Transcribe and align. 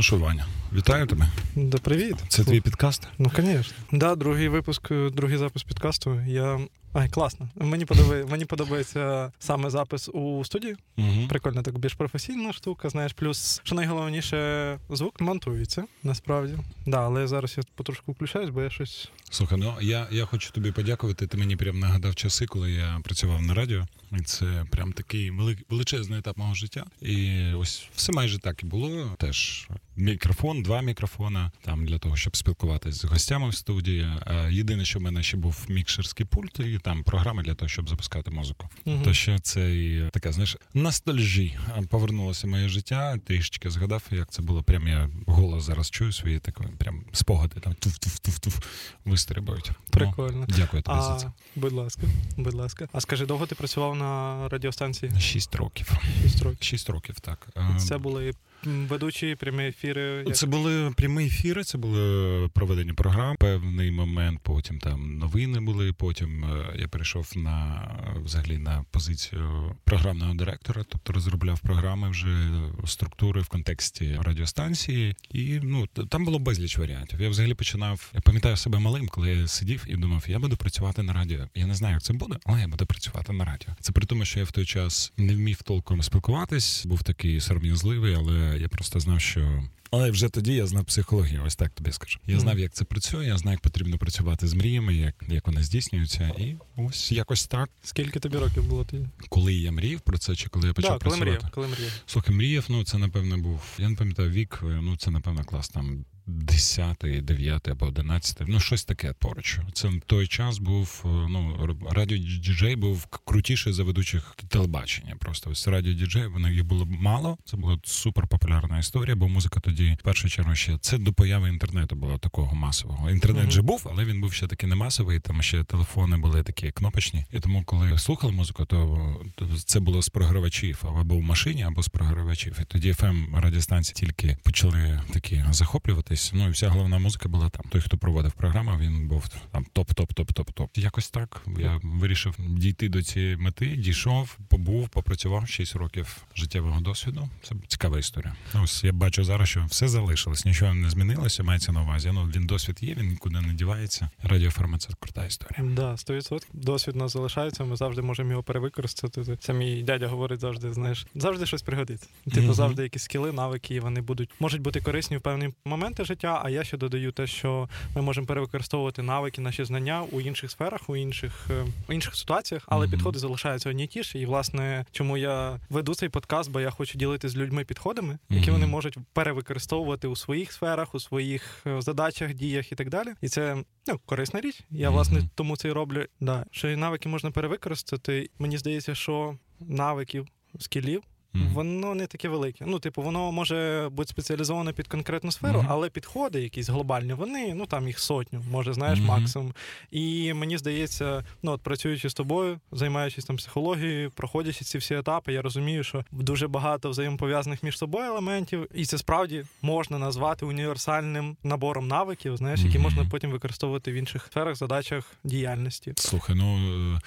Ну 0.00 0.04
що, 0.04 0.16
Ваня, 0.16 0.46
вітаю 0.72 1.06
тебе. 1.06 1.26
Да, 1.56 1.78
привіт. 1.78 2.16
Це 2.28 2.44
твій 2.44 2.60
підкаст? 2.60 3.08
Ну, 3.18 3.30
звісно. 3.36 3.74
Да, 3.92 4.14
другий 4.14 4.48
випуск, 4.48 4.92
другий 5.12 5.36
запис 5.36 5.62
підкасту. 5.62 6.20
Я. 6.26 6.60
Ай, 6.92 7.08
класно. 7.08 7.48
Мені 7.56 7.84
подобається, 7.84 8.30
мені 8.30 8.44
подобається 8.44 9.32
саме 9.38 9.70
запис 9.70 10.08
у 10.08 10.44
студії. 10.44 10.76
Угу. 10.98 11.26
Прикольно, 11.28 11.62
так 11.62 11.78
більш 11.78 11.94
професійна 11.94 12.52
штука, 12.52 12.88
знаєш. 12.88 13.12
Плюс, 13.12 13.60
що 13.64 13.74
найголовніше, 13.74 14.78
звук 14.90 15.20
монтується, 15.20 15.84
насправді. 16.02 16.54
Да, 16.86 17.00
але 17.00 17.26
зараз 17.26 17.54
я 17.56 17.62
потрошку 17.74 18.12
включаюсь, 18.12 18.50
бо 18.50 18.62
я 18.62 18.70
щось. 18.70 19.10
Слухай, 19.30 19.58
ну 19.58 19.74
я 19.80 20.06
я 20.10 20.24
хочу 20.24 20.52
тобі 20.52 20.72
подякувати. 20.72 21.26
Ти 21.26 21.36
мені 21.36 21.56
прям 21.56 21.78
нагадав 21.78 22.14
часи, 22.14 22.46
коли 22.46 22.72
я 22.72 23.00
працював 23.04 23.42
на 23.42 23.54
радіо. 23.54 23.86
І 24.12 24.22
це 24.22 24.64
прям 24.70 24.92
такий 24.92 25.30
величезний 25.68 26.18
етап 26.18 26.36
мого 26.36 26.54
життя. 26.54 26.84
І 27.00 27.40
ось 27.52 27.88
все 27.94 28.12
майже 28.12 28.38
так 28.38 28.62
і 28.62 28.66
було. 28.66 29.16
Теж 29.18 29.68
мікрофон, 30.00 30.62
два 30.62 30.82
мікрофона 30.82 31.50
там 31.62 31.86
для 31.86 31.98
того, 31.98 32.16
щоб 32.16 32.36
спілкуватися 32.36 32.98
з 32.98 33.04
гостями 33.04 33.48
в 33.48 33.54
студії. 33.54 34.06
Єдине, 34.50 34.84
що 34.84 34.98
в 34.98 35.02
мене 35.02 35.22
ще 35.22 35.36
був 35.36 35.66
мікшерський 35.68 36.26
пульт, 36.26 36.60
і 36.60 36.78
там 36.78 37.02
програми 37.02 37.42
для 37.42 37.54
того, 37.54 37.68
щоб 37.68 37.88
запускати 37.88 38.30
музику. 38.30 38.68
uh 38.86 39.04
То 39.04 39.14
ще 39.14 39.38
це 39.38 39.76
і 39.76 40.10
така, 40.12 40.32
знаєш, 40.32 40.56
ностальжі 40.74 41.58
повернулося 41.88 42.46
моє 42.46 42.68
життя. 42.68 43.18
Трішечки 43.26 43.70
згадав, 43.70 44.02
як 44.10 44.30
це 44.30 44.42
було. 44.42 44.62
Прям 44.62 44.88
я 44.88 45.10
голос 45.26 45.64
зараз 45.64 45.90
чую 45.90 46.12
свої 46.12 46.38
такі 46.38 46.64
прям 46.78 47.04
спогади. 47.12 47.60
Там 47.60 47.72
туф-туф-туф-туф 47.72 48.62
вистрибають. 49.04 49.70
Прикольно. 49.90 50.46
Ну, 50.48 50.56
дякую 50.56 50.82
тобі 50.82 50.98
а, 50.98 51.02
за 51.02 51.16
це. 51.16 51.32
Будь 51.56 51.72
ласка, 51.72 52.02
будь 52.36 52.54
ласка. 52.54 52.88
А 52.92 53.00
скажи, 53.00 53.26
довго 53.26 53.46
ти 53.46 53.54
працював 53.54 53.96
на 53.96 54.48
радіостанції? 54.48 55.12
Шість 55.20 55.54
років. 55.54 55.92
Шість 56.22 56.42
років. 56.42 56.62
Шість 56.62 56.90
років, 56.90 57.20
так. 57.20 57.48
Це 57.78 57.98
були 57.98 58.34
ведучі 58.64 59.34
прямі 59.34 59.64
ефіри. 59.64 60.24
Як... 60.26 60.36
Це 60.36 60.46
були 60.46 60.90
прямі 60.96 61.26
ефіри, 61.26 61.64
це 61.64 61.78
були 61.78 62.48
проведення 62.48 62.94
програм. 62.94 63.36
Певний 63.36 63.90
момент, 63.90 64.40
потім 64.42 64.78
там 64.78 65.18
новини 65.18 65.60
були. 65.60 65.92
Потім 65.92 66.44
е, 66.44 66.76
я 66.78 66.88
перейшов 66.88 67.32
на 67.36 67.82
взагалі 68.24 68.58
на 68.58 68.84
позицію 68.90 69.76
програмного 69.84 70.34
директора, 70.34 70.84
тобто 70.88 71.12
розробляв 71.12 71.60
програми 71.60 72.10
вже 72.10 72.50
структури 72.86 73.40
в 73.40 73.48
контексті 73.48 74.18
радіостанції. 74.22 75.16
І 75.30 75.60
ну 75.62 75.86
там 75.86 76.24
було 76.24 76.38
безліч 76.38 76.78
варіантів. 76.78 77.20
Я 77.20 77.28
взагалі 77.28 77.54
починав. 77.54 78.10
Я 78.14 78.20
пам'ятаю 78.20 78.56
себе 78.56 78.78
малим, 78.78 79.08
коли 79.08 79.34
я 79.34 79.48
сидів 79.48 79.84
і 79.88 79.96
думав, 79.96 80.24
я 80.28 80.38
буду 80.38 80.56
працювати 80.56 81.02
на 81.02 81.12
радіо. 81.12 81.48
Я 81.54 81.66
не 81.66 81.74
знаю, 81.74 81.94
як 81.94 82.02
це 82.02 82.12
буде, 82.12 82.36
але 82.44 82.60
я 82.60 82.68
буду 82.68 82.86
працювати 82.86 83.32
на 83.32 83.44
радіо. 83.44 83.68
Це 83.80 83.92
при 83.92 84.06
тому, 84.06 84.24
що 84.24 84.38
я 84.38 84.44
в 84.44 84.52
той 84.52 84.64
час 84.64 85.12
не 85.16 85.34
вмів 85.34 85.62
толком 85.62 86.02
спілкуватись, 86.02 86.86
був 86.86 87.02
такий 87.02 87.40
сором'язливий, 87.40 88.14
але 88.14 88.49
я 88.56 88.68
просто 88.68 89.00
знав, 89.00 89.20
що. 89.20 89.62
Але 89.90 90.10
вже 90.10 90.28
тоді 90.28 90.54
я 90.54 90.66
знав 90.66 90.84
психологію, 90.84 91.42
ось 91.46 91.56
так 91.56 91.70
тобі 91.70 91.92
скажу. 91.92 92.18
Я 92.26 92.40
знав, 92.40 92.58
як 92.58 92.72
це 92.72 92.84
працює, 92.84 93.26
я 93.26 93.38
знав, 93.38 93.52
як 93.52 93.60
потрібно 93.60 93.98
працювати 93.98 94.46
з 94.46 94.54
мріями, 94.54 94.94
як 94.94 95.14
як 95.28 95.46
вони 95.46 95.62
здійснюються, 95.62 96.28
і 96.38 96.56
ось 96.76 97.12
якось 97.12 97.46
так. 97.46 97.70
Скільки 97.82 98.20
тобі 98.20 98.36
років 98.36 98.64
було 98.64 98.84
тоді? 98.84 99.06
Коли 99.28 99.54
я 99.54 99.72
мріяв 99.72 100.00
про 100.00 100.18
це, 100.18 100.36
чи 100.36 100.48
коли 100.48 100.68
я 100.68 100.74
почав 100.74 100.92
да, 100.92 100.98
працювати? 100.98 101.24
Коли 101.24 101.36
мріяв, 101.36 101.50
коли 101.54 101.68
мріяв. 101.68 101.92
Слухай, 102.06 102.34
мріяв, 102.34 102.66
ну 102.68 102.84
це 102.84 102.98
напевно 102.98 103.38
був. 103.38 103.62
Я 103.78 103.88
не 103.88 103.96
пам'ятаю 103.96 104.30
вік, 104.30 104.58
ну 104.62 104.96
це 104.96 105.10
напевно 105.10 105.44
клас 105.44 105.68
там 105.68 106.04
10, 106.30 106.96
9 107.22 107.68
або 107.68 107.86
11, 107.86 108.42
ну 108.46 108.60
щось 108.60 108.84
таке 108.84 109.12
поруч. 109.18 109.58
Це 109.72 109.90
той 110.06 110.26
час 110.26 110.58
був. 110.58 111.00
Ну 111.04 111.76
радіо 111.90 112.18
діджей 112.18 112.76
був 112.76 113.06
крутіший 113.06 113.72
за 113.72 113.84
ведучих 113.84 114.36
телебачення. 114.48 115.16
Просто 115.16 115.50
ось 115.50 115.68
радіо 115.68 115.92
діджей, 115.92 116.26
вони 116.26 116.52
їх 116.52 116.64
було 116.64 116.86
мало. 116.86 117.38
Це 117.44 117.56
була 117.56 117.78
супер 117.84 118.26
популярна 118.26 118.78
історія, 118.78 119.16
бо 119.16 119.28
музика 119.28 119.60
тоді 119.60 119.79
в 119.88 120.02
першу 120.02 120.28
чергу 120.28 120.54
ще 120.54 120.78
це 120.78 120.98
до 120.98 121.12
появи 121.12 121.48
інтернету 121.48 121.96
було 121.96 122.18
такого 122.18 122.54
масового. 122.54 123.10
Інтернет 123.10 123.46
uh-huh. 123.46 123.50
же 123.50 123.62
був, 123.62 123.86
але 123.92 124.04
він 124.04 124.20
був 124.20 124.32
ще 124.32 124.46
таки 124.46 124.66
не 124.66 124.74
масовий. 124.74 125.20
Там 125.20 125.42
ще 125.42 125.64
телефони 125.64 126.16
були 126.16 126.42
такі 126.42 126.70
кнопочні. 126.70 127.24
І 127.32 127.40
тому, 127.40 127.64
коли 127.64 127.98
слухали 127.98 128.32
музику, 128.32 128.64
то, 128.64 129.16
то 129.34 129.46
це 129.64 129.80
було 129.80 130.02
з 130.02 130.08
програвачів 130.08 130.84
або 131.00 131.16
в 131.16 131.22
машині, 131.22 131.62
або 131.62 131.82
з 131.82 131.88
програвачів. 131.88 132.58
І 132.60 132.64
тоді 132.64 132.92
fm 132.92 133.40
радіостанції 133.40 133.94
тільки 133.94 134.36
почали 134.42 135.00
такі 135.12 135.44
захоплюватись. 135.50 136.30
Ну 136.34 136.48
і 136.48 136.50
вся 136.50 136.68
головна 136.68 136.98
музика 136.98 137.28
була 137.28 137.48
там. 137.48 137.64
Той, 137.68 137.80
хто 137.80 137.98
проводив 137.98 138.32
програму, 138.32 138.78
він 138.80 139.08
був 139.08 139.28
там 139.28 139.66
топ-топ-топ-топ-топ. 139.74 140.68
Якось 140.74 141.10
так. 141.10 141.42
Я 141.58 141.80
вирішив 141.82 142.34
дійти 142.38 142.88
до 142.88 143.02
цієї 143.02 143.36
мети, 143.36 143.66
дійшов, 143.66 144.38
побув, 144.48 144.88
попрацював 144.88 145.48
6 145.48 145.76
років 145.76 146.16
життєвого 146.36 146.80
досвіду. 146.80 147.28
Це 147.42 147.54
цікава 147.68 147.98
історія. 147.98 148.36
Ось 148.54 148.84
я 148.84 148.92
бачу 148.92 149.24
зараз, 149.24 149.48
що 149.48 149.66
все 149.70 149.88
залишилось, 149.88 150.44
нічого 150.44 150.74
не 150.74 150.90
змінилося. 150.90 151.42
Мається 151.42 151.72
на 151.72 151.82
увазі. 151.82 152.10
Ну 152.14 152.24
він 152.36 152.46
досвід 152.46 152.78
є, 152.80 152.94
він 152.94 153.08
нікуди 153.08 153.40
не 153.40 153.54
дівається. 153.54 154.10
Радіоформат 154.22 154.82
це 154.82 154.88
крута 155.00 155.26
історія. 155.26 155.74
Да, 155.74 155.92
100%. 155.92 156.42
Досвід 156.52 156.96
нас 156.96 157.12
залишається. 157.12 157.64
Ми 157.64 157.76
завжди 157.76 158.02
можемо 158.02 158.30
його 158.30 158.42
перевикористати. 158.42 159.36
Це 159.36 159.52
мій 159.52 159.82
дядя 159.82 160.08
говорить 160.08 160.40
завжди. 160.40 160.72
Знаєш, 160.72 161.06
завжди 161.14 161.46
щось 161.46 161.62
пригодиться. 161.62 162.06
Типу, 162.24 162.40
mm-hmm. 162.40 162.52
завжди 162.52 162.82
якісь 162.82 163.02
скіли, 163.02 163.32
навики, 163.32 163.80
вони 163.80 164.00
будуть 164.00 164.30
можуть 164.40 164.60
бути 164.60 164.80
корисні 164.80 165.16
в 165.16 165.20
певні 165.20 165.54
моменти 165.64 166.04
життя. 166.04 166.40
А 166.44 166.50
я 166.50 166.64
ще 166.64 166.76
додаю 166.76 167.12
те, 167.12 167.26
що 167.26 167.68
ми 167.96 168.02
можемо 168.02 168.26
перевикористовувати 168.26 169.02
навики, 169.02 169.40
наші 169.40 169.64
знання 169.64 170.02
у 170.12 170.20
інших 170.20 170.50
сферах, 170.50 170.80
у 170.90 170.96
інших 170.96 171.46
е, 171.50 171.64
у 171.88 171.92
інших 171.92 172.16
ситуаціях, 172.16 172.62
але 172.66 172.86
mm-hmm. 172.86 172.90
підходи 172.90 173.18
залишаються 173.18 173.70
одні 173.70 173.86
ті 173.86 174.02
ж. 174.02 174.18
І 174.18 174.26
власне, 174.26 174.84
чому 174.92 175.16
я 175.16 175.60
веду 175.70 175.94
цей 175.94 176.08
подкаст, 176.08 176.50
бо 176.50 176.60
я 176.60 176.70
хочу 176.70 176.98
ділитися 176.98 177.32
з 177.32 177.36
людьми 177.36 177.64
підходами, 177.64 178.18
які 178.28 178.48
mm-hmm. 178.48 178.52
вони 178.52 178.66
можуть 178.66 178.98
перевикористовувати 179.12 179.59
у 180.08 180.16
своїх 180.16 180.52
сферах, 180.52 180.94
у 180.94 181.00
своїх 181.00 181.62
е, 181.66 181.80
задачах, 181.80 182.34
діях 182.34 182.72
і 182.72 182.74
так 182.74 182.90
далі. 182.90 183.08
І 183.20 183.28
це 183.28 183.64
ну 183.86 184.00
корисна 184.06 184.40
річ. 184.40 184.60
Я 184.70 184.90
власне 184.90 185.20
тому 185.34 185.56
це 185.56 185.68
і 185.68 185.72
роблю. 185.72 186.04
Да, 186.20 186.46
що 186.50 186.68
і 186.68 186.76
навики 186.76 187.08
можна 187.08 187.30
перевикористати. 187.30 188.30
Мені 188.38 188.58
здається, 188.58 188.94
що 188.94 189.36
навиків 189.60 190.26
скілів 190.58 191.02
Mm-hmm. 191.34 191.52
Воно 191.52 191.94
не 191.94 192.06
таке 192.06 192.28
велике. 192.28 192.64
Ну, 192.66 192.78
типу, 192.78 193.02
воно 193.02 193.32
може 193.32 193.88
бути 193.92 194.08
спеціалізоване 194.08 194.72
під 194.72 194.88
конкретну 194.88 195.32
сферу, 195.32 195.60
mm-hmm. 195.60 195.66
але 195.68 195.90
підходи 195.90 196.42
якісь 196.42 196.68
глобальні, 196.68 197.12
вони, 197.12 197.54
ну 197.54 197.66
там 197.66 197.86
їх 197.86 197.98
сотню, 197.98 198.42
може, 198.50 198.72
знаєш, 198.72 198.98
mm-hmm. 198.98 199.06
максимум. 199.06 199.54
І 199.90 200.32
мені 200.32 200.58
здається, 200.58 201.24
ну 201.42 201.52
от 201.52 201.62
працюючи 201.62 202.10
з 202.10 202.14
тобою, 202.14 202.60
займаючись 202.72 203.24
там 203.24 203.36
психологією, 203.36 204.10
проходячи 204.10 204.64
ці 204.64 204.78
всі 204.78 204.94
етапи, 204.94 205.32
я 205.32 205.42
розумію, 205.42 205.84
що 205.84 206.04
дуже 206.10 206.48
багато 206.48 206.90
взаємопов'язаних 206.90 207.62
між 207.62 207.78
собою 207.78 208.06
елементів, 208.06 208.66
і 208.74 208.84
це 208.84 208.98
справді 208.98 209.44
можна 209.62 209.98
назвати 209.98 210.46
універсальним 210.46 211.36
набором 211.42 211.88
навиків, 211.88 212.36
знаєш, 212.36 212.60
які 212.60 212.78
можна 212.78 213.06
потім 213.10 213.30
використовувати 213.30 213.92
в 213.92 213.94
інших 213.94 214.26
сферах, 214.26 214.56
задачах 214.56 215.14
діяльності. 215.24 215.92
Слухай, 215.96 216.36
ну 216.36 216.98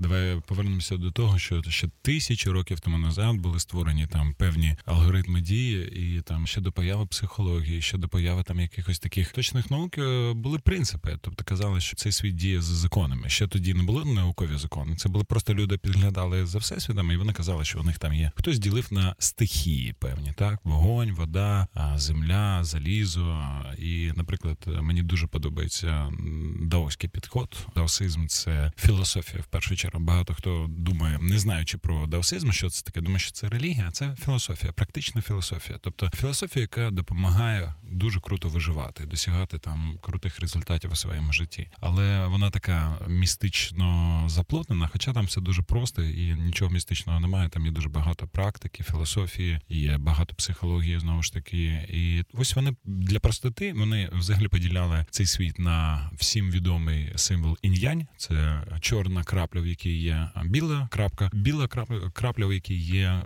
Давай 0.00 0.40
повернемося 0.46 0.96
до 0.96 1.10
того, 1.10 1.38
що 1.38 1.62
ще 1.62 1.88
тисячі 2.02 2.50
років 2.50 2.80
тому 2.80 2.98
назад 2.98 3.36
були 3.36 3.60
створені 3.60 4.06
там 4.06 4.34
певні 4.34 4.76
алгоритми 4.84 5.40
дії, 5.40 5.92
і 6.16 6.20
там 6.20 6.46
ще 6.46 6.60
до 6.60 6.72
появи 6.72 7.06
психології, 7.06 7.82
ще 7.82 7.98
до 7.98 8.08
появи 8.08 8.42
там 8.42 8.60
якихось 8.60 8.98
таких 8.98 9.32
точних 9.32 9.70
наук 9.70 9.98
е, 9.98 10.32
були 10.32 10.58
принципи. 10.58 11.18
Тобто 11.20 11.44
казали, 11.44 11.80
що 11.80 11.96
цей 11.96 12.12
світ 12.12 12.34
діє 12.34 12.60
за 12.60 12.74
законами. 12.74 13.28
Ще 13.28 13.46
тоді 13.46 13.74
не 13.74 13.82
були 13.82 14.04
наукові 14.04 14.56
закони. 14.56 14.96
Це 14.96 15.08
були 15.08 15.24
просто 15.24 15.54
люди 15.54 15.78
підглядали 15.78 16.46
за 16.46 16.58
всесвітом, 16.58 17.12
і 17.12 17.16
вони 17.16 17.32
казали, 17.32 17.64
що 17.64 17.80
у 17.80 17.82
них 17.82 17.98
там 17.98 18.14
є. 18.14 18.32
Хтось 18.36 18.58
ділив 18.58 18.88
на 18.90 19.14
стихії 19.18 19.94
певні, 19.98 20.32
так 20.36 20.60
вогонь, 20.64 21.12
вода, 21.12 21.66
земля, 21.94 22.64
залізо. 22.64 23.42
І, 23.78 24.12
наприклад, 24.16 24.58
мені 24.66 25.02
дуже 25.02 25.26
подобається 25.26 26.12
даоський 26.60 27.10
підход. 27.10 27.66
Даосизм 27.74 28.26
це 28.26 28.72
філософія 28.76 29.42
в 29.42 29.46
першу 29.46 29.76
чергу 29.76 29.89
багато 29.98 30.34
хто 30.34 30.66
думає, 30.68 31.18
не 31.20 31.38
знаючи 31.38 31.78
про 31.78 32.06
даосизм, 32.06 32.50
що 32.50 32.70
це 32.70 32.82
таке, 32.82 33.00
думає, 33.00 33.18
що 33.18 33.32
це 33.32 33.48
релігія, 33.48 33.84
а 33.88 33.90
це 33.90 34.16
філософія, 34.24 34.72
практична 34.72 35.22
філософія. 35.22 35.78
Тобто 35.82 36.10
філософія, 36.14 36.60
яка 36.60 36.90
допомагає 36.90 37.74
дуже 37.82 38.20
круто 38.20 38.48
виживати, 38.48 39.06
досягати 39.06 39.58
там 39.58 39.98
крутих 40.00 40.40
результатів 40.40 40.92
у 40.92 40.96
своєму 40.96 41.32
житті. 41.32 41.68
Але 41.80 42.26
вона 42.26 42.50
така 42.50 42.98
містично 43.08 44.24
заплотнена, 44.26 44.88
хоча 44.92 45.12
там 45.12 45.26
все 45.26 45.40
дуже 45.40 45.62
просто 45.62 46.02
і 46.02 46.34
нічого 46.34 46.70
містичного 46.70 47.20
немає. 47.20 47.48
Там 47.48 47.66
є 47.66 47.72
дуже 47.72 47.88
багато 47.88 48.26
практики, 48.26 48.82
філософії, 48.84 49.60
є 49.68 49.98
багато 49.98 50.34
психології 50.34 50.98
знову 50.98 51.22
ж 51.22 51.32
таки. 51.32 51.86
І 51.88 52.24
ось 52.32 52.56
вони 52.56 52.76
для 52.84 53.20
простоти 53.20 53.72
вони 53.72 54.10
взагалі 54.12 54.48
поділяли 54.48 55.06
цей 55.10 55.26
світ 55.26 55.58
на 55.58 56.10
всім 56.14 56.50
відомий 56.50 57.12
символ 57.16 57.58
інь-янь. 57.62 58.06
Це 58.16 58.62
чорна 58.80 59.24
крапля 59.24 59.60
в 59.60 59.66
якій 59.70 59.96
є 59.96 60.28
біла 60.44 60.88
крапка, 60.90 61.30
біла 61.32 61.68
крапля, 62.12 62.46
в 62.46 62.52
якій 62.52 62.76
є 62.76 63.22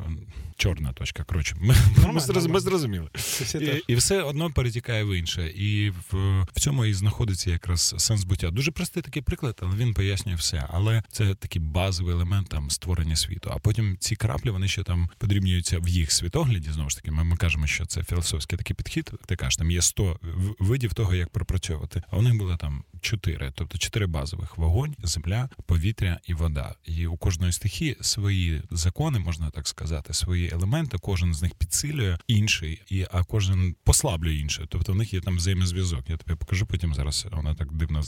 чорна 0.56 0.92
точка. 0.92 1.24
Коротше, 1.24 1.56
ми, 1.60 1.74
ми, 2.12 2.20
зроз, 2.20 2.46
ми 2.46 2.60
зрозуміли. 2.60 3.08
І, 3.60 3.92
і 3.92 3.94
все 3.94 4.22
одно 4.22 4.50
перетікає 4.50 5.04
в 5.04 5.18
інше. 5.18 5.48
І 5.48 5.90
в, 5.90 6.42
в 6.42 6.60
цьому 6.60 6.84
і 6.84 6.94
знаходиться 6.94 7.50
якраз 7.50 7.94
сенс 7.98 8.24
буття. 8.24 8.50
Дуже 8.50 8.70
простий 8.70 9.02
такий 9.02 9.22
приклад, 9.22 9.60
але 9.62 9.76
він 9.76 9.94
пояснює 9.94 10.34
все. 10.34 10.66
Але 10.70 11.02
це 11.10 11.34
такий 11.34 11.62
базовий 11.62 12.14
елемент 12.14 12.48
там 12.48 12.70
створення 12.70 13.16
світу. 13.16 13.50
А 13.54 13.58
потім 13.58 13.96
ці 14.00 14.16
краплі 14.16 14.50
вони 14.50 14.68
ще 14.68 14.82
там 14.82 15.08
подрібнюються 15.18 15.78
в 15.78 15.88
їх 15.88 16.12
світогляді. 16.12 16.70
Знову 16.72 16.90
ж 16.90 16.96
таки, 16.96 17.10
ми, 17.10 17.24
ми 17.24 17.36
кажемо, 17.36 17.66
що 17.66 17.86
це 17.86 18.04
філософський 18.04 18.58
такий 18.58 18.76
підхід. 18.76 19.10
Ти 19.26 19.36
кажеш, 19.36 19.56
там 19.56 19.70
є 19.70 19.82
100 19.82 20.20
видів 20.58 20.94
того, 20.94 21.14
як 21.14 21.28
пропрацьовувати. 21.28 22.02
А 22.10 22.16
у 22.16 22.22
них 22.22 22.36
було 22.36 22.56
там 22.56 22.84
чотири, 23.00 23.52
тобто 23.54 23.78
чотири 23.78 24.06
базових: 24.06 24.58
вогонь, 24.58 24.94
земля, 25.02 25.48
повітря 25.66 26.20
і 26.26 26.34
вода. 26.34 26.74
І 26.84 27.06
у 27.06 27.16
кожної 27.16 27.52
стихії 27.52 27.96
свої 28.00 28.62
закони, 28.70 29.18
можна 29.18 29.50
так 29.50 29.68
сказати, 29.68 30.14
свої 30.14 30.43
елементи. 30.52 30.98
Кожен 31.00 31.34
з 31.34 31.42
них 31.42 31.54
підсилює 31.54 32.18
інший, 32.26 32.82
і 32.90 33.06
а 33.12 33.24
кожен 33.24 33.74
послаблює 33.84 34.34
інший. 34.34 34.66
Тобто 34.68 34.92
в 34.92 34.96
них 34.96 35.14
є 35.14 35.20
там 35.20 35.36
взаємозв'язок. 35.36 36.10
Я 36.10 36.16
тобі 36.16 36.38
покажу 36.38 36.66
потім 36.66 36.94
зараз. 36.94 37.26
Вона 37.32 37.54
так 37.54 37.72
дивно 37.72 38.02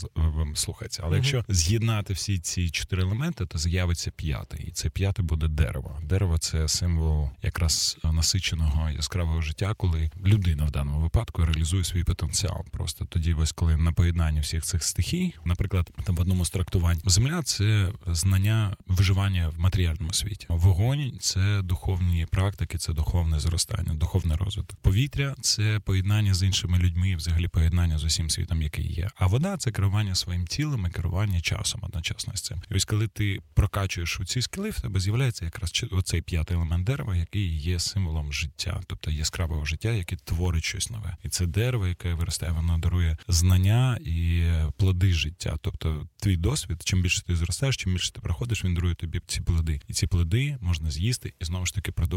слухається. 0.55 1.01
Але 1.05 1.13
uh 1.13 1.15
якщо 1.17 1.45
з'єднати 1.49 2.13
всі 2.13 2.39
ці 2.39 2.69
чотири 2.69 3.01
елементи, 3.01 3.45
то 3.45 3.57
з'явиться 3.57 4.11
п'ятий, 4.11 4.65
і 4.67 4.71
це 4.71 4.89
п'яте 4.89 5.21
буде 5.21 5.47
дерево. 5.47 5.99
Дерево 6.03 6.37
це 6.37 6.67
символ 6.67 7.29
якраз 7.43 7.97
насиченого 8.03 8.89
яскравого 8.89 9.41
життя, 9.41 9.73
коли 9.73 10.11
людина 10.25 10.65
в 10.65 10.71
даному 10.71 10.99
випадку 10.99 11.45
реалізує 11.45 11.83
свій 11.83 12.03
потенціал. 12.03 12.65
Просто 12.71 13.05
тоді, 13.05 13.33
ось 13.33 13.51
коли 13.51 13.77
на 13.77 13.91
поєднанні 13.91 14.39
всіх 14.39 14.63
цих 14.63 14.83
стихій, 14.83 15.33
наприклад, 15.45 15.91
там 16.03 16.15
в 16.15 16.19
одному 16.19 16.45
з 16.45 16.49
трактувань 16.49 17.01
земля 17.05 17.43
це 17.43 17.91
знання 18.07 18.75
виживання 18.87 19.49
в 19.49 19.59
матеріальному 19.59 20.13
світі. 20.13 20.45
Вогонь 20.49 21.17
це 21.19 21.61
духовні 21.61 22.26
практики, 22.27 22.77
це 22.77 22.93
духовне 22.93 23.39
зростання, 23.39 23.93
духовний 23.93 24.37
розвиток. 24.37 24.79
Повітря 24.81 25.35
це 25.41 25.79
поєднання 25.79 26.33
з 26.33 26.43
іншими 26.43 26.77
людьми, 26.77 27.15
взагалі 27.15 27.47
поєднання 27.47 27.97
з 27.97 28.03
усім 28.03 28.29
світом, 28.29 28.61
який 28.61 28.93
є. 28.93 29.09
А 29.15 29.27
вода 29.27 29.57
це 29.57 29.71
керування 29.71 30.15
своїм 30.15 30.47
тілом 30.47 30.85
і 30.85 30.89
керування 30.89 31.41
часом 31.41 31.81
одночасно 31.83 32.35
з 32.35 32.41
цим. 32.41 32.61
І 32.71 32.75
ось 32.75 32.85
коли 32.85 33.07
ти 33.07 33.39
прокачуєш 33.53 34.19
у 34.19 34.25
ці 34.25 34.41
скіли, 34.41 34.69
в 34.69 34.81
тебе 34.81 34.99
з'являється 34.99 35.45
якраз 35.45 35.83
оцей 35.91 36.21
п'ятий 36.21 36.57
елемент 36.57 36.85
дерева, 36.85 37.15
який 37.15 37.57
є 37.57 37.79
символом 37.79 38.33
життя, 38.33 38.81
тобто 38.87 39.11
яскравого 39.11 39.65
життя, 39.65 39.91
яке 39.91 40.15
творить 40.15 40.63
щось 40.63 40.89
нове, 40.89 41.17
і 41.23 41.29
це 41.29 41.45
дерево, 41.45 41.87
яке 41.87 42.13
виростає, 42.13 42.51
воно 42.51 42.77
дарує 42.77 43.17
знання 43.27 43.97
і 44.01 44.43
плоди 44.77 45.13
життя. 45.13 45.57
Тобто, 45.61 46.07
твій 46.17 46.37
досвід, 46.37 46.81
чим 46.83 47.01
більше 47.01 47.23
ти 47.23 47.35
зростаєш, 47.35 47.77
чим 47.77 47.93
більше 47.93 48.11
ти 48.11 48.21
проходиш, 48.21 48.65
він 48.65 48.73
дарує 48.73 48.95
тобі 48.95 49.21
ці 49.27 49.41
плоди, 49.41 49.81
і 49.87 49.93
ці 49.93 50.07
плоди 50.07 50.57
можна 50.61 50.91
з'їсти 50.91 51.33
і 51.39 51.45
знову 51.45 51.65
ж 51.65 51.73
таки 51.73 51.91
продовжувати 51.91 52.16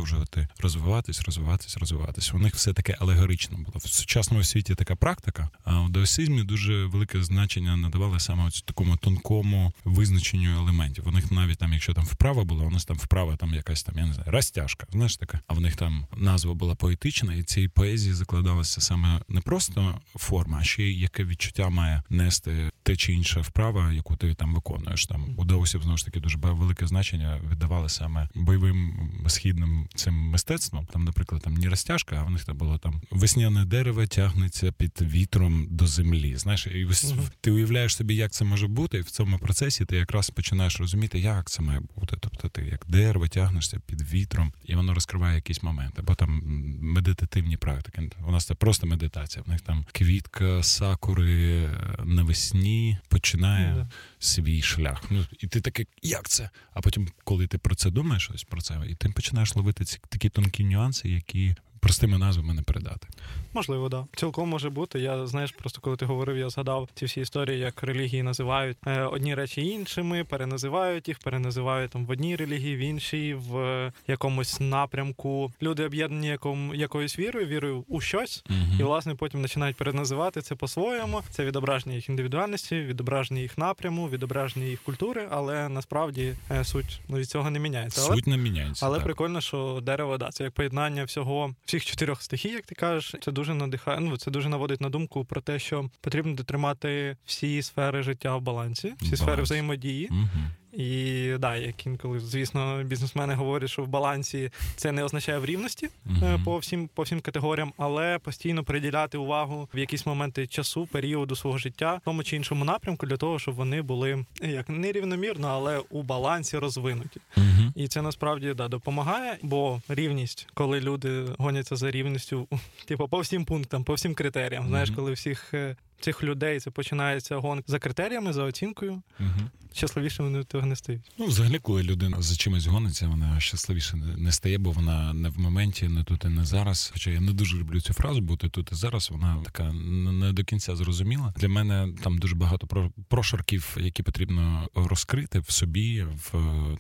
розвиватись, 0.59 1.23
розвиватись, 1.23 1.77
розвиватись. 1.77 2.35
У 2.35 2.39
них 2.39 2.55
все 2.55 2.73
таке 2.73 2.97
алегорично 3.01 3.57
було 3.57 3.73
в 3.75 3.89
сучасному 3.89 4.45
світі. 4.45 4.75
Така 4.75 4.97
практика. 4.97 5.49
А 5.65 5.81
у 5.81 5.89
даосизмі 5.89 6.43
дуже 6.43 6.85
велике 6.85 7.23
значення 7.23 7.77
надавали 7.77 8.21
саме 8.21 8.47
ось 8.47 8.63
такому 8.63 8.97
тонкому 8.97 9.73
визначенню 9.85 10.51
елементів. 10.59 11.09
У 11.09 11.11
них 11.11 11.31
навіть 11.31 11.59
там, 11.59 11.73
якщо 11.73 11.95
там 11.95 12.05
вправа 12.05 12.45
була, 12.45 12.65
у 12.65 12.71
нас 12.71 12.85
там 12.85 12.97
вправа, 12.97 13.37
там 13.37 13.55
якась 13.55 13.83
там 13.83 13.99
я 13.99 14.07
не 14.07 14.15
знаю, 14.15 14.31
розтяжка. 14.31 14.87
Знаєш 14.93 15.17
така, 15.17 15.41
а 15.47 15.55
в 15.55 15.61
них 15.61 15.77
там 15.77 16.07
назва 16.17 16.55
була 16.55 16.75
поетична, 16.75 17.35
і 17.35 17.43
цій 17.43 17.69
поезії 17.69 18.15
закладалася 18.15 18.81
саме 18.81 19.21
не 19.29 19.41
просто 19.41 20.01
форма, 20.17 20.59
а 20.61 20.65
ще 20.65 20.83
й 20.83 21.01
яке 21.01 21.25
відчуття 21.25 21.69
має 21.69 22.03
нести 22.11 22.71
те 22.83 22.97
чи 22.97 23.13
інша 23.13 23.41
вправа, 23.41 23.93
яку 23.93 24.17
ти 24.17 24.35
там 24.35 24.55
виконуєш. 24.55 25.07
Там 25.07 25.35
у 25.37 25.45
даосів 25.45 25.83
знову 25.83 25.99
ж 25.99 26.05
таки 26.05 26.21
дуже 26.21 26.39
велике 26.39 26.87
значення 26.87 27.41
віддавали 27.51 27.89
саме 27.89 28.29
бойовим 28.35 29.11
східним 29.27 29.89
цим 29.95 30.15
мистецтвом. 30.15 30.87
Там, 30.87 31.05
наприклад, 31.05 31.43
там 31.43 31.55
не 31.55 31.69
розтяжка, 31.69 32.17
а 32.17 32.23
в 32.23 32.31
них 32.31 32.45
там 32.45 32.57
було 32.57 32.79
там 32.79 33.03
весняне 33.11 33.65
дерево 33.65 34.07
тягнеться 34.07 34.73
під 34.73 35.03
вітром 35.03 35.67
до 35.71 35.87
землі. 35.87 36.37
Знаєш, 36.37 36.67
і 36.67 36.85
ось 36.85 37.15
ти 37.41 37.51
уявляєш 37.51 37.97
собі, 37.97 38.15
як 38.15 38.33
це 38.33 38.45
може 38.45 38.67
бути, 38.67 38.99
і 38.99 39.01
в 39.01 39.11
цьому 39.11 39.39
процесі 39.39 39.85
ти 39.85 39.97
якраз 39.97 40.31
починаєш 40.31 40.81
розуміти, 40.81 41.19
як 41.19 41.51
це 41.51 41.63
має 41.63 41.81
бути. 41.97 42.17
Тобто 42.21 42.49
ти 42.49 42.63
як 42.63 42.85
дерево 42.89 43.29
тягнешся 43.29 43.81
під 43.87 44.13
вітром, 44.13 44.53
і 44.65 44.75
воно 44.75 44.95
розкриває 44.95 45.35
якісь 45.35 45.63
моменти. 45.63 45.95
Або 45.99 46.15
там 46.15 46.43
медитативні 46.81 47.57
практики. 47.57 48.11
У 48.27 48.33
нас 48.33 48.47
це 48.47 48.55
просто 48.55 48.87
медитація. 48.87 49.45
В 49.47 49.49
них 49.49 49.61
там 49.61 49.85
квітка, 49.93 50.63
сакури 50.63 51.71
навесні 52.05 52.99
починає 53.09 53.75
mm 53.75 53.87
свій 54.19 54.63
шлях. 54.63 55.03
Ну 55.11 55.27
і 55.39 55.47
ти 55.47 55.61
такий, 55.61 55.87
як 56.03 56.29
це? 56.29 56.51
А 56.75 56.81
потім, 56.81 57.09
коли 57.25 57.47
ти 57.47 57.59
про 57.59 57.75
це 57.75 57.91
думаєш, 57.91 58.31
ось 58.35 58.45
про 58.45 58.61
це, 58.61 58.81
і 58.89 58.95
ти 58.95 59.09
починаєш 59.09 59.57
ловити 59.57 59.80
такі 59.85 60.29
тонкі 60.29 60.65
нюанси, 60.65 61.09
які 61.09 61.57
простими 61.81 62.19
назвами 62.19 62.55
не 62.55 62.63
передати. 62.63 63.09
Можливо, 63.53 63.89
да. 63.89 64.07
Цілком 64.17 64.49
може 64.49 64.71
бути. 64.71 65.01
Я 65.01 65.27
знаєш, 65.27 65.53
просто 65.53 65.81
коли 65.81 65.97
ти 65.97 66.05
говорив, 66.05 66.37
я 66.37 66.51
згадав 66.51 66.89
ці 66.95 67.05
всі 67.05 67.21
історії, 67.21 67.59
як 67.59 67.83
релігії 67.83 68.23
називають 68.23 68.77
е, 68.87 69.03
одні 69.03 69.35
речі 69.35 69.67
іншими, 69.67 70.25
переназивають 70.25 71.09
їх, 71.09 71.19
переназивають 71.19 71.91
там 71.91 72.07
в 72.07 72.11
одній 72.11 72.37
релігії, 72.37 72.77
в 72.77 72.79
іншій, 72.79 73.35
в 73.35 73.93
якомусь 74.09 74.61
напрямку. 74.61 75.53
Люди 75.63 75.85
об'єднані 75.85 76.27
яком, 76.27 76.75
якоюсь 76.75 77.19
вірою, 77.19 77.47
вірою 77.47 77.85
у 77.89 78.01
щось, 78.01 78.45
uh 78.51 78.81
і 78.81 78.83
власне 78.83 79.15
потім 79.15 79.43
починають 79.43 79.77
переназивати 79.77 80.43
це 80.43 80.55
по-своєму. 80.55 81.23
Це 81.31 81.45
відображення 81.45 81.95
їх 81.95 82.09
індивідуальності, 82.09 82.81
відображення 82.81 83.41
їх 83.41 83.59
напряму, 83.59 84.09
відображення 84.09 84.67
їх 84.67 84.83
культури, 84.83 85.29
але 85.31 85.69
насправді 85.69 86.35
е, 86.51 86.65
суть 86.65 87.01
ну, 87.09 87.17
від 87.17 87.29
цього 87.29 87.51
не 87.51 87.59
міняється. 87.59 88.01
Суть 88.01 88.27
не 88.27 88.37
міняється. 88.37 88.87
Але 88.87 88.97
так. 88.97 89.05
прикольно, 89.05 89.41
що 89.41 89.81
дерево 89.83 90.19
да, 90.19 90.29
це 90.31 90.45
як 90.45 90.53
поєднання 90.53 91.05
всього 91.05 91.55
всіх 91.71 91.85
чотирьох 91.85 92.23
стихій, 92.23 92.49
як 92.49 92.67
ти 92.67 92.75
кажеш, 92.75 93.15
це 93.21 93.33
дуже 93.33 93.55
надихає. 93.55 94.01
Ну 94.01 94.17
це 94.17 94.31
дуже 94.31 94.49
наводить 94.49 94.81
на 94.81 94.89
думку 94.89 95.25
про 95.25 95.41
те, 95.41 95.59
що 95.59 95.91
потрібно 96.01 96.35
дотримати 96.35 97.17
всі 97.25 97.63
сфери 97.63 98.03
життя 98.03 98.37
в 98.37 98.41
балансі, 98.41 98.89
всі 98.97 99.05
Баланс. 99.05 99.21
сфери 99.21 99.43
взаємодії. 99.43 100.09
Угу. 100.11 100.41
І 100.73 101.31
да, 101.39 101.57
як 101.57 101.87
інколи, 101.87 102.21
звісно, 102.21 102.83
бізнесмени 102.85 103.35
говорять, 103.35 103.71
що 103.71 103.83
в 103.83 103.89
балансі 103.89 104.51
це 104.77 104.93
не 104.93 105.05
означає 105.05 105.39
в 105.39 105.45
рівності 105.45 105.89
uh-huh. 106.07 106.45
по 106.45 106.59
всім 106.59 106.89
по 106.95 107.03
всім 107.03 107.21
категоріям, 107.21 107.73
але 107.77 108.19
постійно 108.19 108.65
приділяти 108.65 109.19
увагу 109.19 109.69
в 109.75 109.79
якісь 109.79 110.07
моменти 110.07 110.47
часу, 110.47 110.89
періоду 110.93 111.37
свого 111.37 111.59
життя 111.59 111.95
в 111.95 112.05
тому 112.05 112.23
чи 112.23 112.37
іншому 112.37 112.65
напрямку 112.65 113.07
для 113.07 113.17
того, 113.17 113.39
щоб 113.39 113.55
вони 113.55 113.83
були 113.83 114.25
як 114.43 114.69
нерівномірно, 114.69 115.49
але 115.49 115.79
у 115.91 116.03
балансі 116.03 116.59
розвинуті. 116.59 117.21
Uh-huh. 117.37 117.73
І 117.75 117.89
це 117.89 118.03
насправді 118.03 118.55
да 118.55 118.69
допомагає, 118.69 119.39
бо 119.43 119.83
рівність, 119.89 120.49
коли 120.55 120.81
люди 120.81 121.25
гоняться 121.39 121.77
за 121.77 121.91
рівністю, 121.91 122.49
типу 122.85 123.09
по 123.09 123.21
всім 123.21 123.45
пунктам, 123.45 123.85
по 123.85 123.95
всім 123.95 124.15
критеріям, 124.15 124.65
uh-huh. 124.65 124.69
знаєш, 124.69 124.91
коли 124.91 125.13
всіх 125.13 125.55
е, 125.55 125.77
цих 126.01 126.23
людей 126.23 126.61
це 126.61 126.71
починається 126.71 127.37
гон 127.37 127.63
за 127.67 127.79
критеріями, 127.79 128.33
за 128.33 128.45
оцінкою. 128.45 129.03
Угу. 129.21 129.51
Щасливіше 129.73 130.23
вони 130.23 130.45
того 130.45 130.67
не 130.67 130.77
стають. 130.77 131.03
Ну, 131.19 131.27
взагалі, 131.27 131.59
коли 131.59 131.83
людина 131.83 132.23
за 132.23 132.37
чимось 132.37 132.67
гониться, 132.67 133.09
вона 133.09 133.41
щасливіше 133.41 133.97
не 133.97 134.33
стає, 134.33 134.59
бо 134.59 134.71
вона 134.71 135.13
не 135.13 135.29
в 135.29 135.39
моменті, 135.39 135.89
не 135.89 136.05
тут 136.05 136.25
і 136.25 136.29
не 136.29 136.45
зараз. 136.45 136.91
Хоча 136.93 137.11
я 137.11 137.21
не 137.21 137.33
дуже 137.33 137.57
люблю 137.57 137.81
цю 137.81 137.93
фразу, 137.93 138.21
бути 138.21 138.49
тут 138.49 138.73
і 138.73 138.75
зараз. 138.75 139.11
Вона 139.11 139.43
така 139.45 139.73
не 139.73 140.33
до 140.33 140.45
кінця 140.45 140.77
зрозуміла. 140.77 141.35
Для 141.37 141.49
мене 141.49 141.89
там 142.03 142.19
дуже 142.19 142.35
багато 142.35 142.89
прошарків, 143.09 143.77
які 143.81 144.03
потрібно 144.03 144.69
розкрити 144.75 145.39
в 145.39 145.51
собі, 145.51 146.03
в 146.03 146.33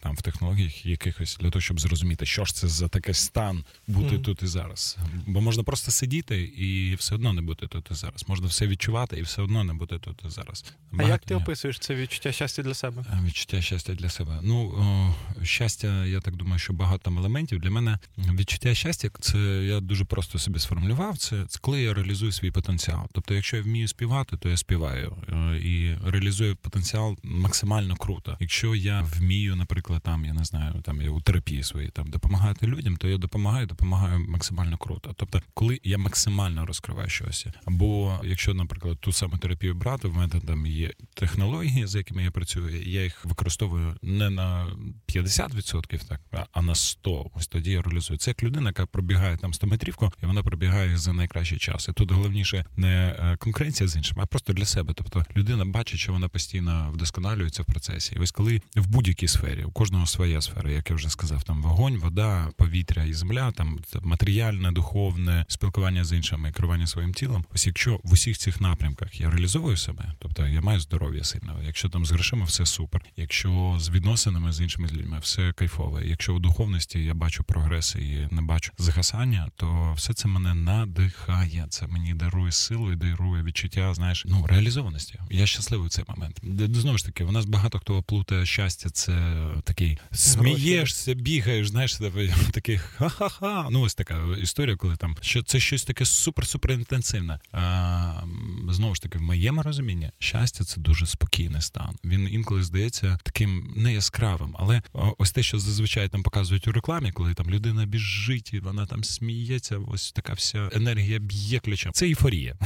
там 0.02 0.14
в 0.14 0.22
технологіях 0.22 0.86
якихось 0.86 1.38
для 1.40 1.50
того, 1.50 1.60
щоб 1.60 1.80
зрозуміти, 1.80 2.26
що 2.26 2.44
ж 2.44 2.54
це 2.54 2.68
за 2.68 2.88
такий 2.88 3.14
стан 3.14 3.64
бути 3.86 4.16
mm. 4.16 4.22
тут 4.22 4.42
і 4.42 4.46
зараз. 4.46 4.98
Бо 5.26 5.40
можна 5.40 5.62
просто 5.62 5.90
сидіти 5.90 6.42
і 6.42 6.94
все 6.94 7.14
одно 7.14 7.32
не 7.32 7.42
бути 7.42 7.66
тут 7.66 7.90
і 7.90 7.94
зараз. 7.94 8.24
Можна 8.28 8.46
все 8.46 8.66
відчувати 8.66 9.09
працювати 9.10 9.16
і 9.16 9.22
все 9.22 9.42
одно 9.42 9.64
не 9.64 9.74
бути 9.74 9.98
тут 9.98 10.22
зараз. 10.24 10.64
Багато... 10.92 11.08
А 11.08 11.12
як 11.12 11.24
ти 11.24 11.34
описуєш 11.34 11.78
це 11.78 11.94
відчуття 11.94 12.32
щастя 12.32 12.62
для 12.62 12.74
себе? 12.74 13.04
Е, 13.12 13.22
відчуття 13.26 13.60
щастя 13.60 13.94
для 13.94 14.08
себе. 14.08 14.40
Ну 14.42 14.68
о, 14.68 15.14
щастя, 15.44 16.06
я 16.06 16.20
так 16.20 16.36
думаю, 16.36 16.58
що 16.58 16.72
багато 16.72 16.98
там 16.98 17.18
елементів 17.18 17.60
для 17.60 17.70
мене 17.70 17.98
відчуття 18.18 18.74
щастя, 18.74 19.10
це 19.20 19.38
я 19.64 19.80
дуже 19.80 20.04
просто 20.04 20.38
собі 20.38 20.58
сформулював. 20.58 21.18
Це, 21.18 21.44
це 21.48 21.58
коли 21.62 21.82
я 21.82 21.94
реалізую 21.94 22.32
свій 22.32 22.50
потенціал. 22.50 23.08
Тобто, 23.12 23.34
якщо 23.34 23.56
я 23.56 23.62
вмію 23.62 23.88
співати, 23.88 24.36
то 24.36 24.48
я 24.48 24.56
співаю 24.56 25.16
е, 25.28 25.58
і 25.58 25.96
реалізую 26.04 26.56
потенціал 26.56 27.16
максимально 27.22 27.96
круто. 27.96 28.36
Якщо 28.40 28.74
я 28.74 29.00
вмію, 29.02 29.56
наприклад, 29.56 30.02
там 30.02 30.24
я 30.24 30.32
не 30.32 30.44
знаю, 30.44 30.74
там 30.82 31.02
я 31.02 31.10
у 31.10 31.20
терапії 31.20 31.62
своїй 31.62 31.88
там 31.88 32.06
допомагати 32.10 32.66
людям, 32.66 32.96
то 32.96 33.08
я 33.08 33.16
допомагаю, 33.16 33.66
допомагаю 33.66 34.26
максимально 34.28 34.76
круто. 34.78 35.14
Тобто, 35.16 35.42
коли 35.54 35.80
я 35.84 35.98
максимально 35.98 36.66
розкриваю 36.66 37.08
щось, 37.08 37.46
або 37.64 38.20
якщо, 38.24 38.54
наприклад 38.54 38.99
ту 39.00 39.12
саму 39.12 39.38
терапію 39.38 39.74
брати. 39.74 40.08
В 40.08 40.14
мене 40.14 40.40
там 40.46 40.66
є 40.66 40.92
технології, 41.14 41.86
з 41.86 41.94
якими 41.94 42.22
я 42.24 42.30
працюю. 42.30 42.82
Я 42.82 43.02
їх 43.02 43.24
використовую 43.24 43.96
не 44.02 44.30
на 44.30 44.66
50%, 45.08 46.08
так 46.08 46.20
а 46.52 46.62
на 46.62 46.72
100%. 46.72 47.26
Ось 47.34 47.46
тоді 47.46 47.70
я 47.70 47.82
реалізую. 47.82 48.18
Це 48.18 48.30
як 48.30 48.42
людина, 48.42 48.68
яка 48.68 48.86
пробігає 48.86 49.36
там 49.36 49.54
100 49.54 49.66
метрівку, 49.66 50.12
і 50.22 50.26
вона 50.26 50.42
пробігає 50.42 50.96
за 50.96 51.12
найкращий 51.12 51.58
час. 51.58 51.88
І 51.88 51.92
тут 51.92 52.12
головніше 52.12 52.64
не 52.76 53.16
е, 53.18 53.36
конкуренція 53.36 53.88
з 53.88 53.96
іншим, 53.96 54.20
а 54.20 54.26
просто 54.26 54.52
для 54.52 54.64
себе. 54.64 54.94
Тобто 54.96 55.24
людина 55.36 55.64
бачить, 55.64 56.00
що 56.00 56.12
вона 56.12 56.28
постійно 56.28 56.90
вдосконалюється 56.92 57.62
в 57.62 57.66
процесі. 57.66 58.14
І 58.16 58.18
ось 58.18 58.30
коли 58.30 58.62
в 58.76 58.86
будь-якій 58.86 59.28
сфері 59.28 59.64
у 59.64 59.72
кожного 59.72 60.06
своя 60.06 60.40
сфера, 60.40 60.70
як 60.70 60.90
я 60.90 60.96
вже 60.96 61.10
сказав, 61.10 61.42
там 61.42 61.62
вогонь, 61.62 61.96
вода, 61.96 62.48
повітря 62.56 63.04
і 63.04 63.12
земля, 63.12 63.52
там 63.52 63.78
матеріальне, 64.02 64.72
духовне 64.72 65.44
спілкування 65.48 66.04
з 66.04 66.12
іншими, 66.12 66.52
керування 66.52 66.86
своїм 66.86 67.14
тілом. 67.14 67.44
Ось 67.54 67.66
якщо 67.66 68.00
в 68.04 68.12
усіх 68.12 68.38
цих 68.38 68.60
напрямках 68.60 68.89
я 69.12 69.30
реалізовую 69.30 69.76
себе, 69.76 70.12
тобто 70.18 70.46
я 70.46 70.60
маю 70.60 70.80
здоров'я 70.80 71.24
сильного, 71.24 71.62
якщо 71.62 71.88
там 71.88 72.06
з 72.06 72.10
грошима 72.10 72.44
все 72.44 72.66
супер, 72.66 73.02
якщо 73.16 73.76
з 73.80 73.90
відносинами 73.90 74.52
з 74.52 74.60
іншими 74.60 74.88
людьми 74.88 75.18
все 75.22 75.52
кайфове, 75.52 76.06
якщо 76.06 76.34
у 76.34 76.38
духовності 76.38 77.04
я 77.04 77.14
бачу 77.14 77.44
прогрес 77.44 77.94
і 77.94 78.28
не 78.30 78.42
бачу 78.42 78.72
згасання, 78.78 79.48
то 79.56 79.92
все 79.96 80.14
це 80.14 80.28
мене 80.28 80.54
надихає. 80.54 81.66
Це 81.68 81.86
мені 81.86 82.14
дарує 82.14 82.52
силу 82.52 82.92
і 82.92 82.96
дарує 82.96 83.42
відчуття, 83.42 83.94
знаєш, 83.94 84.24
ну 84.28 84.46
реалізованості. 84.46 85.18
Я 85.30 85.46
щасливий 85.46 85.86
в 85.86 85.90
цей 85.90 86.04
момент. 86.08 86.40
Знову 86.76 86.98
ж 86.98 87.04
таки, 87.04 87.24
у 87.24 87.32
нас 87.32 87.44
багато 87.44 87.78
хто 87.78 88.02
плутає 88.02 88.46
щастя. 88.46 88.90
Це 88.90 89.46
такий 89.64 89.98
смієшся, 90.12 91.14
бігаєш, 91.14 91.68
знаєш, 91.68 91.94
такий 92.52 92.78
ха-ха-ха. 92.78 93.68
Ну 93.70 93.80
ось 93.80 93.94
така 93.94 94.22
історія, 94.42 94.76
коли 94.76 94.96
там 94.96 95.16
що 95.20 95.42
це 95.42 95.60
щось 95.60 95.84
таке 95.84 96.04
супер-супер 96.04 96.72
інтенсивне. 96.72 97.38
А, 97.52 98.22
Знову 98.72 98.94
ж 98.94 99.02
таки, 99.02 99.18
в 99.18 99.22
моєму 99.22 99.62
розумінні 99.62 100.10
щастя 100.18 100.64
це 100.64 100.80
дуже 100.80 101.06
спокійний 101.06 101.62
стан. 101.62 101.96
Він 102.04 102.28
інколи 102.32 102.62
здається 102.62 103.18
таким 103.22 103.72
не 103.76 103.92
яскравим, 103.92 104.56
але 104.58 104.82
ось 105.18 105.32
те, 105.32 105.42
що 105.42 105.58
зазвичай 105.58 106.08
там 106.08 106.22
показують 106.22 106.68
у 106.68 106.72
рекламі, 106.72 107.12
коли 107.12 107.34
там 107.34 107.50
людина 107.50 107.86
біжить, 107.86 108.54
і 108.54 108.60
вона 108.60 108.86
там 108.86 109.04
сміється. 109.04 109.78
Ось 109.78 110.12
така 110.12 110.32
вся 110.32 110.70
енергія 110.72 111.18
б'є 111.18 111.58
ключем. 111.58 111.92
Це 111.92 112.06
ейфорія. 112.06 112.56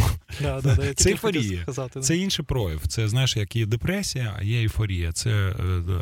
Да, 0.40 0.60
да, 0.60 0.74
да, 0.74 0.94
це 0.94 1.10
ейфорія. 1.10 1.66
Це 2.02 2.16
інший 2.16 2.44
прояв. 2.44 2.86
Це 2.86 3.08
знаєш, 3.08 3.36
як 3.36 3.56
є 3.56 3.66
депресія, 3.66 4.36
а 4.38 4.42
є 4.42 4.60
ейфорія. 4.60 5.12
Це 5.12 5.30
е, 5.30 5.54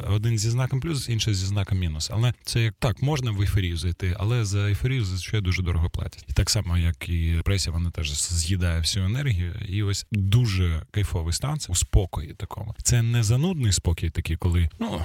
один 0.09 0.39
зі 0.39 0.51
знаком 0.51 0.81
плюс, 0.81 1.09
інший 1.09 1.35
зі 1.35 1.47
знаком 1.47 1.79
мінус. 1.79 2.11
Але 2.13 2.35
це 2.45 2.63
як 2.63 2.75
так 2.79 3.03
можна 3.03 3.31
в 3.31 3.41
ейфорію 3.41 3.77
зайти, 3.77 4.17
але 4.19 4.45
за 4.45 4.69
ейфорію 4.69 5.05
зазвичай 5.05 5.41
дуже 5.41 5.63
дорого 5.63 5.91
платять. 5.91 6.25
І 6.29 6.33
так 6.33 6.51
само, 6.51 6.79
як 6.79 7.09
і 7.09 7.35
депресія, 7.35 7.73
вона 7.73 7.91
теж 7.91 8.13
з'їдає 8.33 8.81
всю 8.81 9.05
енергію. 9.05 9.55
І 9.69 9.83
ось 9.93 10.07
дуже 10.13 10.83
кайфовий 10.91 11.33
стан 11.33 11.59
це 11.59 11.73
у 11.73 11.75
спокої 11.75 12.35
такому. 12.35 12.75
Це 12.83 13.03
не 13.03 13.23
занудний 13.23 13.73
спокій, 13.73 14.11
такий, 14.11 14.37
коли 14.37 14.71
ну 14.79 15.03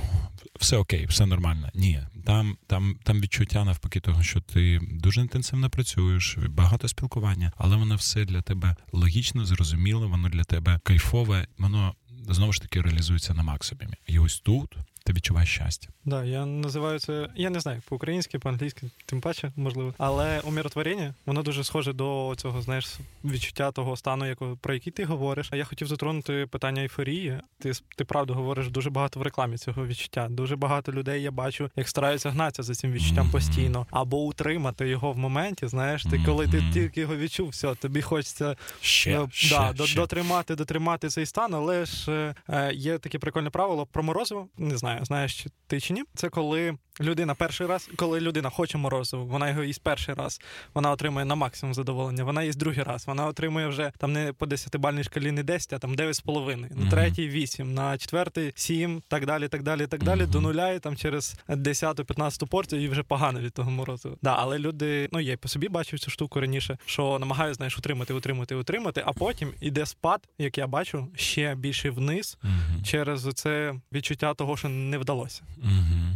все 0.60 0.78
окей, 0.78 1.06
все 1.06 1.26
нормально. 1.26 1.70
Ні, 1.76 2.02
там 2.26 2.58
там, 2.68 2.96
там 3.04 3.22
відчуття 3.22 3.66
навпаки 3.66 4.00
того, 4.00 4.24
що 4.24 4.42
ти 4.42 4.80
дуже 4.92 5.22
інтенсивно 5.22 5.70
працюєш, 5.70 6.38
багато 6.50 6.88
спілкування, 6.88 7.52
але 7.58 7.76
воно 7.76 7.96
все 7.96 8.26
для 8.26 8.42
тебе 8.42 8.76
логічно, 8.92 9.46
зрозуміло, 9.46 10.08
воно 10.08 10.30
для 10.30 10.44
тебе 10.44 10.80
кайфове, 10.84 11.48
воно 11.58 11.96
знову 12.30 12.54
ж 12.54 12.62
таки 12.62 12.82
реалізується 12.82 13.34
на 13.34 13.44
максимумі. 13.44 13.96
І 14.08 14.20
ось 14.20 14.40
тут 14.40 14.78
ти 15.08 15.14
відчуваєш 15.14 15.50
щастя. 15.50 15.90
Да, 16.06 16.24
я 16.24 16.46
називаю 16.46 17.00
це, 17.00 17.30
я 17.36 17.50
не 17.50 17.60
знаю, 17.60 17.82
по-українськи, 17.90 18.40
по-англійськи, 18.40 18.90
тим 19.06 19.22
паче, 19.22 19.52
можливо. 19.56 19.94
Але 19.98 20.40
умиротворення, 20.40 21.14
воно 21.26 21.44
дуже 21.44 21.64
схоже 21.64 21.94
до 21.94 22.34
цього, 22.38 22.62
знаєш, 22.62 23.00
відчуття 23.26 23.72
того 23.72 23.98
стану, 23.98 24.28
якого, 24.28 24.58
про 24.58 24.74
який 24.74 24.94
ти 24.94 25.06
говориш. 25.06 25.48
А 25.52 25.56
я 25.56 25.64
хотів 25.66 25.88
затронути 25.88 26.48
питання 26.52 26.82
ейфорії. 26.82 27.40
Ти 27.60 27.72
ти 27.96 28.06
правду 28.06 28.34
говориш 28.34 28.70
дуже 28.70 28.90
багато 28.90 29.20
в 29.20 29.24
рекламі 29.24 29.58
цього 29.58 29.88
відчуття. 29.88 30.28
Дуже 30.30 30.56
багато 30.56 30.92
людей 30.92 31.22
я 31.22 31.32
бачу, 31.32 31.70
як 31.76 31.90
стараються 31.90 32.30
гнатися 32.30 32.64
за 32.64 32.76
цим 32.76 32.92
відчуттям 32.92 33.28
mm-hmm. 33.28 33.32
постійно, 33.32 33.88
або 33.92 34.18
утримати 34.24 34.88
його 34.88 35.12
в 35.12 35.18
моменті. 35.18 35.68
Знаєш, 35.68 36.04
ти 36.04 36.22
коли 36.26 36.48
ти 36.48 36.64
тільки 36.74 37.02
його 37.02 37.16
відчув, 37.16 37.50
все, 37.50 37.76
тобі 37.76 38.02
хочеться 38.02 38.56
ще, 38.82 39.22
е, 39.24 39.28
ще, 39.32 39.74
да, 39.78 39.86
ще. 39.86 39.96
дотримати, 39.96 40.56
дотримати 40.56 41.10
цей 41.10 41.26
стан, 41.26 41.54
але 41.54 41.86
ж 41.86 42.34
е, 42.50 42.72
є 42.74 42.98
таке 42.98 43.20
прикольне 43.20 43.50
правило 43.50 43.86
про 43.86 44.04
морозиво. 44.04 44.48
Не 44.58 44.78
знаю, 44.78 44.97
знаєш 45.06 45.48
ти 45.68 45.80
чи 45.80 45.94
ні? 45.94 46.04
Це 46.16 46.30
коли 46.30 46.78
людина 47.02 47.36
перший 47.36 47.68
раз, 47.68 47.90
коли 47.96 48.20
людина 48.20 48.50
хоче 48.50 48.78
морозиво, 48.78 49.26
вона 49.26 49.50
його 49.50 49.64
їсть 49.64 49.82
перший 49.84 50.16
раз, 50.16 50.42
вона 50.74 50.92
отримує 50.92 51.26
на 51.26 51.36
максимум 51.36 51.74
задоволення. 51.74 52.24
Вона 52.24 52.44
їсть 52.44 52.58
другий 52.60 52.84
раз. 52.84 53.08
Вона 53.08 53.26
отримує 53.28 53.68
вже 53.68 53.92
там 53.98 54.14
не 54.14 54.34
по 54.34 54.46
10-бальній 54.46 55.04
шкалі 55.04 55.32
не 55.32 55.44
10, 55.44 55.74
а 55.74 55.80
там 55.80 55.96
9,5, 55.96 56.84
на 56.84 56.92
третій 56.92 57.30
8, 57.30 57.74
на 57.74 57.98
четвертий 57.98 58.52
7, 58.56 59.02
так 59.08 59.26
далі, 59.26 59.48
так 59.48 59.64
далі, 59.64 59.88
так 59.88 60.04
далі. 60.04 60.26
До 60.26 60.42
нуля 60.42 60.72
і 60.72 60.80
там 60.80 60.96
через 60.96 61.36
10-15 61.50 62.48
порцію 62.48 62.84
і 62.84 62.88
вже 62.88 63.04
погано 63.04 63.40
від 63.40 63.54
того 63.54 63.72
морозива. 63.72 64.16
Да, 64.22 64.36
але 64.40 64.60
люди, 64.60 65.10
ну 65.12 65.20
я 65.20 65.34
й 65.34 65.38
по 65.38 65.48
собі 65.48 65.70
бачив 65.70 66.00
цю 66.00 66.12
штуку 66.12 66.40
раніше, 66.40 66.78
що 66.86 67.18
намагаються 67.20 67.58
знаєш, 67.58 67.78
утримати, 67.78 68.14
утримати, 68.14 68.56
утримати, 68.56 69.04
а 69.06 69.14
потім 69.14 69.54
іде 69.62 69.86
спад, 69.86 70.28
як 70.38 70.58
я 70.58 70.68
бачу, 70.68 71.08
ще 71.16 71.56
більше 71.56 71.90
вниз 71.90 72.38
через 72.86 73.30
це 73.36 73.74
відчуття 73.94 74.34
того, 74.34 74.58
що 74.58 74.70
не 74.70 74.98
вдалося. 74.98 75.42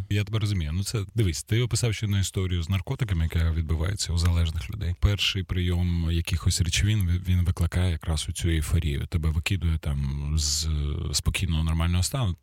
Я 0.10 0.24
тебе 0.24 0.40
розумію. 0.40 0.71
Ну 0.74 0.84
це 0.84 1.06
дивись, 1.16 1.44
ти 1.44 1.62
описав 1.62 1.94
ще 1.94 2.06
одну 2.06 2.20
історію 2.20 2.64
з 2.64 2.70
наркотиками, 2.70 3.24
яка 3.24 3.52
відбувається 3.52 4.14
у 4.14 4.18
залежних 4.18 4.70
людей. 4.70 4.96
Перший 5.00 5.44
прийом 5.44 6.12
якихось 6.12 6.62
речовин 6.62 7.22
він 7.28 7.42
викликає 7.42 7.92
якраз 7.92 8.26
у 8.30 8.32
цю 8.32 8.50
ейфорію. 8.50 9.06
Тебе 9.06 9.30
викидує 9.30 9.78
там 9.78 10.32
з 10.38 10.68
спокійного 11.14 11.64
нормального 11.64 12.04
стану. 12.04 12.36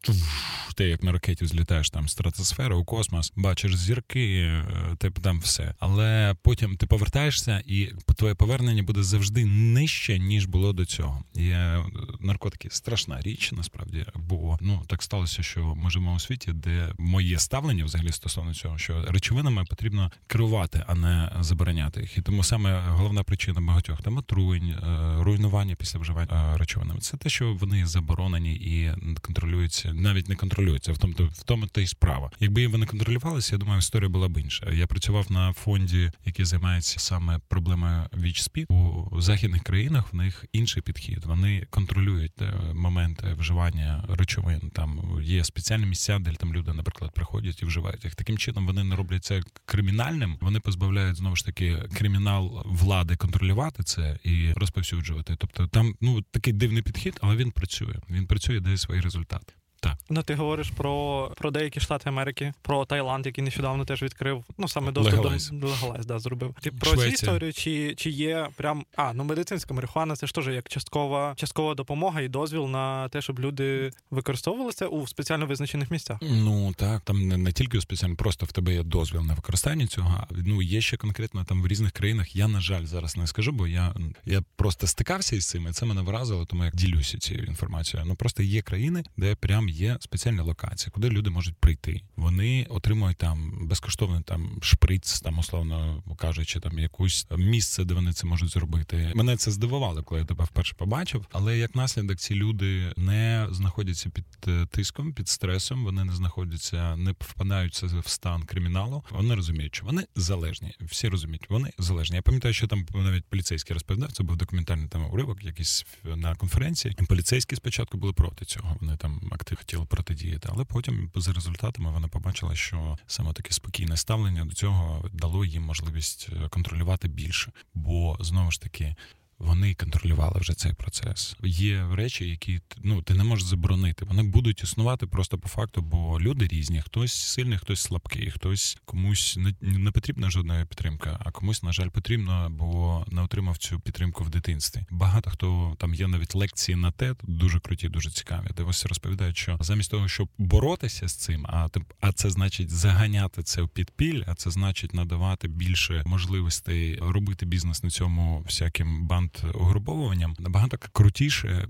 Ти 0.76 0.84
як 0.84 1.02
на 1.02 1.12
ракеті 1.12 1.46
злітаєш 1.46 1.90
там 1.90 2.08
стратосфера 2.08 2.76
у 2.76 2.84
космос, 2.84 3.32
бачиш 3.36 3.76
зірки, 3.76 4.38
е, 4.38 4.96
ти 4.98 5.10
там 5.10 5.40
все. 5.40 5.74
Але 5.78 6.36
потім 6.42 6.76
ти 6.76 6.86
повертаєшся, 6.86 7.62
і 7.66 7.92
твоє 8.16 8.34
повернення 8.34 8.82
буде 8.82 9.02
завжди 9.02 9.44
нижче 9.44 10.18
ніж 10.18 10.46
було 10.46 10.72
до 10.72 10.84
цього. 10.84 11.24
І 11.34 11.48
е, 11.48 11.84
наркотики 12.20 12.68
страшна 12.70 13.20
річ, 13.20 13.52
насправді, 13.52 14.06
бо 14.14 14.58
ну 14.60 14.82
так 14.86 15.02
сталося, 15.02 15.42
що 15.42 15.74
ми 15.74 15.90
живемо 15.90 16.14
у 16.14 16.18
світі, 16.18 16.52
де 16.52 16.92
моє 16.98 17.38
ставлення 17.38 17.84
взагалі 17.84 18.12
стосовно 18.18 18.54
цього, 18.54 18.78
що 18.78 19.04
речовинами 19.08 19.64
потрібно 19.64 20.12
керувати, 20.26 20.84
а 20.86 20.94
не 20.94 21.32
забороняти 21.40 22.00
їх. 22.00 22.18
І 22.18 22.22
тому 22.22 22.44
саме 22.44 22.80
головна 22.88 23.22
причина 23.22 23.60
багатьох 23.60 24.02
там 24.02 24.16
отруєнь, 24.16 24.70
е, 24.70 25.16
руйнування 25.22 25.74
після 25.74 25.98
вживання 25.98 26.54
е, 26.54 26.58
речовинами. 26.58 27.00
Це 27.00 27.16
те, 27.16 27.28
що 27.28 27.54
вони 27.54 27.86
заборонені 27.86 28.54
і 28.54 28.92
контролюються, 29.20 29.94
навіть 29.94 30.28
не 30.28 30.36
контролюються. 30.36 30.92
В 30.92 30.98
тому 30.98 31.14
в 31.14 31.42
тому 31.42 31.66
та 31.66 31.80
й 31.80 31.86
справа. 31.86 32.30
Якби 32.40 32.66
вони 32.66 32.86
контролювалися, 32.86 33.54
я 33.54 33.58
думаю, 33.58 33.78
історія 33.78 34.08
була 34.08 34.28
б 34.28 34.38
інша. 34.38 34.70
Я 34.70 34.86
працював 34.86 35.32
на 35.32 35.52
фонді, 35.52 36.10
який 36.24 36.44
займається 36.44 37.00
саме 37.00 37.40
проблемою 37.48 38.02
ВІЧ-СПІД. 38.12 38.66
у 38.70 39.20
західних 39.20 39.62
країнах. 39.62 40.12
В 40.12 40.16
них 40.16 40.44
інший 40.52 40.82
підхід. 40.82 41.24
Вони 41.24 41.66
контролюють 41.70 42.42
е, 42.42 42.54
моменти 42.74 43.34
вживання 43.38 44.04
речовин. 44.08 44.70
Там 44.74 45.18
є 45.22 45.44
спеціальні 45.44 45.86
місця, 45.86 46.18
де 46.18 46.32
там 46.32 46.54
люди, 46.54 46.72
наприклад, 46.72 47.10
приходять 47.14 47.62
і 47.62 47.66
вживають 47.66 48.04
їх. 48.08 48.14
Таким 48.14 48.38
чином 48.38 48.66
вони 48.66 48.84
не 48.84 48.96
роблять 48.96 49.24
це 49.24 49.42
кримінальним. 49.64 50.38
Вони 50.40 50.60
позбавляють 50.60 51.16
знову 51.16 51.36
ж 51.36 51.44
таки 51.44 51.82
кримінал 51.94 52.62
влади 52.66 53.16
контролювати 53.16 53.82
це 53.82 54.18
і 54.24 54.52
розповсюджувати. 54.52 55.36
Тобто, 55.38 55.66
там 55.66 55.94
ну 56.00 56.22
такий 56.22 56.52
дивний 56.52 56.82
підхід, 56.82 57.18
але 57.20 57.36
він 57.36 57.50
працює. 57.50 57.94
Він 58.10 58.26
працює, 58.26 58.60
дає 58.60 58.76
свої 58.76 59.00
результати. 59.00 59.52
Так. 59.80 59.96
Ну, 60.10 60.22
ти 60.22 60.34
говориш 60.34 60.70
про 60.70 61.30
про 61.36 61.50
деякі 61.50 61.80
штати 61.80 62.08
Америки, 62.08 62.52
про 62.62 62.84
Таїланд, 62.84 63.26
який 63.26 63.44
нещодавно 63.44 63.84
теж 63.84 64.02
відкрив. 64.02 64.44
Ну 64.58 64.68
саме 64.68 64.92
доступ 64.92 65.20
до 65.52 65.68
Легалайз, 65.68 66.06
да, 66.06 66.18
зробив. 66.18 66.54
Ти 66.60 66.70
про 66.70 66.96
цю 66.96 67.04
історію, 67.04 67.52
чи 67.52 67.94
чи 67.94 68.10
є 68.10 68.48
прям 68.56 68.84
а 68.96 69.12
ну 69.12 69.24
медицинська 69.24 69.74
марихуана, 69.74 70.16
це 70.16 70.26
ж 70.26 70.34
теж 70.34 70.48
як 70.48 70.68
часткова 70.68 71.34
часткова 71.36 71.74
допомога 71.74 72.20
і 72.20 72.28
дозвіл 72.28 72.66
на 72.66 73.08
те, 73.08 73.22
щоб 73.22 73.40
люди 73.40 73.90
використовували 74.10 74.72
це 74.72 74.86
у 74.86 75.06
спеціально 75.06 75.46
визначених 75.46 75.90
місцях. 75.90 76.18
Ну 76.22 76.72
так, 76.76 77.00
там 77.00 77.28
не, 77.28 77.36
не 77.36 77.52
тільки 77.52 77.78
у 77.78 77.80
спеціально, 77.80 78.16
просто 78.16 78.46
в 78.46 78.52
тебе 78.52 78.74
є 78.74 78.82
дозвіл 78.82 79.20
на 79.20 79.34
використання 79.34 79.86
цього. 79.86 80.26
Ну 80.30 80.62
є 80.62 80.80
ще 80.80 80.96
конкретно 80.96 81.44
там 81.44 81.62
в 81.62 81.66
різних 81.66 81.92
країнах. 81.92 82.36
Я 82.36 82.48
на 82.48 82.60
жаль 82.60 82.84
зараз 82.84 83.16
не 83.16 83.26
скажу, 83.26 83.52
бо 83.52 83.66
я 83.66 83.94
я 84.26 84.42
просто 84.56 84.86
стикався 84.86 85.36
із 85.36 85.48
цим, 85.48 85.68
і 85.68 85.72
це 85.72 85.86
мене 85.86 86.02
вразило, 86.02 86.46
тому 86.46 86.64
як 86.64 86.76
ділюся 86.76 87.18
цією 87.18 87.44
інформацією. 87.44 88.08
Ну 88.08 88.14
просто 88.14 88.42
є 88.42 88.62
країни, 88.62 89.04
де 89.16 89.34
прям 89.34 89.67
є 89.70 89.96
спеціальна 90.00 90.42
локація, 90.42 90.90
куди 90.90 91.08
люди 91.08 91.30
можуть 91.30 91.56
прийти. 91.56 92.00
Вони 92.16 92.66
отримують 92.70 93.16
там 93.16 93.66
безкоштовний 93.68 94.22
там 94.22 94.58
шприц, 94.62 95.20
там 95.20 95.38
условно 95.38 96.02
кажучи, 96.18 96.60
там 96.60 96.78
якусь 96.78 97.26
місце, 97.36 97.84
де 97.84 97.94
вони 97.94 98.12
це 98.12 98.26
можуть 98.26 98.50
зробити. 98.50 99.12
Мене 99.14 99.36
це 99.36 99.50
здивувало, 99.50 100.02
коли 100.02 100.20
я 100.20 100.26
тебе 100.26 100.44
вперше 100.44 100.74
побачив. 100.74 101.26
Але 101.32 101.58
як 101.58 101.74
наслідок, 101.74 102.18
ці 102.18 102.34
люди 102.34 102.92
не 102.96 103.48
знаходяться 103.50 104.10
під 104.10 104.24
е, 104.48 104.66
тиском, 104.70 105.12
під 105.12 105.28
стресом. 105.28 105.84
Вони 105.84 106.04
не 106.04 106.12
знаходяться, 106.12 106.96
не 106.96 107.12
впадаються 107.12 107.86
в 107.86 108.08
стан 108.08 108.42
криміналу. 108.42 109.04
Вони 109.10 109.34
розуміють, 109.34 109.74
що 109.74 109.86
вони 109.86 110.06
залежні. 110.16 110.74
Всі 110.80 111.08
розуміють, 111.08 111.50
вони 111.50 111.70
залежні. 111.78 112.16
Я 112.16 112.22
пам'ятаю, 112.22 112.54
що 112.54 112.66
там 112.66 112.86
навіть 112.94 113.24
поліцейський 113.24 113.74
розповідав. 113.74 114.12
Це 114.12 114.22
був 114.22 114.36
документальний 114.36 114.88
там 114.88 115.10
уривок, 115.10 115.44
якийсь 115.44 115.86
на 116.04 116.34
конференції. 116.34 116.96
Поліцейські 117.08 117.56
спочатку 117.56 117.98
були 117.98 118.12
проти 118.12 118.44
цього. 118.44 118.76
Вони 118.80 118.96
там 118.96 119.20
активно 119.30 119.57
хотіли 119.58 119.84
протидіяти, 119.84 120.48
але 120.52 120.64
потім 120.64 121.10
за 121.16 121.32
результатами 121.32 121.90
вона 121.90 122.08
побачила, 122.08 122.54
що 122.54 122.98
саме 123.06 123.32
таке 123.32 123.52
спокійне 123.52 123.96
ставлення 123.96 124.44
до 124.44 124.54
цього 124.54 125.08
дало 125.12 125.44
їм 125.44 125.62
можливість 125.62 126.28
е, 126.32 126.48
контролювати 126.48 127.08
більше, 127.08 127.52
бо 127.74 128.16
знову 128.20 128.50
ж 128.50 128.60
таки 128.60 128.96
вони 129.38 129.74
контролювали 129.74 130.40
вже 130.40 130.54
цей 130.54 130.72
процес. 130.72 131.36
Є 131.42 131.88
речі, 131.92 132.28
які 132.28 132.60
ну 132.82 133.02
ти 133.02 133.14
не 133.14 133.24
можеш 133.24 133.46
заборонити. 133.46 134.04
Вони 134.04 134.22
будуть 134.22 134.62
існувати 134.62 135.06
просто 135.06 135.38
по 135.38 135.48
факту, 135.48 135.82
бо 135.82 136.20
люди 136.20 136.46
різні. 136.46 136.82
Хтось 136.82 137.12
сильний, 137.12 137.58
хтось 137.58 137.80
слабкий, 137.80 138.30
хтось 138.30 138.78
комусь 138.84 139.36
не, 139.36 139.54
не 139.60 139.90
потрібна 139.90 140.30
жодна 140.30 140.66
підтримка, 140.66 141.20
а 141.24 141.30
комусь, 141.30 141.62
на 141.62 141.72
жаль, 141.72 141.88
потрібно, 141.88 142.48
бо 142.50 143.04
не 143.10 143.22
отримав 143.22 143.58
цю 143.58 143.80
підтримку 143.80 144.24
в 144.24 144.30
дитинстві. 144.30 144.80
Багато 144.90 145.30
хто 145.30 145.76
там 145.78 145.94
є 145.94 146.08
навіть 146.08 146.34
лекції 146.34 146.76
на 146.76 146.90
те, 146.90 147.14
дуже 147.22 147.60
круті, 147.60 147.88
дуже 147.88 148.10
цікаві. 148.10 148.46
Де 148.56 148.62
ось 148.62 148.86
розповідають, 148.86 149.36
що 149.36 149.58
замість 149.60 149.90
того, 149.90 150.08
щоб 150.08 150.28
боротися 150.38 151.08
з 151.08 151.16
цим, 151.16 151.46
а 151.46 151.68
а 152.00 152.12
це 152.12 152.30
значить 152.30 152.70
заганяти 152.70 153.42
це 153.42 153.62
в 153.62 153.68
підпіль, 153.68 154.22
а 154.26 154.34
це 154.34 154.50
значить 154.50 154.94
надавати 154.94 155.48
більше 155.48 156.02
можливостей 156.06 156.98
робити 157.02 157.46
бізнес 157.46 157.82
на 157.82 157.90
цьому 157.90 158.42
всяким 158.46 159.06
банд 159.06 159.27
над 159.28 159.54
угруповуванням 159.54 160.36
набагато 160.38 160.78
крутіше 160.92 161.68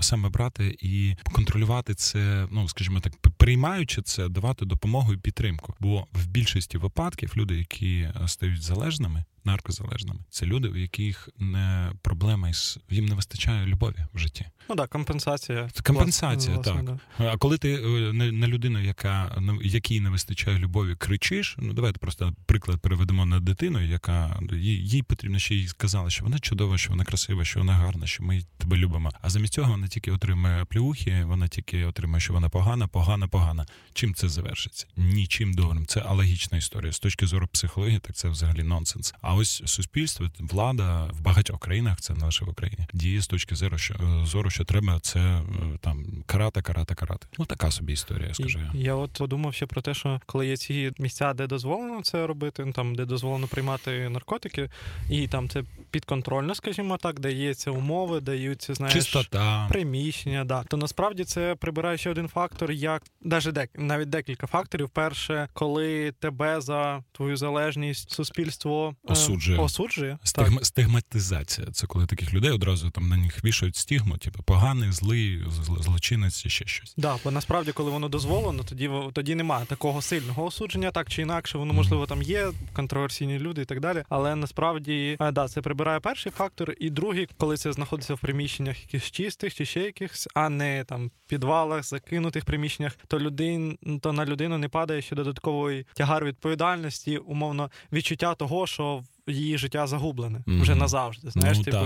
саме 0.00 0.28
брати 0.28 0.76
і 0.80 1.16
контролювати 1.32 1.94
це, 1.94 2.48
ну 2.50 2.68
скажімо 2.68 3.00
так, 3.00 3.16
приймаючи 3.16 4.02
це, 4.02 4.28
давати 4.28 4.64
допомогу 4.64 5.14
і 5.14 5.16
підтримку. 5.16 5.74
Бо 5.80 6.06
в 6.12 6.26
більшості 6.26 6.78
випадків 6.78 7.32
люди, 7.36 7.58
які 7.58 7.98
е, 7.98 8.28
стають 8.28 8.62
залежними, 8.62 9.24
наркозалежними. 9.44 10.20
Це 10.30 10.46
люди, 10.46 10.68
у 10.68 10.76
яких 10.76 11.28
не 11.38 11.92
проблема 12.02 12.48
із 12.48 12.78
їм 12.90 13.06
не 13.06 13.14
вистачає 13.14 13.66
любові 13.66 14.06
в 14.14 14.18
житті. 14.18 14.46
Ну 14.68 14.76
так, 14.76 14.90
компенсація. 14.90 15.68
Компенсація, 15.84 16.54
власне, 16.54 16.72
так. 16.72 16.82
Власне, 16.82 17.00
да. 17.18 17.32
А 17.32 17.36
коли 17.36 17.58
ти 17.58 17.74
е, 17.74 18.12
на 18.12 18.48
людину, 18.48 18.82
яка 18.82 19.42
якій 19.62 20.00
не 20.00 20.10
вистачає 20.10 20.58
любові, 20.58 20.96
кричиш. 20.96 21.56
Ну 21.58 21.72
давайте 21.72 21.98
просто 21.98 22.34
приклад 22.46 22.80
переведемо 22.80 23.26
на 23.26 23.40
дитину, 23.40 23.84
яка 23.84 24.40
їй, 24.62 25.02
потрібно 25.02 25.38
ще 25.38 25.54
їй 25.54 25.68
сказали, 25.68 26.10
що 26.10 26.24
вона 26.24 26.38
чудова, 26.38 26.78
що 26.78 26.90
вона 26.90 27.04
красива, 27.04 27.44
що 27.44 27.58
вона 27.58 27.72
гарна, 27.72 28.06
що 28.06 28.22
ми 28.22 28.42
тебе 28.58 28.76
любимо. 28.76 29.10
А 29.22 29.30
замість 29.30 29.52
цього 29.52 29.70
вона 29.70 29.88
тільки 29.88 30.12
отримує 30.12 30.64
плюхи, 30.64 31.24
вона 31.24 31.48
тільки 31.48 31.84
отримує, 31.84 32.20
що 32.20 32.32
вона 32.32 32.48
погана, 32.48 32.86
погана, 32.86 33.28
погана. 33.28 33.66
Чим 33.92 34.14
це 34.14 34.28
завершиться? 34.28 34.86
Нічим 34.96 35.54
добрим. 35.54 35.86
Це 35.86 36.00
алогічна 36.00 36.58
історія. 36.58 36.92
З 36.92 36.98
точки 36.98 37.26
зору 37.26 37.46
психології, 37.46 37.98
так 37.98 38.16
це 38.16 38.28
взагалі 38.28 38.62
нонсенс. 38.62 39.14
А 39.22 39.34
ось 39.34 39.62
суспільство, 39.66 40.30
влада 40.38 41.10
в 41.12 41.20
багатьох 41.20 41.60
країнах, 41.60 42.00
це 42.00 42.14
не 42.14 42.24
лише 42.24 42.44
в 42.44 42.48
Україні, 42.48 42.86
діє 42.92 43.20
з 43.20 43.26
точки 43.26 43.54
зору, 43.54 43.78
що 43.78 43.94
е, 43.94 44.26
зору, 44.26 44.50
що 44.56 44.64
треба 44.64 45.00
це 45.00 45.20
е, 45.20 45.42
там 45.80 46.04
карати, 46.26 46.62
карати, 46.62 46.94
карати. 46.94 47.26
Ну 47.38 47.44
така 47.44 47.70
собі 47.70 47.92
історія. 47.92 48.34
Скажу 48.34 48.58
я. 48.58 48.70
Я 48.74 48.94
от 48.94 49.12
подумав 49.12 49.54
ще 49.54 49.66
про 49.66 49.82
те, 49.82 49.94
що 49.94 50.20
коли 50.26 50.46
є 50.46 50.56
ці 50.56 50.92
місця, 50.98 51.32
де 51.34 51.46
дозволено 51.46 52.02
це 52.02 52.26
робити, 52.26 52.64
ну, 52.64 52.72
там 52.72 52.94
де 52.94 53.04
дозволено 53.04 53.46
приймати 53.46 54.08
наркотики, 54.08 54.70
і 55.10 55.28
там 55.28 55.48
це 55.48 55.62
підконтрольно, 55.90 56.54
скажімо 56.54 56.96
так, 56.96 57.20
ці 57.56 57.70
умови, 57.70 58.20
даються 58.20 58.74
знаєш, 58.74 58.94
чистота 58.94 59.66
приміщення. 59.68 60.44
Да, 60.44 60.64
то 60.64 60.76
насправді 60.76 61.24
це 61.24 61.54
прибирає 61.54 61.98
ще 61.98 62.10
один 62.10 62.28
фактор, 62.28 62.72
як 62.72 63.02
навіть 63.22 63.52
дек, 63.52 63.70
навіть 63.74 64.08
декілька 64.08 64.46
факторів. 64.46 64.88
Перше, 64.88 65.48
коли 65.52 66.12
тебе 66.12 66.60
за 66.60 67.04
твою 67.12 67.36
залежність 67.36 68.10
суспільство 68.10 68.94
е, 69.08 69.12
осуджує. 69.12 69.58
осуджує. 69.58 70.18
Стигма, 70.22 70.64
стигматизація. 70.64 71.66
Це 71.72 71.86
коли 71.86 72.06
таких 72.06 72.34
людей 72.34 72.50
одразу 72.50 72.90
там 72.90 73.08
на 73.08 73.16
них 73.16 73.44
вішають 73.44 73.76
стігму, 73.76 74.18
типу 74.18 74.42
поганий, 74.46 74.92
злий, 74.92 75.42
злочинець 75.80 76.46
і 76.46 76.48
ще 76.50 76.66
щось. 76.66 76.94
Да, 76.96 77.16
бо 77.24 77.30
насправді, 77.30 77.72
коли 77.72 77.90
воно 77.90 78.08
дозволено, 78.08 78.62
тоді 78.64 78.90
тоді 79.12 79.34
немає 79.34 79.66
такого 79.66 80.02
сильного 80.02 80.44
осудження, 80.44 80.90
так 80.90 81.10
чи 81.10 81.22
інакше, 81.22 81.58
воно 81.58 81.72
можливо 81.72 82.06
там 82.06 82.22
є 82.22 82.52
контроверсійні 82.72 83.38
люди 83.38 83.62
і 83.62 83.64
так 83.64 83.80
далі. 83.80 84.04
Але 84.08 84.36
насправді 84.36 85.16
да, 85.32 85.48
це 85.48 85.60
прибирає 85.60 86.00
перший 86.00 86.32
фактор, 86.32 86.74
і 86.80 86.90
другий, 86.90 87.28
коли 87.36 87.56
це 87.56 87.72
знаходиться 87.72 88.14
в 88.14 88.20
приміщеннях 88.20 88.82
якихось 88.82 89.10
чистих 89.10 89.54
чи 89.54 89.64
ще 89.64 89.80
якихось, 89.80 90.28
а 90.34 90.48
не 90.48 90.84
там 90.84 91.10
підвалах, 91.26 91.84
закинутих 91.84 92.44
приміщеннях, 92.44 92.98
то 93.06 93.20
людин 93.20 93.78
то 94.02 94.12
на 94.12 94.24
людину 94.24 94.58
не 94.58 94.68
падає 94.68 95.02
ще 95.02 95.16
додатковий 95.16 95.86
тягар 95.94 96.24
відповідальності, 96.24 97.18
умовно 97.18 97.70
відчуття 97.92 98.34
того, 98.34 98.66
що 98.66 99.02
її 99.26 99.58
життя 99.58 99.86
загублене 99.86 100.38
mm-hmm. 100.38 100.60
вже 100.60 100.74
назавжди. 100.74 101.30
Знаєш, 101.30 101.58
ну, 101.58 101.64
типу, 101.64 101.76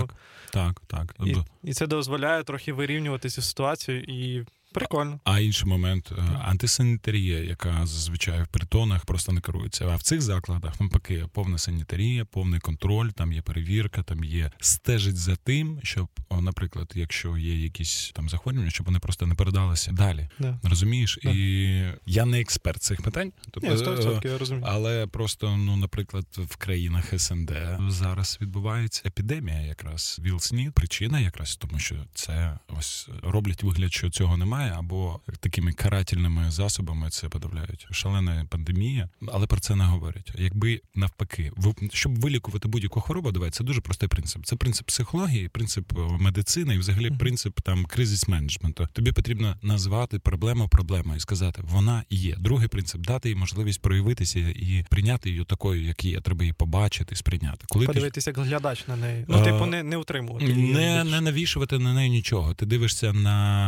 так, 0.51 0.81
так, 0.87 1.13
так. 1.13 1.27
І, 1.27 1.35
і 1.63 1.73
це 1.73 1.87
дозволяє 1.87 2.43
трохи 2.43 2.73
вирівнювати 2.73 3.29
цю 3.29 3.41
ситуацію 3.41 4.03
і 4.03 4.45
Прикольно. 4.73 5.19
А 5.23 5.39
інший 5.39 5.67
момент 5.69 6.11
е, 6.17 6.21
антисанітарія, 6.43 7.39
яка 7.39 7.85
зазвичай 7.85 8.43
в 8.43 8.47
притонах 8.47 9.05
просто 9.05 9.31
не 9.31 9.41
керується. 9.41 9.85
А 9.87 9.95
в 9.95 10.01
цих 10.01 10.21
закладах 10.21 10.79
навпаки 10.81 11.25
повна 11.33 11.57
санітарія, 11.57 12.25
повний 12.25 12.59
контроль, 12.59 13.09
там 13.09 13.33
є 13.33 13.41
перевірка, 13.41 14.03
там 14.03 14.23
є 14.23 14.51
стежить 14.59 15.17
за 15.17 15.35
тим, 15.35 15.79
щоб, 15.83 16.07
наприклад, 16.41 16.91
якщо 16.95 17.37
є 17.37 17.63
якісь 17.63 18.11
там 18.15 18.29
захворювання, 18.29 18.71
щоб 18.71 18.85
вони 18.85 18.99
просто 18.99 19.27
не 19.27 19.35
передалися 19.35 19.91
далі. 19.91 20.29
Да. 20.39 20.59
Розумієш? 20.63 21.19
Да. 21.23 21.29
І 21.29 21.93
я 22.05 22.25
не 22.25 22.41
експерт 22.41 22.81
цих 22.83 23.01
питань, 23.01 23.31
тобто 23.51 23.69
Ні, 23.69 23.75
100% 23.75 24.27
я 24.27 24.37
розумію. 24.37 24.65
але 24.69 25.07
просто 25.07 25.57
ну, 25.57 25.77
наприклад, 25.77 26.25
в 26.37 26.55
країнах 26.55 27.19
СНД 27.21 27.51
зараз 27.89 28.37
відбувається 28.41 29.01
епідемія, 29.05 29.61
якраз 29.61 30.19
ВІЛ-СНІД. 30.23 30.73
Причина 30.73 31.19
якраз 31.19 31.55
тому, 31.55 31.79
що 31.79 31.95
це 32.13 32.59
ось 32.67 33.09
роблять 33.23 33.63
вигляд, 33.63 33.93
що 33.93 34.09
цього 34.09 34.37
немає 34.37 34.60
немає, 34.61 34.79
або 34.79 35.19
такими 35.39 35.73
карательними 35.73 36.51
засобами 36.51 37.09
це 37.09 37.29
подавляють. 37.29 37.87
Шалена 37.91 38.45
пандемія, 38.49 39.09
але 39.27 39.47
про 39.47 39.59
це 39.59 39.75
не 39.75 39.83
говорять. 39.83 40.31
Якби 40.37 40.81
навпаки, 40.95 41.51
щоб 41.93 42.19
вилікувати 42.19 42.67
будь-яку 42.67 43.01
хворобу, 43.01 43.31
давай 43.31 43.49
це 43.49 43.63
дуже 43.63 43.81
простий 43.81 44.09
принцип. 44.09 44.45
Це 44.45 44.55
принцип 44.55 44.87
психології, 44.87 45.49
принцип 45.49 45.97
е, 45.97 46.01
медицини 46.19 46.75
і 46.75 46.77
взагалі 46.77 47.11
принцип 47.11 47.61
там 47.61 47.85
кризис 47.85 48.27
менеджменту. 48.27 48.87
Тобі 48.93 49.11
потрібно 49.11 49.57
назвати 49.61 50.19
проблему 50.19 50.67
проблемою 50.67 51.17
і 51.17 51.19
сказати, 51.19 51.61
вона 51.65 52.03
є. 52.09 52.35
Другий 52.39 52.67
принцип 52.67 53.01
дати 53.01 53.29
їй 53.29 53.35
можливість 53.35 53.81
проявитися 53.81 54.39
і 54.39 54.85
прийняти 54.89 55.29
її 55.29 55.43
такою, 55.43 55.83
як 55.83 56.05
є. 56.05 56.21
Треба 56.21 56.43
її 56.43 56.53
побачити, 56.53 57.15
сприйняти. 57.15 57.65
Коли 57.69 57.85
подивитися, 57.85 58.31
ти... 58.31 58.39
як 58.39 58.47
глядач 58.47 58.87
на 58.87 58.95
неї. 58.95 59.25
Ну, 59.27 59.43
типу, 59.43 59.65
не 59.65 59.83
не 59.83 59.97
утримувати. 59.97 60.45
Не 60.53 61.03
не 61.03 61.21
навішувати 61.21 61.79
на 61.79 61.93
неї 61.93 62.09
нічого. 62.09 62.53
Ти 62.53 62.65
дивишся 62.65 63.13
на 63.13 63.61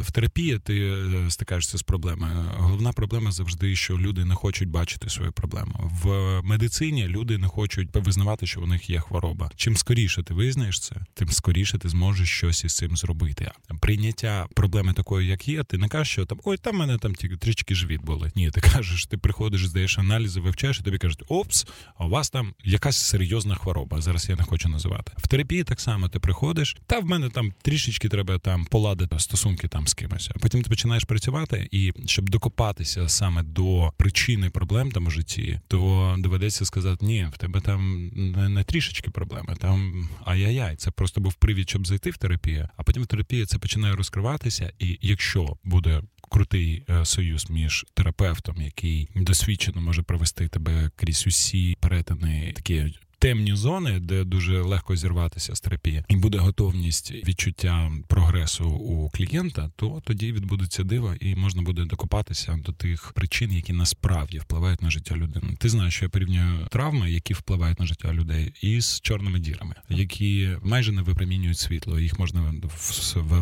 в 0.00 0.12
терапії 0.12 0.35
терапія, 0.36 0.58
ти 0.58 0.88
е, 1.26 1.30
стикаєшся 1.30 1.78
з 1.78 1.82
проблемою. 1.82 2.44
Головна 2.56 2.92
проблема 2.92 3.32
завжди, 3.32 3.76
що 3.76 3.98
люди 3.98 4.24
не 4.24 4.34
хочуть 4.34 4.68
бачити 4.68 5.10
свою 5.10 5.32
проблему. 5.32 5.90
В 6.02 6.40
медицині 6.42 7.08
люди 7.08 7.38
не 7.38 7.48
хочуть 7.48 7.88
визнавати, 7.94 8.46
що 8.46 8.60
у 8.60 8.66
них 8.66 8.90
є 8.90 9.00
хвороба. 9.00 9.50
Чим 9.56 9.76
скоріше 9.76 10.22
ти 10.22 10.34
визнаєш 10.34 10.80
це, 10.80 10.96
тим 11.14 11.28
скоріше 11.28 11.78
ти 11.78 11.88
зможеш 11.88 12.28
щось 12.28 12.64
із 12.64 12.76
цим 12.76 12.96
зробити. 12.96 13.50
Прийняття 13.80 14.46
проблеми 14.54 14.92
такої, 14.92 15.28
як 15.28 15.48
є, 15.48 15.64
ти 15.64 15.78
не 15.78 15.88
кажеш, 15.88 16.12
що 16.12 16.26
там 16.26 16.38
ой, 16.44 16.56
там 16.56 16.76
мене 16.76 16.98
там 16.98 17.14
тільки 17.14 17.36
трішки 17.36 17.74
живіт 17.74 18.02
були. 18.02 18.32
Ні, 18.34 18.50
ти 18.50 18.60
кажеш, 18.74 19.06
ти 19.06 19.16
приходиш, 19.16 19.66
здаєш 19.66 19.98
аналізи, 19.98 20.40
вивчаєш, 20.40 20.80
і 20.80 20.82
тобі 20.82 20.98
кажуть, 20.98 21.22
опс, 21.28 21.66
а 21.98 22.06
у 22.06 22.08
вас 22.08 22.30
там 22.30 22.54
якась 22.64 22.96
серйозна 22.96 23.54
хвороба. 23.54 24.00
Зараз 24.00 24.28
я 24.28 24.36
не 24.36 24.44
хочу 24.44 24.68
називати. 24.68 25.12
В 25.16 25.28
терапії 25.28 25.64
так 25.64 25.80
само 25.80 26.08
ти 26.08 26.18
приходиш, 26.20 26.76
та 26.86 26.98
в 26.98 27.04
мене 27.04 27.30
там 27.30 27.52
трішечки 27.62 28.08
треба 28.08 28.38
там 28.38 28.64
поладити 28.64 29.18
стосунки 29.18 29.68
там 29.68 29.86
з 29.86 29.94
кимось 29.94 30.25
займаєшся. 30.26 30.34
Потім 30.40 30.62
ти 30.62 30.68
починаєш 30.68 31.04
працювати, 31.04 31.68
і 31.70 31.92
щоб 32.06 32.30
докопатися 32.30 33.08
саме 33.08 33.42
до 33.42 33.92
причини 33.96 34.50
проблем 34.50 34.92
там 34.92 35.06
у 35.06 35.10
житті, 35.10 35.60
то 35.68 36.14
доведеться 36.18 36.64
сказати: 36.64 37.06
ні, 37.06 37.28
в 37.32 37.38
тебе 37.38 37.60
там 37.60 38.10
не, 38.14 38.48
не 38.48 38.64
трішечки 38.64 39.10
проблеми, 39.10 39.56
там 39.60 40.08
ай-яй-яй. 40.24 40.76
Це 40.76 40.90
просто 40.90 41.20
був 41.20 41.34
привід, 41.34 41.68
щоб 41.68 41.86
зайти 41.86 42.10
в 42.10 42.16
терапію. 42.16 42.68
А 42.76 42.82
потім 42.82 43.02
в 43.02 43.06
терапії 43.06 43.46
це 43.46 43.58
починає 43.58 43.94
розкриватися. 43.94 44.72
І 44.78 44.98
якщо 45.02 45.56
буде 45.64 46.02
крутий 46.30 46.82
е, 46.88 47.04
союз 47.04 47.50
між 47.50 47.86
терапевтом, 47.94 48.62
який 48.62 49.08
досвідчено 49.14 49.80
може 49.80 50.02
провести 50.02 50.48
тебе 50.48 50.90
крізь 50.96 51.26
усі 51.26 51.76
перетини, 51.80 52.52
такі 52.56 52.84
темні 53.18 53.54
зони, 53.54 54.00
де 54.00 54.24
дуже 54.24 54.60
легко 54.62 54.96
зірватися 54.96 55.54
з 55.54 55.60
терапії, 55.60 56.04
і 56.08 56.16
буде 56.16 56.38
готовність 56.38 57.10
відчуття 57.10 57.92
прогресу 58.08 58.64
у 58.68 59.10
клієнта, 59.10 59.70
то 59.76 60.02
тоді 60.04 60.32
відбудеться 60.32 60.84
диво, 60.84 61.14
і 61.20 61.34
можна 61.34 61.62
буде 61.62 61.84
докопатися 61.84 62.58
до 62.66 62.72
тих 62.72 63.12
причин, 63.14 63.52
які 63.52 63.72
насправді 63.72 64.38
впливають 64.38 64.82
на 64.82 64.90
життя 64.90 65.16
людини. 65.16 65.56
Ти 65.58 65.68
знаєш, 65.68 65.94
що 65.94 66.04
я 66.04 66.08
порівнюю 66.08 66.66
травми, 66.70 67.10
які 67.10 67.34
впливають 67.34 67.80
на 67.80 67.86
життя 67.86 68.12
людей, 68.12 68.52
із 68.62 69.00
чорними 69.00 69.38
дірами, 69.38 69.74
які 69.88 70.56
майже 70.62 70.92
не 70.92 71.02
випромінюють 71.02 71.58
світло. 71.58 72.00
Їх 72.00 72.18
можна 72.18 72.40
в, 72.40 73.14
в, 73.14 73.40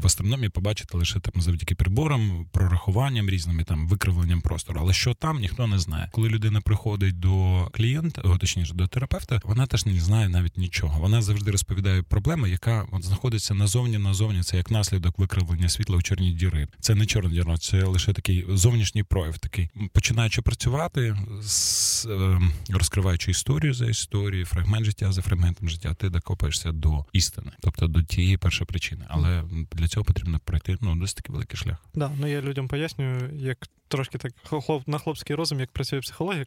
в, 0.00 0.06
астрономії 0.06 0.48
побачити 0.48 0.98
лише 0.98 1.20
там 1.20 1.42
завдяки 1.42 1.74
приборам, 1.74 2.46
прорахуванням 2.52 3.30
різними 3.30 3.64
там 3.64 3.88
викривленням 3.88 4.40
простору. 4.40 4.80
Але 4.82 4.92
що 4.92 5.14
там 5.14 5.40
ніхто 5.40 5.66
не 5.66 5.78
знає. 5.78 6.08
Коли 6.12 6.28
людина 6.28 6.60
приходить 6.60 7.20
до 7.20 7.66
клієнта, 7.72 8.22
о, 8.24 8.38
точніше 8.38 8.74
до 8.74 8.86
терапевта, 8.86 9.07
вона 9.44 9.66
теж 9.66 9.86
не 9.86 10.00
знає 10.00 10.28
навіть 10.28 10.58
нічого. 10.58 11.00
Вона 11.00 11.22
завжди 11.22 11.50
розповідає 11.50 12.02
проблему, 12.02 12.46
яка 12.46 12.86
от 12.92 13.04
знаходиться 13.04 13.54
назовні, 13.54 13.98
назовні. 13.98 14.42
Це 14.42 14.56
як 14.56 14.70
наслідок 14.70 15.18
викривлення 15.18 15.68
світла 15.68 15.96
у 15.96 16.02
чорній 16.02 16.32
діри. 16.32 16.68
Це 16.80 16.94
не 16.94 17.06
чорна 17.06 17.30
діра, 17.30 17.58
це 17.58 17.84
лише 17.84 18.12
такий 18.12 18.44
зовнішній 18.48 19.02
прояв. 19.02 19.38
Такий 19.38 19.70
починаючи 19.92 20.42
працювати, 20.42 21.16
з, 21.42 22.06
е, 22.06 22.40
розкриваючи 22.70 23.30
історію 23.30 23.74
за 23.74 23.86
історією, 23.86 24.46
фрагмент 24.46 24.84
життя 24.84 25.12
за 25.12 25.22
фрагментом 25.22 25.68
життя, 25.68 25.94
ти 25.94 26.10
докопаєшся 26.10 26.72
до 26.72 27.04
істини, 27.12 27.52
тобто 27.60 27.86
до 27.86 28.02
тієї 28.02 28.36
першої 28.36 28.66
причини. 28.66 29.04
Але 29.08 29.44
для 29.72 29.88
цього 29.88 30.04
потрібно 30.04 30.40
пройти 30.44 30.76
ну 30.80 30.96
досить 30.96 31.16
такий 31.16 31.32
великий 31.32 31.56
шлях. 31.56 31.76
Да, 31.94 32.10
ну 32.20 32.26
я 32.26 32.40
людям 32.40 32.68
пояснюю, 32.68 33.30
як 33.34 33.58
трошки 33.88 34.18
так 34.18 34.32
хлоп 34.42 34.88
на 34.88 34.98
хлопський 34.98 35.36
розум, 35.36 35.60
як 35.60 35.70
працює 35.70 36.00
психологія. 36.00 36.46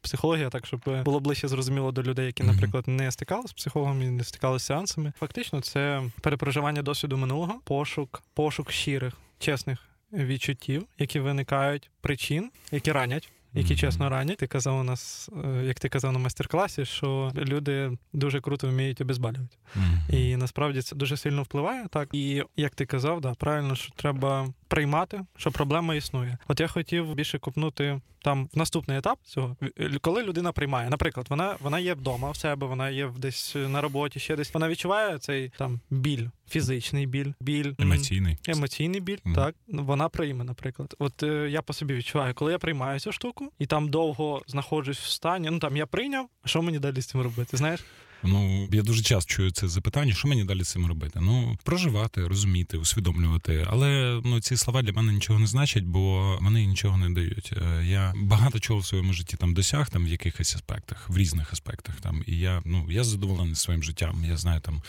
Психологія, 0.00 0.50
так 0.50 0.66
щоб 0.66 0.80
було 1.04 1.20
ближче 1.20 1.48
зрозуміло 1.48 1.92
до 1.92 2.02
людей, 2.02 2.26
які, 2.26 2.42
наприклад, 2.42 2.88
не 2.88 3.12
стикалися 3.12 3.48
з 3.48 3.52
психологом 3.52 4.02
і 4.02 4.10
не 4.10 4.24
стикалися 4.24 4.64
з 4.64 4.66
сеансами. 4.66 5.12
Фактично, 5.18 5.60
це 5.60 6.02
перепроживання 6.20 6.82
досвіду 6.82 7.16
минулого, 7.16 7.60
пошук, 7.64 8.22
пошук 8.34 8.72
щирих, 8.72 9.14
чесних 9.38 9.78
відчуттів, 10.12 10.86
які 10.98 11.20
виникають 11.20 11.90
причин, 12.00 12.50
які 12.72 12.92
ранять 12.92 13.32
які 13.54 13.76
чесно 13.76 14.08
ранять. 14.08 14.38
Ти 14.38 14.46
казав 14.46 14.80
у 14.80 14.82
нас, 14.82 15.30
е, 15.44 15.64
як 15.64 15.80
ти 15.80 15.88
казав 15.88 16.12
на 16.12 16.18
майстер-класі, 16.18 16.84
що 16.84 17.32
люди 17.36 17.98
дуже 18.12 18.40
круто 18.40 18.68
вміють 18.68 19.00
обезбалювати. 19.00 19.56
Mm-hmm. 19.76 20.14
І 20.16 20.36
насправді 20.36 20.82
це 20.82 20.96
дуже 20.96 21.16
сильно 21.16 21.42
впливає. 21.42 21.86
Так 21.90 22.08
і 22.12 22.42
як 22.56 22.74
ти 22.74 22.86
казав, 22.86 23.20
да, 23.20 23.34
правильно, 23.34 23.76
що 23.76 23.92
треба 23.96 24.48
приймати, 24.72 25.20
що 25.36 25.50
проблема 25.50 25.94
існує. 25.94 26.38
От 26.48 26.60
я 26.60 26.68
хотів 26.68 27.14
більше 27.14 27.38
копнути 27.38 28.00
там 28.22 28.48
в 28.54 28.58
наступний 28.58 28.98
етап 28.98 29.18
цього, 29.22 29.56
коли 30.00 30.22
людина 30.22 30.52
приймає. 30.52 30.90
Наприклад, 30.90 31.26
вона 31.30 31.56
вона 31.60 31.78
є 31.78 31.94
вдома 31.94 32.30
в 32.30 32.36
себе, 32.36 32.66
вона 32.66 32.90
є 32.90 33.10
десь 33.18 33.54
на 33.54 33.80
роботі, 33.80 34.20
ще 34.20 34.36
десь. 34.36 34.54
Вона 34.54 34.68
відчуває 34.68 35.18
цей 35.18 35.52
там 35.58 35.80
біль, 35.90 36.26
фізичний 36.48 37.06
біль, 37.06 37.32
біль 37.40 37.72
емоційний 37.78 38.38
емоційний 38.48 39.00
біль. 39.00 39.18
Mm. 39.24 39.34
Так 39.34 39.54
вона 39.68 40.08
прийме, 40.08 40.44
наприклад. 40.44 40.94
От 40.98 41.22
е, 41.22 41.50
я 41.50 41.62
по 41.62 41.72
собі 41.72 41.94
відчуваю, 41.94 42.34
коли 42.34 42.52
я 42.52 42.58
приймаю 42.58 43.00
цю 43.00 43.12
штуку 43.12 43.52
і 43.58 43.66
там 43.66 43.88
довго 43.88 44.42
знаходжусь 44.46 44.98
в 44.98 45.10
стані. 45.10 45.50
Ну 45.50 45.58
там 45.58 45.76
я 45.76 45.86
прийняв, 45.86 46.28
що 46.44 46.62
мені 46.62 46.78
далі 46.78 47.00
з 47.00 47.06
цим 47.06 47.20
робити? 47.20 47.56
Знаєш? 47.56 47.80
Ну 48.24 48.68
я 48.72 48.82
дуже 48.82 49.02
часто 49.02 49.30
чую 49.30 49.50
це 49.50 49.68
запитання, 49.68 50.14
що 50.14 50.28
мені 50.28 50.44
далі 50.44 50.64
з 50.64 50.68
цим 50.68 50.86
робити? 50.86 51.18
Ну 51.22 51.58
проживати, 51.64 52.26
розуміти, 52.26 52.76
усвідомлювати. 52.76 53.66
Але 53.70 54.20
ну 54.24 54.40
ці 54.40 54.56
слова 54.56 54.82
для 54.82 54.92
мене 54.92 55.12
нічого 55.12 55.38
не 55.38 55.46
значать, 55.46 55.84
бо 55.84 56.38
вони 56.40 56.66
нічого 56.66 56.96
не 56.96 57.10
дають. 57.10 57.52
Е, 57.56 57.84
я 57.86 58.12
багато 58.16 58.60
чого 58.60 58.80
в 58.80 58.86
своєму 58.86 59.12
житті 59.12 59.36
там 59.36 59.54
досяг 59.54 59.90
там 59.90 60.04
в 60.04 60.08
якихось 60.08 60.54
аспектах, 60.54 61.08
в 61.08 61.16
різних 61.16 61.52
аспектах. 61.52 62.00
Там 62.00 62.24
і 62.26 62.38
я 62.38 62.62
ну 62.64 62.86
я 62.90 63.04
задоволений 63.04 63.54
своїм 63.54 63.82
життям. 63.82 64.24
Я 64.28 64.36
знаю 64.36 64.60
там 64.60 64.82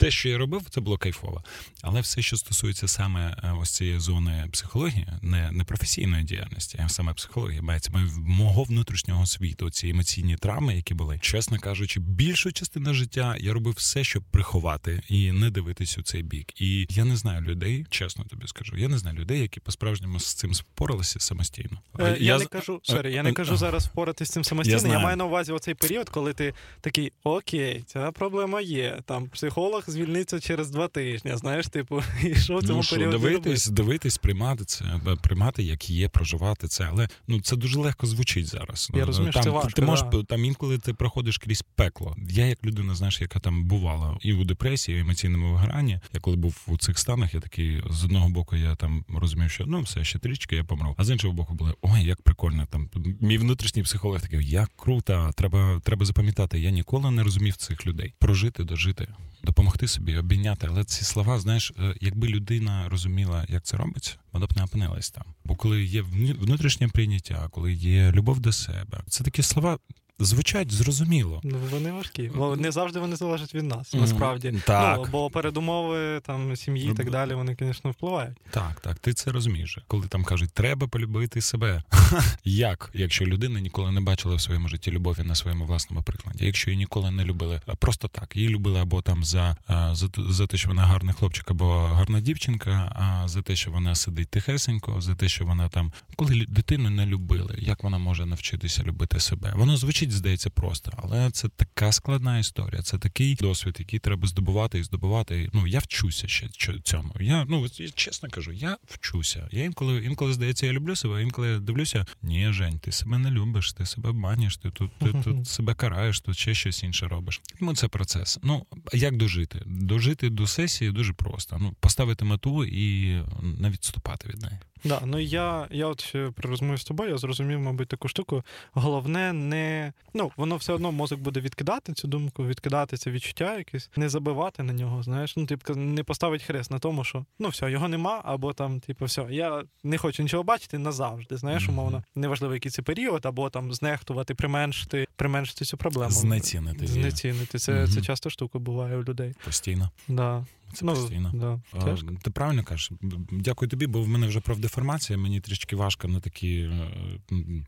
те, 0.00 0.10
що 0.10 0.28
я 0.28 0.38
робив, 0.38 0.62
це 0.70 0.80
було 0.80 0.98
кайфово. 0.98 1.42
Але 1.82 2.00
все, 2.00 2.22
що 2.22 2.36
стосується 2.36 2.88
саме 2.88 3.36
е, 3.44 3.52
ось 3.60 3.70
цієї 3.70 3.98
зони 3.98 4.48
психології, 4.52 5.06
не 5.22 5.50
не 5.52 5.64
професійної 5.64 6.24
діяльності, 6.24 6.80
а 6.84 6.88
саме 6.88 7.14
психології, 7.14 7.60
мається 7.60 7.90
мого 8.16 8.62
внутрішнього 8.62 9.26
світу, 9.26 9.70
ці 9.70 9.88
емоційні 9.88 10.36
травми, 10.36 10.76
які 10.76 10.94
були, 10.94 11.18
чесно 11.18 11.58
кажучи, 11.58 12.00
більшу 12.00 12.52
частину 12.52 12.94
життя 12.94 13.36
я 13.40 13.52
робив 13.52 13.74
все, 13.76 14.04
щоб 14.04 14.22
приховати 14.22 15.02
і 15.08 15.32
не 15.32 15.50
дивитись 15.50 15.98
у 15.98 16.02
цей 16.02 16.22
бік. 16.22 16.60
І 16.60 16.86
я 16.90 17.04
не 17.04 17.16
знаю 17.16 17.42
людей, 17.42 17.86
чесно 17.90 18.24
тобі 18.24 18.46
скажу. 18.46 18.76
Я 18.76 18.88
не 18.88 18.98
знаю 18.98 19.18
людей, 19.18 19.40
які 19.40 19.60
по 19.60 19.72
справжньому 19.72 20.20
з 20.20 20.34
цим 20.34 20.54
впоралися 20.54 21.20
самостійно. 21.20 21.80
Е, 21.98 22.16
я, 22.20 22.32
я 22.32 22.38
не 22.38 22.46
кажу, 22.46 22.80
sorry, 22.82 23.12
я 23.12 23.22
не 23.22 23.32
кажу 23.32 23.56
зараз 23.56 23.86
впоратись 23.86 24.28
з 24.28 24.32
цим 24.32 24.44
самостійно. 24.44 24.80
Я, 24.88 24.92
я 24.92 24.98
маю 24.98 25.16
на 25.16 25.24
увазі 25.24 25.52
оцей 25.52 25.74
період, 25.74 26.08
коли 26.08 26.32
ти 26.32 26.54
такий 26.80 27.12
окей, 27.24 27.84
ця 27.86 28.12
проблема 28.12 28.60
є. 28.60 29.02
Там 29.10 29.28
психолог 29.28 29.84
звільниться 29.86 30.40
через 30.40 30.70
два 30.70 30.88
тижні. 30.88 31.36
Знаєш, 31.36 31.66
типу, 31.66 32.02
і 32.22 32.34
що 32.34 32.56
в 32.56 32.62
цьому 32.62 32.76
ну, 32.76 32.82
що, 32.82 32.96
періоді 32.96 33.18
дивитись, 33.18 33.66
робити? 33.66 33.82
дивитись, 33.82 34.18
приймати 34.18 34.64
це, 34.64 34.84
приймати, 35.22 35.62
як 35.62 35.90
є, 35.90 36.08
проживати 36.08 36.68
це. 36.68 36.88
Але 36.90 37.08
ну 37.28 37.40
це 37.40 37.56
дуже 37.56 37.78
легко 37.78 38.06
звучить 38.06 38.46
зараз. 38.46 38.90
Я 38.94 39.04
розумію, 39.04 39.32
там, 39.32 39.42
це 39.42 39.50
важко, 39.50 39.70
ти 39.70 39.82
можеш 39.82 40.06
да. 40.12 40.22
там 40.22 40.44
інколи 40.44 40.78
ти 40.78 40.94
проходиш 40.94 41.38
крізь 41.38 41.62
пекло. 41.62 42.16
Я 42.28 42.46
як 42.46 42.64
людина, 42.64 42.94
знаєш, 42.94 43.20
яка 43.20 43.40
там 43.40 43.64
бувала 43.64 44.18
і 44.20 44.32
у 44.32 44.44
депресії, 44.44 44.98
і 44.98 45.00
в 45.00 45.04
емоційному 45.04 45.52
вигранні. 45.52 46.00
Я 46.12 46.20
коли 46.20 46.36
був 46.36 46.64
у 46.66 46.78
цих 46.78 46.98
станах, 46.98 47.34
я 47.34 47.40
такий 47.40 47.82
з 47.90 48.04
одного 48.04 48.28
боку, 48.28 48.56
я 48.56 48.74
там 48.74 49.04
розумів, 49.08 49.50
що 49.50 49.64
ну 49.66 49.80
все 49.80 50.04
ще 50.04 50.18
трічки, 50.18 50.56
я 50.56 50.64
помру. 50.64 50.94
А 50.98 51.04
з 51.04 51.10
іншого 51.10 51.34
боку, 51.34 51.54
було 51.54 51.74
ой, 51.82 52.04
як 52.04 52.22
прикольно. 52.22 52.66
Там 52.70 52.90
мій 53.20 53.38
внутрішній 53.38 53.82
психолог 53.82 54.20
такий, 54.20 54.48
як 54.48 54.70
круто, 54.76 55.30
треба, 55.36 55.80
треба 55.84 56.04
запам'ятати. 56.04 56.60
Я 56.60 56.70
ніколи 56.70 57.10
не 57.10 57.22
розумів 57.22 57.56
цих 57.56 57.86
людей. 57.86 58.14
Прожити, 58.18 58.64
дожити 58.64 58.99
допомогти 59.44 59.88
собі, 59.88 60.16
обійняти. 60.16 60.66
Але 60.70 60.84
ці 60.84 61.04
слова, 61.04 61.38
знаєш, 61.38 61.72
е, 61.78 61.94
якби 62.00 62.28
людина 62.28 62.88
розуміла, 62.88 63.46
як 63.48 63.62
це 63.62 63.76
робиться, 63.76 64.16
вона 64.32 64.46
б 64.46 64.56
не 64.56 64.64
опинилась 64.64 65.10
там. 65.10 65.24
Бо 65.44 65.54
коли 65.54 65.84
є 65.84 66.02
внутрішнє 66.40 66.88
прийняття, 66.88 67.48
коли 67.50 67.72
є 67.72 68.12
любов 68.12 68.40
до 68.40 68.52
себе, 68.52 69.02
це 69.08 69.24
такі 69.24 69.42
слова 69.42 69.78
звучать 70.20 70.72
зрозуміло. 70.72 71.40
Ну 71.44 71.58
вони 71.70 71.92
важкі, 71.92 72.30
бо 72.34 72.56
не 72.56 72.72
завжди 72.72 73.00
вони 73.00 73.16
залежать 73.16 73.54
від 73.54 73.64
нас. 73.64 73.94
Насправді 73.94 74.54
так. 74.66 74.98
Ну, 74.98 75.06
бо 75.12 75.30
передумови 75.30 76.20
там 76.26 76.56
сім'ї 76.56 76.90
і 76.90 76.94
так 76.94 77.10
далі, 77.10 77.34
вони, 77.34 77.56
звісно, 77.60 77.90
впливають. 77.90 78.36
Так, 78.50 78.80
так, 78.80 78.98
ти 78.98 79.12
це 79.12 79.32
розумієш. 79.32 79.78
Коли 79.86 80.06
там 80.06 80.24
кажуть, 80.24 80.50
треба 80.52 80.86
полюбити 80.86 81.40
себе. 81.40 81.82
Як, 82.44 82.90
якщо 82.94 83.24
людина 83.24 83.60
ніколи 83.60 83.92
не 83.92 84.00
бачила 84.00 84.34
в 84.34 84.40
своєму 84.40 84.68
житті 84.68 84.90
любові 84.90 85.22
на 85.24 85.34
своєму 85.34 85.64
власному 85.64 86.02
прикладі, 86.02 86.46
якщо 86.46 86.70
її 86.70 86.78
ніколи 86.78 87.10
не 87.10 87.24
любили, 87.24 87.60
просто 87.78 88.08
так, 88.08 88.36
її 88.36 88.48
любили 88.48 88.80
або 88.80 89.02
там 89.02 89.24
за 89.24 89.56
за, 89.92 90.08
за 90.16 90.46
те, 90.46 90.56
що 90.56 90.68
вона 90.68 90.82
гарний 90.82 91.14
хлопчик, 91.14 91.50
або 91.50 91.78
гарна 91.78 92.20
дівчинка, 92.20 92.92
а 92.94 93.28
за 93.28 93.42
те, 93.42 93.56
що 93.56 93.70
вона 93.70 93.94
сидить 93.94 94.28
тихесенько, 94.28 95.00
за 95.00 95.14
те, 95.14 95.28
що 95.28 95.44
вона 95.44 95.68
там, 95.68 95.92
коли 96.16 96.46
дитину 96.48 96.90
не 96.90 97.06
любили, 97.06 97.54
як 97.58 97.84
вона 97.84 97.98
може 97.98 98.26
навчитися 98.26 98.82
любити 98.82 99.20
себе? 99.20 99.52
Воно 99.56 99.76
звучить 99.76 100.09
звучить, 100.10 100.20
здається, 100.20 100.50
просто, 100.50 100.92
але 100.96 101.30
це 101.30 101.48
така 101.48 101.92
складна 101.92 102.38
історія. 102.38 102.82
Це 102.82 102.98
такий 102.98 103.34
досвід, 103.34 103.76
який 103.78 103.98
треба 103.98 104.28
здобувати 104.28 104.78
і 104.78 104.82
здобувати. 104.82 105.50
Ну 105.52 105.66
я 105.66 105.78
вчуся 105.78 106.28
ще 106.28 106.48
цьому. 106.84 107.14
Я 107.20 107.46
ну 107.48 107.68
чесно 107.94 108.28
кажу, 108.28 108.52
я 108.52 108.76
вчуся. 108.86 109.48
Я 109.52 109.64
інколи 109.64 110.04
інколи 110.04 110.32
здається, 110.32 110.66
я 110.66 110.72
люблю 110.72 110.96
себе. 110.96 111.22
Інколи 111.22 111.48
я 111.48 111.58
дивлюся, 111.58 112.06
ні, 112.22 112.52
Жень, 112.52 112.78
ти 112.78 112.92
себе 112.92 113.18
не 113.18 113.30
любиш, 113.30 113.72
ти 113.72 113.86
себе 113.86 114.12
баніш, 114.12 114.56
ти 114.56 114.70
тут 114.70 114.90
ти, 114.98 115.12
тут 115.24 115.48
себе 115.48 115.74
караєш, 115.74 116.20
тут 116.20 116.38
ще 116.38 116.54
щось 116.54 116.82
інше 116.82 117.08
робиш. 117.08 117.40
Тому 117.58 117.74
це 117.74 117.88
процес. 117.88 118.38
Ну 118.42 118.66
як 118.92 119.16
дожити? 119.16 119.62
Дожити 119.66 120.30
до 120.30 120.46
сесії 120.46 120.90
дуже 120.90 121.12
просто. 121.12 121.58
Ну 121.60 121.74
поставити 121.80 122.24
мету 122.24 122.64
і 122.64 123.20
не 123.42 123.70
відступати 123.70 124.28
від 124.28 124.42
неї. 124.42 124.58
Да, 124.84 125.00
ну 125.04 125.18
я 125.18 125.68
я 125.70 125.86
от 125.86 126.16
при 126.34 126.50
розмові 126.50 126.78
з 126.78 126.84
тобою 126.84 127.10
я 127.10 127.18
зрозумів, 127.18 127.60
мабуть, 127.60 127.88
таку 127.88 128.08
штуку. 128.08 128.42
Головне, 128.72 129.32
не 129.32 129.92
ну 130.14 130.32
воно 130.36 130.56
все 130.56 130.72
одно 130.72 130.92
мозок 130.92 131.20
буде 131.20 131.40
відкидати 131.40 131.92
цю 131.92 132.08
думку, 132.08 132.46
відкидати 132.46 132.96
це 132.96 133.10
відчуття, 133.10 133.58
якесь, 133.58 133.90
не 133.96 134.08
забивати 134.08 134.62
на 134.62 134.72
нього. 134.72 135.02
Знаєш, 135.02 135.36
ну 135.36 135.46
типу, 135.46 135.74
не 135.74 136.04
поставить 136.04 136.42
хрест 136.42 136.70
на 136.70 136.78
тому, 136.78 137.04
що 137.04 137.24
ну 137.38 137.48
все, 137.48 137.70
його 137.70 137.88
нема, 137.88 138.20
або 138.24 138.52
там, 138.52 138.80
типу, 138.80 139.04
все, 139.04 139.26
я 139.30 139.62
не 139.84 139.98
хочу 139.98 140.22
нічого 140.22 140.42
бачити 140.42 140.78
назавжди. 140.78 141.36
Знаєш, 141.36 141.68
умовно, 141.68 142.02
неважливо, 142.14 142.54
який 142.54 142.70
це 142.70 142.82
період, 142.82 143.26
або 143.26 143.50
там 143.50 143.72
знехтувати, 143.72 144.34
применшити, 144.34 145.06
применшити 145.16 145.64
цю 145.64 145.76
проблему. 145.76 146.10
Знецінити. 146.10 146.86
Знецінити. 146.86 147.58
Це, 147.58 147.72
mm 147.72 147.86
це 147.86 148.02
часто 148.02 148.30
штука 148.30 148.58
буває 148.58 148.96
у 148.96 149.04
людей. 149.04 149.34
Постійно. 149.44 149.90
Да. 150.08 150.44
Це 150.72 150.84
ну, 150.84 150.94
постійно. 150.94 151.30
Да, 151.34 151.60
а, 151.72 151.96
ти 152.22 152.30
правильно 152.30 152.64
кажеш. 152.64 152.90
Дякую 153.30 153.68
тобі, 153.68 153.86
бо 153.86 154.02
в 154.02 154.08
мене 154.08 154.26
вже 154.26 154.40
профдеформація. 154.40 155.18
Мені 155.18 155.40
трішки 155.40 155.76
важко 155.76 156.08
на 156.08 156.20
такі 156.20 156.58
е, 156.58 156.90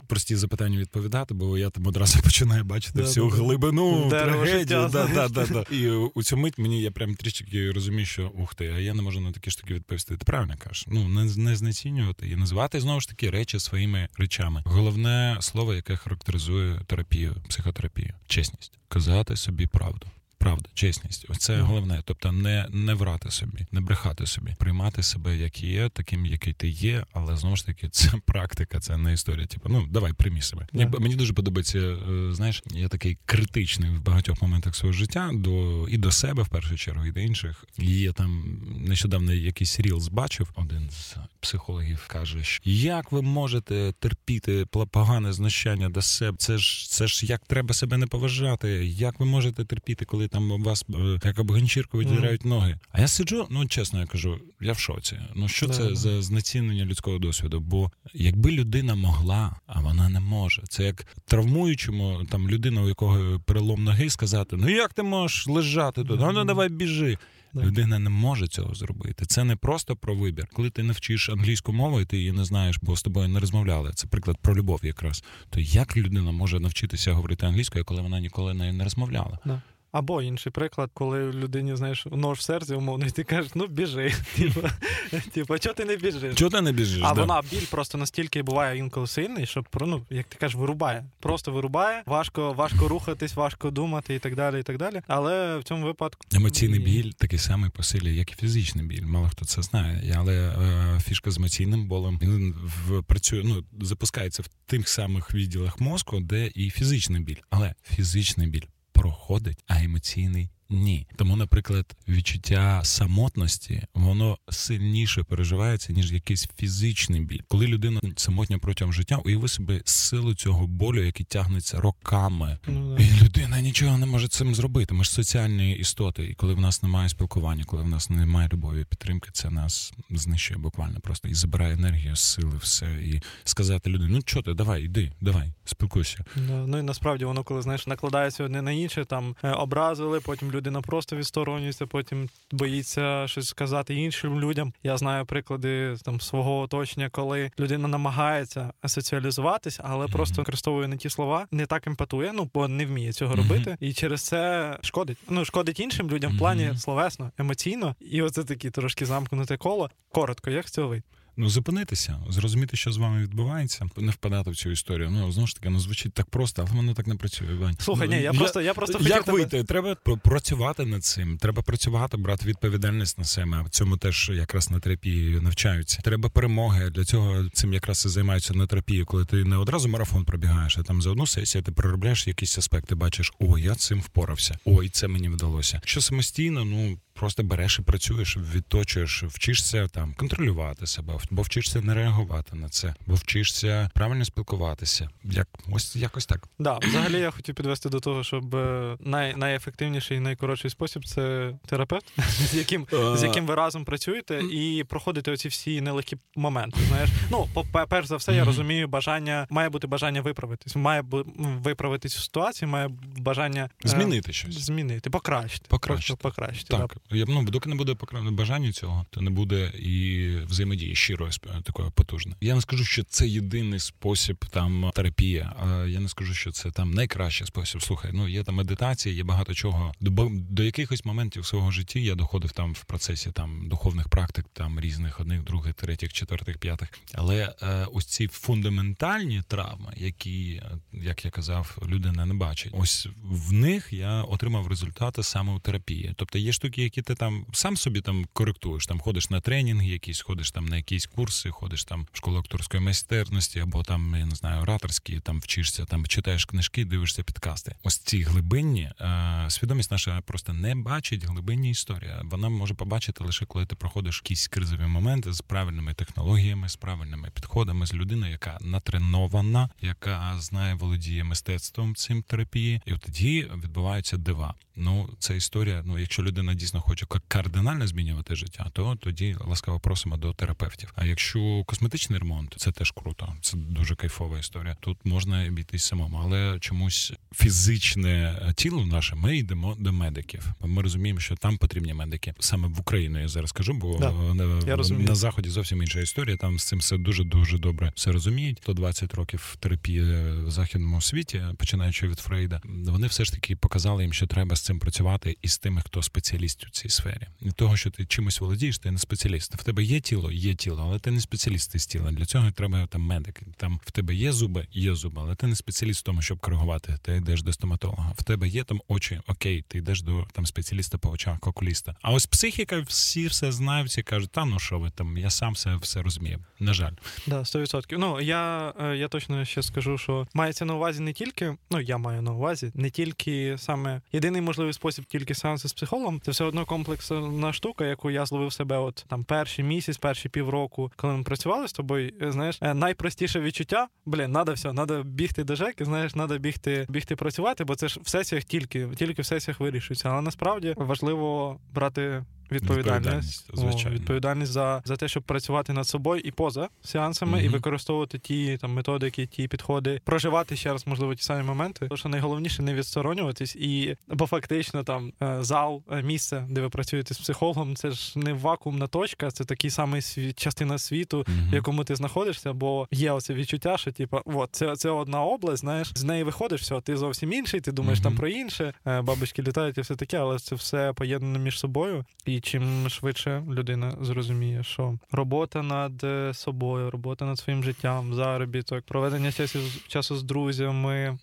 прості 0.07 0.37
запитання 0.37 0.79
відповідати, 0.79 1.35
бо 1.35 1.59
я 1.59 1.71
там 1.71 1.87
одразу 1.87 2.21
починаю 2.23 2.65
бачити 2.65 2.99
да, 2.99 3.05
всю 3.05 3.31
да, 3.31 3.37
глибину 3.37 4.11
трагедію. 4.11 4.88
Да, 4.93 5.29
да, 5.29 5.29
да, 5.29 5.65
І 5.71 5.88
у 5.91 6.23
цю 6.23 6.37
мить 6.37 6.59
мені 6.59 6.83
я 6.83 6.91
прям 6.91 7.15
трішки 7.15 7.71
розумію, 7.71 8.07
що 8.07 8.33
ух 8.35 8.55
ти, 8.55 8.73
а 8.77 8.79
я 8.79 8.95
не 8.95 9.03
можу 9.03 9.21
на 9.21 9.33
такі 9.33 9.51
штуки 9.51 9.75
відповісти. 9.75 10.17
Ти 10.17 10.25
правильно 10.25 10.55
кажеш. 10.59 10.87
Ну 10.88 11.09
не, 11.09 11.25
не 11.37 11.57
знецінювати 11.57 12.29
і 12.29 12.37
називати 12.37 12.81
знову 12.81 13.01
ж 13.01 13.09
таки 13.09 13.31
речі 13.31 13.59
своїми 13.59 14.09
речами. 14.19 14.62
Головне 14.65 15.37
слово, 15.41 15.75
яке 15.75 15.97
характеризує 15.97 16.81
терапію, 16.87 17.35
психотерапію 17.49 18.15
чесність, 18.27 18.79
казати 18.88 19.37
собі 19.37 19.67
правду. 19.67 20.07
Правда, 20.42 20.68
чесність, 20.74 21.26
це 21.38 21.61
головне. 21.61 22.02
Тобто, 22.05 22.33
не 22.33 22.66
не 22.70 22.94
врати 22.94 23.31
собі, 23.31 23.66
не 23.72 23.81
брехати 23.81 24.26
собі, 24.26 24.55
приймати 24.59 25.02
себе, 25.02 25.37
як 25.37 25.62
є, 25.62 25.88
таким, 25.88 26.26
який 26.26 26.52
ти 26.52 26.68
є, 26.68 27.05
але 27.12 27.37
знову 27.37 27.57
ж 27.57 27.66
таки, 27.66 27.88
це 27.88 28.12
практика, 28.26 28.81
це 28.81 28.96
не 28.96 29.12
історія. 29.12 29.46
Типу, 29.46 29.68
ну 29.68 29.87
давай 29.90 30.12
приймі 30.12 30.42
себе. 30.42 30.66
Yeah. 30.72 31.00
Мені 31.00 31.16
дуже 31.16 31.33
подобається. 31.33 31.78
Е, 31.78 32.35
знаєш, 32.35 32.62
я 32.70 32.88
такий 32.88 33.18
критичний 33.26 33.90
в 33.90 34.02
багатьох 34.02 34.42
моментах 34.42 34.76
свого 34.76 34.92
життя 34.92 35.31
до 35.35 35.87
і 35.88 35.98
до 35.98 36.12
себе 36.12 36.42
в 36.42 36.48
першу 36.48 36.76
чергу, 36.76 37.07
і 37.07 37.12
до 37.12 37.20
інших. 37.20 37.64
І 37.78 38.00
я 38.00 38.12
там 38.12 38.61
нещодавно 38.76 39.33
якийсь 39.33 39.81
рілз 39.81 40.09
бачив. 40.09 40.50
Один 40.55 40.90
з 40.90 41.16
психологів 41.40 42.07
каже, 42.09 42.44
що 42.44 42.62
як 42.64 43.12
ви 43.12 43.22
можете 43.22 43.94
терпіти 43.98 44.66
погане 44.90 45.33
знущання 45.33 45.88
до 45.88 46.02
себе? 46.02 46.37
Це 46.38 46.59
ж 46.59 46.90
це 46.90 47.07
ж 47.07 47.26
як 47.26 47.42
треба 47.46 47.74
себе 47.74 47.96
не 47.96 48.07
поважати. 48.07 48.68
Як 48.87 49.20
ви 49.20 49.26
можете 49.26 49.64
терпіти, 49.64 50.05
коли 50.05 50.28
там 50.33 50.62
вас 50.62 50.85
е, 50.90 51.18
як 51.25 51.38
об 51.38 51.51
гончірку 51.51 51.97
виділяють 51.97 52.42
mm-hmm. 52.42 52.49
ноги? 52.49 52.79
А 52.92 53.01
я 53.01 53.09
сиджу, 53.09 53.47
ну 53.51 53.66
чесно, 53.66 54.01
я 54.01 54.07
кажу, 54.07 54.38
я 54.61 54.73
в 54.73 54.79
шоці. 54.79 55.18
Ну 55.35 55.49
що 55.49 55.66
yeah. 55.66 55.73
це 55.73 55.95
за 55.95 56.23
знецінення 56.23 56.85
людського 56.85 57.18
досвіду? 57.18 57.61
Бо 57.61 57.90
якби 58.14 58.51
людина 58.51 58.95
могла, 58.95 59.57
а 59.66 59.81
вона 59.81 60.09
не 60.09 60.21
може, 60.21 60.62
це 60.68 60.85
як 60.85 61.07
травмуючому 61.25 62.21
там 62.31 62.49
людина, 62.49 62.83
у 62.83 62.88
якого 62.88 63.40
перелом 63.40 63.85
ноги, 63.85 64.11
сказати: 64.11 64.57
Ну 64.57 64.68
як 64.68 64.92
ти 64.92 65.03
можеш 65.03 65.47
лежати 65.47 66.05
тут? 66.05 66.21
Mm-hmm. 66.21 66.33
Ну 66.33 66.45
давай 66.45 66.68
біжи. 66.68 67.18
Да. 67.55 67.62
Людина 67.62 67.99
не 67.99 68.11
може 68.11 68.49
цього 68.49 68.75
зробити. 68.75 69.27
Це 69.27 69.45
не 69.45 69.57
просто 69.57 69.97
про 69.97 70.14
вибір. 70.14 70.47
Коли 70.53 70.71
ти 70.71 70.83
не 70.83 70.92
вчиш 70.92 71.29
англійську 71.29 71.73
мову, 71.73 72.01
і 72.01 72.05
ти 72.05 72.16
її 72.16 72.33
не 72.33 72.45
знаєш, 72.45 72.79
бо 72.83 72.97
з 72.97 73.03
тобою 73.03 73.29
не 73.29 73.40
розмовляли. 73.40 73.92
Це 73.95 74.07
приклад 74.07 74.37
про 74.42 74.57
любов, 74.57 74.81
якраз. 74.83 75.25
То 75.51 75.61
як 75.61 75.97
людина 75.97 76.33
може 76.33 76.61
навчитися 76.61 77.12
говорити 77.12 77.47
англійською, 77.47 77.85
коли 77.85 78.03
вона 78.03 78.21
ніколи 78.21 78.55
нею 78.55 78.73
не 78.73 78.85
розмовляла? 78.85 79.38
Да. 79.45 79.62
Або 79.92 80.22
інший 80.22 80.52
приклад, 80.52 80.90
коли 80.94 81.33
людині 81.33 81.76
знаєш 81.76 82.07
нож 82.12 82.38
в 82.38 82.42
серці, 82.42 82.74
умовно, 82.74 83.07
і 83.07 83.11
ти 83.11 83.24
кажеш, 83.24 83.50
ну 83.55 83.66
біжи. 83.66 84.14
Типу, 85.33 85.59
чого 85.59 85.74
ти 85.74 85.85
не 85.85 85.96
біжиш? 85.96 86.35
Чого 86.35 86.50
ти 86.50 86.61
не 86.61 86.72
біжиш? 86.72 87.02
А 87.05 87.12
вона 87.12 87.42
біль 87.50 87.66
просто 87.70 87.98
настільки 87.98 88.42
буває 88.42 88.78
інколи 88.78 89.07
сильний, 89.07 89.46
що 89.46 89.64
ну, 89.81 90.02
як 90.11 90.26
ти 90.26 90.37
кажеш, 90.38 90.57
вирубає. 90.57 91.05
Просто 91.20 91.52
вирубає, 91.52 92.02
важко 92.07 92.52
важко 92.52 92.88
рухатись, 92.88 93.35
важко 93.35 93.70
думати 93.70 94.14
і 94.14 94.18
так 94.18 94.37
далі. 94.37 94.61
і 94.61 94.62
так 94.62 94.78
далі. 94.78 95.02
Але 95.07 95.59
в 95.59 95.64
цьому 95.64 95.87
випадку 95.87 96.26
емоційний 96.35 96.81
біль 96.81 97.11
такий 97.11 97.38
самий 97.38 97.70
по 97.70 97.83
силі, 97.83 98.16
як 98.16 98.33
і 98.33 98.35
фізичний 98.35 98.87
біль. 98.87 99.02
Мало 99.02 99.28
хто 99.28 99.44
це 99.44 99.62
знає. 99.62 100.14
Але 100.18 100.35
е, 100.35 101.00
фішка 101.00 101.31
з 101.31 101.37
емоційним 101.37 101.88
болем 101.88 102.18
він 102.22 102.55
в 102.88 103.02
працює, 103.02 103.42
ну 103.44 103.64
запускається 103.81 104.42
в 104.42 104.48
тих 104.66 104.88
самих 104.88 105.35
відділах 105.35 105.81
мозку, 105.81 106.20
де 106.20 106.50
і 106.55 106.70
фізичний 106.70 107.22
біль. 107.22 107.37
Але 107.50 107.74
фізичний 107.83 108.46
біль 108.46 108.64
проходить, 109.03 109.65
а 109.69 109.83
емоційний 109.85 110.51
ні. 110.73 111.07
Тому, 111.17 111.37
наприклад, 111.37 111.97
відчуття 112.09 112.81
самотності 112.85 113.83
воно 113.95 114.39
сильніше 114.51 115.23
переживається, 115.23 115.93
ніж 115.93 116.13
якийсь 116.13 116.49
фізичний 116.57 117.21
біль. 117.21 117.41
Коли 117.49 117.67
людина 117.67 118.01
самотня 118.17 118.59
протягом 118.59 118.93
життя, 118.93 119.17
уяви 119.17 119.49
собі 119.49 119.83
силу 119.85 120.35
цього 120.35 120.67
болю, 120.67 121.05
який 121.05 121.27
тягнеться 121.27 121.81
роками, 121.81 122.59
ну, 122.67 122.97
і 122.97 123.11
людина 123.23 123.61
нічого 123.61 123.99
не 123.99 124.07
може 124.07 124.29
цим 124.29 124.55
зробити. 124.55 124.95
Ми 124.95 125.05
ж 125.05 125.11
соціальні 125.11 125.73
істоти, 125.73 126.25
і 126.25 126.35
коли 126.35 126.55
в 126.55 126.61
нас 126.61 126.83
немає 126.83 127.09
спілкування, 127.09 127.65
коли 127.65 127.83
в 127.83 127.89
нас 127.89 128.11
немає 128.11 128.49
любові, 128.53 128.85
підтримки, 128.85 129.31
це 129.33 129.51
нас 129.51 129.93
знищує 130.11 130.59
буквально 130.61 131.01
просто 131.01 131.29
і 131.29 131.35
забирає 131.35 131.75
енергію, 131.75 132.17
сили, 132.17 132.57
все 132.57 132.87
і 132.87 133.23
сказати 133.45 133.91
людині, 133.91 134.11
ну 134.13 134.23
чого 134.23 134.43
ти, 134.43 134.55
давай, 134.55 134.83
йди, 134.83 135.13
давай, 135.21 135.53
спілкуйся. 135.65 136.25
Ну 136.67 136.79
і 136.79 136.83
насправді 136.83 137.25
воно, 137.25 137.45
коли 137.45 137.63
знаєш, 137.63 137.87
накладається 137.87 138.45
одне 138.45 138.63
на 138.63 138.73
інше, 138.73 139.05
там 139.05 139.37
е, 139.43 139.51
образили, 139.51 140.21
потім 140.21 140.51
люди 140.53 140.62
людина 140.62 140.81
просто 140.81 141.16
відсторонюється, 141.16 141.87
потім 141.87 142.29
боїться 142.53 143.29
щось 143.29 143.48
сказати 143.48 143.94
іншим 143.94 144.40
людям. 144.40 144.72
Я 144.83 144.96
знаю 144.96 145.27
приклади 145.27 145.96
там 146.05 146.20
свого 146.20 146.61
оточення, 146.61 147.09
коли 147.11 147.51
людина 147.59 147.88
намагається 147.88 148.72
соціалізуватися, 148.87 149.83
але 149.87 150.07
mm-hmm. 150.07 150.12
просто 150.12 150.37
використовує 150.37 150.88
не 150.88 150.96
ті 150.96 151.11
слова, 151.11 151.46
не 151.51 151.66
так 151.66 151.87
емпатує, 151.87 152.33
ну 152.35 152.51
бо 152.55 152.68
не 152.68 152.87
вміє 152.87 153.12
цього 153.12 153.35
mm-hmm. 153.35 153.37
робити, 153.37 153.77
і 153.81 153.92
через 153.92 154.22
це 154.22 154.79
шкодить. 154.83 155.18
Ну 155.29 155.44
шкодить 155.44 155.81
іншим 155.81 156.11
людям 156.11 156.37
в 156.37 156.38
плані 156.38 156.70
словесно, 156.77 157.31
емоційно, 157.38 157.94
і 158.01 158.22
оце 158.22 158.44
такі 158.44 158.70
трошки 158.70 159.07
замкнуте 159.07 159.57
коло. 159.57 159.90
Коротко, 160.12 160.51
як 160.51 160.68
з 160.68 160.72
цього 160.72 160.88
вийти? 160.88 161.07
Ну, 161.37 161.49
зупинитися, 161.49 162.18
зрозуміти, 162.29 162.77
що 162.77 162.92
з 162.92 162.97
вами 162.97 163.23
відбувається, 163.23 163.87
не 163.97 164.12
впадати 164.12 164.51
в 164.51 164.57
цю 164.57 164.71
історію. 164.71 165.11
Ну 165.11 165.33
знову 165.33 165.47
ж 165.47 165.55
таки, 165.55 165.71
ну 165.71 165.81
звучить 165.81 166.12
так 166.12 166.27
просто, 166.27 166.62
але 166.62 166.77
воно 166.77 166.95
так 166.95 167.07
не 167.07 167.14
працює. 167.14 167.55
Вань. 167.55 167.77
Слухай, 167.81 168.09
ні, 168.09 168.14
я, 168.14 168.21
я 168.21 168.33
просто 168.33 168.61
я 168.61 168.75
просто 168.75 168.99
як 169.01 169.18
хотів 169.18 169.35
вийти. 169.35 169.64
Треба 169.64 169.95
працювати 170.23 170.85
над 170.85 171.05
цим. 171.05 171.38
Треба 171.38 171.62
працювати, 171.62 172.16
брати 172.16 172.47
відповідальність 172.47 173.18
на 173.18 173.25
себе. 173.25 173.62
В 173.62 173.71
цьому 173.71 173.97
теж 173.97 174.31
якраз 174.35 174.71
на 174.71 174.81
терапії 174.81 175.40
навчаються. 175.40 176.01
Треба 176.03 176.29
перемоги. 176.29 176.90
Для 176.90 177.05
цього 177.05 177.49
цим 177.53 177.73
якраз 177.73 178.07
і 178.07 178.09
займаються 178.09 178.55
на 178.55 178.66
терапії, 178.66 179.05
коли 179.05 179.25
ти 179.25 179.45
не 179.45 179.57
одразу 179.57 179.88
марафон 179.88 180.25
пробігаєш, 180.25 180.79
а 180.79 180.83
там 180.83 181.03
за 181.03 181.11
одну 181.11 181.27
сесію 181.27 181.62
ти 181.62 181.73
проробляєш 181.73 182.27
якісь 182.27 182.59
аспекти. 182.59 182.95
Бачиш, 182.95 183.33
о, 183.38 183.59
я 183.59 183.75
цим 183.75 184.01
впорався. 184.01 184.59
Ой, 184.64 184.88
це 184.88 185.09
мені 185.09 185.29
вдалося. 185.29 185.81
Що 185.85 186.01
самостійно, 186.01 186.64
ну 186.64 186.99
просто 187.14 187.42
береш 187.42 187.79
і 187.79 187.83
працюєш, 187.83 188.37
відточуєш, 188.37 189.22
вчишся 189.22 189.88
там 189.88 190.14
контролювати 190.14 190.87
себе, 190.87 191.18
бо 191.31 191.42
вчишся 191.42 191.81
не 191.81 191.94
реагувати 191.94 192.57
на 192.57 192.68
це, 192.68 192.94
бо 193.07 193.14
вчишся 193.14 193.90
правильно 193.94 194.25
спілкуватися. 194.25 195.09
Як 195.25 195.48
ось 195.72 195.96
якось 195.96 196.27
так. 196.27 196.48
Да, 196.59 196.79
взагалі 196.79 197.18
я 197.18 197.31
хотів 197.31 197.55
підвести 197.55 197.88
до 197.88 198.01
того, 198.01 198.25
щоб 198.25 198.55
е, 198.55 198.96
най, 199.01 199.37
найефективніший 199.37 200.16
і 200.16 200.20
найкоротший 200.20 200.70
спосіб 200.70 201.05
це 201.05 201.55
терапевт, 201.66 202.12
з 202.18 202.55
яким 202.55 202.87
з 203.14 203.22
яким 203.22 203.46
ви 203.46 203.55
разом 203.55 203.85
працюєте, 203.85 204.42
і 204.53 204.85
проходите 204.88 205.31
оці 205.31 205.48
всі 205.48 205.81
нелегкі 205.81 206.16
моменти. 206.37 206.79
Знаєш, 206.88 207.11
ну 207.31 207.48
перш 207.88 208.07
за 208.07 208.16
все, 208.16 208.35
я 208.35 208.44
розумію, 208.44 208.88
бажання 208.88 209.46
має 209.51 209.68
бути 209.68 209.87
бажання 209.87 210.20
виправитись. 210.20 210.77
Має 210.77 211.05
виправитись 211.38 212.16
в 212.16 212.22
ситуації, 212.22 212.68
має 212.68 212.88
бажання 213.16 213.70
е, 213.85 213.88
змінити 213.88 214.33
щось, 214.33 214.59
змінити, 214.59 215.11
покращити, 215.11 215.66
покращити. 215.68 216.18
покращити. 216.22 216.77
Так, 216.77 216.96
я 217.02 217.02
ну, 217.11 217.43
доки 217.45 217.69
не 217.69 217.75
буде 217.75 217.97
бажання 218.31 218.73
цього, 218.73 219.07
то 219.11 219.21
не 219.21 219.31
буде 219.31 219.73
і 219.79 220.29
взаємодії 220.47 220.95
щирої 220.95 221.33
такої 221.62 221.91
потужної. 221.91 222.37
Я 222.41 222.55
не 222.55 222.61
скажу, 222.61 222.85
що 222.85 223.03
це 223.05 223.29
єдиний 223.29 223.79
спосіб 223.79 224.45
там 224.51 224.91
терапія. 224.95 225.55
А 225.59 225.87
я 225.87 226.01
не 226.01 226.09
скажу, 226.09 226.35
що 226.35 226.53
це 226.53 226.71
там 226.71 226.95
найкращий 226.95 227.47
спосіб. 227.47 227.83
Слухай, 227.83 228.11
ну 228.15 228.29
є 228.29 228.45
там 228.45 228.55
медитація, 228.55 229.15
є 229.15 229.25
багато 229.25 229.55
чого. 229.55 229.93
До 230.01 230.31
до 230.33 230.62
якихось 230.62 231.05
моментів 231.05 231.47
свого 231.47 231.71
житті 231.71 232.03
я 232.03 232.15
доходив 232.15 232.53
там 232.53 232.75
в 232.75 232.85
процесі 232.85 233.33
там 233.33 233.69
духовних 233.69 234.09
практик, 234.09 234.47
там 234.53 234.81
різних 234.81 235.21
одних, 235.21 235.43
других, 235.43 235.75
третіх, 235.75 236.12
четвертих, 236.12 236.59
п'ятих. 236.59 236.88
Але 237.15 237.55
е, 237.62 237.87
ось 237.93 238.07
ці 238.07 238.29
фундаментальні 238.29 239.43
травми, 239.49 239.93
які, 239.97 240.62
як 240.93 241.25
я 241.25 241.31
казав, 241.31 241.79
людина 241.88 242.27
не 242.27 242.35
бачить. 242.35 242.73
Ось 242.77 243.09
в 243.23 243.53
них 243.53 243.93
я 243.93 244.23
отримав 244.23 244.67
результати 244.67 245.23
саме 245.23 245.53
у 245.53 245.59
терапії. 245.59 246.15
Тобто 246.17 246.38
є 246.38 246.53
штуки, 246.53 246.83
які 246.92 247.02
ти 247.02 247.14
там 247.14 247.46
сам 247.52 247.76
собі 247.76 248.00
там 248.00 248.26
коректуєш, 248.33 248.87
там 248.87 249.00
ходиш 249.00 249.31
на 249.31 249.40
тренінги, 249.40 249.88
якісь 249.88 250.20
ходиш 250.20 250.50
там 250.50 250.64
на 250.64 250.76
якісь 250.76 251.07
курси, 251.07 251.50
ходиш 251.50 251.85
там 251.85 252.07
в 252.12 252.16
школу 252.16 252.38
акторської 252.38 252.83
майстерності, 252.83 253.61
або 253.61 253.83
там 253.83 254.14
я 254.18 254.26
не 254.26 254.35
знаю, 254.35 254.62
ораторські, 254.62 255.20
там 255.20 255.40
вчишся, 255.40 255.85
там 255.85 256.07
читаєш 256.07 256.44
книжки, 256.44 256.85
дивишся 256.85 257.22
підкасти. 257.22 257.74
Ось 257.83 257.98
ці 257.98 258.22
глибинні 258.22 258.90
е, 259.00 259.46
свідомість 259.48 259.90
наша 259.90 260.20
просто 260.20 260.52
не 260.52 260.74
бачить 260.74 261.24
глибинні 261.24 261.70
історії. 261.70 262.12
Вона 262.24 262.48
може 262.48 262.74
побачити 262.74 263.24
лише 263.24 263.46
коли 263.46 263.66
ти 263.66 263.76
проходиш 263.76 264.20
якісь 264.24 264.48
кризові 264.48 264.87
моменти 264.87 265.33
з 265.33 265.40
правильними 265.40 265.94
технологіями, 265.94 266.68
з 266.68 266.76
правильними 266.76 267.31
підходами, 267.35 267.87
з 267.87 267.94
людиною, 267.94 268.33
яка 268.33 268.59
натренована, 268.61 269.70
яка 269.81 270.37
знає, 270.38 270.74
володіє 270.74 271.24
мистецтвом 271.24 271.94
цим 271.94 272.22
терапії, 272.22 272.81
і 272.87 272.92
тоді 272.92 273.50
відбуваються 273.62 274.16
дива. 274.16 274.55
Ну 274.76 275.09
це 275.18 275.37
історія. 275.37 275.83
Ну, 275.87 275.98
якщо 275.98 276.22
людина 276.22 276.55
дійсно 276.55 276.82
хоче 276.83 277.07
хочу 277.07 277.25
кардинально 277.29 277.87
змінювати 277.87 278.35
життя, 278.35 278.71
то 278.73 278.97
тоді 279.01 279.37
ласкаво 279.40 279.81
просимо 279.81 280.16
до 280.16 280.33
терапевтів. 280.33 280.92
А 280.97 281.05
якщо 281.05 281.64
косметичний 281.66 282.18
ремонт, 282.18 282.55
це 282.59 282.73
теж 282.73 282.90
круто. 282.90 283.35
Це 283.40 283.57
дуже 283.57 283.95
кайфова 283.95 284.38
історія. 284.38 284.77
Тут 284.81 284.99
можна 285.05 285.47
обійтись 285.49 285.85
самому, 285.85 286.21
але 286.25 286.59
чомусь 286.61 287.12
фізичне 287.35 288.42
тіло 288.57 288.87
наше. 288.87 289.14
Ми 289.14 289.37
йдемо 289.37 289.77
до 289.79 289.92
медиків. 289.92 290.47
Ми 290.61 290.83
розуміємо, 290.83 291.21
що 291.21 291.37
там 291.37 291.57
потрібні 291.57 291.95
медики 291.95 292.35
саме 292.38 292.68
в 292.68 292.81
Україну. 292.81 293.21
Я 293.21 293.29
зараз 293.29 293.53
кажу, 293.53 293.73
бо 293.73 293.99
да, 293.99 294.12
на, 294.12 294.61
я 294.66 294.77
на 294.77 295.14
заході 295.14 295.51
зовсім 295.51 295.83
інша 295.83 296.01
історія. 296.01 296.37
Там 296.37 296.59
з 296.59 296.64
цим 296.64 296.79
все 296.79 296.99
дуже 296.99 297.25
дуже 297.25 297.59
добре 297.59 297.92
все 297.95 298.12
розуміють. 298.12 298.59
120 298.62 299.14
років 299.14 299.57
терапії 299.61 300.03
в 300.47 300.51
західному 300.51 301.01
світі, 301.01 301.42
починаючи 301.57 302.09
від 302.09 302.18
Фрейда, 302.18 302.61
вони 302.64 303.07
все 303.07 303.25
ж 303.25 303.33
таки 303.33 303.57
показали 303.57 304.03
їм, 304.03 304.12
що 304.12 304.27
треба 304.27 304.57
з 304.57 304.61
цим 304.61 304.79
працювати 304.79 305.37
і 305.42 305.49
з 305.49 305.59
тими, 305.59 305.83
хто 305.87 306.03
спеціаліст 306.03 306.66
у 306.66 306.71
цій 306.73 306.89
сфері. 306.89 307.27
І 307.41 307.51
того, 307.51 307.77
що 307.77 307.91
ти 307.91 308.07
чимось 308.07 308.41
володієш, 308.41 308.79
ти 308.79 308.91
не 308.91 308.99
спеціаліст. 308.99 309.55
В 309.55 309.65
тебе 309.65 309.83
є 309.83 310.01
тіло, 310.01 310.33
є 310.33 310.55
тіло, 310.55 310.83
але 310.87 310.99
ти 310.99 311.11
не 311.11 311.21
спеціаліст 311.21 311.75
із 311.75 311.87
тіла. 311.87 312.13
Для 312.13 312.25
цього 312.25 312.51
треба 312.51 312.87
там 312.87 313.03
медик. 313.03 313.43
Там 313.57 313.81
в 313.85 313.91
тебе 313.91 314.15
є 314.15 314.33
зуби, 314.33 314.67
є 314.73 314.95
зуби, 314.95 315.21
але 315.25 315.35
ти 315.35 315.47
не 315.47 315.57
спеціаліст 315.57 316.01
в 316.01 316.03
тому, 316.03 316.23
щоб 316.23 316.39
коригувати. 316.39 316.99
Ти 317.03 317.17
йдеш 317.17 317.43
до 317.43 317.53
стоматолога. 317.53 318.13
В 318.19 318.25
тебе 318.25 318.49
є 318.49 318.65
там 318.65 318.81
очі, 318.89 319.21
окей, 319.27 319.65
ти 319.69 319.79
йдеш 319.79 320.03
до 320.03 320.27
там 320.33 320.47
спеціаліста 320.47 320.99
по 320.99 321.11
очах, 321.11 321.39
окуліста. 321.41 321.97
А 322.03 322.13
ось 322.13 322.27
психіка, 322.27 322.81
всі 322.81 323.27
все 323.27 323.53
знають, 323.53 323.89
всі 323.89 324.03
кажуть, 324.03 324.31
та 324.31 324.45
ну 324.45 324.59
що 324.59 324.79
ви 324.79 324.91
там, 324.91 325.19
я 325.19 325.31
сам 325.31 325.53
все 325.53 325.77
все 325.77 326.03
розумію. 326.03 326.39
На 326.61 326.75
жаль, 326.75 326.93
да, 327.27 327.39
100%. 327.39 327.97
Ну 327.99 328.21
я 328.21 328.75
е, 328.81 328.97
я 328.97 329.09
точно 329.09 329.45
ще 329.45 329.63
скажу, 329.63 329.99
що 329.99 330.27
мається 330.35 330.65
на 330.65 330.75
увазі 330.75 331.01
не 331.01 331.13
тільки, 331.13 331.57
ну 331.71 331.81
я 331.81 331.99
маю 331.99 332.23
на 332.23 332.33
увазі, 332.33 332.73
не 332.75 332.91
тільки 332.91 333.57
саме 333.59 334.01
єдиний 334.13 334.41
можливий 334.41 334.73
спосіб, 334.73 335.05
тільки 335.05 335.35
сеанси 335.35 335.69
з 335.69 335.73
психологом. 335.73 336.21
Це 336.25 336.31
все 336.31 336.45
одно 336.45 336.62
комплексна 336.64 337.53
штука, 337.53 337.85
яку 337.85 338.11
я 338.11 338.27
зловив 338.27 338.53
себе, 338.53 338.77
от 338.77 339.05
там 339.09 339.25
перший 339.25 339.64
місяць, 339.64 339.96
перші 339.96 340.29
півроку, 340.29 340.92
коли 340.96 341.12
ми 341.12 341.22
працювали 341.22 341.68
з 341.68 341.72
тобою. 341.72 342.12
Знаєш, 342.20 342.59
е, 342.62 342.75
найпростіше 342.75 343.40
відчуття, 343.40 343.88
блін, 344.07 344.33
надо 344.33 344.53
все, 344.53 344.72
треба 344.72 345.03
бігти 345.03 345.44
до 345.44 345.57
ЖЕКи, 345.57 345.85
знаєш, 345.85 346.12
треба 346.12 346.38
бігти, 346.38 346.87
бігти 346.88 347.16
працювати, 347.16 347.64
бо 347.64 347.75
це 347.75 347.88
ж 347.88 348.01
в 348.03 348.09
сесіях 348.09 348.44
тільки, 348.44 348.88
тільки 348.96 349.22
в 349.22 349.27
сесіях 349.27 349.61
вирішується. 349.61 350.09
Але 350.09 350.22
насправді 350.22 350.75
важливо 350.77 351.59
брати 351.75 352.25
відповідальність 352.53 353.33
відповідальність, 353.49 353.87
О, 353.87 353.91
відповідальність 353.91 354.53
за 354.53 354.83
за 354.85 354.97
те, 354.97 355.09
щоб 355.09 355.23
працювати 355.23 355.73
над 355.73 355.88
собою 355.88 356.23
і 356.25 356.31
поза 356.31 356.69
сеансами, 356.85 357.38
mm-hmm. 357.38 357.45
і 357.45 357.49
використовувати 357.49 358.19
ті 358.19 358.59
там 358.61 358.73
методики, 358.73 359.27
ті 359.27 359.49
підходи, 359.49 360.01
проживати 360.05 360.57
ще 360.57 360.73
раз, 360.73 360.87
можливо, 360.87 361.15
ті 361.15 361.23
самі 361.23 361.43
моменти. 361.43 361.87
Тому 361.88 361.97
що 361.97 362.09
найголовніше 362.09 362.62
не 362.62 362.75
відсторонюватись, 362.75 363.57
і 363.57 363.97
бо 364.09 364.27
фактично 364.27 364.85
там 364.85 365.12
е, 365.23 365.37
зал, 365.41 365.83
е, 365.91 366.03
місце, 366.03 366.47
де 366.51 366.61
ви 366.61 366.69
працюєте 366.69 367.15
з 367.15 367.19
психологом, 367.19 367.77
це 367.77 367.91
ж 367.91 368.19
не 368.19 368.33
вакуумна 368.33 368.87
точка, 368.87 369.31
це 369.31 369.45
такий 369.45 369.71
самий 369.71 370.03
світ, 370.03 370.38
частина 370.38 370.79
світу, 370.79 371.19
mm-hmm. 371.19 371.51
в 371.51 371.55
якому 371.55 371.85
ти 371.85 371.97
знаходишся, 371.97 372.53
бо 372.53 372.88
є 372.91 373.12
оце 373.12 373.35
відчуття, 373.35 373.79
що 373.79 373.93
типу, 373.93 374.21
от 374.25 374.49
це 374.53 374.77
це 374.77 374.91
одна 374.91 375.23
область, 375.23 375.61
знаєш, 375.61 375.93
з 375.95 376.05
неї 376.05 376.25
виходиш, 376.25 376.61
все, 376.61 376.81
ти 376.81 376.97
зовсім 376.97 377.33
інший, 377.33 377.61
ти 377.61 377.73
думаєш 377.73 377.99
mm-hmm. 377.99 378.03
там 378.03 378.17
про 378.17 378.29
інше, 378.29 378.75
е, 378.87 379.03
бабочки 379.03 379.43
літають 379.43 379.79
і 379.79 379.81
все 379.81 379.97
таке, 379.97 380.19
але 380.19 380.38
це 380.38 380.55
все 380.55 380.93
поєднано 380.93 381.38
між 381.38 381.59
собою. 381.59 382.05
І 382.27 382.41
чим 382.42 382.88
швидше 382.88 383.42
людина 383.50 383.96
зрозуміє, 384.00 384.62
що 384.62 384.98
робота 385.12 385.62
над 385.62 386.05
е, 386.05 386.35
собою, 386.35 386.90
робота 386.90 387.24
над 387.24 387.38
своїм 387.38 387.64
життям, 387.64 388.14
заробіток, 388.14 388.85
проведення 388.85 389.33
часу, 389.33 389.59
часу 389.88 390.16
з 390.16 390.22
друзями. 390.22 391.18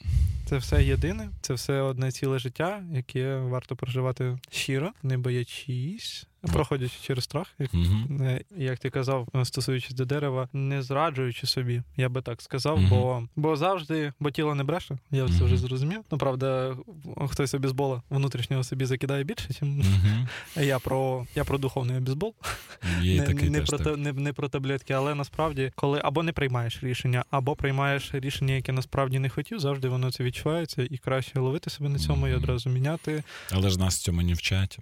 Це 0.46 0.58
все 0.58 0.84
єдине, 0.84 1.30
це 1.42 1.54
все 1.54 1.82
одне 1.82 2.12
ціле 2.12 2.40
життя, 2.40 2.84
яке 2.92 3.38
варто 3.38 3.76
проживати 3.76 4.38
щиро, 4.52 4.92
не 5.04 5.18
боячись, 5.18 6.28
проходячи 6.42 6.96
через 7.02 7.24
страх, 7.24 7.48
як, 7.60 7.74
mm-hmm. 7.74 8.42
як 8.58 8.80
ти 8.80 8.90
казав, 8.90 9.28
стосуючись 9.44 9.94
до 9.96 10.06
дерева, 10.06 10.50
не 10.54 10.82
зраджуючи 10.82 11.48
собі, 11.48 11.82
я 11.98 12.10
би 12.10 12.22
так 12.22 12.42
сказав, 12.42 12.78
mm-hmm. 12.78 12.90
бо 12.90 13.24
бо 13.36 13.56
завжди, 13.56 14.14
бо 14.20 14.32
тіло 14.32 14.56
не 14.56 14.64
бреше, 14.64 14.98
я 15.12 15.28
це 15.28 15.44
вже 15.44 15.58
зрозумів. 15.58 16.02
Ну 16.12 16.18
правда, 16.18 16.76
хтось 17.30 17.54
обізбола 17.54 18.02
внутрішнього 18.10 18.64
собі 18.64 18.86
закидає 18.86 19.24
більше, 19.24 19.50
ніж 19.62 19.86
я 20.56 20.80
про 20.80 21.28
я 21.36 21.44
про 21.44 21.58
духовний 21.58 21.98
обізбол, 21.98 22.34
не, 23.04 23.22
такий 23.22 23.50
не, 23.50 23.60
теж, 23.60 23.70
про 23.70 23.78
так. 23.78 23.98
не, 23.98 24.14
не 24.14 24.34
про 24.34 24.50
таблетки, 24.50 24.94
але 24.94 25.16
насправді, 25.16 25.72
коли 25.76 26.02
або 26.04 26.24
не 26.24 26.32
приймаєш 26.32 26.84
рішення, 26.84 27.24
або 27.32 27.56
приймаєш 27.56 28.14
рішення, 28.14 28.54
яке 28.54 28.72
насправді 28.72 29.20
не 29.20 29.30
хотів, 29.30 29.60
завжди 29.60 29.90
воно 29.90 30.12
це 30.12 30.24
відчувається, 30.24 30.88
і 30.90 30.98
краще 30.98 31.40
ловити 31.40 31.70
себе 31.70 31.90
на 31.90 32.00
цьому 32.00 32.28
і 32.28 32.34
одразу 32.34 32.70
міняти. 32.70 33.24
Але 33.52 33.70
ж 33.70 33.80
нас 33.80 33.98
цьому 33.98 34.22
не 34.22 34.34
вчать. 34.34 34.80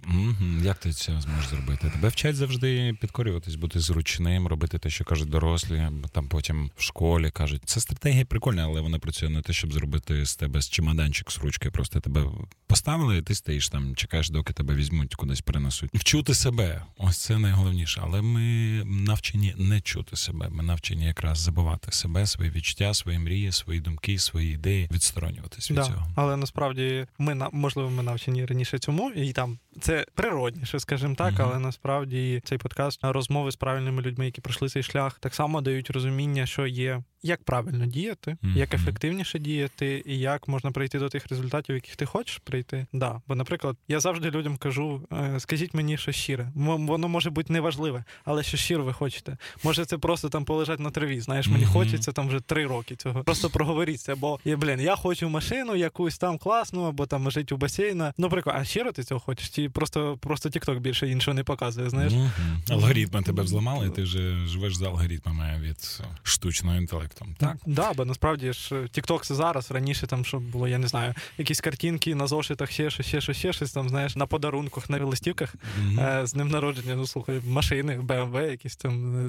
Як 0.62 0.76
ти 0.76 0.92
це 0.92 1.20
зможеш? 1.20 1.47
Зробити. 1.50 1.90
Тебе 1.90 2.08
вчать 2.08 2.36
завжди 2.36 2.94
підкорюватись, 3.00 3.54
бути 3.54 3.80
зручним, 3.80 4.46
робити 4.46 4.78
те, 4.78 4.90
що 4.90 5.04
кажуть 5.04 5.28
дорослі. 5.28 5.88
Там 6.12 6.28
потім 6.28 6.70
в 6.76 6.82
школі 6.82 7.30
кажуть, 7.30 7.62
це 7.64 7.80
стратегія 7.80 8.24
прикольна, 8.24 8.64
але 8.64 8.80
вона 8.80 8.98
працює 8.98 9.28
не 9.28 9.42
те, 9.42 9.52
щоб 9.52 9.72
зробити 9.72 10.26
з 10.26 10.36
тебе 10.36 10.60
з 10.60 10.70
чемоданчик 10.70 11.30
з 11.30 11.38
ручки. 11.38 11.70
Просто 11.70 12.00
тебе 12.00 12.24
поставили, 12.66 13.18
і 13.18 13.22
ти 13.22 13.34
стоїш 13.34 13.68
там, 13.68 13.96
чекаєш, 13.96 14.30
доки 14.30 14.52
тебе 14.52 14.74
візьмуть, 14.74 15.14
кудись 15.14 15.40
перенесуть. 15.40 15.90
Вчути 15.94 16.34
себе, 16.34 16.82
ось 16.98 17.18
це 17.18 17.38
найголовніше. 17.38 18.00
Але 18.04 18.22
ми 18.22 18.82
навчені 18.84 19.54
не 19.58 19.80
чути 19.80 20.16
себе. 20.16 20.48
Ми 20.48 20.62
навчені 20.62 21.04
якраз 21.04 21.38
забувати 21.38 21.92
себе, 21.92 22.26
свої 22.26 22.50
відчуття, 22.50 22.94
свої 22.94 23.18
мрії, 23.18 23.52
свої 23.52 23.80
думки, 23.80 24.18
свої 24.18 24.54
ідеї, 24.54 24.88
відсторонюватись 24.92 25.70
від 25.70 25.76
да, 25.76 25.84
цього. 25.84 26.06
Але 26.14 26.36
насправді 26.36 27.06
ми 27.18 27.48
можливо 27.52 27.90
ми 27.90 28.02
навчені 28.02 28.46
раніше 28.46 28.78
цьому, 28.78 29.10
і 29.10 29.32
там 29.32 29.58
це 29.80 30.06
природніше, 30.14 30.80
скажімо 30.80 31.14
так. 31.14 31.37
Mm-hmm 31.38 31.48
але 31.50 31.58
насправді 31.58 32.40
цей 32.44 32.58
подкаст 32.58 33.00
розмови 33.02 33.50
з 33.50 33.56
правильними 33.56 34.02
людьми, 34.02 34.24
які 34.24 34.40
пройшли 34.40 34.68
цей 34.68 34.82
шлях, 34.82 35.18
так 35.18 35.34
само 35.34 35.60
дають 35.60 35.90
розуміння, 35.90 36.46
що 36.46 36.66
є 36.66 37.02
як 37.22 37.44
правильно 37.44 37.86
діяти, 37.86 38.30
mm-hmm. 38.30 38.56
як 38.56 38.74
ефективніше 38.74 39.38
діяти, 39.38 40.02
і 40.06 40.18
як 40.18 40.48
можна 40.48 40.70
прийти 40.70 40.98
до 40.98 41.08
тих 41.08 41.26
результатів, 41.26 41.74
яких 41.74 41.96
ти 41.96 42.06
хочеш 42.06 42.38
прийти. 42.38 42.86
Да. 42.92 43.20
Бо, 43.26 43.34
наприклад, 43.34 43.76
я 43.88 44.00
завжди 44.00 44.30
людям 44.30 44.56
кажу: 44.56 45.08
«Е, 45.12 45.40
скажіть 45.40 45.74
мені, 45.74 45.98
що 45.98 46.12
щире. 46.12 46.52
Воно 46.54 47.08
може 47.08 47.30
бути 47.30 47.52
неважливе, 47.52 48.04
але 48.24 48.42
що 48.42 48.56
щиро 48.56 48.84
ви 48.84 48.92
хочете. 48.92 49.36
Може, 49.62 49.84
це 49.84 49.98
просто 49.98 50.28
там 50.28 50.44
полежать 50.44 50.80
на 50.80 50.90
траві. 50.90 51.20
Знаєш, 51.20 51.48
мені 51.48 51.64
mm-hmm. 51.64 51.72
хочеться 51.72 52.12
там 52.12 52.28
вже 52.28 52.40
три 52.40 52.66
роки 52.66 52.96
цього. 52.96 53.24
Просто 53.24 53.50
проговоріться, 53.50 54.16
бо 54.16 54.40
я, 54.44 54.56
блін, 54.56 54.80
я 54.80 54.96
хочу 54.96 55.28
машину 55.28 55.76
якусь 55.76 56.18
там 56.18 56.38
класну, 56.38 56.82
або 56.82 57.06
там 57.06 57.30
жити 57.30 57.54
у 57.54 57.58
басейна. 57.58 58.12
Ну, 58.18 58.28
прикольно, 58.28 58.58
а 58.60 58.64
щиро 58.64 58.92
ти 58.92 59.02
цього 59.04 59.20
хочеш? 59.20 59.48
Чи 59.50 59.70
просто 59.70 60.18
просто 60.20 60.48
TikTok 60.48 60.78
більше 60.78 61.08
іншого 61.08 61.34
не 61.34 61.44
показує. 61.44 61.90
Знаєш, 61.90 62.12
mm-hmm. 62.12 62.72
алгоритми 62.72 63.22
тебе 63.22 63.42
взламали, 63.42 63.86
і 63.86 63.90
ти 63.90 64.02
вже 64.02 64.46
живеш 64.46 64.76
за 64.76 64.86
алгоритмами 64.86 65.60
від 65.62 66.02
штучного 66.22 66.76
інтелекту 66.76 67.07
інтелектом. 67.08 67.34
Так, 67.38 67.56
да, 67.66 67.92
бо 67.92 68.04
насправді 68.04 68.52
ж 68.52 68.74
TikTok 68.74 69.24
це 69.24 69.34
зараз 69.34 69.70
раніше 69.70 70.06
там, 70.06 70.24
що 70.24 70.38
було, 70.38 70.68
я 70.68 70.78
не 70.78 70.88
знаю, 70.88 71.14
якісь 71.38 71.60
картинки 71.60 72.14
на 72.14 72.26
зошитах, 72.26 72.70
ще 72.70 72.90
щось, 72.90 73.06
ще 73.06 73.20
щось, 73.20 73.36
ще 73.36 73.52
щось 73.52 73.72
там, 73.72 73.88
знаєш, 73.88 74.16
на 74.16 74.26
подарунках, 74.26 74.90
на 74.90 75.04
листівках 75.04 75.54
mm-hmm. 75.54 76.26
з 76.26 76.34
ним 76.34 76.48
народження, 76.48 76.96
ну 76.96 77.06
слухай, 77.06 77.40
машини, 77.46 77.98
BMW, 77.98 78.50
якісь 78.50 78.76
там 78.76 79.26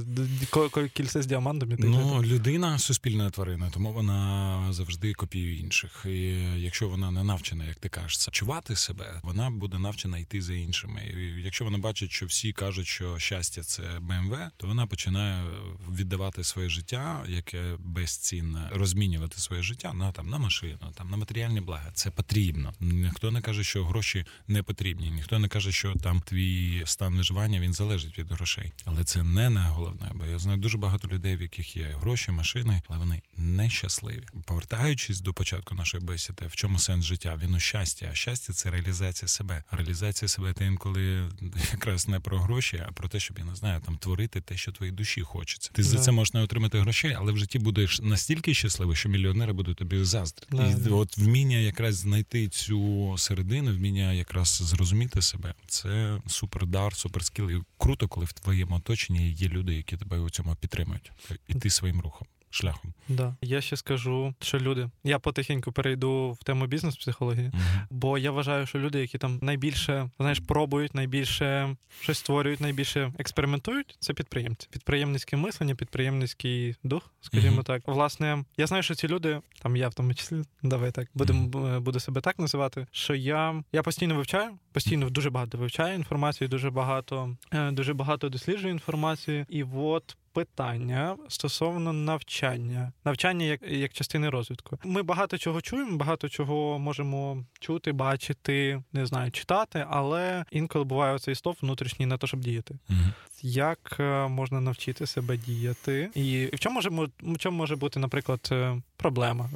е, 0.77 0.89
кільце 0.93 1.21
з 1.21 1.25
діамантами. 1.25 1.75
Ну, 1.79 2.23
людина 2.23 2.79
суспільна 2.79 3.29
тварина, 3.29 3.69
тому 3.73 3.91
вона 3.91 4.59
завжди 4.69 5.13
копіює 5.13 5.53
інших. 5.53 6.05
І 6.05 6.19
якщо 6.57 6.89
вона 6.89 7.11
не 7.11 7.23
навчена, 7.23 7.65
як 7.65 7.75
ти 7.75 7.89
кажеш, 7.89 8.29
чувати 8.31 8.75
себе, 8.75 9.19
вона 9.23 9.49
буде 9.49 9.79
навчена 9.79 10.17
йти 10.17 10.41
за 10.41 10.53
іншими. 10.53 11.01
І 11.01 11.41
Якщо 11.41 11.65
вона 11.65 11.77
бачить, 11.77 12.11
що 12.11 12.25
всі 12.25 12.53
кажуть, 12.53 12.87
що 12.87 13.19
щастя 13.19 13.63
це 13.63 13.83
BMW, 13.83 14.49
то 14.57 14.67
вона 14.67 14.87
починає 14.87 15.43
віддавати 15.91 16.43
своє 16.43 16.69
життя, 16.69 17.23
яке 17.27 17.68
безцінно 17.79 18.69
розмінювати 18.71 19.39
своє 19.39 19.61
життя 19.61 19.93
на 19.93 20.11
там 20.11 20.29
на 20.29 20.37
машину, 20.37 20.79
там 20.95 21.09
на 21.09 21.17
матеріальні 21.17 21.61
блага. 21.61 21.91
Це 21.93 22.11
потрібно. 22.11 22.73
Ніхто 22.79 23.31
не 23.31 23.41
каже, 23.41 23.63
що 23.63 23.85
гроші 23.85 24.25
не 24.47 24.63
потрібні. 24.63 25.11
Ніхто 25.11 25.39
не 25.39 25.47
каже, 25.47 25.71
що 25.71 25.93
там 25.93 26.21
твій 26.21 26.83
стан 26.85 27.15
виживання 27.17 27.59
він 27.59 27.73
залежить 27.73 28.19
від 28.19 28.31
грошей. 28.31 28.73
Але 28.85 29.03
це 29.03 29.23
не 29.23 29.49
найголовне, 29.49 30.11
бо 30.15 30.25
я 30.25 30.39
знаю 30.39 30.57
дуже 30.57 30.77
багато 30.77 31.07
людей, 31.07 31.35
в 31.35 31.41
яких 31.41 31.77
є 31.77 31.95
гроші, 32.01 32.31
машини, 32.31 32.81
але 32.87 32.99
вони 32.99 33.21
нещасливі. 33.37 34.23
Повертаючись 34.45 35.21
до 35.21 35.33
початку 35.33 35.75
нашої 35.75 36.03
бесіди, 36.03 36.47
в 36.47 36.55
чому 36.55 36.79
сенс 36.79 37.05
життя? 37.05 37.39
Він 37.43 37.55
у 37.55 37.59
щасті. 37.59 38.07
А 38.11 38.15
щастя 38.15 38.53
це 38.53 38.71
реалізація 38.71 39.27
себе. 39.27 39.63
Реалізація 39.71 40.29
себе 40.29 40.53
це 40.53 40.65
інколи 40.65 41.29
якраз 41.71 42.07
не 42.07 42.19
про 42.19 42.39
гроші, 42.39 42.83
а 42.87 42.91
про 42.91 43.09
те, 43.09 43.19
щоб 43.19 43.39
я 43.39 43.45
не 43.45 43.55
знаю, 43.55 43.81
там 43.85 43.97
творити 43.97 44.41
те, 44.41 44.57
що 44.57 44.71
твоїй 44.71 44.91
душі 44.91 45.21
хочеться. 45.21 45.71
Ти 45.73 45.83
за 45.83 45.97
це 45.97 46.11
можеш 46.11 46.33
не 46.33 46.41
отримати 46.41 46.79
грошей, 46.79 47.15
але 47.19 47.31
в 47.31 47.37
житті 47.37 47.58
будеш 47.59 48.01
настільки 48.01 48.53
щасливий, 48.53 48.95
що 48.95 49.09
мільйонери 49.09 49.53
будуть 49.53 49.77
тобі 49.77 50.03
заздрити. 50.03 50.57
І 50.85 50.89
от 50.89 51.17
вміння 51.17 51.57
якраз 51.57 51.95
знайти 51.95 52.47
цю 52.47 53.15
середину, 53.17 53.73
вміння 53.73 54.13
якраз 54.13 54.47
зрозуміти 54.49 55.21
себе. 55.21 55.53
Це 55.67 56.21
супердар, 56.27 56.95
суперскіл. 56.95 57.51
І 57.51 57.61
круто, 57.77 58.07
коли 58.07 58.25
в 58.25 58.33
твоєму 58.33 58.75
оточенні 58.75 59.31
є 59.31 59.47
люди, 59.49 59.75
які 59.75 59.97
тебе 59.97 60.19
у 60.19 60.29
цьому 60.29 60.55
підтримують, 60.55 61.11
і 61.47 61.53
ти 61.53 61.69
своїм 61.69 62.01
рухом. 62.01 62.27
Шляхом. 62.49 62.93
Да. 63.07 63.35
Я 63.41 63.61
ще 63.61 63.77
скажу, 63.77 64.33
що 64.39 64.59
люди. 64.59 64.89
Я 65.03 65.19
потихеньку 65.19 65.71
перейду 65.71 66.37
в 66.41 66.43
тему 66.43 66.67
бізнес-психології, 66.67 67.47
uh 67.47 67.85
бо 67.89 68.17
я 68.17 68.31
вважаю, 68.31 68.65
що 68.65 68.79
люди, 68.79 68.99
які 68.99 69.17
там 69.17 69.39
найбільше 69.41 70.09
знаєш, 70.19 70.39
пробують, 70.39 70.95
найбільше 70.95 71.75
щось 72.01 72.17
створюють, 72.17 72.61
найбільше 72.61 73.13
експериментують, 73.17 73.97
це 73.99 74.13
підприємці. 74.13 74.67
Підприємницьке 74.71 75.37
мислення, 75.37 75.75
підприємницький 75.75 76.75
дух, 76.83 77.13
скажімо 77.21 77.61
uh 77.61 77.63
так. 77.63 77.81
Власне, 77.87 78.43
я 78.57 78.67
знаю, 78.67 78.83
що 78.83 78.95
ці 78.95 79.07
люди, 79.07 79.41
там 79.61 79.75
я 79.75 79.89
в 79.89 79.93
тому 79.93 80.13
числі, 80.13 80.41
давай 80.63 80.91
так, 80.91 81.07
будемо 81.13 81.79
буду 81.79 81.99
себе 81.99 82.21
так 82.21 82.39
називати. 82.39 82.87
Що 82.91 83.15
я 83.15 83.63
я 83.71 83.83
постійно 83.83 84.15
вивчаю, 84.15 84.51
постійно 84.71 85.09
дуже 85.09 85.29
багато 85.29 85.57
вивчаю 85.57 85.95
інформацію, 85.95 86.47
дуже 86.47 86.69
багато, 86.69 87.35
е, 87.53 87.71
дуже 87.71 87.93
багато 87.93 88.29
досліджую 88.29 88.73
інформації, 88.73 89.45
і 89.49 89.63
от 89.63 90.17
питання 90.39 91.17
стосовно 91.27 91.93
навчання, 91.93 92.91
навчання 93.05 93.45
як 93.45 93.61
як 93.61 93.93
частини 93.93 94.29
розвитку. 94.29 94.79
Ми 94.83 95.03
багато 95.03 95.37
чого 95.37 95.61
чуємо, 95.61 95.97
багато 95.97 96.29
чого 96.29 96.79
можемо 96.79 97.43
чути, 97.59 97.91
бачити, 97.91 98.83
не 98.93 99.05
знаю, 99.05 99.31
читати, 99.31 99.85
але 99.89 100.45
інколи 100.51 100.85
буває 100.85 101.15
оцей 101.15 101.35
стоп 101.35 101.61
внутрішній 101.61 102.05
на 102.05 102.17
те, 102.17 102.27
щоб 102.27 102.39
діяти. 102.39 102.79
Угу. 102.89 102.99
Як 103.41 103.97
е, 103.99 104.27
можна 104.27 104.61
навчити 104.61 105.07
себе 105.07 105.37
діяти, 105.37 106.09
і 106.15 106.49
в 106.53 106.59
чому 106.59 106.75
може 106.75 106.89
в 107.21 107.37
чому 107.37 107.57
може 107.57 107.75
бути, 107.75 107.99
наприклад, 107.99 108.49
е, 108.51 108.81
проблема 108.97 109.49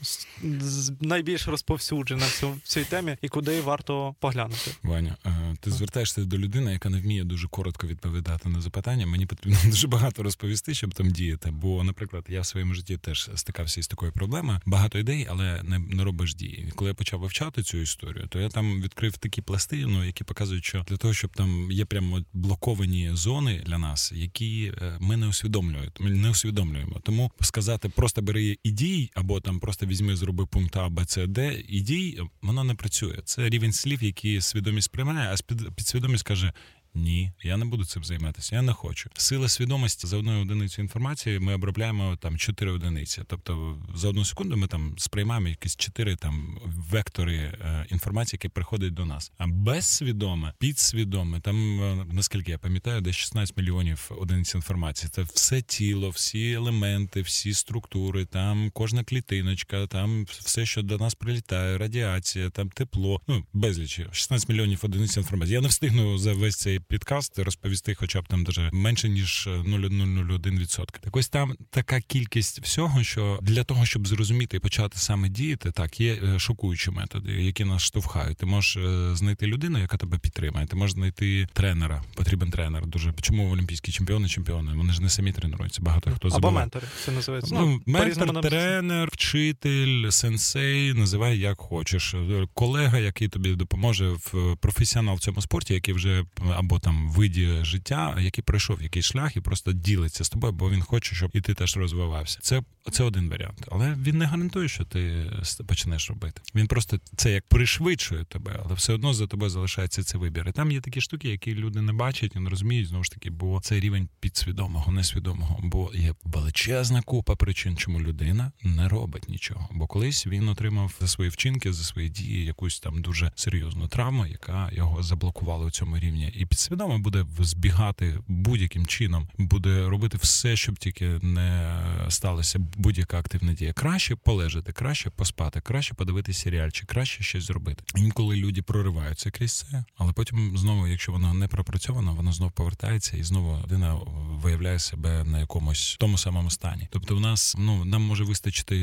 найбільш 1.02 1.48
розповсюджена 1.48 2.26
в 2.26 2.60
цій 2.64 2.84
темі, 2.84 3.18
і 3.22 3.30
куди 3.30 3.62
варто 3.62 4.16
поглянути? 4.20 4.72
Ваня, 4.84 5.18
е, 5.26 5.56
ти 5.62 5.72
звертаєшся 5.72 6.22
до 6.22 6.38
людини, 6.38 6.74
яка 6.74 6.90
не 6.90 7.02
вміє 7.02 7.24
дуже 7.24 7.48
коротко 7.48 7.88
відповідати 7.88 8.50
на 8.50 8.62
запитання. 8.62 9.08
Мені 9.08 9.26
потрібно 9.26 9.60
дуже 9.66 9.88
багато 9.88 10.24
розповісти, 10.24 10.73
щоб 10.74 10.94
там 10.94 11.12
діяти. 11.12 11.52
Бо, 11.52 11.84
наприклад, 11.84 12.26
я 12.30 12.42
в 12.42 12.46
своєму 12.46 12.74
житті 12.74 12.98
теж 12.98 13.30
стикався 13.36 13.80
із 13.80 13.88
такою 13.88 14.12
проблемою. 14.12 14.60
Багато 14.66 15.00
ідей, 15.00 15.28
але 15.30 15.64
не, 15.64 15.80
не 15.80 16.04
робиш 16.04 16.36
дії. 16.36 16.72
Коли 16.76 16.90
я 16.90 16.96
почав 16.96 17.20
вивчати 17.20 17.64
цю 17.64 17.78
історію, 17.78 18.28
то 18.28 18.40
я 18.40 18.50
там 18.50 18.82
відкрив 18.82 19.18
такі 19.18 19.42
пласти, 19.42 19.86
ну 19.86 20.06
які 20.06 20.24
показують, 20.24 20.66
що 20.66 20.86
для 20.88 20.98
того, 20.98 21.14
щоб 21.14 21.36
там 21.36 21.72
є 21.72 21.86
прямо 21.86 22.22
блоковані 22.34 23.10
зони 23.14 23.64
для 23.66 23.78
нас, 23.78 24.12
які 24.16 24.74
е, 24.82 24.98
ми 25.00 25.18
не 25.18 25.28
усвідомлюємо. 25.28 25.92
Ми 26.00 26.10
не 26.10 26.30
усвідомлюємо. 26.30 27.00
Тому 27.04 27.32
сказати 27.42 27.90
просто 27.90 28.22
бери 28.22 28.58
і 28.64 28.72
дій, 28.72 29.12
або 29.14 29.40
там 29.40 29.60
просто 29.60 29.86
візьми, 29.86 30.16
зроби 30.16 30.46
пункт 30.46 30.78
А, 30.78 30.90
Б, 30.90 31.06
С, 31.08 31.28
Д 31.28 31.64
і 31.68 31.82
дій, 31.82 32.22
воно 32.42 32.64
не 32.64 32.74
працює. 32.74 33.20
Це 33.26 33.50
рівень 33.50 33.74
слів, 33.74 34.04
які 34.04 34.42
свідомість 34.42 34.92
приймає, 34.92 35.36
а 35.36 35.54
підсвідомість 35.72 36.24
каже: 36.24 36.54
ні, 36.96 37.32
я 37.44 37.58
не 37.58 37.66
буду 37.66 37.86
цим 37.86 38.04
займатися. 38.04 38.56
Я 38.56 38.62
не 38.62 38.74
хочу. 38.74 39.10
Сила 39.18 39.50
свідомості 39.50 40.08
за 40.08 40.18
одною 40.18 40.42
одиницею 40.42 40.84
інформації 40.84 41.40
ми 41.40 41.54
обробляємо 41.54 42.16
там 42.16 42.38
чотири 42.38 42.72
одиниці. 42.72 43.22
Тобто 43.28 43.78
за 43.96 44.10
одну 44.10 44.26
секунду 44.26 44.58
ми 44.58 44.68
там 44.68 44.96
сприймаємо 44.98 45.48
якісь 45.48 45.76
чотири 45.76 46.16
там 46.16 46.60
вектори 46.66 47.36
е, 47.38 47.86
інформації, 47.90 48.38
які 48.44 48.50
приходять 48.50 48.94
до 48.94 49.06
нас. 49.06 49.32
А 49.38 49.48
безсвідоме, 49.48 50.54
підсвідоме, 50.60 51.40
там 51.40 51.82
е, 51.82 52.06
наскільки 52.12 52.52
я 52.52 52.58
пам'ятаю, 52.58 53.02
десь 53.02 53.16
16 53.16 53.58
мільйонів 53.58 54.12
одиниць 54.18 54.56
інформації. 54.56 55.10
Це 55.14 55.22
все 55.22 55.62
тіло, 55.62 56.10
всі 56.10 56.52
елементи, 56.52 57.22
всі 57.22 57.54
структури, 57.54 58.26
там 58.26 58.72
кожна 58.74 59.04
клітиночка, 59.04 59.88
там 59.88 60.26
все, 60.30 60.66
що 60.66 60.82
до 60.82 60.98
нас 60.98 61.16
прилітає, 61.16 61.78
радіація, 61.78 62.50
там 62.50 62.70
тепло. 62.70 63.22
Ну 63.28 63.46
безліч 63.54 64.02
16 64.12 64.50
мільйонів 64.50 64.80
одиниць 64.82 65.18
інформації. 65.18 65.54
Я 65.54 65.62
не 65.62 65.68
встигну 65.68 66.18
за 66.18 66.34
весь 66.34 66.56
цей 66.56 66.80
підкаст 66.88 67.40
розповісти, 67.40 67.96
хоча 67.96 68.22
б 68.22 68.28
там 68.28 68.44
даже 68.44 68.70
менше 68.74 69.10
ніж 69.10 69.48
0,001%. 69.48 70.86
Так 71.02 71.16
ось 71.16 71.30
там 71.30 71.56
така 71.70 72.02
кількість 72.02 72.62
всього, 72.62 73.04
що 73.04 73.40
для 73.42 73.64
того, 73.64 73.86
щоб 73.86 74.08
зрозуміти 74.08 74.58
і 74.58 74.60
почати 74.60 74.98
саме 74.98 75.30
діяти, 75.30 75.72
так 75.72 76.00
є 76.02 76.14
е, 76.14 76.40
шокуючі 76.40 76.92
методи, 76.92 77.32
які 77.32 77.66
нас 77.66 77.82
штовхають. 77.82 78.38
Ти 78.38 78.46
можеш 78.46 78.78
е, 78.78 79.16
знайти 79.16 79.48
людину, 79.48 79.80
яка 79.80 79.98
тебе 79.98 80.18
підтримає. 80.18 80.68
Ти 80.68 80.76
можеш 80.76 80.96
знайти 80.96 81.48
тренера. 81.54 82.04
Потрібен 82.16 82.52
тренер. 82.52 82.86
Дуже 82.86 83.14
чому 83.22 83.52
олімпійські 83.52 83.92
чемпіони, 83.92 84.28
чемпіони? 84.28 84.74
Вони 84.74 84.94
ж 84.94 85.02
не 85.02 85.10
самі 85.10 85.32
тренуються. 85.32 85.82
Багато 85.82 86.12
хто 86.12 86.30
забуває. 86.30 86.52
Або 86.52 86.60
ментори. 86.60 86.88
Це 87.06 87.12
називається 87.12 87.56
ну, 87.56 87.66
ну 87.66 87.82
ментор, 87.86 88.42
тренер, 88.42 89.10
вчитель, 89.12 90.10
сенсей. 90.10 90.94
Називай 90.94 91.40
як 91.40 91.60
хочеш. 91.60 92.16
Колега, 92.54 92.98
який 92.98 93.28
тобі 93.28 93.56
допоможе 93.56 94.10
в 94.10 94.56
професіонал 94.56 95.16
в 95.16 95.20
цьому 95.20 95.42
спорті, 95.42 95.74
який 95.74 95.94
вже 95.94 96.26
або 96.56 96.73
або 96.74 96.80
там 96.80 97.10
виді 97.10 97.50
життя, 97.62 98.18
який 98.22 98.44
пройшов 98.44 98.82
якийсь 98.82 99.06
шлях 99.06 99.38
і 99.38 99.42
просто 99.42 99.74
ділиться 99.74 100.24
з 100.24 100.30
тобою, 100.30 100.54
бо 100.54 100.70
він 100.70 100.82
хоче, 100.82 101.16
щоб 101.16 101.32
і 101.34 101.42
ти 101.42 101.54
теж 101.54 101.78
розвивався. 101.78 102.40
Це 102.42 102.62
це 102.92 103.04
один 103.04 103.30
варіант, 103.30 103.68
але 103.72 103.98
він 104.02 104.18
не 104.18 104.26
гарантує, 104.26 104.68
що 104.68 104.86
ти 104.86 105.32
почнеш 105.68 106.10
робити. 106.10 106.42
Він 106.56 106.68
просто 106.68 107.00
це 107.16 107.32
як 107.32 107.48
пришвидшує 107.48 108.24
тебе, 108.24 108.60
але 108.66 108.74
все 108.74 108.94
одно 108.94 109.14
за 109.14 109.28
тобою 109.28 109.50
залишається 109.50 110.04
цей 110.04 110.22
вибір. 110.22 110.48
І 110.50 110.52
Там 110.52 110.72
є 110.72 110.82
такі 110.82 111.02
штуки, 111.02 111.30
які 111.30 111.56
люди 111.56 111.82
не 111.82 111.94
бачать 111.94 112.36
і 112.36 112.40
не 112.40 112.50
розуміють 112.50 112.88
знову 112.88 113.04
ж 113.04 113.12
таки, 113.12 113.30
бо 113.30 113.62
це 113.62 113.80
рівень 113.80 114.10
підсвідомого, 114.20 114.92
несвідомого. 114.92 115.60
Бо 115.64 115.92
є 115.94 116.16
величезна 116.24 117.02
купа 117.02 117.36
причин, 117.36 117.78
чому 117.78 118.02
людина 118.02 118.52
не 118.64 118.88
робить 118.90 119.30
нічого. 119.30 119.70
Бо 119.72 119.88
колись 119.88 120.28
він 120.28 120.50
отримав 120.50 120.96
за 121.00 121.08
свої 121.08 121.30
вчинки, 121.30 121.74
за 121.74 121.84
свої 121.84 122.10
дії 122.10 122.46
якусь 122.46 122.80
там 122.80 123.02
дуже 123.02 123.32
серйозну 123.36 123.88
травму, 123.88 124.26
яка 124.26 124.70
його 124.72 125.04
заблокувала 125.04 125.66
у 125.66 125.72
цьому 125.72 125.98
рівні, 125.98 126.34
і 126.36 126.46
підсвідомо 126.64 127.00
буде 127.00 127.26
збігати 127.40 128.20
будь-яким 128.28 128.86
чином, 128.86 129.28
буде 129.38 129.90
робити 129.90 130.18
все, 130.18 130.56
щоб 130.56 130.78
тільки 130.78 131.06
не 131.08 131.80
сталося 132.10 132.60
будь-яка 132.60 133.20
активна 133.20 133.54
дія. 133.54 133.74
Краще 133.74 134.16
полежати, 134.16 134.72
краще 134.72 135.10
поспати, 135.10 135.62
краще 135.62 135.94
подивитися 135.94 136.42
серіальчик, 136.42 136.90
краще 136.90 137.24
щось 137.24 137.44
зробити. 137.44 137.84
Інколи 137.96 138.36
люди 138.36 138.62
прориваються 138.62 139.32
крізь 139.32 139.54
це, 139.54 139.86
але 139.98 140.14
потім 140.14 140.58
знову, 140.58 140.88
якщо 140.88 141.12
вона 141.12 141.34
не 141.34 141.48
пропрацьована, 141.48 142.12
вона 142.12 142.32
знову 142.32 142.52
повертається 142.52 143.18
і 143.18 143.24
знову 143.24 143.64
людина 143.64 143.96
виявляє 144.44 144.80
себе 144.80 145.24
на 145.24 145.40
якомусь 145.40 145.98
тому 146.00 146.18
самому 146.18 146.50
стані. 146.50 146.88
Тобто, 146.92 147.16
в 147.16 147.20
нас 147.20 147.56
ну 147.60 147.86
нам 147.86 148.02
може 148.02 148.24
вистачити 148.24 148.76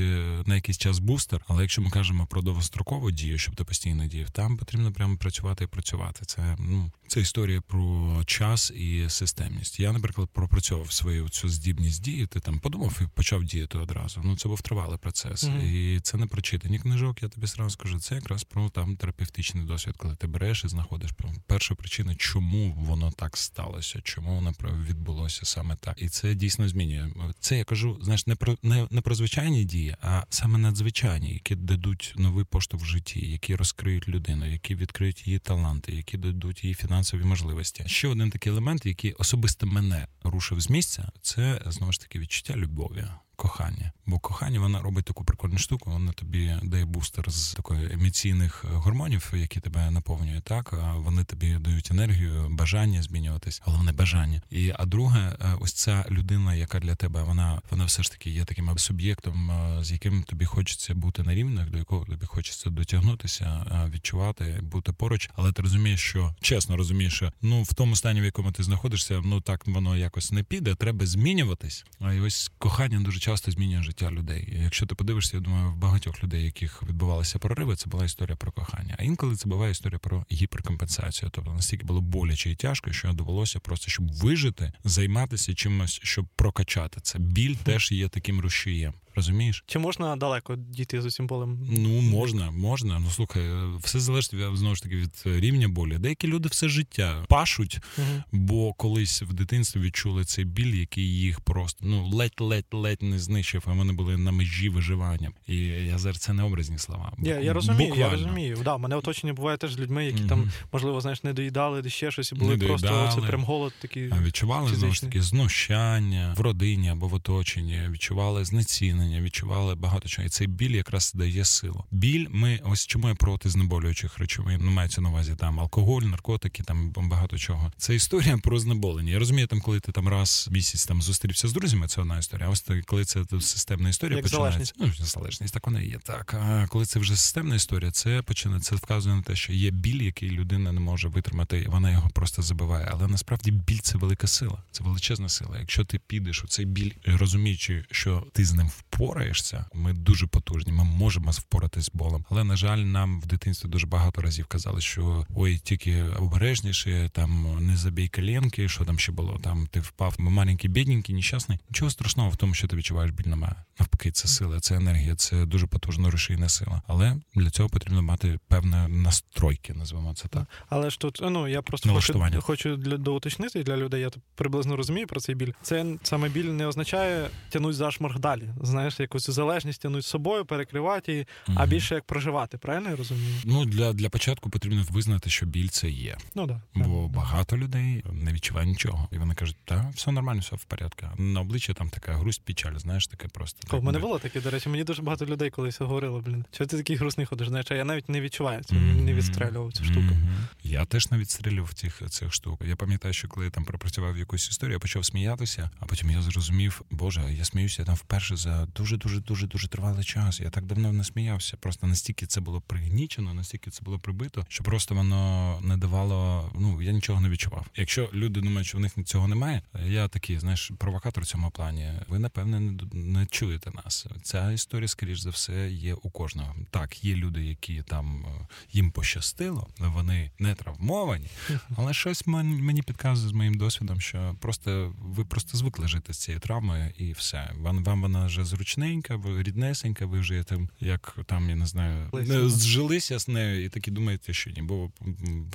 на 0.46 0.54
якийсь 0.54 0.78
час 0.78 0.98
бустер, 0.98 1.40
але 1.48 1.62
якщо 1.62 1.82
ми 1.82 1.90
кажемо 1.90 2.26
про 2.26 2.42
довгострокову 2.42 3.10
дію, 3.10 3.38
щоб 3.38 3.54
ти 3.54 3.64
постійно 3.64 4.06
діяв, 4.06 4.30
там 4.30 4.56
потрібно 4.56 4.92
прямо 4.92 5.16
працювати 5.16 5.64
і 5.64 5.66
працювати. 5.66 6.24
Це 6.24 6.56
ну 6.58 6.92
це 7.10 7.20
історія 7.20 7.60
про 7.70 8.24
час 8.24 8.70
і 8.70 9.04
системність. 9.08 9.80
Я, 9.80 9.92
наприклад, 9.92 10.28
пропрацьовував 10.32 10.92
свою 10.92 11.28
цю 11.28 11.48
здібність 11.48 12.02
діяти. 12.02 12.40
Там 12.40 12.58
подумав 12.58 12.98
і 13.02 13.04
почав 13.14 13.44
діяти 13.44 13.78
одразу. 13.78 14.20
Ну 14.24 14.36
це 14.36 14.48
був 14.48 14.62
тривалий 14.62 14.98
процес, 14.98 15.44
mm-hmm. 15.44 15.64
і 15.64 16.00
це 16.00 16.16
не 16.16 16.26
про 16.26 16.42
читані 16.42 16.78
книжок. 16.78 17.22
Я 17.22 17.28
тобі 17.28 17.46
сразу 17.46 17.70
скажу. 17.70 18.00
Це 18.00 18.14
якраз 18.14 18.44
про 18.44 18.68
там 18.68 18.96
терапевтичний 18.96 19.64
досвід, 19.64 19.94
коли 19.96 20.16
ти 20.16 20.26
береш 20.26 20.64
і 20.64 20.68
знаходиш 20.68 21.10
перша 21.46 21.74
причина, 21.74 22.14
чому 22.14 22.74
воно 22.78 23.10
так 23.10 23.36
сталося, 23.36 24.00
чому 24.04 24.34
воно 24.34 24.54
відбулося 24.88 25.46
саме 25.46 25.76
так, 25.76 26.02
і 26.02 26.08
це 26.08 26.34
дійсно 26.34 26.68
змінює. 26.68 27.10
Це 27.40 27.58
я 27.58 27.64
кажу, 27.64 27.98
знаєш, 28.02 28.26
не 28.26 28.34
про 28.34 28.56
не, 28.62 28.86
не 28.90 29.00
про 29.00 29.14
звичайні 29.14 29.64
дії, 29.64 29.96
а 30.02 30.22
саме 30.30 30.58
надзвичайні, 30.58 31.32
які 31.32 31.54
дадуть 31.54 32.14
новий 32.16 32.44
поштовх 32.44 32.82
в 32.82 32.86
житті, 32.86 33.30
які 33.30 33.56
розкриють 33.56 34.08
людину, 34.08 34.52
які 34.52 34.74
відкриють 34.74 35.26
її 35.26 35.38
таланти, 35.38 35.92
які 35.92 36.18
дадуть 36.18 36.64
їй 36.64 36.74
фінансові 36.74 37.24
можливості. 37.24 37.49
Ще 37.86 38.08
один 38.08 38.30
такий 38.30 38.52
елемент, 38.52 38.86
який 38.86 39.12
особисто 39.12 39.66
мене 39.66 40.06
рушив 40.22 40.60
з 40.60 40.70
місця, 40.70 41.12
це 41.22 41.62
знову 41.66 41.92
ж 41.92 42.00
таки 42.00 42.18
відчуття 42.18 42.54
любові 42.56 43.04
кохання. 43.40 43.92
Бо 44.06 44.18
кохання 44.18 44.60
вона 44.60 44.80
робить 44.82 45.04
таку 45.04 45.24
прикольну 45.24 45.58
штуку, 45.58 45.90
вона 45.90 46.12
тобі 46.12 46.56
дає 46.62 46.84
бустер 46.84 47.30
з 47.30 47.52
такої 47.52 47.92
емоційних 47.92 48.64
гормонів, 48.64 49.32
які 49.36 49.60
тебе 49.60 49.90
наповнюють. 49.90 50.44
Так 50.44 50.74
вони 50.96 51.24
тобі 51.24 51.54
дають 51.54 51.90
енергію, 51.90 52.48
бажання 52.50 53.02
змінюватись, 53.02 53.62
головне 53.64 53.92
бажання. 53.92 54.42
І 54.50 54.72
а 54.78 54.86
друге, 54.86 55.36
е, 55.40 55.56
ось 55.60 55.72
ця 55.72 56.04
людина, 56.10 56.54
яка 56.54 56.80
для 56.80 56.94
тебе 56.94 57.22
вона 57.22 57.62
вона 57.70 57.84
все 57.84 58.02
ж 58.02 58.10
таки 58.10 58.30
є 58.30 58.44
таким 58.44 58.78
суб'єктом, 58.78 59.50
е, 59.50 59.84
з 59.84 59.92
яким 59.92 60.22
тобі 60.22 60.44
хочеться 60.44 60.94
бути 60.94 61.22
на 61.22 61.34
рівнях, 61.34 61.70
до 61.70 61.78
якого 61.78 62.04
тобі 62.04 62.26
хочеться 62.26 62.70
дотягнутися, 62.70 63.44
е, 63.44 63.90
відчувати, 63.90 64.60
бути 64.62 64.92
поруч. 64.92 65.30
Але 65.34 65.52
ти 65.52 65.62
розумієш, 65.62 66.00
що 66.00 66.34
чесно 66.40 66.76
розумієш, 66.76 67.14
що 67.14 67.32
ну 67.42 67.62
в 67.62 67.74
тому 67.74 67.96
стані, 67.96 68.20
в 68.20 68.24
якому 68.24 68.52
ти 68.52 68.62
знаходишся, 68.62 69.22
ну 69.24 69.40
так 69.40 69.66
воно 69.66 69.96
якось 69.96 70.32
не 70.32 70.42
піде. 70.42 70.74
Треба 70.74 71.06
змінюватись. 71.06 71.84
А 72.00 72.12
і 72.12 72.20
ось 72.20 72.52
кохання 72.58 73.00
дуже 73.00 73.20
часто 73.20 73.29
часто 73.30 73.50
змінює 73.50 73.82
життя 73.82 74.10
людей. 74.10 74.58
Якщо 74.62 74.86
ти 74.86 74.94
подивишся, 74.94 75.36
я 75.36 75.40
думаю, 75.40 75.70
в 75.70 75.76
багатьох 75.76 76.24
людей, 76.24 76.44
яких 76.44 76.82
відбувалися 76.82 77.38
прориви, 77.38 77.76
це 77.76 77.90
була 77.90 78.04
історія 78.04 78.36
про 78.36 78.52
кохання. 78.52 78.96
А 78.98 79.02
інколи 79.02 79.36
це 79.36 79.48
буває 79.48 79.72
історія 79.72 79.98
про 79.98 80.24
гіперкомпенсацію. 80.32 81.30
Тобто 81.34 81.52
настільки 81.52 81.86
було 81.86 82.00
боляче 82.00 82.50
і 82.50 82.54
тяжко, 82.54 82.92
що 82.92 83.12
довелося 83.12 83.60
просто 83.60 83.90
щоб 83.90 84.12
вижити, 84.12 84.72
займатися 84.84 85.54
чимось, 85.54 86.00
щоб 86.02 86.26
прокачати 86.36 87.00
це. 87.00 87.18
Біль 87.18 87.54
теж 87.54 87.92
є 87.92 88.08
таким 88.08 88.40
рушієм. 88.40 88.94
Розумієш? 89.14 89.64
Чи 89.66 89.78
можна 89.78 90.16
далеко 90.16 90.56
дійти 90.56 91.02
з 91.02 91.06
усім 91.06 91.26
болем? 91.26 91.58
Ну 91.70 92.00
можна, 92.00 92.50
можна. 92.50 92.98
Ну 92.98 93.10
слухай, 93.10 93.42
все 93.82 94.00
залежить 94.00 94.34
знову 94.54 94.74
ж 94.74 94.82
таки 94.82 94.96
від 94.96 95.22
рівня 95.24 95.68
болі. 95.68 95.98
Деякі 95.98 96.26
люди 96.26 96.48
все 96.48 96.68
життя 96.68 97.24
пашуть, 97.28 97.78
угу. 97.98 98.22
бо 98.32 98.72
колись 98.72 99.22
в 99.22 99.32
дитинстві 99.32 99.80
відчули 99.80 100.24
цей 100.24 100.44
біль, 100.44 100.74
який 100.74 101.18
їх 101.18 101.40
просто 101.40 101.86
ну 101.86 102.08
ледь-ледь-ледь 102.08 103.02
не 103.02 103.18
знищив. 103.18 103.62
А 103.66 103.72
вони 103.72 103.92
були 103.92 104.16
на 104.16 104.32
межі 104.32 104.68
виживання. 104.68 105.30
І 105.46 105.56
я 105.66 105.98
зараз 105.98 106.18
це 106.18 106.32
не 106.32 106.42
образні 106.42 106.78
слова. 106.78 107.12
Я 107.18 107.40
я 107.40 107.52
розумію, 107.52 107.88
Буквально. 107.88 108.16
я 108.16 108.22
розумію. 108.22 108.58
Да, 108.64 108.78
мене 108.78 108.96
оточення 108.96 109.32
буває 109.32 109.56
теж 109.56 109.72
з 109.72 109.78
людьми, 109.78 110.06
які 110.06 110.20
угу. 110.20 110.28
там 110.28 110.50
можливо 110.72 111.00
знаєш 111.00 111.24
не 111.24 111.32
доїдали, 111.32 111.82
де 111.82 111.88
ще 111.88 112.10
щось 112.10 112.32
і 112.32 112.34
були 112.34 112.56
не 112.56 112.66
просто 112.66 113.12
це 113.14 113.20
прям 113.20 113.44
голод 113.44 113.72
такий. 113.80 114.10
А 114.12 114.22
відчували 114.22 114.74
знову 114.74 114.92
ж 114.92 115.00
таки 115.00 115.22
знущання 115.22 116.34
в 116.36 116.40
родині 116.40 116.88
або 116.88 117.08
в 117.08 117.14
оточенні. 117.14 117.80
Відчували 117.90 118.44
знецінення, 118.44 118.99
відчували 119.00 119.74
багато 119.74 120.08
чого. 120.08 120.26
І 120.26 120.28
цей 120.28 120.46
біль 120.46 120.70
якраз 120.70 121.12
дає 121.14 121.44
силу. 121.44 121.84
Біль, 121.90 122.26
ми 122.30 122.60
ось 122.64 122.86
чому 122.86 123.08
я 123.08 123.14
проти 123.14 123.48
знеболюючих 123.48 124.18
речовин. 124.18 124.60
Ну 124.64 124.70
мається 124.70 125.00
на 125.00 125.08
увазі 125.08 125.34
там 125.38 125.60
алкоголь, 125.60 126.02
наркотики, 126.02 126.62
там 126.62 126.92
багато 126.92 127.38
чого. 127.38 127.72
Це 127.76 127.94
історія 127.94 128.38
про 128.38 128.58
знеболення. 128.58 129.12
Я 129.12 129.18
розумію, 129.18 129.46
там, 129.46 129.60
коли 129.60 129.80
ти 129.80 129.92
там 129.92 130.08
раз 130.08 130.46
в 130.50 130.52
місяць 130.52 130.86
там 130.86 131.02
зустрівся 131.02 131.48
з 131.48 131.52
друзями, 131.52 131.88
це 131.88 132.00
одна 132.00 132.18
історія. 132.18 132.46
А 132.46 132.50
ось 132.50 132.64
коли 132.86 133.04
це 133.04 133.24
системна 133.40 133.88
історія, 133.88 134.16
Як 134.16 134.24
починається. 134.24 134.74
Залежність. 134.78 135.00
Ну, 135.00 135.06
залежність, 135.06 135.54
так 135.54 135.66
вона 135.66 135.80
і 135.80 135.88
є. 135.88 135.98
Так 136.04 136.34
а 136.34 136.66
коли 136.66 136.86
це 136.86 136.98
вже 136.98 137.16
системна 137.16 137.54
історія, 137.54 137.90
це 137.90 138.22
починає 138.22 138.60
це 138.60 138.76
вказує 138.76 139.16
на 139.16 139.22
те, 139.22 139.36
що 139.36 139.52
є 139.52 139.70
біль, 139.70 140.02
який 140.02 140.30
людина 140.30 140.72
не 140.72 140.80
може 140.80 141.08
витримати, 141.08 141.58
і 141.58 141.66
вона 141.66 141.90
його 141.90 142.10
просто 142.10 142.42
забиває. 142.42 142.88
Але 142.92 143.08
насправді 143.08 143.50
біль 143.50 143.78
це 143.78 143.98
велика 143.98 144.26
сила, 144.26 144.62
це 144.70 144.84
величезна 144.84 145.28
сила. 145.28 145.58
Якщо 145.58 145.84
ти 145.84 145.98
підеш 145.98 146.44
у 146.44 146.46
цей 146.46 146.64
біль, 146.64 146.92
розуміючи, 147.04 147.84
що 147.90 148.26
ти 148.32 148.44
з 148.44 148.52
ним 148.52 148.70
впораєшся, 148.92 149.64
ми 149.74 149.92
дуже 149.92 150.26
потужні. 150.26 150.72
Ми 150.72 150.84
можемо 150.84 151.30
впоратись 151.30 151.84
з 151.84 151.90
болем. 151.92 152.24
Але 152.30 152.44
на 152.44 152.56
жаль, 152.56 152.78
нам 152.78 153.20
в 153.20 153.26
дитинстві 153.26 153.68
дуже 153.68 153.86
багато 153.86 154.22
разів 154.22 154.46
казали, 154.46 154.80
що 154.80 155.26
ой, 155.34 155.58
тільки 155.58 156.02
обережніше, 156.02 157.10
там 157.12 157.56
не 157.66 157.76
забій 157.76 158.08
коленки, 158.08 158.68
що 158.68 158.84
там 158.84 158.98
ще 158.98 159.12
було. 159.12 159.38
Там 159.42 159.66
ти 159.70 159.80
впав, 159.80 160.14
ми 160.18 160.30
маленький, 160.30 160.70
бідненький, 160.70 161.14
нещасний. 161.14 161.58
Нічого 161.70 161.90
страшного 161.90 162.30
в 162.30 162.36
тому, 162.36 162.54
що 162.54 162.68
ти 162.68 162.76
відчуваєш 162.76 163.10
біль 163.10 163.26
немає. 163.26 163.54
Навпаки, 163.78 164.10
це 164.10 164.28
сила, 164.28 164.60
це 164.60 164.76
енергія, 164.76 165.14
це 165.14 165.46
дуже 165.46 165.66
потужна 165.66 166.10
рушійна 166.10 166.48
сила. 166.48 166.82
Але 166.86 167.16
для 167.34 167.50
цього 167.50 167.68
потрібно 167.68 168.02
мати 168.02 168.38
певне 168.48 168.88
настройки, 168.88 169.74
називаємо 169.74 170.14
це 170.14 170.28
так. 170.28 170.44
Але 170.68 170.90
ж 170.90 170.98
тут 170.98 171.18
ну 171.22 171.48
я 171.48 171.62
просто 171.62 171.94
хочу, 171.94 172.40
хочу 172.40 172.76
для 172.76 172.96
доуточнити 172.96 173.62
для 173.62 173.76
людей. 173.76 174.00
Я 174.00 174.10
приблизно 174.34 174.76
розумію 174.76 175.06
про 175.06 175.20
цей 175.20 175.34
біль. 175.34 175.52
Це 175.62 175.86
саме 176.02 176.28
біль 176.28 176.44
не 176.44 176.66
означає 176.66 177.30
тянуть 177.50 177.76
зашморг 177.76 178.18
далі. 178.18 178.48
Знаєш, 178.62 178.79
якусь 179.00 179.30
залежність 179.30 179.82
тянуть 179.82 180.04
з 180.04 180.08
собою, 180.08 180.44
перекривати 180.44 181.12
її, 181.12 181.26
угу. 181.48 181.56
а 181.60 181.66
більше 181.66 181.94
як 181.94 182.04
проживати. 182.04 182.58
Правильно 182.58 182.90
я 182.90 182.96
розумію? 182.96 183.34
Ну 183.44 183.64
для 183.64 183.92
для 183.92 184.08
початку 184.08 184.50
потрібно 184.50 184.86
визнати, 184.90 185.30
що 185.30 185.46
біль 185.46 185.68
це 185.68 185.90
є. 185.90 186.16
Ну 186.34 186.46
да. 186.46 186.60
Бо 186.74 187.02
так. 187.02 187.12
багато 187.12 187.56
людей 187.56 188.04
не 188.12 188.32
відчуває 188.32 188.66
нічого, 188.66 189.08
і 189.12 189.18
вони 189.18 189.34
кажуть, 189.34 189.56
так, 189.64 189.86
все 189.94 190.12
нормально, 190.12 190.40
все 190.40 190.56
в 190.56 190.64
порядку. 190.64 191.06
На 191.18 191.40
обличчя 191.40 191.72
там 191.72 191.90
така 191.90 192.12
грусть, 192.12 192.42
печаль, 192.44 192.76
знаєш, 192.76 193.06
таке 193.06 193.28
просто. 193.28 193.78
У 193.78 193.82
мене 193.82 193.98
було 193.98 194.18
таке, 194.18 194.40
до 194.40 194.50
речі, 194.50 194.68
мені 194.68 194.84
дуже 194.84 195.02
багато 195.02 195.26
людей 195.26 195.50
колись 195.50 195.80
говорило, 195.80 196.20
блін, 196.20 196.44
чого 196.52 196.68
ти 196.68 196.76
такий 196.76 196.96
грустний 196.96 197.26
ходиш? 197.26 197.48
Знаєш, 197.48 197.66
а 197.70 197.74
я 197.74 197.84
навіть 197.84 198.08
не 198.08 198.20
відчуваю 198.20 198.62
це, 198.64 198.74
mm-hmm. 198.74 199.02
не 199.02 199.14
відстрелював 199.14 199.72
цю 199.72 199.84
штуку. 199.84 200.00
Mm-hmm. 200.00 200.40
Я 200.62 200.84
теж 200.84 201.10
не 201.10 201.18
відстрілював 201.18 201.74
цих 201.74 202.02
цих 202.10 202.32
штук. 202.32 202.62
Я 202.68 202.76
пам'ятаю, 202.76 203.14
що 203.14 203.28
коли 203.28 203.46
я 203.46 203.50
там 203.50 203.64
пропрацював 203.64 204.18
якусь 204.18 204.48
історію, 204.50 204.72
я 204.72 204.78
почав 204.78 205.04
сміятися, 205.04 205.70
а 205.80 205.86
потім 205.86 206.10
я 206.10 206.22
зрозумів, 206.22 206.82
боже, 206.90 207.22
я 207.32 207.44
сміюся 207.44 207.84
там 207.84 207.94
вперше 207.94 208.36
за 208.36 208.66
дуже 208.76 208.96
дуже 208.96 209.20
дуже 209.20 209.46
дуже 209.46 209.68
тривалий 209.68 210.04
час. 210.04 210.40
Я 210.40 210.50
так 210.50 210.64
давно 210.64 210.92
не 210.92 211.04
сміявся. 211.04 211.56
Просто 211.56 211.86
настільки 211.86 212.26
це 212.26 212.40
було 212.40 212.60
пригнічено, 212.60 213.34
настільки 213.34 213.70
це 213.70 213.82
було 213.82 213.98
прибито, 213.98 214.46
що 214.48 214.64
просто 214.64 214.94
воно 214.94 215.58
не 215.62 215.76
давало. 215.76 216.50
Ну 216.54 216.82
я 216.82 216.92
нічого 216.92 217.20
не 217.20 217.28
відчував. 217.28 217.66
Якщо 217.76 218.10
люди 218.12 218.40
думають, 218.40 218.66
що 218.66 218.78
в 218.78 218.80
них 218.80 218.92
цього 219.04 219.28
немає, 219.28 219.62
я 219.86 220.08
такий, 220.08 220.38
знаєш, 220.38 220.70
провокатор 220.78 221.24
в 221.24 221.26
цьому 221.26 221.50
плані. 221.50 221.92
Ви 222.08 222.18
напевне 222.18 222.60
не, 222.60 222.82
не 222.92 223.26
чуєте 223.26 223.70
нас. 223.84 224.06
Ця 224.22 224.52
історія, 224.52 224.88
скоріш 224.88 225.20
за 225.20 225.30
все, 225.30 225.70
є 225.70 225.94
у 225.94 226.10
кожного. 226.10 226.54
Так, 226.70 227.04
є 227.04 227.14
люди, 227.14 227.44
які 227.44 227.82
там 227.82 228.26
е, 228.26 228.46
їм 228.72 228.90
пощастило, 228.90 229.68
вони 229.78 230.30
не 230.38 230.54
травмовані, 230.54 231.30
але 231.76 231.94
щось 231.94 232.26
мені 232.26 232.82
підказує 232.82 233.28
з 233.28 233.32
моїм 233.32 233.54
досвідом, 233.54 234.00
що 234.00 234.36
просто 234.40 234.94
ви 234.98 235.24
просто 235.24 235.58
звикли 235.58 235.88
жити 235.88 236.12
з 236.12 236.18
цією 236.18 236.40
травмою, 236.40 236.92
і 236.98 237.12
все. 237.12 237.50
Вам 237.58 237.84
вам 237.84 238.02
вона 238.02 238.26
вже 238.26 238.44
зручненька, 238.60 239.16
ви 239.16 239.42
ріднесенька, 239.42 240.06
ви 240.06 240.20
вже 240.20 240.42
там, 240.42 240.68
як 240.80 241.18
там 241.26 241.50
я 241.50 241.56
не 241.56 241.66
знаю, 241.66 242.10
зжилися 242.48 243.18
з 243.18 243.28
нею, 243.28 243.64
і 243.64 243.68
такі 243.68 243.90
думаєте, 243.90 244.32
що 244.32 244.50
ні, 244.50 244.62
бо 244.62 244.90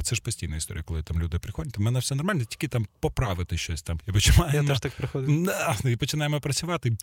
це 0.03 0.16
ж 0.16 0.22
постійна 0.22 0.56
історія, 0.56 0.84
коли 0.84 1.03
там 1.03 1.20
люди 1.20 1.39
приходять. 1.39 1.78
У 1.78 1.82
мене 1.82 1.99
все 1.99 2.16
нормально, 2.16 2.43
тільки 2.43 2.68
там 2.68 2.88
поправити 2.99 3.58
щось 3.58 3.82
там. 3.82 3.99
І 4.08 4.12
починаємо, 4.12 4.58
я 4.58 4.64
теж 4.64 4.80
так 4.80 4.91
приходив. 4.91 5.43
Да, 5.43 5.78
і 5.86 5.95
починаємо 5.95 6.41
працювати. 6.41 6.97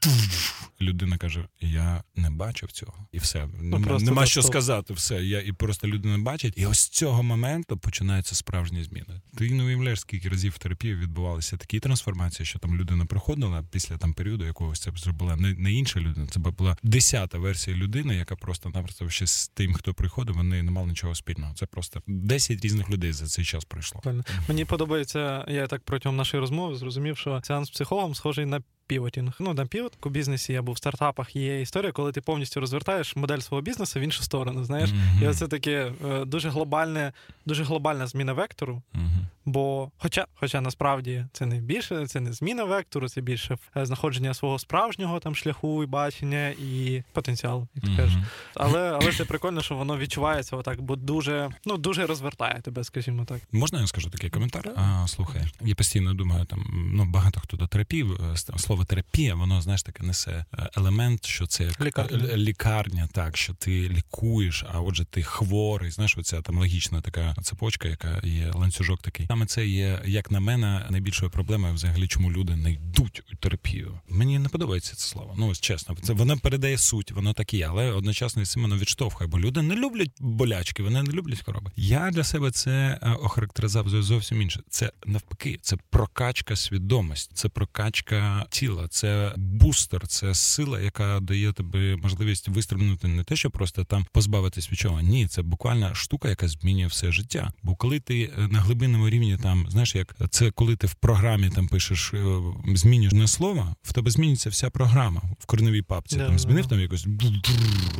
І 0.80 0.84
людина 0.84 1.18
каже: 1.18 1.48
Я 1.60 2.02
не 2.16 2.30
бачив 2.30 2.72
цього, 2.72 3.06
і 3.12 3.18
все 3.18 3.48
ну, 3.60 3.78
нема, 3.78 3.98
нема 3.98 4.26
що 4.26 4.42
сказати. 4.42 4.94
Все, 4.94 5.24
я 5.24 5.40
і 5.40 5.52
просто 5.52 5.88
людина 5.88 6.18
бачить, 6.18 6.54
і 6.56 6.66
ось 6.66 6.78
з 6.78 6.88
цього 6.88 7.22
моменту 7.22 7.78
починаються 7.78 8.34
справжні 8.34 8.84
зміни. 8.84 9.20
Ти 9.36 9.50
не 9.50 9.64
уявляєш, 9.64 10.00
скільки 10.00 10.28
разів 10.28 10.52
в 10.52 10.58
терапії 10.58 10.94
відбувалися 10.94 11.56
такі 11.56 11.80
трансформації, 11.80 12.46
що 12.46 12.58
там 12.58 12.76
людина 12.76 13.04
приходила 13.04 13.64
після 13.70 13.98
там 13.98 14.14
періоду 14.14 14.44
якогось 14.44 14.80
це 14.80 14.92
зробила 14.96 15.36
не, 15.36 15.54
не 15.54 15.72
інша 15.92 16.08
людина. 16.08 16.26
Це 16.26 16.40
була 16.40 16.76
десята 16.82 17.38
версія 17.38 17.76
людини, 17.76 18.16
яка 18.16 18.36
просто 18.36 18.70
напросто 18.74 19.08
ще 19.10 19.26
з 19.26 19.48
тим, 19.48 19.74
хто 19.74 19.94
приходив, 19.94 20.34
вони 20.34 20.62
не 20.62 20.70
мали 20.70 20.88
нічого 20.88 21.14
спільного. 21.14 21.54
Це 21.54 21.66
просто 21.66 22.02
10 22.06 22.64
різних 22.64 22.90
людей 22.90 23.12
за 23.12 23.26
цей 23.26 23.44
час 23.44 23.64
пройшло. 23.64 24.02
Мені 24.48 24.64
подобається. 24.64 25.44
Я 25.48 25.66
так 25.66 25.82
протягом 25.84 26.16
нашої 26.16 26.40
розмови 26.40 26.76
зрозумів, 26.76 27.18
що 27.18 27.40
сеанс 27.44 27.70
психологом 27.70 28.14
схожий 28.14 28.46
на 28.46 28.62
півотінг. 28.86 29.32
Ну, 29.40 29.54
на 29.54 29.66
півот 29.66 30.06
у 30.06 30.08
бізнесі 30.08 30.54
або 30.56 30.72
в 30.72 30.78
стартапах 30.78 31.36
є 31.36 31.60
історія, 31.60 31.92
коли 31.92 32.12
ти 32.12 32.20
повністю 32.20 32.60
розвертаєш 32.60 33.16
модель 33.16 33.38
свого 33.38 33.62
бізнесу 33.62 34.00
в 34.00 34.02
іншу 34.02 34.22
сторону. 34.22 34.64
Знаєш, 34.64 34.90
mm-hmm. 34.90 35.22
і 35.22 35.26
оце 35.26 35.48
таке 35.48 35.92
е, 36.10 36.24
дуже 36.24 36.48
глобальне, 36.48 37.12
дуже 37.46 37.64
глобальна 37.64 38.06
зміна 38.06 38.32
вектору. 38.32 38.82
Mm-hmm. 38.94 39.41
Бо, 39.44 39.90
хоча, 39.98 40.26
хоча 40.34 40.60
насправді 40.60 41.26
це 41.32 41.46
не 41.46 41.60
більше, 41.60 42.06
це 42.06 42.20
не 42.20 42.32
зміна 42.32 42.64
вектору, 42.64 43.08
це 43.08 43.20
більше 43.20 43.58
е, 43.76 43.86
знаходження 43.86 44.34
свого 44.34 44.58
справжнього 44.58 45.20
там 45.20 45.34
шляху 45.34 45.84
і 45.84 45.86
бачення 45.86 46.48
і 46.48 47.02
потенціалу, 47.12 47.68
як 47.74 47.84
ти 47.84 47.90
mm-hmm. 47.90 47.96
кажеш. 47.96 48.18
Але 48.54 48.90
але 48.90 49.12
це 49.12 49.24
прикольно, 49.24 49.62
що 49.62 49.74
воно 49.74 49.98
відчувається 49.98 50.56
отак, 50.56 50.82
бо 50.82 50.96
дуже 50.96 51.50
ну 51.64 51.76
дуже 51.76 52.06
розвертає 52.06 52.60
тебе, 52.60 52.84
скажімо 52.84 53.24
так. 53.24 53.40
Можна 53.52 53.80
я 53.80 53.86
скажу 53.86 54.10
такий 54.10 54.30
коментар? 54.30 54.72
А, 54.76 55.06
Слухай, 55.08 55.42
я 55.60 55.74
постійно 55.74 56.14
думаю, 56.14 56.44
там 56.44 56.90
ну 56.94 57.04
багато 57.04 57.40
хто 57.40 57.56
до 57.56 57.66
терапії 57.66 58.06
е, 58.32 58.36
слово 58.36 58.84
терапія, 58.84 59.34
воно 59.34 59.60
знаєш 59.60 59.82
таке 59.82 60.02
несе 60.02 60.44
е, 60.58 60.70
елемент, 60.76 61.24
що 61.24 61.46
це 61.46 61.64
як 61.64 61.80
лікарня. 61.80 62.36
лікарня, 62.36 63.08
так 63.12 63.36
що 63.36 63.54
ти 63.54 63.88
лікуєш, 63.88 64.64
а 64.72 64.80
отже, 64.80 65.04
ти 65.04 65.22
хворий. 65.22 65.90
Знаєш, 65.90 66.18
оця 66.18 66.42
там 66.42 66.58
логічна 66.58 67.00
така 67.00 67.34
цепочка, 67.42 67.88
яка 67.88 68.20
є 68.24 68.50
ланцюжок 68.54 69.02
такий. 69.02 69.26
Саме 69.32 69.46
це 69.46 69.66
є, 69.66 70.02
як 70.04 70.30
на 70.30 70.40
мене, 70.40 70.86
найбільшою 70.90 71.30
проблемою, 71.30 71.74
взагалі, 71.74 72.06
чому 72.06 72.32
люди 72.32 72.56
не 72.56 72.72
йдуть 72.72 73.22
у 73.32 73.36
терапію. 73.36 74.00
Мені 74.08 74.38
не 74.38 74.48
подобається 74.48 74.96
це 74.96 75.08
слово. 75.08 75.34
Ну 75.38 75.48
ось 75.48 75.60
чесно, 75.60 75.96
це 76.02 76.12
воно 76.12 76.38
передає 76.38 76.78
суть, 76.78 77.12
воно 77.12 77.32
так 77.32 77.54
і 77.54 77.56
є, 77.56 77.66
але 77.70 77.92
одночасно 77.92 78.42
і 78.42 78.60
воно 78.60 78.78
відштовхує, 78.78 79.30
бо 79.30 79.38
люди 79.38 79.62
не 79.62 79.74
люблять 79.74 80.10
болячки, 80.20 80.82
вони 80.82 81.02
не 81.02 81.12
люблять 81.12 81.40
хвороби. 81.40 81.70
Я 81.76 82.10
для 82.10 82.24
себе 82.24 82.50
це 82.50 82.98
е, 83.02 83.10
охарактеризував 83.10 84.02
зовсім 84.02 84.42
інше. 84.42 84.60
Це 84.68 84.92
навпаки, 85.06 85.58
це 85.62 85.76
прокачка 85.90 86.56
свідомості, 86.56 87.32
це 87.34 87.48
прокачка 87.48 88.46
тіла, 88.50 88.88
це 88.88 89.34
бустер, 89.36 90.06
це 90.06 90.34
сила, 90.34 90.80
яка 90.80 91.20
дає 91.20 91.52
тобі 91.52 91.96
можливість 92.02 92.48
вистрибнути 92.48 93.08
не 93.08 93.24
те, 93.24 93.36
що 93.36 93.50
просто 93.50 93.84
там 93.84 94.06
позбавитись 94.12 94.72
від 94.72 94.78
чого. 94.78 95.00
Ні, 95.00 95.26
це 95.26 95.42
буквально 95.42 95.94
штука, 95.94 96.28
яка 96.28 96.48
змінює 96.48 96.86
все 96.86 97.12
життя. 97.12 97.52
Бо 97.62 97.74
коли 97.74 98.00
ти 98.00 98.22
е, 98.38 98.48
на 98.48 98.60
глибинному 98.60 99.08
рівні 99.08 99.21
рівні 99.22 99.42
там, 99.42 99.66
знаєш, 99.68 99.94
як 99.94 100.16
це 100.30 100.50
коли 100.50 100.76
ти 100.76 100.86
в 100.86 100.94
програмі 100.94 101.50
там 101.50 101.68
пишеш, 101.68 102.14
е, 102.14 102.40
змінюєш 102.74 103.12
не 103.12 103.28
слово, 103.28 103.76
в 103.82 103.92
тебе 103.92 104.10
змінюється 104.10 104.50
вся 104.50 104.70
програма 104.70 105.22
в 105.38 105.46
корневій 105.46 105.82
папці. 105.82 106.16
Yeah, 106.16 106.26
там 106.26 106.38
змінив 106.38 106.66
там 106.66 106.80
якось 106.80 107.06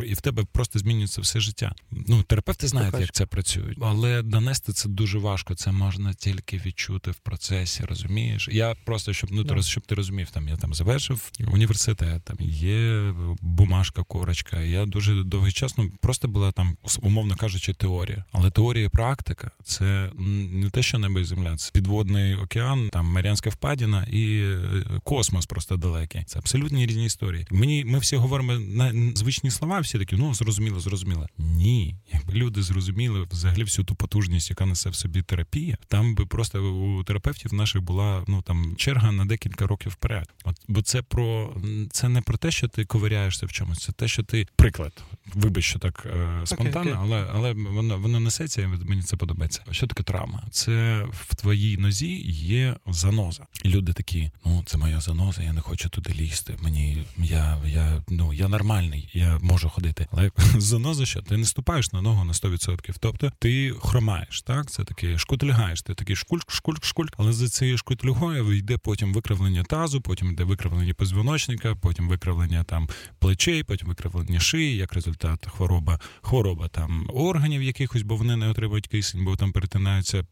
і 0.06 0.14
в 0.14 0.20
тебе 0.20 0.44
просто 0.52 0.78
змінюється 0.78 1.20
все 1.20 1.40
життя. 1.40 1.74
Ну, 1.90 2.22
терапевти 2.22 2.68
знають, 2.68 2.94
як 3.00 3.12
це 3.12 3.26
працює, 3.26 3.74
але 3.82 4.22
донести 4.22 4.72
це 4.72 4.88
дуже 4.88 5.18
важко. 5.18 5.54
Це 5.54 5.72
можна 5.72 6.14
тільки 6.14 6.62
відчути 6.66 7.10
в 7.10 7.18
процесі. 7.18 7.84
Розумієш? 7.84 8.48
Я 8.52 8.74
просто 8.84 9.12
щоб 9.12 9.30
ну 9.32 9.42
yeah. 9.42 9.62
щоб 9.62 9.86
ти 9.86 9.94
розумів, 9.94 10.30
там 10.30 10.48
я 10.48 10.56
там 10.56 10.74
завершив 10.74 11.30
університет, 11.52 12.22
там 12.24 12.36
є 12.40 13.14
бумажка, 13.40 14.02
корочка. 14.02 14.60
Я 14.60 14.86
дуже 14.86 15.24
довгий 15.24 15.52
час 15.52 15.78
ну 15.78 15.92
просто 16.00 16.28
була 16.28 16.52
там, 16.52 16.76
умовно 17.02 17.36
кажучи, 17.36 17.74
теорія. 17.74 18.24
Але 18.32 18.50
теорія 18.50 18.84
і 18.84 18.88
практика 18.88 19.50
це 19.64 20.10
не 20.52 20.70
те, 20.70 20.82
що 20.82 20.98
не 20.98 21.08
небо 21.12 21.20
і 21.20 21.24
земля. 21.24 21.56
Це 21.56 21.70
підводний 21.72 22.34
океан, 22.34 22.88
там 22.92 23.06
Маріанська 23.06 23.50
впадіна 23.50 24.06
і 24.10 24.40
е, 24.40 24.84
космос 25.04 25.46
просто 25.46 25.76
далекий. 25.76 26.24
Це 26.24 26.38
абсолютно 26.38 26.86
різні 26.86 27.04
історії. 27.04 27.46
Мені 27.50 27.84
ми 27.84 27.98
всі 27.98 28.16
говоримо 28.16 28.52
на 28.52 28.92
звичні 29.14 29.50
слова, 29.50 29.80
всі 29.80 29.98
такі, 29.98 30.16
ну 30.16 30.34
зрозуміло, 30.34 30.80
зрозуміло. 30.80 31.26
Ні, 31.38 31.96
якби 32.12 32.34
люди 32.34 32.62
зрозуміли 32.62 33.26
взагалі 33.30 33.64
всю 33.64 33.86
ту 33.86 33.94
потужність, 33.94 34.50
яка 34.50 34.66
несе 34.66 34.90
в 34.90 34.94
собі 34.94 35.22
терапія, 35.22 35.76
там 35.88 36.14
би 36.14 36.26
просто 36.26 36.62
у 36.62 37.04
терапевтів 37.04 37.54
наших 37.54 37.82
була 37.82 38.24
ну 38.28 38.42
там 38.42 38.74
черга 38.76 39.12
на 39.12 39.24
декілька 39.24 39.66
років 39.66 39.92
вперед. 39.92 40.28
От 40.44 40.56
бо 40.68 40.82
це 40.82 41.02
про 41.02 41.56
це 41.90 42.08
не 42.08 42.20
про 42.20 42.38
те, 42.38 42.50
що 42.50 42.68
ти 42.68 42.84
ковиряєшся 42.84 43.46
в 43.46 43.52
чомусь, 43.52 43.78
це 43.78 43.92
те, 43.92 44.08
що 44.08 44.22
ти 44.22 44.46
приклад. 44.56 45.02
Вибач, 45.34 45.64
що 45.64 45.78
так 45.78 46.06
е, 46.06 46.46
спонтанно, 46.46 46.90
okay, 46.90 46.94
okay. 46.94 47.00
але 47.02 47.26
але 47.34 47.52
воно 47.52 47.98
воно 47.98 48.20
несеться, 48.20 48.62
і 48.62 48.66
мені 48.66 49.02
це 49.02 49.16
подобається. 49.16 49.62
Що 49.70 49.86
таке 49.86 50.02
травма? 50.02 50.42
Це 50.50 51.01
в 51.12 51.34
твоїй 51.34 51.76
нозі 51.76 52.22
є 52.26 52.76
заноза. 52.86 53.46
І 53.64 53.68
люди 53.68 53.92
такі: 53.92 54.30
ну 54.44 54.62
це 54.66 54.78
моя 54.78 55.00
заноза, 55.00 55.42
я 55.42 55.52
не 55.52 55.60
хочу 55.60 55.88
туди 55.88 56.14
лізти. 56.14 56.56
Мені 56.62 57.04
я 57.18 57.58
я 57.66 58.02
ну 58.08 58.32
я 58.32 58.48
нормальний, 58.48 59.10
я 59.12 59.38
можу 59.42 59.68
ходити. 59.68 60.06
Але 60.12 60.30
заноза, 60.58 61.06
що 61.06 61.22
ти 61.22 61.36
не 61.36 61.44
ступаєш 61.44 61.92
на 61.92 62.02
ногу 62.02 62.24
на 62.24 62.32
100%. 62.32 62.94
Тобто 63.00 63.32
ти 63.38 63.74
хромаєш, 63.80 64.42
так 64.42 64.70
це 64.70 64.84
таке 64.84 65.18
шкутильгаєш. 65.18 65.82
Ти 65.82 65.94
такий 65.94 66.16
шкульк, 66.16 66.50
шкульк, 66.50 66.84
шкульк. 66.84 67.12
Але 67.16 67.32
за 67.32 67.48
цією 67.48 67.78
шкутильгою 67.78 68.52
йде 68.52 68.78
потім 68.78 69.12
викривлення 69.12 69.62
тазу, 69.62 70.00
потім 70.00 70.30
йде 70.30 70.44
викривлення 70.44 70.94
позвоночника, 70.94 71.74
потім 71.74 72.08
викривлення 72.08 72.64
там 72.64 72.88
плечей, 73.18 73.62
потім 73.64 73.88
викривлення 73.88 74.40
шиї, 74.40 74.76
як 74.76 74.92
результат 74.92 75.46
хвороба, 75.46 76.00
хвороба 76.22 76.68
там 76.68 77.06
органів 77.14 77.62
якихось, 77.62 78.02
бо 78.02 78.16
вони 78.16 78.36
не 78.36 78.48
отримують 78.48 78.86
кисень, 78.86 79.24
бо 79.24 79.36
там 79.36 79.52
перетинаються, 79.52 80.22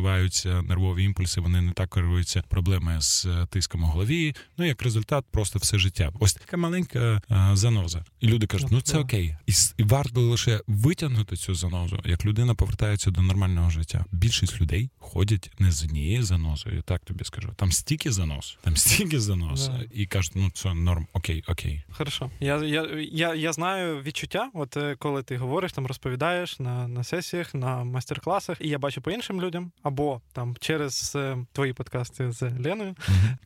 перекриваються 0.00 0.62
нервові 0.62 1.04
імпульси. 1.04 1.40
Вони 1.40 1.60
не 1.60 1.72
так 1.72 1.90
керуються 1.90 2.42
проблеми 2.48 2.96
з 3.00 3.26
тиском 3.50 3.84
у 3.84 3.86
голові. 3.86 4.34
Ну 4.58 4.64
як 4.64 4.82
результат, 4.82 5.24
просто 5.30 5.58
все 5.58 5.78
життя. 5.78 6.12
Ось 6.20 6.34
така 6.34 6.56
маленька 6.56 7.22
а, 7.28 7.56
заноза, 7.56 8.04
і 8.20 8.26
люди 8.26 8.46
кажуть, 8.46 8.68
ну 8.70 8.80
це 8.80 8.98
окей, 8.98 9.36
і, 9.46 9.52
і 9.76 9.82
варто 9.82 10.20
лише 10.20 10.60
витягнути 10.66 11.36
цю 11.36 11.54
занозу, 11.54 12.02
як 12.04 12.24
людина 12.24 12.54
повертається 12.54 13.10
до 13.10 13.22
нормального 13.22 13.70
життя. 13.70 14.04
Більшість 14.12 14.60
людей 14.60 14.90
ходять 14.98 15.50
не 15.58 15.72
з 15.72 15.84
однією 15.84 16.22
занозою. 16.22 16.82
Так 16.82 17.00
тобі 17.04 17.24
скажу. 17.24 17.52
Там 17.56 17.72
стільки 17.72 18.12
занос, 18.12 18.58
там 18.62 18.76
стільки 18.76 19.20
занос, 19.20 19.68
да. 19.68 19.80
і 19.92 20.06
кажуть, 20.06 20.32
ну 20.34 20.50
це 20.50 20.74
норм, 20.74 21.06
окей, 21.12 21.44
окей. 21.48 21.82
Хорошо. 21.90 22.30
Я 22.40 22.64
я, 22.64 22.86
я, 23.12 23.34
я 23.34 23.52
знаю 23.52 24.02
відчуття, 24.02 24.50
от 24.54 24.76
е, 24.76 24.96
коли 24.98 25.22
ти 25.22 25.36
говориш, 25.36 25.72
там 25.72 25.86
розповідаєш 25.86 26.60
на 26.60 26.88
на 26.88 27.04
сесіях, 27.04 27.54
на 27.54 27.84
майстер-класах, 27.84 28.56
і 28.60 28.68
я 28.68 28.78
бачу 28.78 29.00
по 29.00 29.10
іншим 29.10 29.42
людям, 29.42 29.72
або 29.90 30.20
там 30.32 30.56
через 30.60 31.12
е, 31.16 31.36
твої 31.52 31.72
подкасти 31.72 32.32
з 32.32 32.42
Леною. 32.42 32.94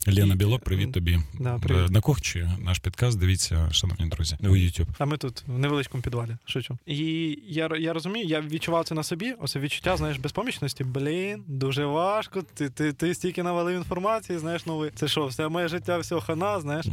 Лена 0.06 0.34
Білок, 0.34 0.64
привіт 0.64 0.92
тобі. 0.92 1.18
Да, 1.40 1.58
привіт. 1.58 1.90
На 1.90 2.00
кухчі 2.00 2.48
наш 2.58 2.78
підкаст. 2.78 3.18
Дивіться, 3.18 3.68
шановні 3.72 4.08
друзі, 4.08 4.36
у 4.40 4.46
YouTube. 4.46 4.86
А 4.98 5.04
ми 5.04 5.16
тут 5.16 5.42
в 5.46 5.58
невеличкому 5.58 6.02
підвалі. 6.02 6.36
Шучу. 6.44 6.78
І 6.86 6.98
я 7.46 7.70
я 7.78 7.92
розумію, 7.92 8.26
я 8.26 8.40
відчував 8.40 8.84
це 8.84 8.94
на 8.94 9.02
собі. 9.02 9.34
Оце 9.38 9.60
відчуття, 9.60 9.96
знаєш, 9.96 10.18
безпомічності. 10.18 10.84
Блін, 10.84 11.44
дуже 11.48 11.84
важко. 11.84 12.42
Ти 12.54 12.70
ти, 12.70 12.92
ти 12.92 13.14
стільки 13.14 13.42
навалив 13.42 13.76
інформації, 13.76 14.38
знаєш, 14.38 14.66
новий. 14.66 14.90
Це 14.94 15.08
що, 15.08 15.26
все 15.26 15.48
моє 15.48 15.68
життя, 15.68 15.98
все 15.98 16.20
хана, 16.20 16.60
знаєш. 16.60 16.86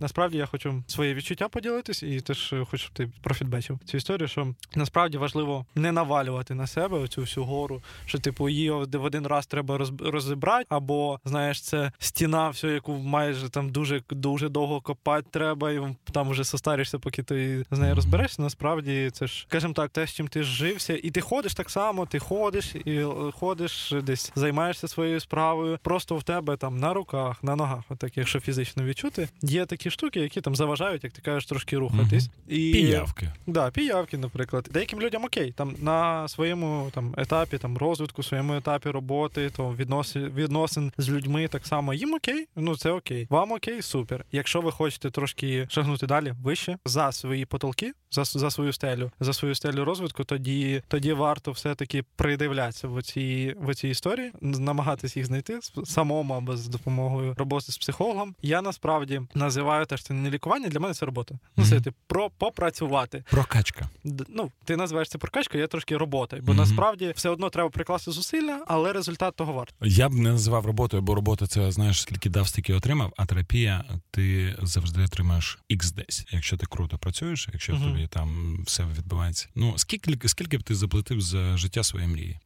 Насправді 0.00 0.38
я 0.38 0.46
хочу 0.46 0.84
своє 0.86 1.14
відчуття 1.14 1.48
поділитись, 1.48 2.02
і 2.02 2.20
теж 2.20 2.54
хочу, 2.70 2.78
щоб 2.78 2.92
ти 2.92 3.10
профідбачив 3.22 3.78
цю 3.84 3.96
історію, 3.96 4.28
що 4.28 4.54
насправді 4.74 5.18
важливо 5.18 5.66
не 5.74 5.92
навалювати 5.92 6.54
на 6.54 6.66
себе 6.66 7.08
цю 7.08 7.20
всю 7.20 7.44
гору, 7.44 7.82
що 8.06 8.18
типу 8.18 8.48
її 8.48 8.70
в 8.98 9.04
один 9.04 9.26
раз 9.26 9.46
треба 9.46 9.78
розібрати, 10.00 10.66
або 10.68 11.20
знаєш, 11.24 11.62
це 11.62 11.92
стіна, 11.98 12.48
все, 12.48 12.68
яку 12.68 12.92
майже 12.92 13.48
там 13.48 13.70
дуже 13.70 14.02
дуже 14.10 14.48
довго 14.48 14.80
копати 14.80 15.26
треба, 15.30 15.72
і 15.72 15.80
там 16.12 16.30
вже 16.30 16.44
состаришся, 16.44 16.98
поки 16.98 17.22
ти 17.22 17.64
з 17.70 17.78
нею 17.78 17.94
розберешся. 17.94 18.42
Насправді 18.42 19.10
це 19.12 19.26
ж, 19.26 19.46
скажімо 19.48 19.72
так, 19.72 19.90
те, 19.90 20.06
з 20.06 20.12
чим 20.12 20.28
ти 20.28 20.42
жився, 20.42 20.96
і 21.02 21.10
ти 21.10 21.20
ходиш 21.20 21.54
так 21.54 21.70
само, 21.70 22.06
ти 22.06 22.18
ходиш 22.18 22.74
і 22.74 23.02
ходиш 23.32 23.94
десь, 24.02 24.32
займаєшся 24.34 24.88
своєю 24.88 25.20
справою. 25.20 25.78
Просто 25.82 26.16
в 26.16 26.22
тебе 26.22 26.56
там 26.56 26.78
на 26.78 26.94
руках, 26.94 27.44
на 27.44 27.56
ногах, 27.56 27.84
отак, 27.88 28.16
якщо 28.16 28.40
фізично 28.40 28.84
відчути, 28.84 29.28
є 29.42 29.66
такі 29.66 29.90
штуки, 29.90 30.20
які 30.20 30.40
там 30.40 30.56
заважають, 30.56 31.04
як 31.04 31.12
ти 31.12 31.22
кажеш, 31.22 31.46
трошки 31.46 31.78
рухатись. 31.78 32.26
Угу. 32.26 32.56
І 32.56 32.72
піявки. 32.72 33.32
Да, 33.46 33.70
піявки, 33.70 34.18
наприклад. 34.18 34.68
Деяким 34.72 35.00
людям 35.00 35.24
окей, 35.24 35.52
там 35.52 35.74
на 35.78 36.28
своєму 36.28 36.90
там 36.94 37.14
етапі 37.16 37.58
там 37.58 37.78
розвитку, 37.78 38.22
своєму 38.22 38.54
етапі 38.54 38.73
роботи, 38.82 39.50
то 39.56 39.74
відносин 39.74 40.28
відносин 40.28 40.92
з 40.98 41.10
людьми 41.10 41.48
так 41.48 41.66
само 41.66 41.94
їм 41.94 42.14
окей, 42.14 42.48
ну 42.56 42.76
це 42.76 42.90
окей. 42.90 43.26
Вам 43.30 43.52
окей, 43.52 43.82
супер. 43.82 44.24
Якщо 44.32 44.60
ви 44.60 44.72
хочете 44.72 45.10
трошки 45.10 45.66
шагнути 45.70 46.06
далі 46.06 46.34
вище 46.42 46.78
за 46.84 47.12
свої 47.12 47.46
потолки, 47.46 47.92
за 48.10 48.24
за 48.24 48.50
свою 48.50 48.72
стелю, 48.72 49.10
за 49.20 49.32
свою 49.32 49.54
стелю 49.54 49.84
розвитку, 49.84 50.24
тоді 50.24 50.82
тоді 50.88 51.12
варто 51.12 51.52
все-таки 51.52 52.04
придивлятися 52.16 52.88
в 52.88 53.02
цій 53.02 53.54
в 53.60 53.74
цій 53.74 53.88
історії, 53.88 54.32
намагатись 54.40 55.16
їх 55.16 55.26
знайти 55.26 55.58
самому 55.84 56.34
або 56.34 56.56
з 56.56 56.68
допомогою 56.68 57.34
роботи 57.38 57.72
з 57.72 57.78
психологом. 57.78 58.34
Я 58.42 58.62
насправді 58.62 59.22
називаю 59.34 59.86
теж 59.86 60.02
це 60.02 60.14
не 60.14 60.30
лікування. 60.30 60.68
Для 60.68 60.80
мене 60.80 60.94
це 60.94 61.06
робота. 61.06 61.38
Ну, 61.56 61.64
це 61.64 61.76
mm-hmm. 61.76 61.92
про 62.06 62.30
попрацювати. 62.30 63.24
Прокачка. 63.30 63.88
Ну 64.28 64.50
ти 64.64 64.76
називаєш 64.76 65.08
це 65.08 65.18
прокачкою, 65.18 65.62
я 65.62 65.68
трошки 65.68 65.96
роботою, 65.96 66.42
бо 66.42 66.52
mm-hmm. 66.52 66.56
насправді 66.56 67.12
все 67.16 67.28
одно 67.28 67.50
треба 67.50 67.70
прикласти 67.70 68.10
зусилля, 68.10 68.63
але 68.66 68.92
результат 68.92 69.36
того 69.36 69.52
варт. 69.52 69.74
Я 69.82 70.08
б 70.08 70.14
не 70.14 70.30
називав 70.32 70.66
роботою, 70.66 71.02
бо 71.02 71.14
робота 71.14 71.46
це 71.46 71.72
знаєш, 71.72 72.02
скільки 72.02 72.30
дав, 72.30 72.48
стільки 72.48 72.74
отримав. 72.74 73.12
А 73.16 73.26
терапія 73.26 73.84
ти 74.10 74.56
завжди 74.62 75.02
отримаєш 75.02 75.58
x 75.70 75.94
10 75.94 76.28
якщо 76.32 76.56
ти 76.56 76.66
круто 76.66 76.98
працюєш, 76.98 77.48
якщо 77.52 77.72
mm-hmm. 77.72 77.90
тобі 77.90 78.06
там 78.06 78.58
все 78.66 78.84
відбувається. 78.98 79.48
Ну 79.54 79.74
скільки 79.76 80.28
скільки 80.28 80.58
б 80.58 80.62
ти 80.62 80.74
заплатив 80.74 81.20
за 81.20 81.56
життя 81.56 81.82
своєї 81.82 82.12
мрії? 82.12 82.38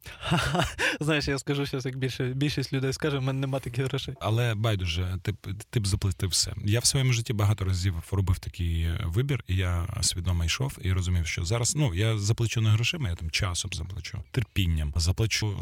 Знаєш, 0.99 1.27
я 1.27 1.39
скажу 1.39 1.65
щось, 1.65 1.85
як 1.85 1.97
більше 1.97 2.23
більшість 2.23 2.73
людей 2.73 2.93
скаже, 2.93 3.17
в 3.17 3.21
мене 3.21 3.39
немає 3.39 3.61
таких 3.61 3.85
грошей. 3.85 4.15
Але 4.21 4.55
байдуже, 4.55 5.17
ти 5.21 5.33
ти 5.69 5.79
б 5.79 5.87
заплатив 5.87 6.29
все. 6.29 6.53
Я 6.65 6.79
в 6.79 6.85
своєму 6.85 7.13
житті 7.13 7.33
багато 7.33 7.65
разів 7.65 7.95
робив 8.11 8.39
такий 8.39 8.87
вибір, 9.05 9.43
і 9.47 9.55
я 9.55 9.87
свідомо 10.01 10.45
йшов 10.45 10.77
і 10.81 10.91
розумів, 10.91 11.27
що 11.27 11.45
зараз 11.45 11.75
ну 11.75 11.93
я 11.93 12.17
заплачу 12.17 12.61
не 12.61 12.69
грошима, 12.69 13.09
я 13.09 13.15
там 13.15 13.29
часом 13.29 13.71
заплачу, 13.73 14.23
терпінням, 14.31 14.93
заплачу 14.95 15.57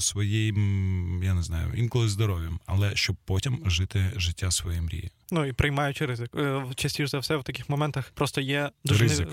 своїм, 0.47 1.21
я 1.23 1.33
не 1.33 1.41
знаю, 1.41 1.73
інколи 1.75 2.09
здоров'ям, 2.09 2.59
але 2.65 2.95
щоб 2.95 3.15
потім 3.25 3.59
жити 3.65 4.11
життя 4.15 4.51
своєї 4.51 4.81
мрії. 4.81 5.11
Ну 5.31 5.45
і 5.45 5.53
приймаючи 5.53 6.05
ризик. 6.05 6.29
Е, 6.35 6.63
частіше 6.75 7.07
за 7.07 7.19
все 7.19 7.35
в 7.35 7.43
таких 7.43 7.69
моментах 7.69 8.11
просто 8.13 8.41
є 8.41 8.69
дуже 8.85 9.03
ризик. 9.03 9.27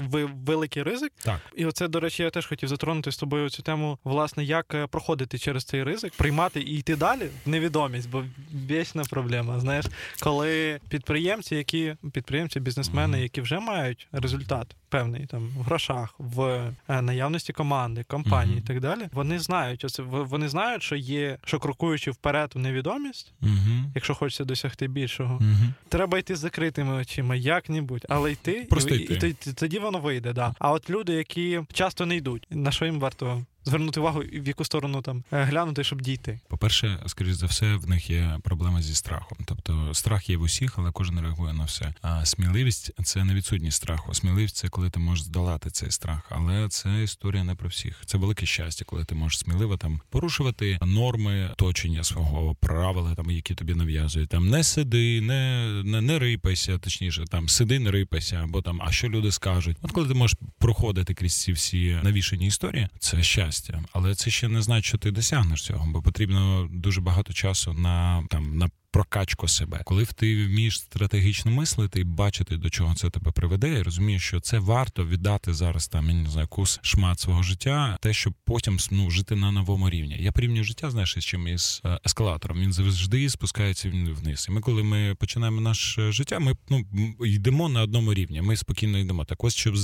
великий 0.46 0.82
ризик. 0.82 1.12
Так. 1.24 1.40
І 1.56 1.66
оце, 1.66 1.88
до 1.88 2.00
речі, 2.00 2.22
я 2.22 2.30
теж 2.30 2.46
хотів 2.46 2.68
затронути 2.68 3.12
з 3.12 3.16
тобою 3.16 3.50
цю 3.50 3.62
тему, 3.62 3.98
власне, 4.04 4.44
як 4.44 4.74
е, 4.74 4.86
проходити 4.86 5.38
через 5.38 5.64
цей 5.64 5.82
ризик, 5.82 6.12
приймати 6.12 6.60
і 6.60 6.78
йти 6.78 6.96
далі 6.96 7.28
в 7.46 7.48
невідомість, 7.48 8.10
бо 8.10 8.24
вічна 8.70 9.02
проблема. 9.04 9.60
Знаєш, 9.60 9.86
коли 10.20 10.80
підприємці, 10.88 11.56
які 11.56 11.96
підприємці, 12.12 12.60
бізнесмени, 12.60 13.18
mm-hmm. 13.18 13.22
які 13.22 13.40
вже 13.40 13.60
мають 13.60 14.08
результат 14.12 14.76
певний 14.88 15.26
там 15.26 15.48
в 15.58 15.62
грошах, 15.62 16.14
в 16.18 16.42
е, 16.88 17.02
наявності 17.02 17.52
команди, 17.52 18.04
компанії 18.08 18.56
mm-hmm. 18.56 18.64
і 18.64 18.66
так 18.66 18.80
далі, 18.80 19.08
вони 19.12 19.38
знають 19.38 19.84
оце, 19.84 20.02
вони 20.02 20.48
знають, 20.48 20.82
що 20.82 20.96
є, 21.04 21.38
що 21.44 21.58
крокуючи 21.58 22.10
вперед 22.10 22.52
у 22.56 22.58
невідомість, 22.58 23.32
mm-hmm. 23.42 23.84
якщо 23.94 24.14
хочеться 24.14 24.44
досягти 24.44 24.88
більшого 24.88 25.40
треба 25.88 26.18
йти 26.18 26.36
з 26.36 26.38
закритими 26.38 26.94
очима, 26.94 27.34
як-небудь, 27.34 28.06
але 28.08 28.32
йти 28.32 28.66
Просто 28.70 28.94
і, 28.94 28.98
йти. 28.98 29.28
і, 29.28 29.50
і 29.50 29.52
тоді 29.52 29.78
воно 29.78 29.98
вийде. 29.98 30.32
Да. 30.32 30.54
А 30.58 30.72
от 30.72 30.90
люди, 30.90 31.12
які 31.12 31.60
часто 31.72 32.06
не 32.06 32.16
йдуть, 32.16 32.46
на 32.50 32.70
що 32.70 32.84
їм 32.84 33.00
варто 33.00 33.42
звернути 33.64 34.00
увагу, 34.00 34.20
в 34.20 34.48
яку 34.48 34.64
сторону 34.64 35.02
там 35.02 35.24
е, 35.32 35.44
глянути, 35.44 35.84
щоб 35.84 36.00
дійти. 36.02 36.40
По-перше, 36.48 36.98
скоріш 37.06 37.32
за 37.32 37.46
все, 37.46 37.74
в 37.74 37.88
них 37.88 38.10
є 38.10 38.38
проблема 38.42 38.82
зі 38.82 38.94
страхом. 38.94 39.38
Тобто 39.44 39.94
страх 39.94 40.30
є 40.30 40.36
в 40.36 40.42
усіх, 40.42 40.78
але 40.78 40.92
кожен 40.92 41.20
реагує 41.20 41.52
на 41.52 41.64
все. 41.64 41.94
А 42.02 42.24
сміливість 42.24 42.90
це 43.04 43.24
не 43.24 43.34
відсутність 43.34 43.76
страху. 43.76 44.14
Сміливість 44.14 44.56
це 44.56 44.68
коли 44.68 44.90
ти 44.90 45.00
можеш 45.00 45.24
здолати 45.24 45.70
цей 45.70 45.90
страх. 45.90 46.20
Але 46.30 46.68
це 46.68 47.02
історія 47.02 47.44
не 47.44 47.54
про 47.54 47.68
всіх. 47.68 48.02
Це 48.06 48.18
велике 48.18 48.46
щастя, 48.46 48.84
коли 48.84 49.04
ти 49.04 49.14
можеш 49.14 49.38
сміливо 49.38 49.76
там 49.76 50.00
порушувати 50.10 50.78
норми 50.82 51.50
точення 51.56 52.04
свого 52.04 52.54
правила, 52.54 53.14
там 53.14 53.30
які 53.30 53.54
тобі 53.54 53.74
нав'язують. 53.74 54.28
Там 54.28 54.48
не 54.48 54.64
сиди, 54.64 55.20
не 55.20 55.64
не, 55.84 56.00
не 56.00 56.18
рипайся, 56.18 56.78
точніше, 56.78 57.24
там 57.30 57.48
сиди, 57.48 57.78
не 57.78 57.90
рипайся, 57.90 58.36
або 58.36 58.62
там, 58.62 58.82
а 58.82 58.92
що 58.92 59.08
люди 59.08 59.32
скажуть. 59.32 59.76
От 59.82 59.92
коли 59.92 60.08
ти 60.08 60.14
можеш 60.14 60.36
проходити 60.58 61.14
крізь 61.14 61.40
ці 61.40 61.52
всі 61.52 61.98
навішені 62.02 62.46
історії, 62.46 62.88
це 62.98 63.22
щастя 63.22 63.53
щастя, 63.54 63.82
але 63.92 64.14
це 64.14 64.30
ще 64.30 64.48
не 64.48 64.62
значить, 64.62 64.84
що 64.84 64.98
ти 64.98 65.10
досягнеш 65.10 65.62
цього, 65.62 65.86
бо 65.92 66.02
потрібно 66.02 66.68
дуже 66.72 67.00
багато 67.00 67.32
часу 67.32 67.72
на 67.72 68.26
там 68.30 68.58
на 68.58 68.70
прокачку 68.94 69.48
себе. 69.48 69.80
Коли 69.84 70.04
ти 70.04 70.46
вмієш 70.46 70.78
стратегічно 70.78 71.50
мислити 71.50 72.00
і 72.00 72.04
бачити, 72.04 72.56
до 72.56 72.70
чого 72.70 72.94
це 72.94 73.10
тебе 73.10 73.30
приведе, 73.30 73.78
і 73.78 73.82
розумієш, 73.82 74.22
що 74.22 74.40
це 74.40 74.58
варто 74.58 75.06
віддати 75.06 75.54
зараз 75.54 75.88
там 75.88 76.08
я 76.08 76.14
не 76.14 76.30
знаю, 76.30 76.44
якусь 76.44 76.80
шмат 76.82 77.20
свого 77.20 77.42
життя, 77.42 77.98
те, 78.00 78.12
щоб 78.12 78.34
потім 78.44 78.78
ну, 78.90 79.10
жити 79.10 79.36
на 79.36 79.52
новому 79.52 79.90
рівні. 79.90 80.16
Я 80.20 80.32
порівнюю 80.32 80.64
життя, 80.64 80.90
знаєш, 80.90 81.16
з 81.18 81.24
чим 81.24 81.48
із 81.48 81.82
е, 81.84 81.98
ескалатором. 82.06 82.60
Він 82.60 82.72
завжди 82.72 83.28
спускається 83.28 83.88
вниз. 83.90 84.46
І 84.48 84.52
ми, 84.52 84.60
коли 84.60 84.82
ми 84.82 85.14
починаємо 85.14 85.60
наше 85.60 86.12
життя, 86.12 86.38
ми 86.38 86.56
ну 86.70 86.84
йдемо 87.20 87.68
на 87.68 87.82
одному 87.82 88.14
рівні. 88.14 88.42
Ми 88.42 88.56
спокійно 88.56 88.98
йдемо. 88.98 89.24
Так 89.24 89.44
ось 89.44 89.54
щоб 89.54 89.76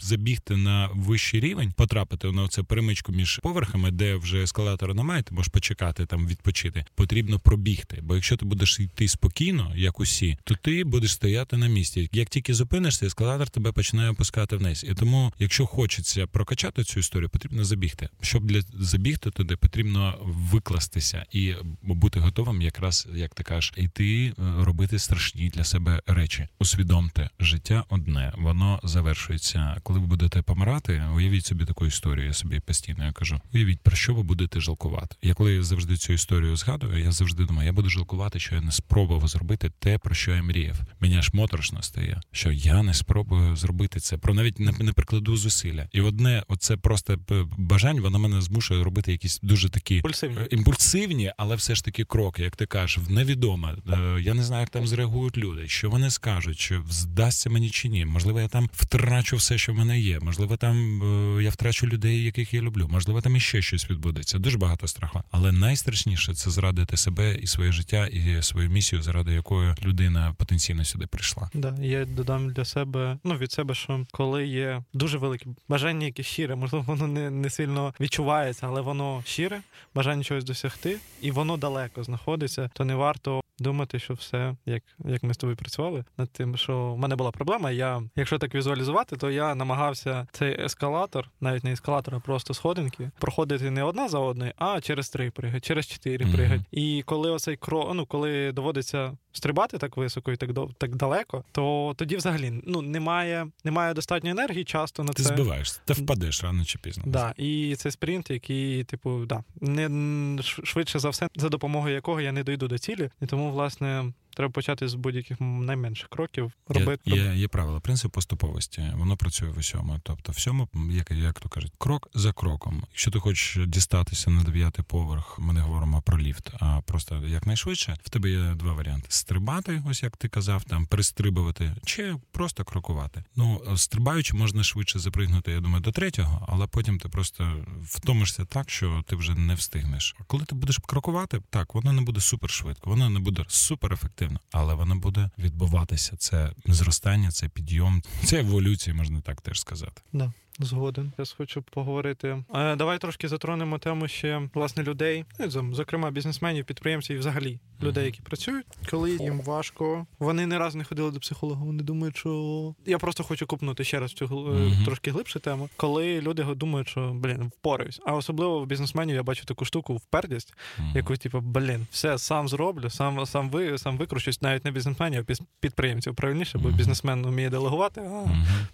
забігти 0.00 0.56
на 0.56 0.90
вищий 0.94 1.40
рівень, 1.40 1.72
потрапити 1.72 2.32
на 2.32 2.48
це 2.48 2.62
перемичку 2.62 3.12
між 3.12 3.40
поверхами, 3.42 3.90
де 3.90 4.16
вже 4.16 4.42
ескалатора 4.42 4.94
немає, 4.94 5.22
ти 5.22 5.34
можеш 5.34 5.52
почекати 5.52 6.06
там 6.06 6.26
відпочити. 6.26 6.84
Потрібно 6.94 7.38
пробігти. 7.38 7.98
Бо 8.02 8.14
якщо 8.14 8.36
ти 8.36 8.47
будеш 8.48 8.80
йти 8.80 9.08
спокійно, 9.08 9.72
як 9.76 10.00
усі, 10.00 10.38
то 10.44 10.54
ти 10.54 10.84
будеш 10.84 11.12
стояти 11.12 11.56
на 11.56 11.66
місці. 11.66 12.08
Як 12.12 12.28
тільки 12.28 12.54
зупинишся, 12.54 13.06
ескалатор 13.06 13.48
тебе 13.48 13.72
починає 13.72 14.10
опускати 14.10 14.56
вниз. 14.56 14.86
І 14.88 14.94
тому, 14.94 15.32
якщо 15.38 15.66
хочеться 15.66 16.26
прокачати 16.26 16.84
цю 16.84 17.00
історію, 17.00 17.28
потрібно 17.28 17.64
забігти. 17.64 18.08
Щоб 18.20 18.44
для 18.44 18.62
забігти 18.74 19.30
туди, 19.30 19.56
потрібно 19.56 20.18
викластися 20.22 21.26
і 21.32 21.54
бути 21.82 22.20
готовим, 22.20 22.62
якраз 22.62 23.08
як 23.14 23.34
ти 23.34 23.42
кажеш, 23.42 23.72
йти 23.76 24.26
е, 24.26 24.32
робити 24.38 24.98
страшні 24.98 25.48
для 25.48 25.64
себе 25.64 26.00
речі. 26.06 26.48
Усвідомте, 26.58 27.30
життя 27.40 27.84
одне, 27.88 28.32
воно 28.38 28.80
завершується. 28.84 29.76
Коли 29.82 30.00
ви 30.00 30.06
будете 30.06 30.42
помирати, 30.42 31.02
уявіть 31.14 31.46
собі 31.46 31.64
таку 31.64 31.86
історію. 31.86 32.26
Я 32.26 32.32
собі 32.32 32.60
постійно 32.60 33.04
я 33.04 33.12
кажу: 33.12 33.40
уявіть 33.54 33.80
про 33.80 33.96
що 33.96 34.14
ви 34.14 34.22
будете 34.22 34.60
жалкувати. 34.60 35.16
Я 35.22 35.34
коли 35.34 35.62
завжди 35.62 35.96
цю 35.96 36.12
історію 36.12 36.56
згадую, 36.56 37.04
я 37.04 37.12
завжди 37.12 37.44
думаю, 37.44 37.66
я 37.66 37.72
буду 37.72 37.88
жалкувати, 37.88 38.37
що 38.38 38.54
я 38.54 38.60
не 38.60 38.72
спробував 38.72 39.28
зробити 39.28 39.70
те, 39.78 39.98
про 39.98 40.14
що 40.14 40.30
я 40.30 40.42
мріяв. 40.42 40.76
Мені 41.00 41.16
аж 41.16 41.32
моторошно 41.32 41.82
стає, 41.82 42.20
що 42.32 42.52
я 42.52 42.82
не 42.82 42.94
спробую 42.94 43.56
зробити 43.56 44.00
це. 44.00 44.16
Про 44.18 44.34
навіть 44.34 44.60
не, 44.60 44.72
не 44.72 44.92
прикладу 44.92 45.36
зусилля. 45.36 45.88
І 45.92 46.00
одне, 46.00 46.42
оце 46.48 46.76
просто 46.76 47.18
бажання, 47.58 48.00
воно 48.00 48.18
мене 48.18 48.42
змушує 48.42 48.84
робити 48.84 49.12
якісь 49.12 49.40
дуже 49.42 49.68
такі 49.68 49.94
імпульсивні, 49.94 50.36
е, 50.40 50.48
імпульсивні 50.50 51.32
але 51.36 51.56
все 51.56 51.74
ж 51.74 51.84
таки 51.84 52.04
кроки, 52.04 52.42
як 52.42 52.56
ти 52.56 52.66
кажеш, 52.66 52.98
в 52.98 53.10
невідоме. 53.10 53.74
Я 54.20 54.34
не 54.34 54.42
знаю, 54.42 54.60
як 54.60 54.70
там 54.70 54.86
зреагують 54.86 55.38
люди, 55.38 55.68
що 55.68 55.90
вони 55.90 56.10
скажуть, 56.10 56.58
що 56.58 56.84
здасться 56.90 57.50
мені 57.50 57.70
чи 57.70 57.88
ні. 57.88 58.04
Можливо, 58.04 58.40
я 58.40 58.48
там 58.48 58.70
втрачу 58.72 59.36
все, 59.36 59.58
що 59.58 59.72
в 59.72 59.76
мене 59.76 60.00
є. 60.00 60.20
Можливо, 60.20 60.56
там 60.56 61.02
е, 61.38 61.42
я 61.42 61.50
втрачу 61.50 61.86
людей, 61.86 62.24
яких 62.24 62.54
я 62.54 62.60
люблю. 62.60 62.88
Можливо, 62.90 63.20
там 63.20 63.36
іще 63.36 63.62
щось 63.62 63.90
відбудеться. 63.90 64.38
Дуже 64.38 64.58
багато 64.58 64.88
страху. 64.88 65.22
Але 65.30 65.52
найстрашніше 65.52 66.34
це 66.34 66.50
зрадити 66.50 66.96
себе 66.96 67.34
і 67.34 67.46
своє 67.46 67.72
життя, 67.72 68.06
і 68.06 68.18
свою 68.42 68.70
місію, 68.70 69.02
заради 69.02 69.32
якої 69.32 69.74
людина 69.82 70.34
потенційно 70.38 70.84
сюди 70.84 71.06
прийшла. 71.06 71.50
Да, 71.54 71.74
я 71.80 72.04
додам 72.04 72.52
для 72.52 72.64
себе, 72.64 73.18
ну 73.24 73.36
від 73.36 73.52
себе, 73.52 73.74
що 73.74 74.06
коли 74.10 74.46
є 74.46 74.82
дуже 74.92 75.18
велике 75.18 75.46
бажання, 75.68 76.06
яке 76.06 76.22
щире, 76.22 76.56
можливо, 76.56 76.84
воно 76.88 77.06
не 77.06 77.30
не 77.30 77.50
сильно 77.50 77.94
відчувається, 78.00 78.66
але 78.66 78.80
воно 78.80 79.22
щире, 79.26 79.60
бажання 79.94 80.24
чогось 80.24 80.44
досягти, 80.44 80.96
і 81.20 81.30
воно 81.30 81.56
далеко 81.56 82.04
знаходиться, 82.04 82.70
то 82.74 82.84
не 82.84 82.94
варто 82.94 83.40
думати, 83.58 83.98
що 83.98 84.14
все, 84.14 84.54
як 84.66 84.82
як 85.04 85.22
ми 85.22 85.34
з 85.34 85.36
тобою 85.36 85.56
працювали, 85.56 86.04
над 86.18 86.30
тим, 86.30 86.56
що 86.56 86.92
в 86.92 86.98
мене 86.98 87.16
була 87.16 87.30
проблема. 87.30 87.70
Я, 87.70 88.02
якщо 88.16 88.38
так 88.38 88.54
візуалізувати, 88.54 89.16
то 89.16 89.30
я 89.30 89.54
намагався 89.54 90.26
цей 90.32 90.64
ескалатор, 90.64 91.30
навіть 91.40 91.64
не 91.64 91.72
ескалатор, 91.72 92.14
а 92.14 92.20
просто 92.20 92.54
сходинки, 92.54 93.10
проходити 93.18 93.70
не 93.70 93.82
одна 93.82 94.08
за 94.08 94.18
одною, 94.18 94.52
а 94.56 94.80
через 94.80 95.10
три 95.10 95.30
пригати, 95.30 95.60
через 95.60 95.86
чотири 95.86 96.24
mm-hmm. 96.24 96.64
І 96.70 97.02
коли 97.06 97.30
оцей 97.30 97.56
кро, 97.56 97.92
ну 97.94 98.06
коли 98.06 98.17
доводиться 98.52 99.12
стрибати 99.32 99.78
так 99.78 99.96
високо 99.96 100.32
і 100.32 100.36
так 100.36 100.52
до 100.52 100.68
так 100.78 100.96
далеко, 100.96 101.44
то 101.52 101.94
тоді 101.96 102.16
взагалі 102.16 102.62
ну 102.66 102.82
немає 102.82 103.48
немає 103.64 103.94
достатньо 103.94 104.30
енергії 104.30 104.64
часто 104.64 105.04
на 105.04 105.12
ти 105.12 105.22
це. 105.22 105.28
Ти 105.28 105.34
збиваєшся, 105.34 105.80
ти 105.84 105.92
впадеш 105.92 106.44
рано 106.44 106.64
чи 106.64 106.78
пізно. 106.78 107.02
Да, 107.06 107.34
І 107.36 107.76
це 107.76 107.90
спринт, 107.90 108.30
який, 108.30 108.84
типу, 108.84 109.26
да, 109.26 109.44
не 109.60 110.42
швидше 110.42 110.98
за 110.98 111.08
все, 111.08 111.28
за 111.36 111.48
допомогою 111.48 111.94
якого 111.94 112.20
я 112.20 112.32
не 112.32 112.42
дойду 112.42 112.68
до 112.68 112.78
цілі, 112.78 113.10
і 113.22 113.26
тому 113.26 113.50
власне 113.50 114.12
Треба 114.38 114.52
почати 114.52 114.88
з 114.88 114.94
будь-яких 114.94 115.40
найменших 115.40 116.08
кроків. 116.08 116.52
Робити 116.68 117.02
є, 117.04 117.16
є, 117.16 117.34
є 117.34 117.48
правила, 117.48 117.80
принцип 117.80 118.12
поступовості. 118.12 118.92
Воно 118.94 119.16
працює 119.16 119.48
в 119.48 119.58
усьому. 119.58 120.00
Тобто, 120.02 120.32
всьому, 120.32 120.68
як 120.90 121.10
як 121.10 121.40
то 121.40 121.48
кажуть, 121.48 121.72
крок 121.78 122.08
за 122.14 122.32
кроком. 122.32 122.84
Якщо 122.90 123.10
ти 123.10 123.18
хочеш 123.18 123.66
дістатися 123.66 124.30
на 124.30 124.42
дев'ятий 124.42 124.84
поверх, 124.88 125.38
ми 125.38 125.52
не 125.52 125.60
говоримо 125.60 126.02
про 126.02 126.18
ліфт, 126.18 126.50
а 126.60 126.80
просто 126.80 127.22
якнайшвидше. 127.26 127.96
В 128.02 128.10
тебе 128.10 128.30
є 128.30 128.54
два 128.54 128.72
варіанти: 128.72 129.06
стрибати, 129.08 129.82
ось 129.90 130.02
як 130.02 130.16
ти 130.16 130.28
казав, 130.28 130.64
там 130.64 130.86
пристрибувати, 130.86 131.74
чи 131.84 132.16
просто 132.32 132.64
крокувати. 132.64 133.24
Ну 133.36 133.62
стрибаючи, 133.76 134.36
можна 134.36 134.62
швидше 134.62 134.98
запригнути. 134.98 135.50
Я 135.50 135.60
думаю, 135.60 135.82
до 135.82 135.92
третього, 135.92 136.46
але 136.48 136.66
потім 136.66 136.98
ти 136.98 137.08
просто 137.08 137.64
втомишся 137.84 138.44
так, 138.44 138.70
що 138.70 139.04
ти 139.06 139.16
вже 139.16 139.34
не 139.34 139.54
встигнеш. 139.54 140.16
Коли 140.26 140.44
ти 140.44 140.54
будеш 140.54 140.78
крокувати, 140.86 141.40
так 141.50 141.74
воно 141.74 141.92
не 141.92 142.02
буде 142.02 142.20
супер 142.20 142.50
швидко, 142.50 142.90
воно 142.90 143.10
не 143.10 143.20
буде 143.20 143.44
супер 143.48 143.92
ефективно 143.92 144.27
ефективно, 144.28 144.40
але 144.52 144.74
воно 144.74 144.96
буде 144.96 145.30
відбуватися. 145.38 146.16
Це 146.16 146.52
зростання, 146.66 147.30
це 147.30 147.48
підйом, 147.48 148.02
це 148.24 148.40
еволюція, 148.40 148.96
можна 148.96 149.20
так 149.20 149.40
теж 149.40 149.60
сказати. 149.60 150.02
Да. 150.12 150.32
Згоден. 150.58 151.12
Я 151.18 151.24
хочу 151.36 151.62
поговорити. 151.62 152.44
Е, 152.54 152.76
давай 152.76 152.98
трошки 152.98 153.28
затронемо 153.28 153.78
тему 153.78 154.08
ще 154.08 154.48
власне 154.54 154.82
людей, 154.82 155.24
ну, 155.54 155.74
зокрема 155.74 156.10
бізнесменів, 156.10 156.64
підприємців 156.64 157.16
і 157.16 157.18
взагалі 157.18 157.58
людей, 157.82 158.04
які 158.04 158.22
працюють. 158.22 158.66
Коли 158.90 159.10
їм 159.10 159.40
важко, 159.40 160.06
вони 160.18 160.46
не 160.46 160.58
раз 160.58 160.74
не 160.74 160.84
ходили 160.84 161.10
до 161.10 161.20
психолога. 161.20 161.64
Вони 161.64 161.82
думають, 161.82 162.16
що 162.16 162.74
я 162.86 162.98
просто 162.98 163.24
хочу 163.24 163.46
купнути 163.46 163.84
ще 163.84 164.00
раз 164.00 164.12
цю 164.12 164.26
mm-hmm. 164.26 164.84
трошки 164.84 165.10
глибшу 165.10 165.40
тему. 165.40 165.68
Коли 165.76 166.20
люди 166.20 166.44
думають, 166.44 166.88
що 166.88 167.12
блін, 167.14 167.52
впораюсь. 167.58 168.00
А 168.06 168.14
особливо 168.14 168.60
в 168.60 168.66
бізнесменів 168.66 169.16
я 169.16 169.22
бачу 169.22 169.44
таку 169.44 169.64
штуку 169.64 169.96
впердість, 169.96 170.54
mm-hmm. 170.54 170.96
яку 170.96 171.16
типу, 171.16 171.40
блін, 171.40 171.86
все 171.90 172.18
сам 172.18 172.48
зроблю, 172.48 172.90
сам 172.90 173.26
сам 173.26 173.50
ви 173.50 173.78
сам 173.78 173.98
викручусь, 173.98 174.42
навіть 174.42 174.64
не 174.64 174.70
бізнесменів, 174.70 175.26
а 175.28 175.34
підприємців 175.60 176.14
правильніше, 176.14 176.58
бо 176.58 176.68
бізнесмен 176.68 177.26
вміє 177.26 177.50
делегувати 177.50 178.00
а 178.00 178.24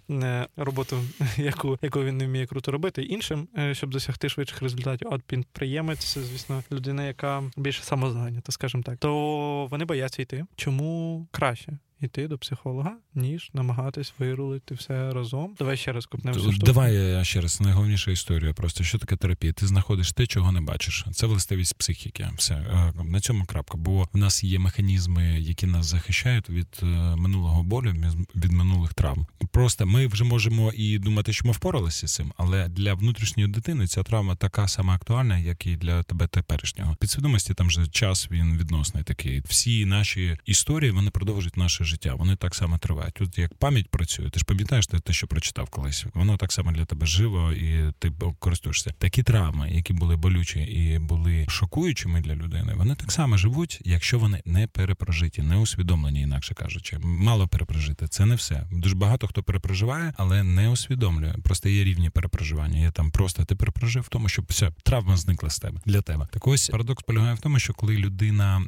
не 0.07 0.47
роботу, 0.55 0.97
яку 1.37 1.74
яку 1.81 2.03
він 2.03 2.17
не 2.17 2.25
вміє 2.25 2.45
круто 2.45 2.71
робити 2.71 3.03
іншим, 3.03 3.47
е, 3.57 3.73
щоб 3.73 3.89
досягти 3.89 4.29
швидших 4.29 4.61
результатів. 4.61 5.07
От 5.11 5.23
підприємець, 5.23 6.17
звісно, 6.17 6.63
людина, 6.71 7.07
яка 7.07 7.43
більше 7.57 7.83
самозайнята, 7.83 8.51
скажімо 8.51 8.83
так, 8.83 8.97
то 8.97 9.67
вони 9.71 9.85
бояться 9.85 10.21
йти. 10.21 10.45
Чому 10.55 11.27
краще? 11.31 11.77
Йти 12.05 12.27
до 12.27 12.37
психолога, 12.37 12.97
ніж 13.15 13.51
намагатись 13.53 14.13
вирулити 14.19 14.75
все 14.75 15.11
разом. 15.11 15.55
Давай 15.59 15.77
ще 15.77 15.91
раз 15.91 16.05
купнемо. 16.05 16.37
Давай 16.57 16.95
я 16.95 17.23
ще 17.23 17.41
раз 17.41 17.61
найголовніша 17.61 18.11
історія. 18.11 18.53
Просто 18.53 18.83
що 18.83 18.97
таке 18.97 19.15
терапія? 19.15 19.53
Ти 19.53 19.67
знаходиш 19.67 20.11
те, 20.11 20.27
чого 20.27 20.51
не 20.51 20.61
бачиш. 20.61 21.05
Це 21.11 21.27
властивість 21.27 21.77
психіки. 21.77 22.29
Все 22.37 22.53
е, 22.53 22.93
на 23.03 23.19
цьому 23.19 23.45
крапка. 23.45 23.77
Бо 23.77 24.07
в 24.13 24.17
нас 24.17 24.43
є 24.43 24.59
механізми, 24.59 25.23
які 25.39 25.67
нас 25.67 25.85
захищають 25.85 26.49
від 26.49 26.67
е, 26.83 26.85
минулого 27.15 27.63
болю, 27.63 27.93
від 28.35 28.51
минулих 28.51 28.93
травм. 28.93 29.27
Просто 29.51 29.85
ми 29.85 30.07
вже 30.07 30.23
можемо 30.23 30.71
і 30.75 30.99
думати, 30.99 31.33
що 31.33 31.47
ми 31.47 31.51
впоралися 31.51 32.07
з 32.07 32.13
цим, 32.13 32.33
але 32.37 32.67
для 32.67 32.93
внутрішньої 32.93 33.49
дитини 33.49 33.87
ця 33.87 34.03
травма 34.03 34.35
така 34.35 34.67
сама 34.67 34.95
актуальна, 34.95 35.37
як 35.39 35.67
і 35.67 35.75
для 35.75 36.03
тебе 36.03 36.27
теперішнього. 36.27 36.95
Підсвідомості 36.99 37.53
там 37.53 37.71
же 37.71 37.87
час 37.87 38.27
він 38.31 38.57
відносний 38.57 39.03
такий. 39.03 39.41
Всі 39.47 39.85
наші 39.85 40.37
історії 40.45 40.91
вони 40.91 41.11
продовжують 41.11 41.57
наше 41.57 41.83
життя. 41.83 41.94
Вони 42.03 42.35
так 42.35 42.55
само 42.55 42.77
тривають. 42.77 43.13
Тут 43.13 43.37
як 43.37 43.53
пам'ять 43.53 43.89
працює, 43.89 44.29
ти 44.29 44.39
ж 44.39 44.45
пам'ятаєш 44.45 44.87
те, 44.87 45.13
що 45.13 45.27
прочитав 45.27 45.69
колись. 45.69 46.05
Воно 46.13 46.37
так 46.37 46.51
само 46.51 46.71
для 46.71 46.85
тебе 46.85 47.05
живо, 47.05 47.51
і 47.51 47.91
ти 47.99 48.11
користуєшся. 48.39 48.91
Такі 48.97 49.23
травми, 49.23 49.69
які 49.71 49.93
були 49.93 50.15
болючі 50.15 50.59
і 50.59 50.99
були 50.99 51.45
шокуючими 51.49 52.21
для 52.21 52.35
людини, 52.35 52.73
вони 52.75 52.95
так 52.95 53.11
само 53.11 53.37
живуть, 53.37 53.81
якщо 53.85 54.19
вони 54.19 54.41
не 54.45 54.67
перепрожиті, 54.67 55.41
не 55.41 55.57
усвідомлені, 55.57 56.21
інакше 56.21 56.53
кажучи, 56.53 56.97
мало 56.99 57.47
перепрожити. 57.47 58.07
Це 58.07 58.25
не 58.25 58.35
все. 58.35 58.67
Дуже 58.71 58.95
багато 58.95 59.27
хто 59.27 59.43
перепроживає, 59.43 60.13
але 60.17 60.43
не 60.43 60.69
усвідомлює. 60.69 61.35
Просто 61.43 61.69
є 61.69 61.83
рівні 61.83 62.09
перепроживання. 62.09 62.79
Є 62.79 62.91
там 62.91 63.11
просто 63.11 63.45
ти 63.45 63.55
перепрожив 63.55 64.03
в 64.03 64.07
тому, 64.07 64.29
що 64.29 64.43
все 64.49 64.71
травма 64.83 65.17
зникла 65.17 65.49
з 65.49 65.59
тебе 65.59 65.81
для 65.85 66.01
тебе. 66.01 66.27
Так 66.31 66.47
ось 66.47 66.69
парадокс 66.69 67.03
полягає 67.03 67.33
в 67.33 67.39
тому, 67.39 67.59
що 67.59 67.73
коли 67.73 67.97
людина 67.97 68.61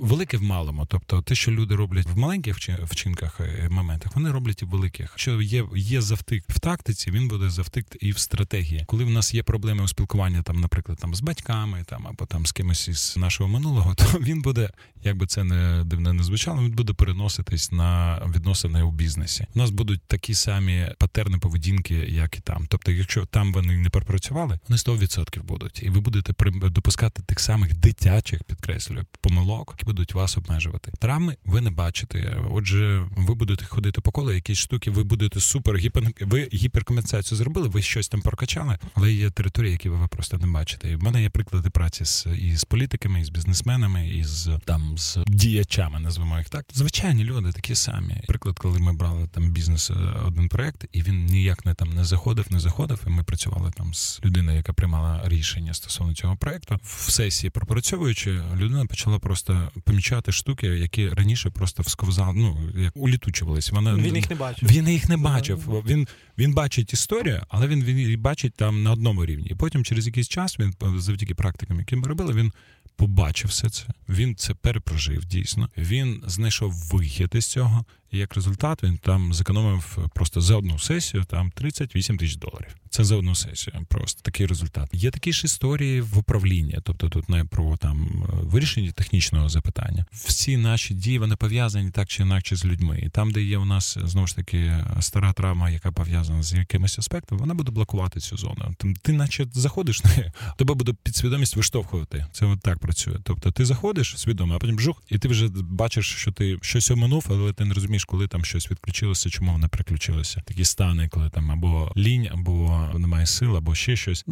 велике 0.00 0.36
в 0.36 0.42
малому, 0.42 0.86
тобто 0.86 1.22
те, 1.22 1.34
що 1.34 1.50
люди 1.50 1.76
роблять 1.76 2.06
в 2.06 2.18
маленькій 2.18 2.52
малих 2.54 2.90
вчинках 2.90 3.40
е, 3.40 3.68
моментах, 3.70 4.12
вони 4.14 4.30
роблять 4.30 4.62
і 4.62 4.64
в 4.64 4.68
великих. 4.68 5.12
Що 5.16 5.42
є 5.42 5.64
є 5.76 6.00
завтик 6.00 6.44
в 6.48 6.60
тактиці, 6.60 7.10
він 7.10 7.28
буде 7.28 7.50
завтик 7.50 7.96
і 8.00 8.10
в 8.10 8.18
стратегії. 8.18 8.84
Коли 8.86 9.04
в 9.04 9.10
нас 9.10 9.34
є 9.34 9.42
проблеми 9.42 9.84
у 9.84 9.88
спілкуванні, 9.88 10.42
там, 10.42 10.60
наприклад, 10.60 10.98
там 10.98 11.14
з 11.14 11.20
батьками, 11.20 11.84
там 11.86 12.06
або 12.06 12.26
там 12.26 12.46
з 12.46 12.52
кимось 12.52 12.88
із 12.88 13.14
нашого 13.16 13.48
минулого, 13.50 13.94
то 13.98 14.04
він 14.18 14.42
буде, 14.42 14.70
як 15.04 15.16
би 15.16 15.26
це 15.26 15.44
не 15.44 15.84
дивно 15.84 16.12
не 16.12 16.22
звучало, 16.22 16.62
він 16.62 16.72
буде 16.72 16.92
переноситись 16.92 17.72
на 17.72 18.22
відносини 18.34 18.82
у 18.82 18.90
бізнесі. 18.90 19.46
У 19.54 19.58
нас 19.58 19.70
будуть 19.70 20.02
такі 20.06 20.34
самі 20.34 20.88
патерни 20.98 21.38
поведінки, 21.38 21.94
як 21.94 22.36
і 22.36 22.40
там. 22.40 22.66
Тобто, 22.68 22.92
якщо 22.92 23.26
там 23.26 23.52
вони 23.52 23.76
не 23.76 23.90
пропрацювали, 23.90 24.58
вони 24.68 24.78
100% 24.78 25.42
будуть, 25.42 25.82
і 25.82 25.90
ви 25.90 26.00
будете 26.00 26.34
допускати 26.70 27.22
тих 27.22 27.40
самих 27.40 27.76
дитячих, 27.76 28.44
підкреслюю, 28.44 29.06
помилок, 29.20 29.74
які 29.76 29.84
будуть 29.84 30.14
вас 30.14 30.36
обмежувати. 30.36 30.92
Травми 30.98 31.36
ви 31.44 31.60
не 31.60 31.70
бачите. 31.70 32.36
Отже, 32.50 33.04
ви 33.16 33.34
будете 33.34 33.64
ходити 33.64 34.00
по 34.00 34.10
колу, 34.10 34.32
якісь 34.32 34.58
штуки, 34.58 34.90
ви 34.90 35.04
будете 35.04 35.40
супер 35.40 35.76
гіпер... 35.76 36.04
ви 36.20 36.48
гіперкомпенсацію 36.54 37.38
зробили, 37.38 37.68
ви 37.68 37.82
щось 37.82 38.08
там 38.08 38.20
прокачали, 38.20 38.78
але 38.94 39.12
є 39.12 39.30
території, 39.30 39.72
які 39.72 39.88
ви 39.88 40.08
просто 40.08 40.38
не 40.38 40.46
бачите. 40.46 40.90
І 40.90 40.96
в 40.96 41.02
мене 41.02 41.22
є 41.22 41.30
приклади 41.30 41.70
праці 41.70 42.04
з 42.04 42.26
і 42.38 42.56
з 42.56 42.64
політиками, 42.64 43.20
і 43.20 43.24
з 43.24 43.28
бізнесменами, 43.28 44.08
і 44.08 44.24
з 44.24 44.58
там 44.64 44.98
з 44.98 45.18
діячами, 45.26 46.00
називаємо 46.00 46.38
їх 46.38 46.48
так. 46.48 46.66
Звичайні 46.74 47.24
люди 47.24 47.52
такі 47.52 47.74
самі. 47.74 48.22
Приклад, 48.26 48.58
коли 48.58 48.78
ми 48.78 48.92
брали 48.92 49.28
там 49.32 49.50
бізнес 49.50 49.90
е, 49.90 49.94
один 50.26 50.48
проект, 50.48 50.84
і 50.92 51.02
він 51.02 51.26
ніяк 51.26 51.66
не 51.66 51.74
там 51.74 51.90
не 51.90 52.04
заходив, 52.04 52.46
не 52.50 52.60
заходив. 52.60 53.00
І 53.06 53.10
ми 53.10 53.22
працювали 53.22 53.70
там 53.76 53.94
з 53.94 54.20
людиною, 54.24 54.56
яка 54.56 54.72
приймала 54.72 55.22
рішення 55.24 55.74
стосовно 55.74 56.14
цього 56.14 56.36
проекту. 56.36 56.78
В 56.82 57.10
сесії 57.10 57.50
пропрацьовуючи, 57.50 58.40
людина 58.56 58.86
почала 58.86 59.18
просто 59.18 59.70
помічати 59.84 60.32
штуки, 60.32 60.66
які 60.66 61.08
раніше 61.08 61.50
просто 61.50 61.82
всковзали, 61.82 62.32
ну 62.34 62.56
як 62.76 62.92
улітучувались. 62.96 63.72
Вона 63.72 63.94
він 63.94 64.16
їх 64.16 64.30
не 64.30 64.36
бачив. 64.36 64.68
Він 64.68 64.88
їх 64.88 65.08
не 65.08 65.16
бачив. 65.16 65.82
Він 65.86 66.08
він 66.38 66.54
бачить 66.54 66.92
історію, 66.92 67.42
але 67.48 67.66
він 67.66 67.84
він 67.84 68.20
бачить 68.20 68.54
там 68.54 68.82
на 68.82 68.92
одному 68.92 69.26
рівні. 69.26 69.46
І 69.50 69.54
потім 69.54 69.84
через 69.84 70.06
якийсь 70.06 70.28
час 70.28 70.58
він 70.58 70.74
завдяки 70.96 71.34
практикам, 71.34 71.78
які 71.78 71.96
ми 71.96 72.08
робили, 72.08 72.32
він 72.32 72.52
побачив 72.96 73.50
все 73.50 73.70
це. 73.70 73.84
Він 74.08 74.36
це 74.36 74.54
перепрожив 74.54 75.24
дійсно. 75.24 75.68
Він 75.78 76.22
знайшов 76.26 76.72
вихід 76.72 77.30
із 77.34 77.46
цього. 77.46 77.84
І 78.14 78.18
як 78.18 78.34
результат 78.34 78.82
він 78.82 78.96
там 78.96 79.34
зекономив 79.34 79.98
просто 80.14 80.40
за 80.40 80.56
одну 80.56 80.78
сесію 80.78 81.24
там 81.24 81.50
38 81.50 82.16
тисяч 82.16 82.36
доларів. 82.36 82.76
Це 82.90 83.04
за 83.04 83.16
одну 83.16 83.34
сесію. 83.34 83.86
Просто 83.88 84.22
такий 84.22 84.46
результат. 84.46 84.88
Є 84.92 85.10
такі 85.10 85.32
ж 85.32 85.44
історії 85.44 86.00
в 86.00 86.18
управлінні, 86.18 86.78
тобто 86.82 87.08
тут 87.08 87.28
не 87.28 87.44
про 87.44 87.76
там 87.76 88.26
вирішення 88.42 88.92
технічного 88.92 89.48
запитання. 89.48 90.06
Всі 90.12 90.56
наші 90.56 90.94
дії 90.94 91.18
вони 91.18 91.36
пов'язані 91.36 91.90
так 91.90 92.08
чи 92.08 92.22
інакше 92.22 92.56
з 92.56 92.64
людьми. 92.64 93.00
І 93.06 93.08
там, 93.08 93.30
де 93.30 93.42
є 93.42 93.58
у 93.58 93.64
нас 93.64 93.98
знову 94.04 94.26
ж 94.26 94.36
таки 94.36 94.84
стара 95.00 95.32
травма, 95.32 95.70
яка 95.70 95.92
пов'язана 95.92 96.23
з 96.40 96.52
якимось 96.52 96.98
аспектом, 96.98 97.38
вона 97.38 97.54
буде 97.54 97.72
блокувати 97.72 98.20
цю 98.20 98.36
зону. 98.36 98.74
Ти, 99.02 99.12
наче 99.12 99.46
заходиш 99.52 100.04
на 100.04 100.10
тебе 100.58 100.74
буде 100.74 100.92
підсвідомість 101.02 101.56
виштовхувати. 101.56 102.26
Це 102.32 102.46
от 102.46 102.60
так 102.60 102.78
працює. 102.78 103.16
Тобто 103.22 103.50
ти 103.50 103.64
заходиш 103.64 104.14
свідомо, 104.18 104.54
а 104.54 104.58
потім 104.58 104.80
жух, 104.80 105.02
і 105.08 105.18
ти 105.18 105.28
вже 105.28 105.48
бачиш, 105.54 106.14
що 106.16 106.32
ти 106.32 106.58
щось 106.62 106.90
оминув, 106.90 107.26
але 107.30 107.52
ти 107.52 107.64
не 107.64 107.74
розумієш, 107.74 108.04
коли 108.04 108.28
там 108.28 108.44
щось 108.44 108.70
відключилося, 108.70 109.30
чому 109.30 109.52
воно 109.52 109.68
приключилося. 109.68 110.42
Такі 110.46 110.64
стани, 110.64 111.08
коли 111.08 111.30
там 111.30 111.50
або 111.50 111.92
лінь, 111.96 112.28
або 112.32 112.88
немає 112.98 113.26
сил, 113.26 113.56
або 113.56 113.74
ще 113.74 113.96
щось. 113.96 114.24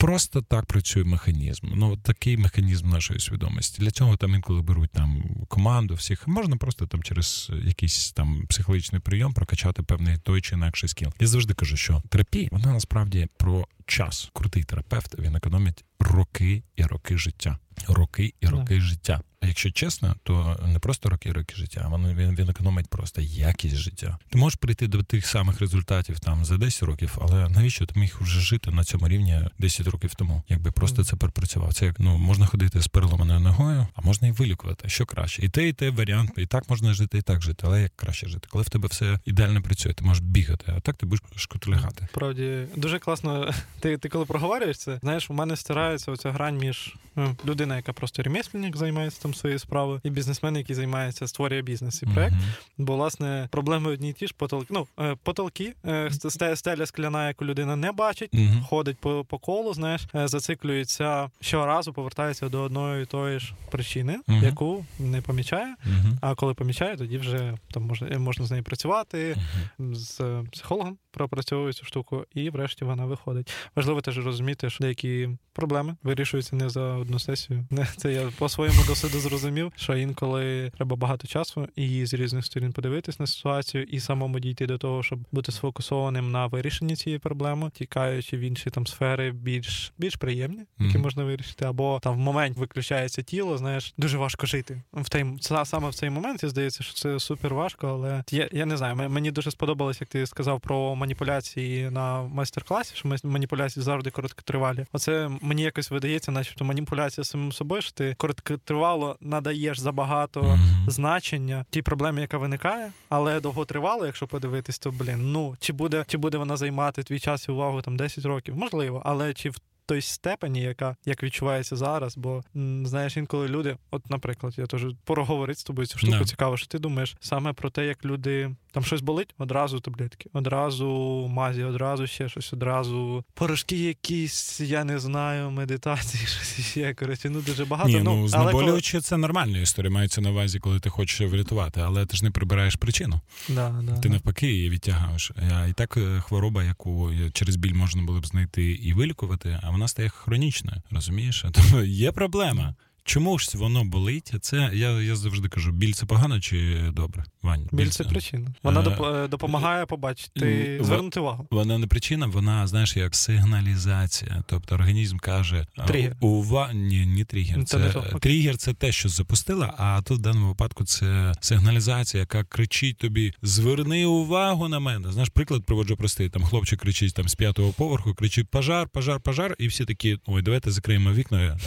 Просто 0.00 0.42
так 0.42 0.66
працює 0.66 1.04
механізм. 1.04 1.66
Ну 1.74 1.96
такий 1.96 2.36
механізм 2.36 2.88
нашої 2.88 3.20
свідомості. 3.20 3.82
Для 3.82 3.90
цього 3.90 4.16
там 4.16 4.34
інколи 4.34 4.62
беруть 4.62 4.90
там 4.90 5.22
команду 5.48 5.94
всіх. 5.94 6.28
Можна 6.28 6.56
просто 6.56 6.86
там 6.86 7.02
через 7.02 7.50
якийсь 7.64 8.12
там 8.12 8.46
психологічний 8.48 9.00
прийом 9.00 9.32
прокачати 9.32 9.82
певний 9.82 10.18
той 10.18 10.40
чи 10.40 10.54
інакший 10.54 10.88
скіл. 10.88 11.08
Я 11.20 11.26
завжди 11.26 11.54
кажу, 11.54 11.76
що 11.76 12.02
терапія 12.08 12.48
вона 12.52 12.72
насправді 12.72 13.28
про 13.36 13.66
час. 13.90 14.30
Крутий 14.32 14.64
терапевт 14.64 15.18
він 15.18 15.36
економить 15.36 15.84
роки 16.00 16.62
і 16.76 16.82
роки 16.82 17.18
життя. 17.18 17.58
Роки 17.88 18.34
і 18.40 18.46
роки 18.46 18.74
yeah. 18.74 18.80
життя. 18.80 19.20
А 19.42 19.46
якщо 19.46 19.70
чесно, 19.70 20.16
то 20.22 20.60
не 20.66 20.78
просто 20.78 21.08
роки 21.08 21.28
і 21.28 21.32
роки 21.32 21.54
життя, 21.56 21.90
а 21.92 21.96
він, 21.96 22.36
він 22.36 22.48
економить 22.48 22.88
просто 22.88 23.20
якість 23.20 23.76
життя. 23.76 24.18
Ти 24.28 24.38
можеш 24.38 24.56
прийти 24.56 24.86
до 24.86 25.02
тих 25.02 25.26
самих 25.26 25.60
результатів 25.60 26.20
там 26.20 26.44
за 26.44 26.56
10 26.56 26.82
років, 26.82 27.18
але 27.20 27.48
навіщо 27.48 27.86
ти 27.86 28.00
міг 28.00 28.16
вже 28.20 28.40
жити 28.40 28.70
на 28.70 28.84
цьому 28.84 29.08
рівні 29.08 29.40
10 29.58 29.86
років 29.86 30.14
тому? 30.14 30.42
Якби 30.48 30.70
просто 30.70 31.04
це 31.04 31.16
пропрацював. 31.16 31.74
Це 31.74 31.86
як 31.86 32.00
ну 32.00 32.18
можна 32.18 32.46
ходити 32.46 32.80
з 32.80 32.88
переломаною 32.88 33.40
ногою, 33.40 33.86
а 33.94 34.00
можна 34.00 34.28
і 34.28 34.32
вилікувати. 34.32 34.88
Що 34.88 35.06
краще, 35.06 35.42
і 35.42 35.48
те, 35.48 35.68
і 35.68 35.72
те 35.72 35.90
варіант, 35.90 36.30
і 36.36 36.46
так 36.46 36.70
можна 36.70 36.94
жити, 36.94 37.18
і 37.18 37.22
так 37.22 37.42
жити. 37.42 37.64
Але 37.66 37.82
як 37.82 37.96
краще 37.96 38.28
жити? 38.28 38.48
Коли 38.50 38.64
в 38.64 38.68
тебе 38.68 38.88
все 38.88 39.18
ідеально 39.24 39.62
працює, 39.62 39.92
ти 39.92 40.04
можеш 40.04 40.22
бігати, 40.22 40.72
а 40.76 40.80
так 40.80 40.96
ти 40.96 41.06
будеш 41.06 41.22
шкутулягати. 41.36 42.08
Справді 42.10 42.66
дуже 42.76 42.98
класно. 42.98 43.54
Ти 43.80 43.98
ти 43.98 44.08
коли 44.08 44.24
проговорюєш 44.24 44.78
це, 44.78 44.98
знаєш, 45.02 45.30
у 45.30 45.34
мене 45.34 45.56
стирається 45.56 46.12
оця 46.12 46.30
грань 46.30 46.58
між 46.58 46.94
ну, 47.16 47.36
людина, 47.46 47.76
яка 47.76 47.92
просто 47.92 48.22
ремесленник, 48.22 48.76
займається 48.76 49.22
там 49.22 49.34
своєю 49.34 49.58
справою, 49.58 50.00
і 50.04 50.10
бізнесмен, 50.10 50.56
який 50.56 50.76
займається 50.76 51.28
створює 51.28 51.62
бізнес 51.62 52.02
і 52.02 52.06
проект. 52.06 52.34
Uh-huh. 52.34 52.54
Бо 52.78 52.96
власне 52.96 53.48
проблеми 53.50 53.90
одні 53.90 54.10
й 54.10 54.12
ті 54.12 54.26
ж 54.26 54.34
потолки. 54.36 54.66
Ну 54.70 54.86
е, 55.00 55.16
потолки, 55.22 55.74
е, 55.86 56.10
стеля 56.54 56.86
скляна, 56.86 57.28
яку 57.28 57.44
людина 57.44 57.76
не 57.76 57.92
бачить, 57.92 58.34
uh-huh. 58.34 58.64
ходить 58.64 58.98
по 58.98 59.24
по 59.24 59.38
колу, 59.38 59.74
знаєш, 59.74 60.02
е, 60.14 60.28
зациклюється 60.28 61.30
щоразу, 61.40 61.92
повертається 61.92 62.48
до 62.48 62.60
одної 62.60 63.02
і 63.02 63.06
тої 63.06 63.38
ж 63.38 63.54
причини, 63.70 64.20
uh-huh. 64.28 64.44
яку 64.44 64.84
не 64.98 65.20
помічає. 65.20 65.74
А 66.20 66.34
коли 66.34 66.54
помічає, 66.54 66.96
тоді 66.96 67.18
вже 67.18 67.54
там 67.72 67.82
можна 67.82 68.18
можна 68.18 68.46
з 68.46 68.50
нею 68.50 68.62
працювати 68.62 69.36
з 69.78 70.42
психологом, 70.52 70.98
пропрацьовує 71.10 71.72
цю 71.72 71.84
штуку, 71.84 72.24
і 72.34 72.50
врешті 72.50 72.84
вона 72.84 73.04
виходить. 73.04 73.52
Важливо 73.76 74.00
теж 74.00 74.18
розуміти, 74.18 74.70
що 74.70 74.84
деякі 74.84 75.28
проблеми 75.52 75.96
вирішуються 76.02 76.56
не 76.56 76.68
за 76.68 76.82
одну 76.82 77.18
сесію. 77.18 77.66
Не 77.70 77.86
це 77.96 78.12
я 78.12 78.30
по 78.38 78.48
своєму 78.48 78.84
досвіду 78.86 79.20
зрозумів, 79.20 79.72
що 79.76 79.96
інколи 79.96 80.70
треба 80.76 80.96
багато 80.96 81.28
часу 81.28 81.68
і 81.76 82.06
з 82.06 82.14
різних 82.14 82.44
сторін 82.46 82.72
подивитись 82.72 83.20
на 83.20 83.26
ситуацію, 83.26 83.84
і 83.84 84.00
самому 84.00 84.40
дійти 84.40 84.66
до 84.66 84.78
того, 84.78 85.02
щоб 85.02 85.18
бути 85.32 85.52
сфокусованим 85.52 86.30
на 86.30 86.46
вирішенні 86.46 86.96
цієї 86.96 87.18
проблеми, 87.18 87.70
тікаючи 87.74 88.36
в 88.36 88.40
інші 88.40 88.70
там 88.70 88.86
сфери 88.86 89.30
більш 89.32 89.92
більш 89.98 90.16
приємні, 90.16 90.62
які 90.78 90.98
mm-hmm. 90.98 91.02
можна 91.02 91.24
вирішити, 91.24 91.64
або 91.64 92.00
там 92.02 92.14
в 92.14 92.18
момент 92.18 92.56
виключається 92.56 93.22
тіло. 93.22 93.58
Знаєш, 93.58 93.94
дуже 93.98 94.18
важко 94.18 94.46
жити. 94.46 94.82
В 94.92 95.08
той 95.08 95.38
саме 95.64 95.88
в 95.88 95.94
цей 95.94 96.10
момент. 96.10 96.42
Я 96.42 96.48
здається, 96.48 96.84
що 96.84 96.94
це 96.94 97.20
супер 97.20 97.54
важко, 97.54 97.88
але 97.88 98.24
я 98.30 98.48
я 98.52 98.66
не 98.66 98.76
знаю. 98.76 99.10
Мені 99.10 99.30
дуже 99.30 99.50
сподобалось, 99.50 100.00
як 100.00 100.10
ти 100.10 100.26
сказав 100.26 100.60
про 100.60 100.94
маніпуляції 100.94 101.90
на 101.90 102.22
майстер-класі. 102.22 102.92
Що 102.96 103.16
маніпуляції 103.24 103.59
завжди 103.68 104.10
короткотривалі. 104.10 104.86
Оце 104.92 105.30
мені 105.40 105.62
якось 105.62 105.90
видається, 105.90 106.32
начебто 106.32 106.64
маніпуляція 106.64 107.24
самим 107.24 107.52
собою, 107.52 107.82
що 107.82 107.92
ти 107.92 108.14
короткотривало 108.18 109.16
надаєш 109.20 109.78
забагато 109.78 110.40
mm-hmm. 110.40 110.90
значення 110.90 111.64
тій 111.70 111.82
проблемі, 111.82 112.20
яка 112.20 112.38
виникає, 112.38 112.92
але 113.08 113.40
довготривало, 113.40 114.06
якщо 114.06 114.26
подивитись, 114.26 114.78
то 114.78 114.90
блін, 114.90 115.32
ну 115.32 115.56
чи 115.60 115.72
буде 115.72 116.04
чи 116.06 116.18
буде 116.18 116.38
вона 116.38 116.56
займати 116.56 117.02
твій 117.02 117.18
час 117.18 117.48
і 117.48 117.52
увагу 117.52 117.82
там 117.82 117.96
10 117.96 118.24
років? 118.24 118.56
Можливо, 118.56 119.02
але 119.04 119.34
чи 119.34 119.50
в 119.50 119.56
той 119.90 120.02
степені, 120.02 120.62
яка 120.62 120.96
як 121.04 121.22
відчувається 121.22 121.76
зараз. 121.76 122.16
Бо 122.16 122.42
знаєш, 122.84 123.16
інколи 123.16 123.48
люди, 123.48 123.76
от, 123.90 124.10
наприклад, 124.10 124.54
я 124.58 124.66
теж 124.66 124.86
пороговорити 125.04 125.60
з 125.60 125.64
тобою 125.64 125.86
цю 125.86 125.98
штуку. 125.98 126.16
No. 126.16 126.24
Цікаво, 126.24 126.56
що 126.56 126.66
ти 126.66 126.78
думаєш 126.78 127.16
саме 127.20 127.52
про 127.52 127.70
те, 127.70 127.86
як 127.86 128.04
люди 128.04 128.50
там 128.72 128.84
щось 128.84 129.00
болить, 129.00 129.34
одразу 129.38 129.80
таблетки, 129.80 130.30
одразу 130.32 130.86
мазі, 131.30 131.64
одразу 131.64 132.06
ще 132.06 132.28
щось, 132.28 132.52
одразу 132.52 133.24
порошки, 133.34 133.76
якісь, 133.76 134.60
я 134.60 134.84
не 134.84 134.98
знаю, 134.98 135.50
медитації, 135.50 136.26
щось 136.26 136.66
ще. 136.66 136.94
Коротше, 136.94 137.30
ну 137.30 137.40
дуже 137.40 137.64
багато. 137.64 137.88
Ні, 137.88 138.00
ну, 138.04 138.16
ну 138.16 138.28
знеболюючи 138.28 138.92
коли... 138.92 139.02
це 139.02 139.16
нормальна 139.16 139.58
історія. 139.58 139.90
Мається 139.90 140.20
на 140.20 140.30
увазі, 140.30 140.58
коли 140.58 140.80
ти 140.80 140.90
хочеш 140.90 141.20
врятувати, 141.20 141.80
але 141.80 142.06
ти 142.06 142.16
ж 142.16 142.24
не 142.24 142.30
прибираєш 142.30 142.76
причину. 142.76 143.20
Да, 143.48 143.82
да, 143.82 143.98
Ти 143.98 144.08
навпаки 144.08 144.46
її 144.46 144.70
відтягаєш. 144.70 145.32
І 145.70 145.72
так 145.72 145.96
е, 145.96 146.20
хвороба, 146.20 146.64
яку 146.64 147.10
через 147.32 147.56
біль 147.56 147.74
можна 147.74 148.02
було 148.02 148.20
б 148.20 148.26
знайти 148.26 148.64
і 148.64 148.92
вилікувати, 148.92 149.60
а 149.62 149.70
вона 149.70 149.88
стає 149.88 150.08
хронічною. 150.08 150.82
Розумієш? 150.90 151.44
Тому 151.52 151.82
є 151.84 152.12
проблема. 152.12 152.74
Чому 153.04 153.38
ж 153.38 153.58
воно 153.58 153.84
болить? 153.84 154.32
Це 154.40 154.70
я 154.74 154.90
я 155.00 155.16
завжди 155.16 155.48
кажу: 155.48 155.72
біль 155.72 155.92
це 155.92 156.06
погано 156.06 156.40
чи 156.40 156.80
добре? 156.92 157.24
Вань, 157.42 157.68
біль, 157.72 157.86
це 157.86 158.04
причина. 158.04 158.48
Вона 158.62 158.80
а, 158.80 159.24
е, 159.24 159.28
допомагає 159.28 159.86
побачити, 159.86 160.78
звернути 160.82 161.20
увагу. 161.20 161.46
Вона 161.50 161.78
не 161.78 161.86
причина, 161.86 162.26
вона 162.26 162.66
знаєш 162.66 162.96
як 162.96 163.16
сигналізація. 163.16 164.42
Тобто 164.46 164.74
організм 164.74 165.16
каже 165.16 165.66
тригер. 165.86 166.16
Ува... 166.20 166.72
Ні, 166.72 167.06
ні 167.06 167.24
тригер. 167.24 167.64
Це, 167.64 167.92
це 167.92 168.18
тригер 168.20 168.56
це 168.56 168.74
те, 168.74 168.92
що 168.92 169.08
запустила, 169.08 169.74
а 169.78 170.02
тут 170.02 170.18
в 170.18 170.22
даному 170.22 170.48
випадку 170.48 170.84
це 170.84 171.32
сигналізація, 171.40 172.20
яка 172.20 172.44
кричить 172.44 172.96
тобі: 172.96 173.32
зверни 173.42 174.06
увагу 174.06 174.68
на 174.68 174.78
мене. 174.80 175.12
Знаєш, 175.12 175.28
приклад 175.28 175.64
приводжу 175.64 175.94
простий. 175.98 176.28
Там 176.28 176.42
хлопчик 176.42 176.80
кричить 176.80 177.14
там 177.14 177.28
з 177.28 177.34
п'ятого 177.34 177.72
поверху, 177.72 178.14
кричить 178.14 178.48
пожар, 178.48 178.88
пожар, 178.88 179.20
пожар, 179.20 179.54
і 179.58 179.66
всі 179.66 179.84
такі: 179.84 180.18
ой, 180.26 180.42
давайте 180.42 180.70
закриємо 180.70 181.12
вікна. 181.12 181.58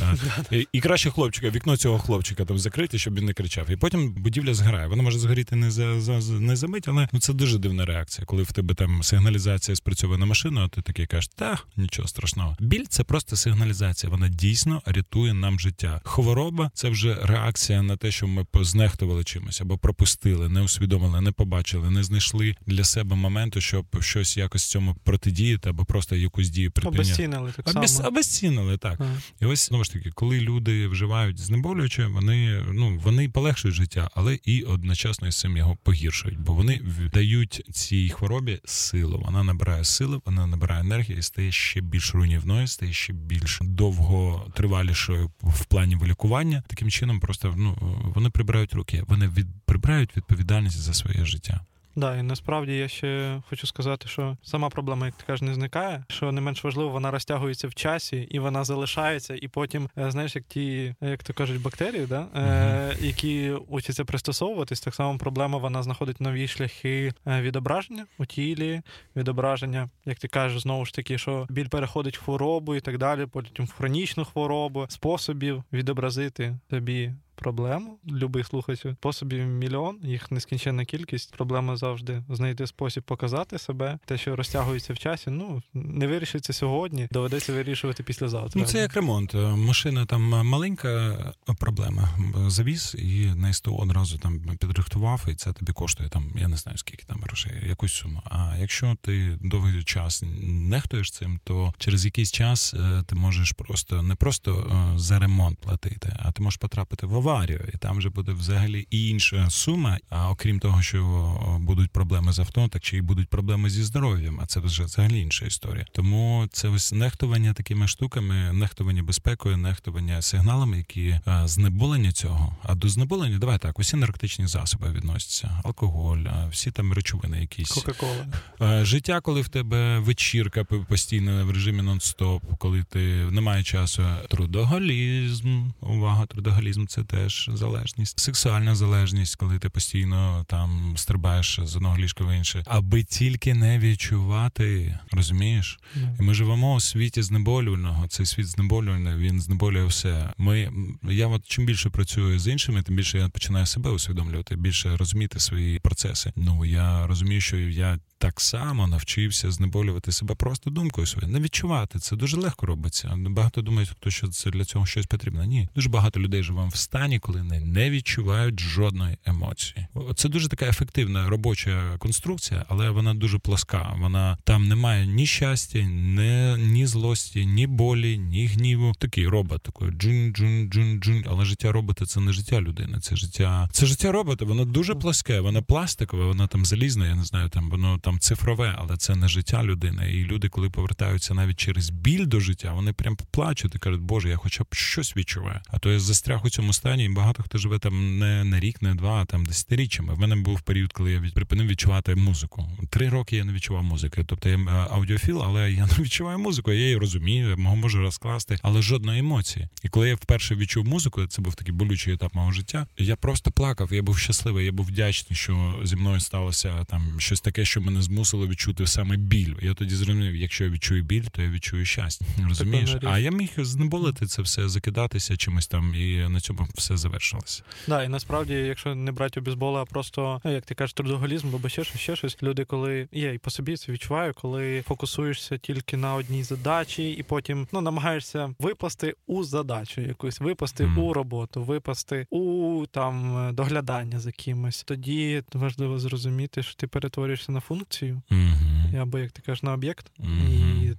І 0.74 0.80
краще 0.80 1.10
хлопчика, 1.10 1.50
вікно 1.50 1.78
цього 1.78 2.00
хлопчика 2.00 2.46
там 2.46 2.58
закрити, 2.60 3.00
щоб 3.00 3.16
він 3.16 3.26
не 3.26 3.34
кричав. 3.34 3.70
І 3.70 3.76
потім 3.76 4.14
будівля 4.14 4.54
згорає. 4.54 4.88
Вона 4.88 5.04
може 5.04 5.20
згоріти 5.20 5.56
не 5.64 5.72
за, 5.72 6.02
за 6.02 6.34
не 6.34 6.56
за 6.56 6.68
мить, 6.68 6.88
але 6.88 7.08
ну 7.14 7.20
це 7.20 7.34
дуже 7.34 7.58
дивна 7.58 7.86
реакція, 7.86 8.26
коли 8.26 8.44
в 8.44 8.52
тебе 8.52 8.74
там 8.74 9.04
сигналізація 9.04 9.76
спрацьовує 9.76 10.20
на 10.20 10.26
машину, 10.26 10.62
а 10.62 10.68
ти 10.68 10.82
такий 10.82 11.06
кажеш, 11.06 11.28
та 11.36 11.60
нічого 11.78 12.08
страшного. 12.08 12.58
Біль 12.60 12.86
це 12.90 13.04
просто 13.04 13.36
сигналізація. 13.36 14.10
Вона 14.10 14.30
дійсно 14.30 14.82
рятує 14.86 15.34
нам 15.34 15.60
життя. 15.60 16.02
Хвороба 16.04 16.72
це 16.74 16.90
вже 16.90 17.18
реакція 17.24 17.82
на 17.82 17.98
те, 17.98 18.12
що 18.12 18.28
ми 18.28 18.44
познехтували 18.44 19.24
чимось 19.24 19.62
або 19.62 19.78
пропустили, 19.78 20.50
не 20.50 20.62
усвідомили, 20.62 21.22
не 21.22 21.32
побачили, 21.32 21.92
не 21.92 22.04
знайшли 22.04 22.56
для 22.66 22.84
себе 22.84 23.16
моменту, 23.16 23.62
щоб 23.62 23.86
щось 24.00 24.38
якось 24.38 24.66
цьому 24.66 24.96
протидіяти, 25.04 25.70
або 25.70 25.86
просто 25.86 26.16
якусь 26.16 26.50
дію 26.50 26.72
припиняти. 26.72 27.04
Обезцінили 27.04 27.54
так 27.56 27.66
само. 27.70 27.80
Обез, 27.80 28.00
обезцінили, 28.00 28.78
так. 28.78 29.02
Ага. 29.02 29.18
І 29.42 29.46
ось 29.46 29.68
знову 29.68 29.84
ж 29.84 29.94
таки, 29.94 30.12
коли 30.12 30.40
люди 30.40 30.88
вживають 30.88 31.40
знеболююче, 31.40 32.06
вони 32.06 32.64
ну 32.72 33.00
вони 33.04 33.30
полегшують 33.30 33.76
життя, 33.76 34.10
але 34.16 34.40
і 34.44 34.64
одночасно 34.64 35.28
із 35.28 35.40
цим 35.40 35.53
його 35.58 35.78
погіршують, 35.84 36.40
бо 36.40 36.54
вони 36.54 36.82
дають 37.14 37.62
цій 37.72 38.10
хворобі 38.10 38.60
силу. 38.66 39.22
Вона 39.26 39.44
набирає 39.44 39.84
сили, 39.84 40.20
вона 40.26 40.48
набирає 40.48 40.82
енергії 40.82 41.20
і 41.20 41.22
стає 41.22 41.52
ще 41.52 41.82
більш 41.82 42.16
руйнівною, 42.16 42.68
стає 42.68 42.94
ще 42.94 43.14
більш 43.14 43.60
довготривалішою 43.62 45.32
в 45.42 45.66
плані 45.66 45.96
вилікування. 45.96 46.64
Таким 46.68 46.90
чином, 46.90 47.20
просто 47.20 47.54
ну 47.58 47.78
вони 48.16 48.30
прибирають 48.30 48.74
руки, 48.74 49.04
вони 49.08 49.28
від 49.28 49.48
прибирають 49.66 50.18
відповідальність 50.18 50.78
за 50.80 50.94
своє 50.94 51.26
життя. 51.26 51.66
Да, 51.96 52.18
і 52.18 52.24
насправді 52.24 52.78
я 52.78 52.88
ще 52.88 53.42
хочу 53.50 53.68
сказати, 53.68 54.08
що 54.08 54.38
сама 54.44 54.70
проблема, 54.70 55.06
як 55.06 55.16
ти 55.16 55.24
кажеш, 55.28 55.42
не 55.42 55.54
зникає. 55.54 56.04
Що 56.10 56.32
не 56.32 56.42
менш 56.42 56.64
важливо, 56.64 56.90
вона 56.90 57.12
розтягується 57.12 57.68
в 57.68 57.74
часі 57.74 58.28
і 58.32 58.40
вона 58.40 58.64
залишається, 58.64 59.36
і 59.42 59.48
потім, 59.48 59.90
е, 59.98 60.12
знаєш, 60.12 60.36
як 60.36 60.46
ті, 60.46 60.96
як 61.02 61.24
то 61.24 61.34
кажуть, 61.34 61.62
бактерії, 61.62 62.06
да? 62.06 62.28
Uh-huh. 62.36 63.06
які 63.06 63.52
учаться 63.52 64.06
пристосовуватись, 64.06 64.82
так 64.82 64.96
само 64.96 65.18
проблема 65.18 65.58
вона 65.58 65.84
знаходить 65.84 66.22
нові 66.22 66.48
шляхи 66.48 67.14
е, 67.28 67.42
відображення 67.42 68.06
у 68.18 68.26
тілі, 68.26 68.82
відображення, 69.16 69.90
як 70.06 70.20
ти 70.20 70.28
кажеш, 70.28 70.62
знову 70.62 70.86
ж 70.86 70.94
таки, 70.94 71.18
що 71.18 71.48
біль 71.50 71.68
переходить 71.68 72.18
в 72.18 72.24
хворобу 72.24 72.76
і 72.76 72.80
так 72.80 72.98
далі, 72.98 73.26
потім 73.26 73.66
в 73.66 73.72
хронічну 73.72 74.26
хворобу, 74.26 74.86
способів 74.90 75.64
відобразити 75.74 76.58
тобі 76.70 77.14
проблему. 77.36 78.00
Любий 78.08 78.44
слухач 78.44 78.86
способів 78.94 79.46
мільйон, 79.46 80.00
їх 80.04 80.32
нескінченна 80.32 80.86
кількість. 80.86 81.36
Проблема 81.36 81.78
завжди 81.78 82.24
знайти 82.30 82.68
спосіб 82.68 83.04
показати 83.04 83.58
себе. 83.58 84.00
Те, 84.06 84.18
що 84.18 84.36
розтягується 84.36 84.94
в 84.94 84.98
часі, 84.98 85.30
ну 85.30 85.62
не 85.74 86.08
вирішиться 86.08 86.54
сьогодні, 86.54 87.08
доведеться 87.12 87.54
вирішувати 87.54 88.04
післязавтра. 88.04 88.62
Ну, 88.62 88.68
Це 88.68 88.80
як 88.80 88.94
ремонт. 88.94 89.34
Машина 89.56 90.06
там 90.06 90.22
маленька 90.24 91.18
проблема. 91.60 92.10
Завіз 92.48 92.96
і 93.00 93.26
на 93.36 93.54
СТО 93.54 93.76
одразу 93.76 94.18
там 94.18 94.40
підрихтував, 94.60 95.26
і 95.28 95.36
це 95.36 95.54
тобі 95.54 95.72
коштує 95.72 96.10
там, 96.10 96.32
я 96.36 96.48
не 96.48 96.58
знаю 96.58 96.78
скільки 96.78 97.06
там 97.06 97.20
грошей, 97.22 97.52
якусь 97.68 97.94
суму. 97.94 98.22
А 98.26 98.56
якщо 98.60 98.98
ти 99.02 99.38
довгий 99.42 99.84
час 99.84 100.24
нехтуєш 100.44 101.12
цим, 101.12 101.40
то 101.44 101.74
через 101.78 102.06
якийсь 102.06 102.32
час 102.32 102.74
е, 102.74 103.04
ти 103.08 103.16
можеш 103.16 103.52
просто 103.52 104.02
не 104.02 104.16
просто 104.16 104.52
е, 104.96 105.00
за 105.00 105.20
ремонт 105.20 105.60
платити, 105.60 106.16
а 106.20 106.32
ти 106.32 106.44
можеш 106.44 106.58
потрапити 106.58 107.06
в 107.06 107.16
аварію, 107.24 107.62
і 107.74 107.78
там 107.78 107.98
вже 107.98 108.10
буде 108.10 108.32
взагалі 108.32 108.88
інша 108.90 109.50
сума. 109.50 109.98
А 110.10 110.30
окрім 110.30 110.60
того, 110.60 110.82
що 110.82 111.60
будуть 111.62 111.92
проблеми 111.92 112.34
з 112.34 112.40
авто, 112.40 112.68
так 112.68 112.82
чи 112.82 112.98
й 112.98 113.02
будуть 113.02 113.30
проблеми 113.30 113.70
зі 113.70 113.84
здоров'ям. 113.84 114.40
А 114.42 114.46
це 114.46 114.60
вже 114.60 114.84
взагалі 114.84 115.20
інша 115.20 115.46
історія. 115.46 115.86
Тому 115.94 116.48
це 116.52 116.68
ось 116.70 116.92
нехтування 116.94 117.54
такими 117.54 117.88
штуками, 117.88 118.54
нехтування 118.54 119.04
безпекою, 119.04 119.58
нехтування 119.58 120.22
сигналами, 120.22 120.78
які 120.78 121.20
знеболення 121.46 122.12
цього. 122.12 122.56
А 122.64 122.76
до 122.76 122.90
знеболення 122.90 123.38
давай 123.40 123.58
так, 123.60 123.80
усі 123.80 123.96
наркотичні 123.98 124.48
засоби 124.48 124.92
відносяться, 124.92 125.62
алкоголь, 125.64 126.26
всі 126.52 126.72
там 126.72 126.94
речовини, 126.94 127.42
якісь 127.42 127.72
Кока-кола. 127.72 128.86
життя, 128.86 129.22
коли 129.22 129.42
в 129.42 129.48
тебе 129.48 130.00
вечірка 130.00 130.64
постійно 130.64 131.46
в 131.46 131.52
режимі 131.52 131.82
нон-стоп, 131.82 132.42
коли 132.58 132.84
ти 132.84 133.00
немає 133.32 133.64
часу, 133.64 134.04
трудоголізм, 134.30 135.64
увага, 135.82 136.26
трудоголізм 136.26 136.86
це 136.86 137.04
теж 137.14 137.50
залежність, 137.54 138.20
сексуальна 138.20 138.76
залежність, 138.76 139.36
коли 139.36 139.60
ти 139.60 139.70
постійно 139.70 140.46
там 140.48 140.94
стрибаєш 140.98 141.60
з 141.64 141.76
одного 141.76 141.98
ліжка 141.98 142.24
в 142.24 142.38
інше, 142.38 142.64
аби 142.68 143.04
тільки 143.04 143.54
не 143.54 143.80
відчувати, 143.80 145.00
розумієш? 145.12 145.80
Yeah. 145.98 146.20
І 146.20 146.24
ми 146.24 146.34
живемо 146.34 146.76
у 146.76 146.80
світі 146.80 147.22
знеболювального. 147.22 148.08
Цей 148.08 148.26
світ 148.26 148.48
знеболювальний, 148.48 149.16
він 149.16 149.42
знеболює 149.42 149.86
все. 149.86 150.34
Ми 150.38 150.72
я 151.04 151.28
от 151.28 151.46
чим 151.46 151.66
більше 151.66 151.90
працюю 151.90 152.40
з 152.40 152.48
іншими, 152.48 152.82
тим 152.82 152.96
більше 152.96 153.18
я 153.18 153.30
починаю 153.30 153.66
себе 153.66 153.90
усвідомлювати, 153.90 154.56
більше 154.56 154.98
розуміти 154.98 155.40
свої 155.40 155.80
процеси. 155.80 156.34
Ну 156.36 156.66
я 156.66 157.08
розумію, 157.08 157.42
що 157.42 157.58
я 157.58 158.00
так 158.24 158.42
само 158.42 158.88
навчився 158.88 159.52
знеболювати 159.52 160.12
себе 160.12 160.36
просто 160.36 160.70
думкою 160.70 161.08
своєю. 161.08 161.34
Не 161.34 161.40
відчувати 161.40 162.00
це 162.00 162.16
дуже 162.16 162.38
легко 162.38 162.66
робиться. 162.66 163.16
Багато 163.18 163.62
думають, 163.62 163.90
хто 163.90 164.10
що 164.10 164.28
це 164.28 164.52
для 164.52 164.66
цього 164.66 164.86
щось 164.86 165.06
потрібно. 165.06 165.44
Ні, 165.44 165.70
дуже 165.76 165.90
багато 165.90 166.20
людей 166.20 166.44
живе 166.44 166.68
в 166.68 166.76
стані, 166.76 167.03
коли 167.20 167.42
вони 167.42 167.60
не 167.60 167.90
відчувають 167.90 168.60
жодної 168.60 169.18
емоції. 169.26 169.88
Це 170.16 170.30
дуже 170.30 170.48
така 170.48 170.66
ефективна 170.66 171.30
робоча 171.30 171.96
конструкція, 172.00 172.66
але 172.70 172.90
вона 172.90 173.14
дуже 173.14 173.40
пласка. 173.40 173.96
Вона 174.00 174.38
там 174.44 174.68
немає 174.68 175.08
ні 175.08 175.26
щастя, 175.26 175.80
ні, 175.80 176.56
ні 176.58 176.86
злості, 176.86 177.46
ні 177.46 177.68
болі, 177.68 178.18
ні 178.18 178.46
гніву. 178.46 178.94
Такий 179.00 179.28
робот, 179.28 179.62
такий 179.62 179.92
джун 179.92 180.34
джун 180.34 180.70
джун 180.70 181.00
джун 181.00 181.24
Але 181.30 181.46
життя 181.46 181.72
робота 181.72 182.06
це 182.06 182.20
не 182.20 182.34
життя 182.34 182.62
людини. 182.62 183.00
Це 183.00 183.16
життя, 183.16 183.70
це 183.72 183.86
життя 183.86 184.12
робота. 184.12 184.46
Воно 184.46 184.66
дуже 184.66 184.96
пласке, 184.96 185.40
воно 185.40 185.64
пластикове, 185.64 186.26
воно 186.26 186.48
там 186.48 186.66
залізне. 186.66 187.08
Я 187.08 187.16
не 187.16 187.24
знаю, 187.24 187.50
там 187.50 187.70
воно 187.70 187.98
там 187.98 188.20
цифрове, 188.20 188.76
але 188.78 188.98
це 188.98 189.16
не 189.16 189.28
життя 189.28 189.64
людини. 189.64 190.12
І 190.12 190.24
люди, 190.24 190.50
коли 190.50 190.70
повертаються 190.70 191.34
навіть 191.34 191.58
через 191.58 191.90
біль 191.90 192.26
до 192.26 192.40
життя, 192.40 192.74
вони 192.74 192.94
прям 192.94 193.18
плачуть 193.32 193.76
і 193.76 193.80
кажуть, 193.80 194.02
Боже, 194.02 194.30
я 194.30 194.38
хоча 194.38 194.64
б 194.64 194.68
щось 194.72 195.18
відчуваю. 195.18 195.60
А 195.68 195.80
то 195.80 195.92
я 195.92 196.00
застряг 196.00 196.46
у 196.46 196.50
цьому 196.50 196.74
стані, 196.74 196.93
і 197.00 197.10
багато 197.10 197.44
хто 197.44 197.58
живе 197.58 197.80
там 197.80 198.20
не 198.20 198.44
на 198.44 198.60
рік, 198.60 198.82
не 198.82 198.96
два, 198.96 199.22
а 199.22 199.26
там 199.26 199.46
десятиріччями. 199.46 200.14
В 200.14 200.20
мене 200.20 200.36
був 200.36 200.62
період, 200.62 200.94
коли 200.94 201.12
я 201.12 201.24
припинив 201.36 201.68
відчувати 201.68 202.16
музику. 202.16 202.70
Три 202.90 203.10
роки 203.10 203.36
я 203.36 203.44
не 203.44 203.54
відчував 203.54 203.84
музики. 203.84 204.24
Тобто 204.28 204.50
я 204.50 204.58
е, 204.58 204.88
аудіофіл, 204.92 205.44
але 205.44 205.72
я 205.72 205.86
не 205.98 206.04
відчуваю 206.04 206.40
музику. 206.40 206.72
Я 206.72 206.80
її 206.80 206.98
розумію, 206.98 207.50
я 207.50 207.56
можу 207.56 208.02
розкласти, 208.02 208.58
але 208.62 208.82
жодної 208.82 209.20
емоції. 209.20 209.68
І 209.84 209.90
коли 209.90 210.10
я 210.10 210.16
вперше 210.16 210.56
відчув 210.56 210.86
музику, 210.86 211.26
це 211.26 211.42
був 211.42 211.56
такий 211.56 211.74
болючий 211.74 212.14
етап 212.14 212.36
мого 212.36 212.52
життя. 212.52 212.88
Я 212.98 213.16
просто 213.16 213.52
плакав. 213.52 213.94
Я 213.94 214.02
був 214.02 214.18
щасливий, 214.18 214.66
я 214.66 214.72
був 214.72 214.86
вдячний, 214.86 215.38
що 215.38 215.80
зі 215.84 215.96
мною 215.96 216.20
сталося 216.20 216.84
там 216.84 217.20
щось 217.20 217.42
таке, 217.42 217.66
що 217.66 217.82
мене 217.82 218.02
змусило 218.02 218.48
відчути 218.48 218.88
саме 218.88 219.18
біль. 219.18 219.54
Я 219.62 219.74
тоді 219.74 219.96
зрозумів, 219.96 220.36
якщо 220.36 220.64
я 220.64 220.70
відчую 220.70 221.04
біль, 221.04 221.24
то 221.24 221.42
я 221.42 221.50
відчую 221.50 221.86
щастя. 221.86 222.26
Розумієш? 222.48 222.96
А 223.04 223.20
я 223.20 223.32
міг 223.32 223.50
знеболити 223.58 224.26
це 224.26 224.42
все, 224.42 224.70
закидатися 224.70 225.38
чимось 225.38 225.68
там, 225.68 225.96
і 225.96 226.18
на 226.30 226.40
цьому 226.40 226.68
все 226.84 226.98
завершилося. 226.98 227.64
Да, 227.88 228.04
і 228.04 228.08
насправді, 228.08 228.54
якщо 228.54 228.96
не 228.96 229.12
брати 229.12 229.40
обізбола, 229.40 229.82
а 229.82 229.86
просто 229.86 230.42
ну, 230.44 230.52
як 230.52 230.66
ти 230.66 230.76
кажеш, 230.76 230.94
трудоголізм, 230.94 231.56
або 231.56 231.70
ще 231.70 231.84
щось, 231.84 232.02
ще 232.02 232.16
щось. 232.16 232.44
Люди, 232.44 232.66
коли 232.66 233.08
я 233.12 233.34
і 233.34 233.38
по 233.38 233.50
собі 233.50 233.78
це 233.78 233.92
відчуваю, 233.92 234.34
коли 234.34 234.82
фокусуєшся 234.82 235.58
тільки 235.58 235.98
на 235.98 236.14
одній 236.14 236.44
задачі, 236.44 237.12
і 237.12 237.24
потім 237.24 237.68
ну 237.72 237.82
намагаєшся 237.82 238.54
випасти 238.60 239.16
у 239.28 239.44
задачу 239.44 240.02
якусь, 240.02 240.40
випасти 240.40 240.86
mm. 240.86 241.00
у 241.00 241.14
роботу, 241.14 241.64
випасти 241.64 242.28
у 242.30 242.86
там 242.92 243.50
доглядання 243.54 244.20
за 244.20 244.32
кимось. 244.32 244.84
Тоді 244.84 245.44
важливо 245.54 246.00
зрозуміти, 246.00 246.64
що 246.64 246.76
ти 246.76 246.88
перетворюєшся 246.88 247.52
на 247.52 247.60
функцію, 247.60 248.22
mm-hmm. 248.32 249.02
або 249.02 249.20
як 249.20 249.32
ти 249.32 249.42
кажеш, 249.42 249.64
на 249.64 249.74
об'єкт. 249.74 250.12
Mm-hmm. 250.20 250.92
І 250.92 250.98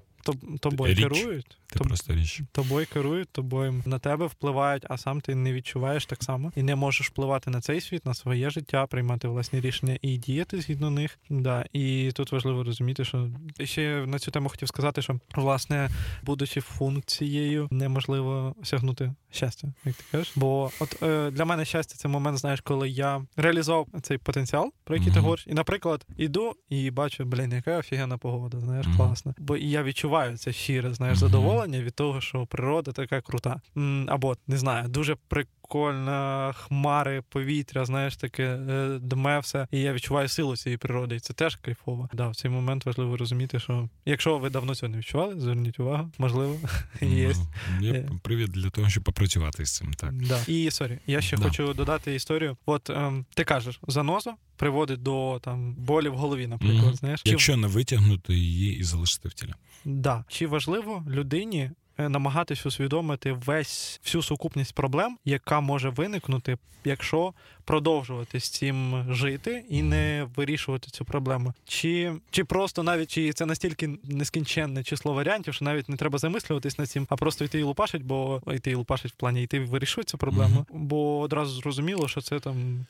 тобою 0.61 0.95
Річ. 0.95 1.03
керують. 1.03 1.59
Ти 1.67 1.79
Тоб... 1.79 1.89
просто 1.89 2.15
річ. 2.15 2.43
Тобою 2.53 2.87
керують, 2.93 3.29
тобою 3.29 3.83
на 3.87 3.99
тебе 3.99 4.27
впливають, 4.27 4.87
а 4.89 4.99
сам 4.99 5.21
ти 5.21 5.35
не 5.35 5.53
відчуваєш 5.53 6.07
так 6.07 6.23
само 6.23 6.53
і 6.57 6.63
не 6.63 6.75
можеш 6.75 7.09
впливати 7.09 7.51
на 7.51 7.61
цей 7.61 7.81
світ, 7.81 8.07
на 8.07 8.15
своє 8.15 8.51
життя, 8.51 8.87
приймати 8.87 9.29
власні 9.29 9.61
рішення 9.61 9.99
і 10.03 10.17
діяти 10.17 10.61
згідно 10.61 10.91
них. 10.91 11.19
Да. 11.31 11.65
І 11.73 12.11
тут 12.15 12.33
важливо 12.33 12.65
розуміти, 12.65 13.05
що 13.05 13.31
ще 13.65 14.07
на 14.07 14.19
цю 14.19 14.31
тему 14.31 14.49
хотів 14.49 14.69
сказати, 14.69 15.03
що 15.03 15.21
власне, 15.35 15.91
будучи 16.23 16.61
функцією, 16.61 17.69
неможливо 17.71 18.55
осягнути 18.63 19.15
щастя, 19.31 19.69
як 19.85 19.95
ти 19.95 20.05
кажеш. 20.11 20.33
Бо 20.37 20.71
от 20.81 21.03
е, 21.03 21.31
для 21.31 21.45
мене 21.45 21.65
щастя 21.65 21.95
це 21.97 22.09
момент, 22.09 22.39
знаєш, 22.39 22.61
коли 22.61 22.89
я 22.89 23.23
реалізував 23.37 23.87
цей 24.03 24.19
потенціал, 24.19 24.73
про 24.85 24.97
який 24.97 25.11
mm-hmm. 25.11 25.15
ти 25.15 25.21
говориш. 25.21 25.47
І, 25.49 25.55
наприклад, 25.55 26.07
іду 26.17 26.53
і 26.69 26.91
бачу, 26.91 27.25
блін, 27.25 27.53
яка 27.53 27.79
офігенна 27.79 28.19
погода, 28.19 28.61
знаєш, 28.61 28.87
mm-hmm. 28.87 28.97
класна. 28.97 29.35
Бо 29.39 29.57
і 29.57 29.71
я 29.71 29.83
відчуваю 29.83 30.14
це 30.37 30.53
щире, 30.53 30.95
знаєш, 30.95 31.19
задоволення 31.19 31.81
від 31.81 31.95
того, 31.95 32.21
що 32.21 32.47
природа 32.47 32.93
така 32.93 33.21
крута. 33.21 33.61
Або 34.07 34.37
не 34.47 34.57
знаю, 34.57 34.89
дуже 34.89 35.17
довкола 35.65 36.53
хмари, 36.53 37.23
повітря, 37.29 37.85
знаєш, 37.85 38.17
таке 38.17 38.45
е, 38.45 38.99
дме 39.03 39.39
все. 39.39 39.67
І 39.71 39.81
я 39.81 39.93
відчуваю 39.93 40.29
силу 40.29 40.57
цієї 40.57 40.77
природи. 40.77 41.17
І 41.17 41.21
це 41.21 41.35
теж 41.35 41.57
кайфово. 41.57 42.09
Да, 42.13 42.29
в 42.29 42.37
цей 42.37 42.51
момент 42.51 42.87
важливо 42.87 43.17
розуміти, 43.17 43.61
що 43.61 43.89
якщо 44.05 44.39
ви 44.39 44.51
давно 44.51 44.75
цього 44.75 44.91
не 44.91 44.99
відчували, 44.99 45.41
зверніть 45.41 45.81
увагу, 45.81 46.11
можливо, 46.19 46.57
є. 47.01 47.33
Ну, 47.81 47.87
є 47.87 48.09
привід 48.23 48.51
для 48.51 48.71
того, 48.71 48.89
щоб 48.89 49.05
попрацювати 49.05 49.67
з 49.67 49.77
цим. 49.77 49.93
Так 49.93 50.13
да. 50.13 50.41
і 50.47 50.71
sorry, 50.71 50.99
я 51.07 51.21
ще 51.21 51.37
да. 51.37 51.43
хочу 51.43 51.75
додати 51.75 52.15
історію. 52.15 52.57
От 52.67 52.91
ем, 52.91 53.25
ти 53.35 53.45
кажеш, 53.45 53.81
заноза 53.89 54.35
приводить 54.57 55.03
до 55.03 55.41
там 55.45 55.75
болі 55.75 56.09
в 56.09 56.15
голові, 56.15 56.47
наприклад. 56.47 56.85
Mm-hmm. 56.85 56.97
Знаєш, 56.97 57.23
якщо 57.25 57.57
не 57.57 57.67
витягнути 57.67 58.35
її 58.35 58.79
і 58.79 58.83
залишити 58.83 59.29
в 59.29 59.33
тілі. 59.33 59.53
Да. 59.85 60.25
Чи 60.29 60.47
важливо 60.47 61.05
людині 61.09 61.61
Е, 61.61 61.71
намагатись 61.99 62.67
усвідомити 62.67 63.33
весь 63.33 64.01
всю 64.05 64.23
сукупність 64.23 64.75
проблем, 64.75 65.19
яка 65.25 65.61
може 65.61 65.89
виникнути, 65.89 66.59
якщо 66.85 67.33
продовжувати 67.65 68.41
з 68.41 68.51
цим 68.51 69.07
жити 69.15 69.65
і 69.69 69.83
не 69.83 70.29
вирішувати 70.37 70.91
цю 70.91 71.05
проблему, 71.05 71.53
чи 71.65 72.13
чи 72.31 72.45
просто 72.45 72.83
навіть 72.83 73.11
чи 73.11 73.33
це 73.33 73.47
настільки 73.47 73.91
нескінченне 74.05 74.83
число 74.83 75.13
варіантів, 75.13 75.55
що 75.55 75.65
навіть 75.65 75.89
не 75.89 75.97
треба 75.97 76.19
замислюватись 76.19 76.79
над 76.79 76.91
цим, 76.91 77.07
а 77.11 77.17
просто 77.17 77.45
йти 77.45 77.61
і 77.61 77.63
лупашить, 77.63 78.03
бо 78.03 78.43
йти 78.53 78.71
і 78.71 78.75
лупашить 78.75 79.13
в 79.13 79.17
плані 79.17 79.43
йти 79.43 79.61
вирішує 79.61 80.05
цю 80.05 80.19
проблему, 80.19 80.67
бо 80.71 81.19
одразу 81.19 81.61
зрозуміло, 81.61 82.09
що 82.09 82.21
це 82.21 82.41
там 82.41 82.87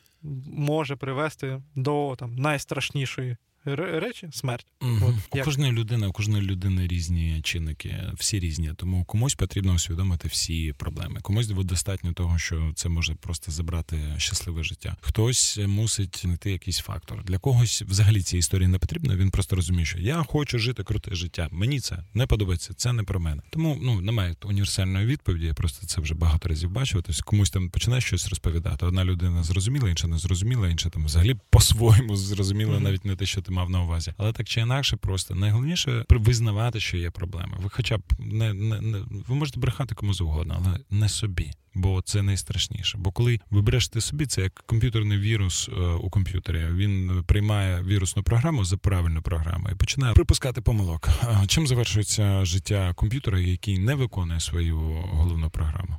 може 0.46 0.96
привести 0.96 1.62
до 1.74 2.16
там 2.18 2.36
найстрашнішої 2.36 3.36
речі 3.64 4.28
смерть. 4.32 4.66
Угу. 4.82 5.14
От, 5.32 5.40
у 5.40 5.44
кожної 5.44 5.72
людини, 5.72 6.06
у 6.06 6.12
кожної 6.12 6.42
людини 6.44 6.86
різні 6.86 7.40
чинники, 7.42 7.96
всі 8.14 8.40
різні. 8.40 8.70
Тому 8.76 9.04
комусь 9.04 9.34
потрібно 9.34 9.74
усвідомити 9.74 10.28
всі 10.28 10.72
проблеми. 10.72 11.20
Комусь 11.22 11.46
достатньо 11.48 12.12
того, 12.12 12.38
що 12.38 12.72
це 12.74 12.88
може 12.88 13.14
просто 13.14 13.52
забрати 13.52 14.14
щасливе 14.18 14.62
життя. 14.62 14.96
Хтось 15.00 15.58
мусить 15.66 16.20
знайти 16.22 16.52
якийсь 16.52 16.78
фактор. 16.78 17.24
Для 17.24 17.38
когось 17.38 17.82
взагалі 17.82 18.22
цієї 18.22 18.38
історії 18.38 18.68
не 18.68 18.78
потрібно. 18.78 19.16
Він 19.16 19.30
просто 19.30 19.56
розуміє, 19.56 19.86
що 19.86 19.98
я 19.98 20.22
хочу 20.22 20.58
жити 20.58 20.84
круте 20.84 21.14
життя. 21.14 21.48
Мені 21.50 21.80
це 21.80 22.04
не 22.14 22.26
подобається, 22.26 22.74
це 22.74 22.92
не 22.92 23.02
про 23.02 23.20
мене. 23.20 23.42
Тому 23.50 23.78
ну 23.82 24.00
немає 24.00 24.36
універсальної 24.44 25.06
відповіді. 25.06 25.46
Я 25.46 25.54
просто 25.54 25.86
це 25.86 26.00
вже 26.00 26.14
багато 26.14 26.48
разів 26.48 26.70
бачив. 26.70 27.02
Тобто 27.06 27.22
комусь 27.24 27.50
там 27.50 27.70
починає 27.70 28.00
щось 28.00 28.28
розповідати. 28.28 28.86
Одна 28.86 29.04
людина 29.04 29.42
зрозуміла, 29.42 29.90
інша 29.90 30.08
не 30.08 30.18
зрозуміла, 30.18 30.68
інша 30.68 30.90
там 30.90 31.04
взагалі 31.04 31.36
по-своєму 31.50 32.16
зрозуміла, 32.16 32.80
навіть 32.80 33.04
не 33.04 33.16
те, 33.16 33.26
що 33.26 33.42
ти 33.42 33.52
мав 33.54 33.70
на 33.70 33.82
увазі. 33.82 34.12
Але 34.16 34.32
так 34.32 34.48
чи 34.48 34.60
інакше, 34.60 34.96
просто 34.96 35.34
найголовніше 35.34 36.04
визнавати, 36.10 36.80
що 36.80 36.96
є 36.96 37.10
проблеми. 37.10 37.56
Ви, 37.62 37.70
хоча 37.70 37.98
б 37.98 38.02
не, 38.18 38.54
не, 38.54 38.80
не 38.80 38.98
ви 39.28 39.34
можете 39.34 39.60
брехати 39.60 39.94
кому 39.94 40.14
завгодно, 40.14 40.62
але 40.64 40.78
не 40.90 41.08
собі. 41.08 41.50
Бо 41.74 42.02
це 42.02 42.22
найстрашніше. 42.22 42.98
Бо 42.98 43.12
коли 43.12 43.40
ви 43.50 43.62
брешете 43.62 44.00
собі, 44.00 44.26
це 44.26 44.42
як 44.42 44.64
комп'ютерний 44.66 45.18
вірус 45.18 45.68
е, 45.68 45.80
у 45.80 46.10
комп'ютері. 46.10 46.66
Він 46.72 47.24
приймає 47.26 47.82
вірусну 47.82 48.22
програму 48.22 48.64
за 48.64 48.76
правильну 48.76 49.22
програму 49.22 49.68
і 49.72 49.74
починає 49.74 50.14
припускати 50.14 50.60
помилок. 50.60 51.08
Чим 51.46 51.66
завершується 51.66 52.44
життя 52.44 52.92
комп'ютера, 52.96 53.40
який 53.40 53.78
не 53.78 53.94
виконує 53.94 54.40
свою 54.40 54.78
головну 55.12 55.50
програму? 55.50 55.98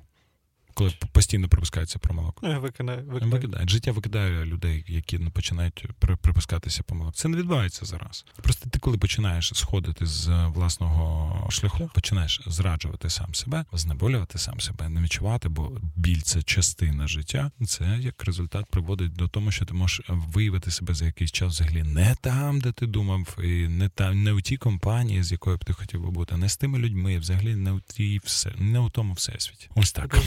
Коли 0.76 0.94
постійно 1.12 1.50
припускається 1.50 2.00
помилок. 2.00 2.40
Ну, 2.44 2.62
викидає, 2.62 3.02
викидає. 3.02 3.32
викидає. 3.32 3.68
Життя 3.68 3.92
викидає 3.92 4.46
людей, 4.46 4.84
які 4.88 5.20
не 5.20 5.30
починають 5.30 5.88
припускатися 6.00 6.84
помилок. 6.84 7.16
Це 7.16 7.28
не 7.28 7.38
відбувається 7.38 7.86
зараз. 7.86 8.26
Просто 8.42 8.70
ти, 8.70 8.80
коли 8.80 8.98
починаєш 8.98 9.52
сходити 9.56 10.06
з 10.06 10.28
власного 10.48 11.52
шляху, 11.52 11.90
починаєш 11.94 12.42
зраджувати 12.46 13.10
сам 13.10 13.36
себе, 13.36 13.66
знеболювати 13.74 14.38
сам 14.38 14.60
себе, 14.60 14.90
не 14.90 15.02
відчувати, 15.02 15.50
бо 15.50 15.72
біль 15.96 16.22
це 16.22 16.42
частина 16.42 17.08
життя. 17.08 17.52
Це 17.68 17.98
як 18.00 18.26
результат 18.26 18.66
приводить 18.66 19.14
до 19.14 19.28
того, 19.28 19.52
що 19.52 19.66
ти 19.66 19.74
можеш 19.74 20.02
виявити 20.10 20.72
себе 20.72 20.94
за 20.94 21.06
якийсь 21.06 21.32
час 21.32 21.54
взагалі 21.54 21.84
не 21.84 22.16
там, 22.22 22.62
де 22.62 22.72
ти 22.72 22.88
думав, 22.88 23.38
і 23.44 23.68
не 23.68 23.90
там, 23.90 24.24
не 24.24 24.32
у 24.32 24.42
тій 24.42 24.58
компанії, 24.58 25.24
з 25.24 25.32
якою 25.32 25.58
б 25.58 25.66
ти 25.66 25.74
хотів 25.74 26.02
би 26.02 26.12
бути, 26.12 26.38
не 26.38 26.50
з 26.50 26.58
тими 26.58 26.80
людьми, 26.80 27.20
взагалі 27.20 27.56
не 27.56 27.72
у 27.72 27.80
тій 27.80 28.22
все, 28.24 28.52
не 28.58 28.80
у 28.80 28.90
тому 28.90 29.14
всесвіті. 29.14 29.70
Ось 29.76 29.92
так. 29.92 30.20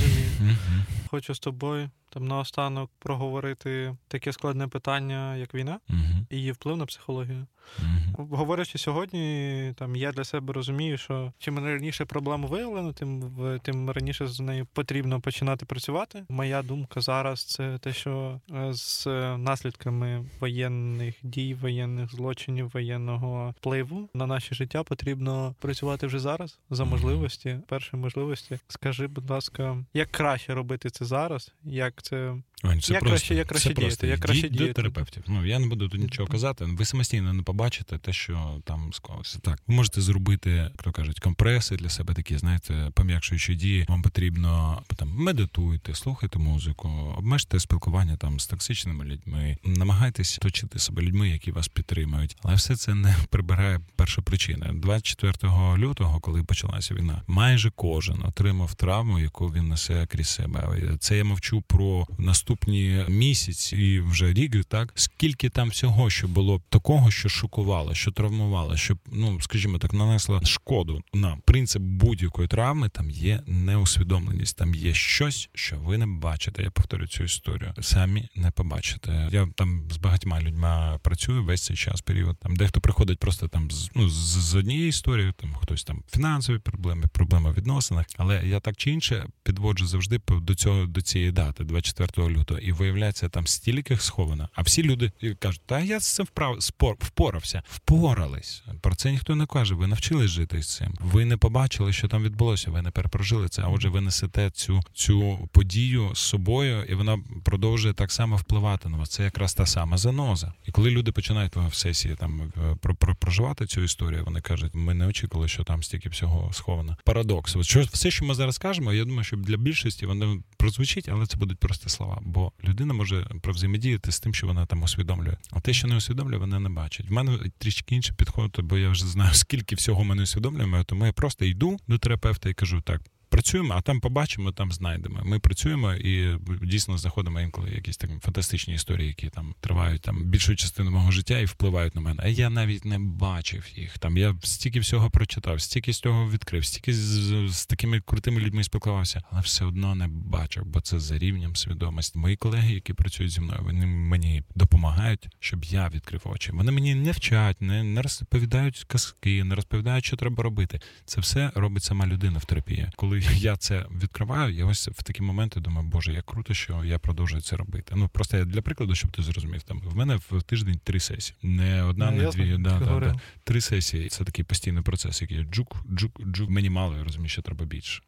Хочу 1.10 1.34
з 1.34 1.38
тобою 1.38 1.90
там 2.10 2.28
наостанок 2.28 2.90
проговорити 2.98 3.96
таке 4.08 4.32
складне 4.32 4.68
питання, 4.68 5.36
як 5.36 5.54
війна, 5.54 5.80
угу. 5.88 5.98
і 6.30 6.36
її 6.36 6.52
вплив 6.52 6.76
на 6.76 6.86
психологію. 6.86 7.46
Угу. 7.78 8.28
Говорячи 8.30 8.78
сьогодні, 8.78 9.74
там 9.76 9.96
я 9.96 10.12
для 10.12 10.24
себе 10.24 10.52
розумію, 10.52 10.98
що 10.98 11.32
чим 11.38 11.58
раніше 11.58 12.04
проблему 12.04 12.46
виявлено, 12.46 12.92
тим 12.92 13.22
тим 13.62 13.90
раніше 13.90 14.26
з 14.26 14.40
нею 14.40 14.66
потрібно 14.72 15.20
починати 15.20 15.66
працювати. 15.66 16.24
Моя 16.28 16.62
думка 16.62 17.00
зараз 17.00 17.44
це 17.44 17.78
те, 17.78 17.92
що 17.92 18.40
е, 18.50 18.72
з 18.72 19.06
наслідками 19.36 20.24
воєнних 20.40 21.14
дій, 21.22 21.54
воєнних 21.54 22.10
злочинів, 22.14 22.70
воєнного 22.74 23.54
впливу 23.58 24.08
на 24.14 24.26
наше 24.26 24.54
життя 24.54 24.82
потрібно 24.82 25.54
працювати 25.60 26.06
вже 26.06 26.18
зараз 26.18 26.58
за 26.70 26.84
можливості. 26.84 27.58
Першої 27.68 28.02
можливості, 28.02 28.58
скажи, 28.68 29.06
будь 29.06 29.30
ласка, 29.30 29.84
як 29.94 30.10
краще 30.10 30.54
робити 30.54 30.90
це 30.90 31.04
зараз? 31.04 31.52
як 31.64 31.97
це 32.02 32.36
Ань, 32.62 32.80
це 32.80 32.92
як 32.92 33.00
просто, 33.00 33.16
краще, 33.16 33.34
як 33.34 33.46
краще 33.48 33.68
це 33.68 33.74
діяти, 33.74 33.86
просто. 33.86 34.06
як 34.06 34.20
краще 34.20 34.48
діяти. 34.48 34.66
до 34.66 34.72
терапевтів. 34.72 35.22
Ну 35.28 35.46
я 35.46 35.58
не 35.58 35.66
буду 35.66 35.88
тут 35.88 36.00
нічого 36.00 36.28
казати. 36.28 36.64
Ви 36.64 36.84
самостійно 36.84 37.32
не 37.32 37.42
побачите 37.42 37.98
те, 37.98 38.12
що 38.12 38.60
там 38.64 38.92
склалося. 38.92 39.38
Так, 39.38 39.58
ви 39.66 39.74
можете 39.74 40.00
зробити, 40.00 40.50
як 40.50 40.82
то 40.82 40.92
кажуть, 40.92 41.20
компреси 41.20 41.76
для 41.76 41.88
себе 41.88 42.14
такі, 42.14 42.38
знаєте, 42.38 42.90
пом'якшуючі 42.94 43.54
дії. 43.54 43.84
Вам 43.88 44.02
потрібно 44.02 44.82
там 44.96 45.08
медитуйте, 45.08 45.94
слухайте 45.94 46.38
музику, 46.38 47.14
обмежте 47.18 47.60
спілкування 47.60 48.16
там 48.16 48.40
з 48.40 48.46
токсичними 48.46 49.04
людьми, 49.04 49.56
намагайтесь 49.64 50.38
точити 50.42 50.78
себе 50.78 51.02
людьми, 51.02 51.28
які 51.28 51.52
вас 51.52 51.68
підтримують. 51.68 52.36
Але 52.42 52.54
все 52.54 52.76
це 52.76 52.94
не 52.94 53.16
прибирає 53.30 53.80
першу 53.96 54.22
причину. 54.22 54.66
24 54.72 55.52
лютого, 55.76 56.20
коли 56.20 56.44
почалася 56.44 56.94
війна, 56.94 57.22
майже 57.26 57.70
кожен 57.70 58.22
отримав 58.24 58.74
травму, 58.74 59.18
яку 59.18 59.46
він 59.46 59.68
несе 59.68 60.06
крізь 60.06 60.28
себе. 60.28 60.78
Це 61.00 61.16
я 61.16 61.24
мовчу 61.24 61.62
про 61.62 62.06
наступні 62.48 63.04
місяці 63.08 63.76
і 63.76 64.00
вже 64.00 64.32
рік, 64.32 64.64
так 64.64 64.92
скільки 64.94 65.48
там 65.48 65.68
всього, 65.68 66.10
що 66.10 66.28
було 66.28 66.62
такого, 66.68 67.10
що 67.10 67.28
шокувало, 67.28 67.94
що 67.94 68.10
травмувало, 68.10 68.76
що 68.76 68.96
ну 69.12 69.40
скажімо 69.40 69.78
так, 69.78 69.92
нанесло 69.92 70.40
шкоду 70.44 71.02
нам. 71.14 71.40
Принцип 71.44 71.82
будь-якої 71.82 72.48
травми 72.48 72.88
там 72.88 73.10
є 73.10 73.40
неусвідомленість, 73.46 74.56
там 74.56 74.74
є 74.74 74.94
щось, 74.94 75.48
що 75.54 75.76
ви 75.76 75.98
не 75.98 76.06
бачите. 76.06 76.62
Я 76.62 76.70
повторю 76.70 77.06
цю 77.06 77.24
історію. 77.24 77.74
Самі 77.80 78.28
не 78.36 78.50
побачите. 78.50 79.28
Я 79.32 79.48
там 79.56 79.82
з 79.90 79.96
багатьма 79.96 80.40
людьми 80.40 80.98
працюю 81.02 81.44
весь 81.44 81.64
цей 81.64 81.76
час. 81.76 82.00
Період 82.00 82.36
там 82.38 82.56
дехто 82.56 82.80
приходить 82.80 83.18
просто 83.18 83.48
там 83.48 83.70
з 83.70 83.90
ну 83.94 84.08
з 84.08 84.54
однієї 84.54 84.88
історії, 84.88 85.32
там 85.36 85.54
хтось 85.54 85.84
там 85.84 86.02
фінансові 86.12 86.58
проблеми, 86.58 87.04
проблеми 87.12 87.50
в 87.50 87.54
відносинах. 87.54 88.06
Але 88.16 88.42
я 88.46 88.60
так 88.60 88.76
чи 88.76 88.90
інше 88.90 89.26
підводжу 89.42 89.86
завжди 89.86 90.20
до 90.28 90.54
цього 90.54 90.86
до 90.86 91.00
цієї 91.00 91.32
дати, 91.32 91.64
24 91.64 92.28
лютого, 92.28 92.37
і 92.62 92.72
виявляється, 92.72 93.28
там 93.28 93.46
стільки 93.46 93.96
сховано. 93.96 94.48
А 94.54 94.62
всі 94.62 94.82
люди 94.82 95.12
кажуть, 95.38 95.62
та 95.66 95.80
я 95.80 96.00
з 96.00 96.14
цим 96.14 96.26
вправ 96.26 96.62
спор 96.62 96.96
впорався, 97.00 97.62
впорались. 97.70 98.62
Про 98.80 98.94
це 98.94 99.10
ніхто 99.12 99.34
не 99.34 99.46
каже. 99.46 99.74
Ви 99.74 99.86
навчились 99.86 100.30
жити 100.30 100.62
з 100.62 100.76
цим. 100.76 100.94
Ви 101.00 101.24
не 101.24 101.36
побачили, 101.36 101.92
що 101.92 102.08
там 102.08 102.22
відбулося. 102.22 102.70
Ви 102.70 102.82
не 102.82 102.90
перепрожили 102.90 103.48
це. 103.48 103.62
А 103.62 103.68
отже, 103.68 103.88
ви 103.88 104.00
несете 104.00 104.50
цю 104.50 104.80
цю 104.94 105.48
подію 105.52 106.10
з 106.14 106.18
собою, 106.18 106.84
і 106.84 106.94
вона 106.94 107.18
продовжує 107.44 107.94
так 107.94 108.12
само 108.12 108.36
впливати 108.36 108.88
на 108.88 108.96
вас. 108.96 109.08
Це 109.08 109.24
якраз 109.24 109.54
та 109.54 109.66
сама 109.66 109.98
заноза. 109.98 110.52
І 110.66 110.70
коли 110.72 110.90
люди 110.90 111.12
починають 111.12 111.56
в 111.56 111.74
сесії 111.74 112.16
там 112.20 112.52
е, 112.56 112.76
про, 112.80 112.94
про 112.94 113.14
проживати 113.14 113.66
цю 113.66 113.82
історію, 113.82 114.24
вони 114.24 114.40
кажуть, 114.40 114.74
ми 114.74 114.94
не 114.94 115.06
очікували, 115.06 115.48
що 115.48 115.64
там 115.64 115.82
стільки 115.82 116.08
всього 116.08 116.52
сховано. 116.52 116.96
Парадокс. 117.04 117.56
От 117.56 117.64
що 117.64 117.80
все, 117.80 118.10
що 118.10 118.24
ми 118.24 118.34
зараз 118.34 118.58
кажемо, 118.58 118.92
я 118.92 119.04
думаю, 119.04 119.24
що 119.24 119.36
для 119.36 119.56
більшості 119.56 120.06
воно 120.06 120.42
прозвучить, 120.56 121.08
але 121.08 121.26
це 121.26 121.36
будуть 121.36 121.58
просто 121.58 121.88
слова. 121.88 122.22
Бо 122.28 122.52
людина 122.64 122.94
може 122.94 123.26
провзаємодіяти 123.42 124.12
з 124.12 124.20
тим, 124.20 124.34
що 124.34 124.46
вона 124.46 124.66
там 124.66 124.82
усвідомлює. 124.82 125.36
А 125.50 125.60
те, 125.60 125.72
що 125.72 125.88
не 125.88 125.96
усвідомлює, 125.96 126.38
вона 126.38 126.60
не 126.60 126.68
бачить. 126.68 127.08
В 127.08 127.12
мене 127.12 127.38
трішки 127.58 127.94
інше 127.94 128.14
підход, 128.14 128.60
бо 128.62 128.78
я 128.78 128.90
вже 128.90 129.06
знаю, 129.06 129.30
скільки 129.34 129.74
всього 129.74 130.04
мене 130.04 130.22
усвідомлюємо, 130.22 130.84
тому 130.84 131.06
я 131.06 131.12
просто 131.12 131.44
йду 131.44 131.76
до 131.88 131.98
терапевта 131.98 132.48
і 132.48 132.54
кажу 132.54 132.80
так 132.80 133.00
працюємо, 133.38 133.74
а 133.76 133.80
там 133.80 134.00
побачимо, 134.00 134.52
там 134.52 134.72
знайдемо. 134.72 135.20
Ми 135.24 135.38
працюємо 135.38 135.94
і 135.94 136.38
дійсно 136.62 136.98
знаходимо 136.98 137.40
інколи 137.40 137.70
якісь 137.70 137.96
такі 137.96 138.12
фантастичні 138.22 138.74
історії, 138.74 139.08
які 139.08 139.28
там 139.28 139.54
тривають 139.60 140.02
там 140.02 140.24
більшу 140.24 140.56
частину 140.56 140.90
мого 140.90 141.10
життя 141.10 141.38
і 141.38 141.44
впливають 141.44 141.94
на 141.94 142.00
мене. 142.00 142.22
А 142.24 142.28
я 142.28 142.50
навіть 142.50 142.84
не 142.84 142.98
бачив 142.98 143.66
їх. 143.76 143.98
Там 143.98 144.16
я 144.16 144.34
стільки 144.42 144.80
всього 144.80 145.10
прочитав, 145.10 145.60
стільки 145.60 145.92
з 145.92 146.00
цього 146.00 146.30
відкрив, 146.30 146.64
стільки 146.64 146.92
з, 146.92 146.96
з, 146.96 147.48
з 147.50 147.66
такими 147.66 148.00
крутими 148.00 148.40
людьми 148.40 148.64
спілкувався, 148.64 149.22
але 149.30 149.40
все 149.40 149.64
одно 149.64 149.94
не 149.94 150.08
бачив, 150.08 150.64
бо 150.66 150.80
це 150.80 151.00
за 151.00 151.18
рівнем 151.18 151.56
свідомості. 151.56 152.18
Мої 152.18 152.36
колеги, 152.36 152.74
які 152.74 152.92
працюють 152.92 153.32
зі 153.32 153.40
мною, 153.40 153.60
вони 153.62 153.86
мені 153.86 154.42
допомагають, 154.54 155.28
щоб 155.40 155.64
я 155.64 155.88
відкрив 155.88 156.22
очі. 156.24 156.52
Вони 156.52 156.72
мені 156.72 156.94
не 156.94 157.12
вчать, 157.12 157.62
не, 157.62 157.82
не 157.82 158.02
розповідають 158.02 158.84
казки, 158.86 159.44
не 159.44 159.54
розповідають, 159.54 160.04
що 160.04 160.16
треба 160.16 160.42
робити. 160.42 160.80
Це 161.04 161.20
все 161.20 161.50
робить 161.54 161.84
сама 161.84 162.06
людина 162.06 162.38
в 162.38 162.44
терапії. 162.44 162.88
Коли 162.96 163.20
я 163.36 163.56
це 163.56 163.86
відкриваю, 164.02 164.54
я 164.54 164.64
ось 164.64 164.88
в 164.88 165.02
такі 165.02 165.22
моменти 165.22 165.60
думаю, 165.60 165.88
боже, 165.88 166.12
як 166.12 166.26
круто, 166.26 166.54
що 166.54 166.84
я 166.84 166.98
продовжую 166.98 167.42
це 167.42 167.56
робити. 167.56 167.94
Ну 167.96 168.08
просто 168.08 168.36
я 168.36 168.44
для 168.44 168.62
прикладу, 168.62 168.94
щоб 168.94 169.10
ти 169.10 169.22
зрозумів, 169.22 169.62
там 169.62 169.80
в 169.80 169.96
мене 169.96 170.16
в 170.30 170.42
тиждень 170.42 170.80
три 170.84 171.00
сесії. 171.00 171.36
Не 171.42 171.82
одна, 171.82 172.10
не, 172.10 172.22
не 172.22 172.30
дві. 172.30 172.56
Да, 172.58 172.78
да, 172.78 173.00
да. 173.00 173.20
Три 173.44 173.60
сесії. 173.60 174.08
Це 174.08 174.24
такий 174.24 174.44
постійний 174.44 174.82
процес, 174.82 175.22
який 175.22 175.44
джук, 175.44 175.76
джук, 175.90 176.20
джук. 176.26 176.50
Мені 176.50 176.70
мало, 176.70 176.96
я 176.96 177.04
розумію, 177.04 177.28
що 177.28 177.42
треба 177.42 177.64
більше. 177.64 178.02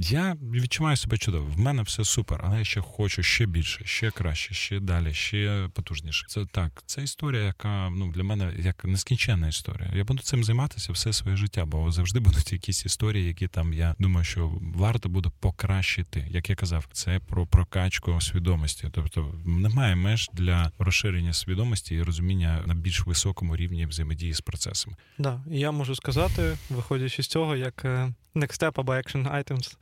Я 0.00 0.36
відчуваю 0.42 0.96
себе 0.96 1.18
чудово. 1.18 1.50
В 1.56 1.58
мене 1.58 1.82
все 1.82 2.04
супер, 2.04 2.40
але 2.44 2.58
я 2.58 2.64
ще 2.64 2.80
хочу 2.80 3.22
ще 3.22 3.46
більше, 3.46 3.84
ще 3.84 4.10
краще, 4.10 4.54
ще 4.54 4.80
далі, 4.80 5.14
ще 5.14 5.68
потужніше. 5.74 6.26
Це 6.28 6.46
так, 6.46 6.82
це 6.86 7.02
історія, 7.02 7.42
яка 7.42 7.90
ну 7.90 8.12
для 8.12 8.22
мене 8.22 8.52
як 8.58 8.84
нескінченна 8.84 9.48
історія. 9.48 9.90
Я 9.94 10.04
буду 10.04 10.22
цим 10.22 10.44
займатися 10.44 10.92
все 10.92 11.12
своє 11.12 11.36
життя, 11.36 11.64
бо 11.64 11.90
завжди 11.90 12.20
будуть 12.20 12.52
якісь 12.52 12.86
історії, 12.86 13.26
які 13.26 13.48
там 13.48 13.72
я 13.72 13.94
думаю, 13.98 14.24
що 14.24 14.52
варто 14.60 15.08
буде 15.08 15.30
покращити. 15.40 16.26
Як 16.30 16.50
я 16.50 16.56
казав, 16.56 16.86
це 16.92 17.18
про 17.18 17.46
прокачку 17.46 18.20
свідомості. 18.20 18.88
Тобто 18.92 19.34
немає 19.44 19.96
меж 19.96 20.30
для 20.32 20.72
розширення 20.78 21.32
свідомості 21.32 21.94
і 21.94 22.02
розуміння 22.02 22.62
на 22.66 22.74
більш 22.74 23.06
високому 23.06 23.56
рівні 23.56 23.86
взаємодії 23.86 24.32
з 24.34 24.40
процесами. 24.40 24.96
Да, 25.18 25.40
і 25.50 25.58
я 25.58 25.70
можу 25.70 25.94
сказати, 25.94 26.56
виходячи 26.70 27.22
з 27.22 27.26
цього, 27.26 27.56
як 27.56 27.84
е, 27.84 28.12
Next 28.38 28.62
Step 28.62 28.72
або 28.76 28.92
Action 28.92 29.44
Items. 29.44 29.76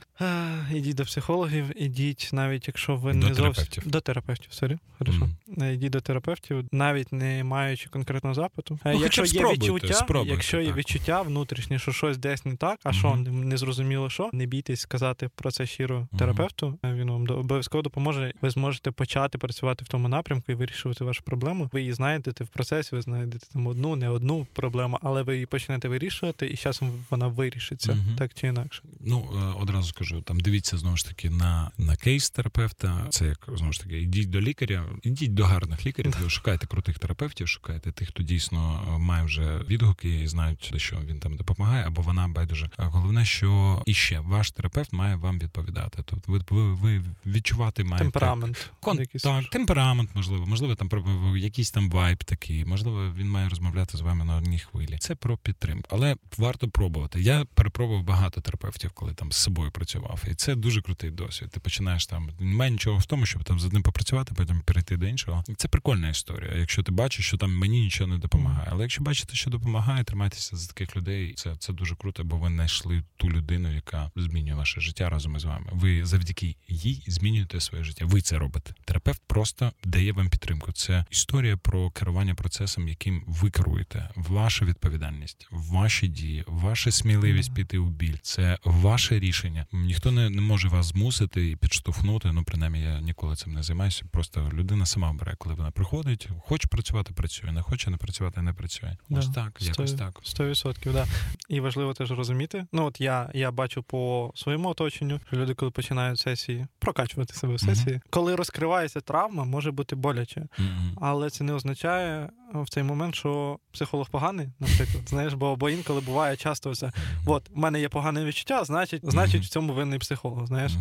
Ідіть 0.73 0.95
до 0.95 1.03
психологів, 1.03 1.83
ідіть, 1.83 2.29
навіть 2.33 2.67
якщо 2.67 2.95
ви 2.95 3.13
до 3.13 3.27
не 3.27 3.33
зовсім 3.33 3.83
до 3.85 4.01
терапевтів, 4.01 4.53
sorry, 4.53 4.77
хорошо. 4.97 5.29
Mm. 5.57 5.73
Ідіть 5.73 5.91
до 5.91 6.01
терапевтів, 6.01 6.65
навіть 6.71 7.13
не 7.13 7.43
маючи 7.43 7.89
конкретного 7.89 8.33
запиту. 8.33 8.79
Ну, 8.85 8.99
якщо 9.01 9.25
є 9.25 9.51
відчуття, 9.51 9.93
спробуйте, 9.93 10.31
якщо 10.31 10.61
є 10.61 10.67
так. 10.67 10.77
відчуття 10.77 11.21
внутрішнє, 11.21 11.79
що 11.79 11.91
щось 11.91 12.17
десь 12.17 12.45
не 12.45 12.55
так, 12.55 12.79
а 12.83 12.89
mm-hmm. 12.89 12.93
що 12.93 13.15
не 13.31 13.57
зрозуміло, 13.57 14.09
що 14.09 14.29
не 14.33 14.45
бійтесь 14.45 14.79
сказати 14.79 15.29
про 15.35 15.51
це 15.51 15.65
щиро 15.65 16.07
терапевту. 16.19 16.67
Mm-hmm. 16.67 16.95
Він 16.95 17.11
вам 17.11 17.27
обов'язково 17.29 17.81
допоможе. 17.81 18.33
Ви 18.41 18.49
зможете 18.49 18.91
почати 18.91 19.37
працювати 19.37 19.85
в 19.85 19.87
тому 19.87 20.07
напрямку 20.07 20.51
і 20.51 20.55
вирішувати 20.55 21.03
вашу 21.03 21.23
проблему. 21.23 21.69
Ви 21.73 21.79
її 21.79 21.93
знайдете 21.93 22.43
в 22.43 22.47
процесі, 22.47 22.95
ви 22.95 23.01
знайдете 23.01 23.47
там 23.53 23.67
одну, 23.67 23.95
не 23.95 24.09
одну 24.09 24.47
проблему, 24.53 24.99
але 25.01 25.23
ви 25.23 25.33
її 25.33 25.45
почнете 25.45 25.87
вирішувати, 25.87 26.47
і 26.47 26.55
з 26.55 26.59
часом 26.59 26.91
вона 27.09 27.27
вирішиться 27.27 27.97
так 28.17 28.33
чи 28.33 28.46
інакше. 28.47 28.83
Ну 29.01 29.29
е, 29.35 29.61
одразу 29.61 29.89
скажу, 29.89 30.21
там 30.21 30.39
дивіться 30.39 30.77
знову 30.77 30.97
ж 30.97 31.05
таки 31.05 31.29
на 31.29 31.71
на 31.77 31.95
кейс 31.95 32.29
терапевта. 32.29 33.07
Це 33.09 33.25
як 33.25 33.49
знову 33.55 33.73
ж 33.73 33.79
таки, 33.79 34.01
йдіть 34.01 34.29
до 34.29 34.41
лікаря, 34.41 34.85
йдіть 35.03 35.33
до 35.33 35.45
гарних 35.45 35.85
лікарів, 35.85 36.15
шукайте 36.27 36.67
крутих 36.67 36.99
терапевтів, 36.99 37.47
шукайте 37.47 37.91
тих, 37.91 38.07
хто 38.07 38.23
дійсно 38.23 38.87
е, 38.87 38.97
має 38.97 39.23
вже 39.23 39.57
відгуки 39.69 40.19
і 40.19 40.27
знають, 40.27 40.73
що 40.77 40.97
він 41.07 41.19
там 41.19 41.35
допомагає, 41.35 41.87
або 41.87 42.01
вона 42.01 42.27
байдуже. 42.27 42.69
Головне, 42.77 43.25
що 43.25 43.83
іще 43.85 44.19
ваш 44.19 44.51
терапевт 44.51 44.93
має 44.93 45.15
вам 45.15 45.39
відповідати. 45.39 46.03
Тобто 46.05 46.31
ви 46.31 46.41
ви, 46.49 46.73
ви 46.73 47.03
відчувати 47.25 47.83
маєте 47.83 48.03
темперамент. 48.03 48.71
Кон... 48.79 48.99
Так, 49.23 49.49
темперамент, 49.49 50.09
можливо, 50.15 50.45
можливо, 50.45 50.75
там 50.75 50.89
якийсь 51.37 51.71
там 51.71 51.89
вайб 51.89 52.23
такий, 52.23 52.65
можливо, 52.65 53.13
він 53.17 53.29
має 53.29 53.49
розмовляти 53.49 53.97
з 53.97 54.01
вами 54.01 54.25
на 54.25 54.35
одній 54.35 54.59
хвилі. 54.59 54.97
Це 54.99 55.15
про 55.15 55.37
підтримку, 55.37 55.89
але 55.91 56.15
варто 56.37 56.69
пробувати. 56.69 57.21
Я 57.21 57.45
перепробував 57.53 58.03
багато 58.03 58.26
терапевтів, 58.29 58.91
коли 58.91 59.13
там 59.13 59.31
з 59.31 59.35
собою 59.35 59.71
працював. 59.71 60.23
І 60.31 60.35
це 60.35 60.55
дуже 60.55 60.81
крутий 60.81 61.11
досвід. 61.11 61.49
Ти 61.51 61.59
починаєш 61.59 62.05
там. 62.05 62.29
Немає 62.39 62.71
нічого 62.71 62.97
в 62.97 63.05
тому, 63.05 63.25
щоб 63.25 63.43
там 63.43 63.59
з 63.59 63.65
одним 63.65 63.83
попрацювати, 63.83 64.33
потім 64.35 64.61
перейти 64.61 64.97
до 64.97 65.05
іншого. 65.05 65.43
Це 65.57 65.67
прикольна 65.67 66.09
історія. 66.09 66.53
Якщо 66.55 66.83
ти 66.83 66.91
бачиш, 66.91 67.25
що 67.25 67.37
там 67.37 67.57
мені 67.57 67.81
нічого 67.81 68.07
не 68.07 68.17
допомагає. 68.17 68.67
Але 68.71 68.81
якщо 68.81 69.03
бачите, 69.03 69.35
що 69.35 69.49
допомагає, 69.49 70.03
тримайтеся 70.03 70.57
за 70.57 70.67
таких 70.67 70.97
людей. 70.97 71.33
Це 71.33 71.55
це 71.59 71.73
дуже 71.73 71.95
круто, 71.95 72.23
бо 72.23 72.37
ви 72.37 72.47
знайшли 72.47 73.03
ту 73.17 73.29
людину, 73.29 73.73
яка 73.73 74.11
змінює 74.15 74.55
ваше 74.55 74.81
життя 74.81 75.09
разом 75.09 75.35
із 75.35 75.43
вами. 75.43 75.65
Ви 75.71 76.05
завдяки 76.05 76.55
їй 76.67 77.03
змінюєте 77.07 77.61
своє 77.61 77.83
життя. 77.83 78.05
Ви 78.05 78.21
це 78.21 78.37
робите. 78.37 78.73
Терапевт 78.85 79.21
просто 79.27 79.71
дає 79.83 80.11
вам 80.11 80.29
підтримку. 80.29 80.71
Це 80.71 81.05
історія 81.09 81.57
про 81.57 81.91
керування 81.91 82.35
процесом, 82.35 82.87
яким 82.87 83.23
ви 83.27 83.49
керуєте. 83.49 84.09
Ваша 84.15 84.65
відповідальність, 84.65 85.47
ваші 85.51 86.07
дії, 86.07 86.43
ваша 86.47 86.91
сміливість 86.91 87.53
піти 87.53 87.77
у 87.77 87.89
біль. 87.89 88.16
Це 88.21 88.57
ваше 88.63 89.19
рішення. 89.19 89.65
Ніхто 89.71 90.11
не, 90.11 90.29
не 90.29 90.41
може 90.41 90.67
вас 90.67 90.85
змусити 90.85 91.49
і 91.49 91.55
підштовхнути. 91.55 92.31
Ну, 92.31 92.43
принаймні, 92.43 92.81
я 92.81 93.01
ніколи 93.01 93.35
цим 93.35 93.53
не 93.53 93.63
займаюся. 93.63 94.05
Просто 94.11 94.49
людина 94.53 94.85
сама 94.85 95.11
обирає, 95.11 95.35
коли 95.39 95.55
вона 95.55 95.71
приходить. 95.71 96.29
Хоче 96.39 96.67
працювати, 96.67 97.13
працює, 97.13 97.51
не 97.51 97.61
хоче 97.61 97.89
не 97.89 97.97
працювати, 97.97 98.41
не 98.41 98.53
працює. 98.53 98.97
Ось 99.09 99.27
да, 99.27 99.43
так, 99.43 99.61
якось 99.61 99.91
100%, 99.91 99.97
так. 99.97 100.19
Сто 100.23 100.45
відсотків, 100.45 100.93
да. 100.93 101.05
І 101.49 101.59
важливо 101.59 101.93
теж 101.93 102.11
розуміти. 102.11 102.65
Ну 102.71 102.85
от 102.85 103.01
я 103.01 103.31
я 103.33 103.51
бачу 103.51 103.83
по 103.83 104.31
своєму 104.35 104.69
оточенню, 104.69 105.19
що 105.27 105.37
люди, 105.37 105.53
коли 105.53 105.71
починають 105.71 106.19
сесії, 106.19 106.67
прокачувати 106.79 107.33
себе 107.33 107.55
в 107.55 107.59
сесії, 107.59 107.95
mm-hmm. 107.95 108.09
коли 108.09 108.35
розкривається 108.35 109.01
травма, 109.01 109.43
може 109.43 109.71
бути 109.71 109.95
боляче, 109.95 110.41
mm-hmm. 110.41 110.93
але 111.01 111.29
це 111.29 111.43
не 111.43 111.53
означає 111.53 112.29
в 112.53 112.69
цей 112.69 112.83
момент, 112.83 113.15
що 113.15 113.59
психолог 113.71 114.09
поганий, 114.09 114.49
наприклад. 114.59 115.09
Знаєш, 115.09 115.33
бо 115.33 115.55
бо 115.55 115.69
інколи 115.69 116.01
буває 116.01 116.35
часто 116.35 116.75
це. 116.75 116.91
От 117.25 117.49
в 117.49 117.57
мене 117.57 117.81
є 117.81 117.89
погане 118.07 118.25
відчуття, 118.25 118.63
значить, 118.63 119.01
значить, 119.03 119.43
в 119.43 119.49
цьому 119.49 119.73
винний 119.73 119.99
психолог. 119.99 120.47
Знаєш, 120.47 120.71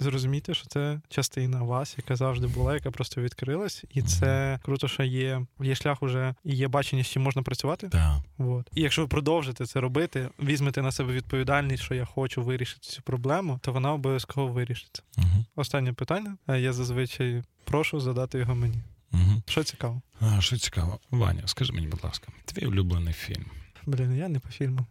зрозуміти, 0.00 0.54
що 0.54 0.66
це 0.66 1.00
частина 1.08 1.62
вас, 1.62 1.94
яка 1.98 2.16
завжди 2.16 2.46
була, 2.46 2.74
яка 2.74 2.90
просто 2.90 3.20
відкрилась, 3.20 3.84
і 3.90 4.02
це 4.02 4.58
круто, 4.62 4.88
що 4.88 5.02
є 5.02 5.42
є 5.60 5.74
шлях 5.74 6.02
уже 6.02 6.34
і 6.44 6.56
є 6.56 6.68
бачення, 6.68 7.02
з 7.02 7.06
чим 7.06 7.22
можна 7.22 7.42
працювати. 7.42 7.88
Да. 7.88 8.22
От. 8.38 8.70
І 8.74 8.82
якщо 8.82 9.02
ви 9.02 9.08
продовжите 9.08 9.66
це 9.66 9.80
робити, 9.80 10.28
візьмете 10.42 10.82
на 10.82 10.92
себе 10.92 11.12
відповідальність, 11.12 11.82
що 11.82 11.94
я 11.94 12.04
хочу 12.04 12.42
вирішити 12.42 12.88
цю 12.88 13.02
проблему, 13.02 13.58
то 13.62 13.72
вона 13.72 13.92
обов'язково 13.92 14.52
вирішиться. 14.52 15.02
uh 15.18 15.44
Останнє 15.56 15.92
питання. 15.92 16.36
Я 16.48 16.72
зазвичай 16.72 17.42
прошу 17.64 18.00
задати 18.00 18.38
його 18.38 18.54
мені. 18.54 18.78
Угу. 19.12 19.42
Що 19.46 19.64
цікаво? 19.64 20.02
А, 20.20 20.40
Що 20.40 20.56
цікаво? 20.56 20.98
Ваня, 21.10 21.42
скажи 21.46 21.72
мені, 21.72 21.86
будь 21.86 22.04
ласка, 22.04 22.28
твій 22.44 22.66
улюблений 22.66 23.14
фільм. 23.14 23.46
Блін, 23.86 24.16
я 24.16 24.28
не 24.28 24.38
по 24.38 24.48
фільму. 24.48 24.86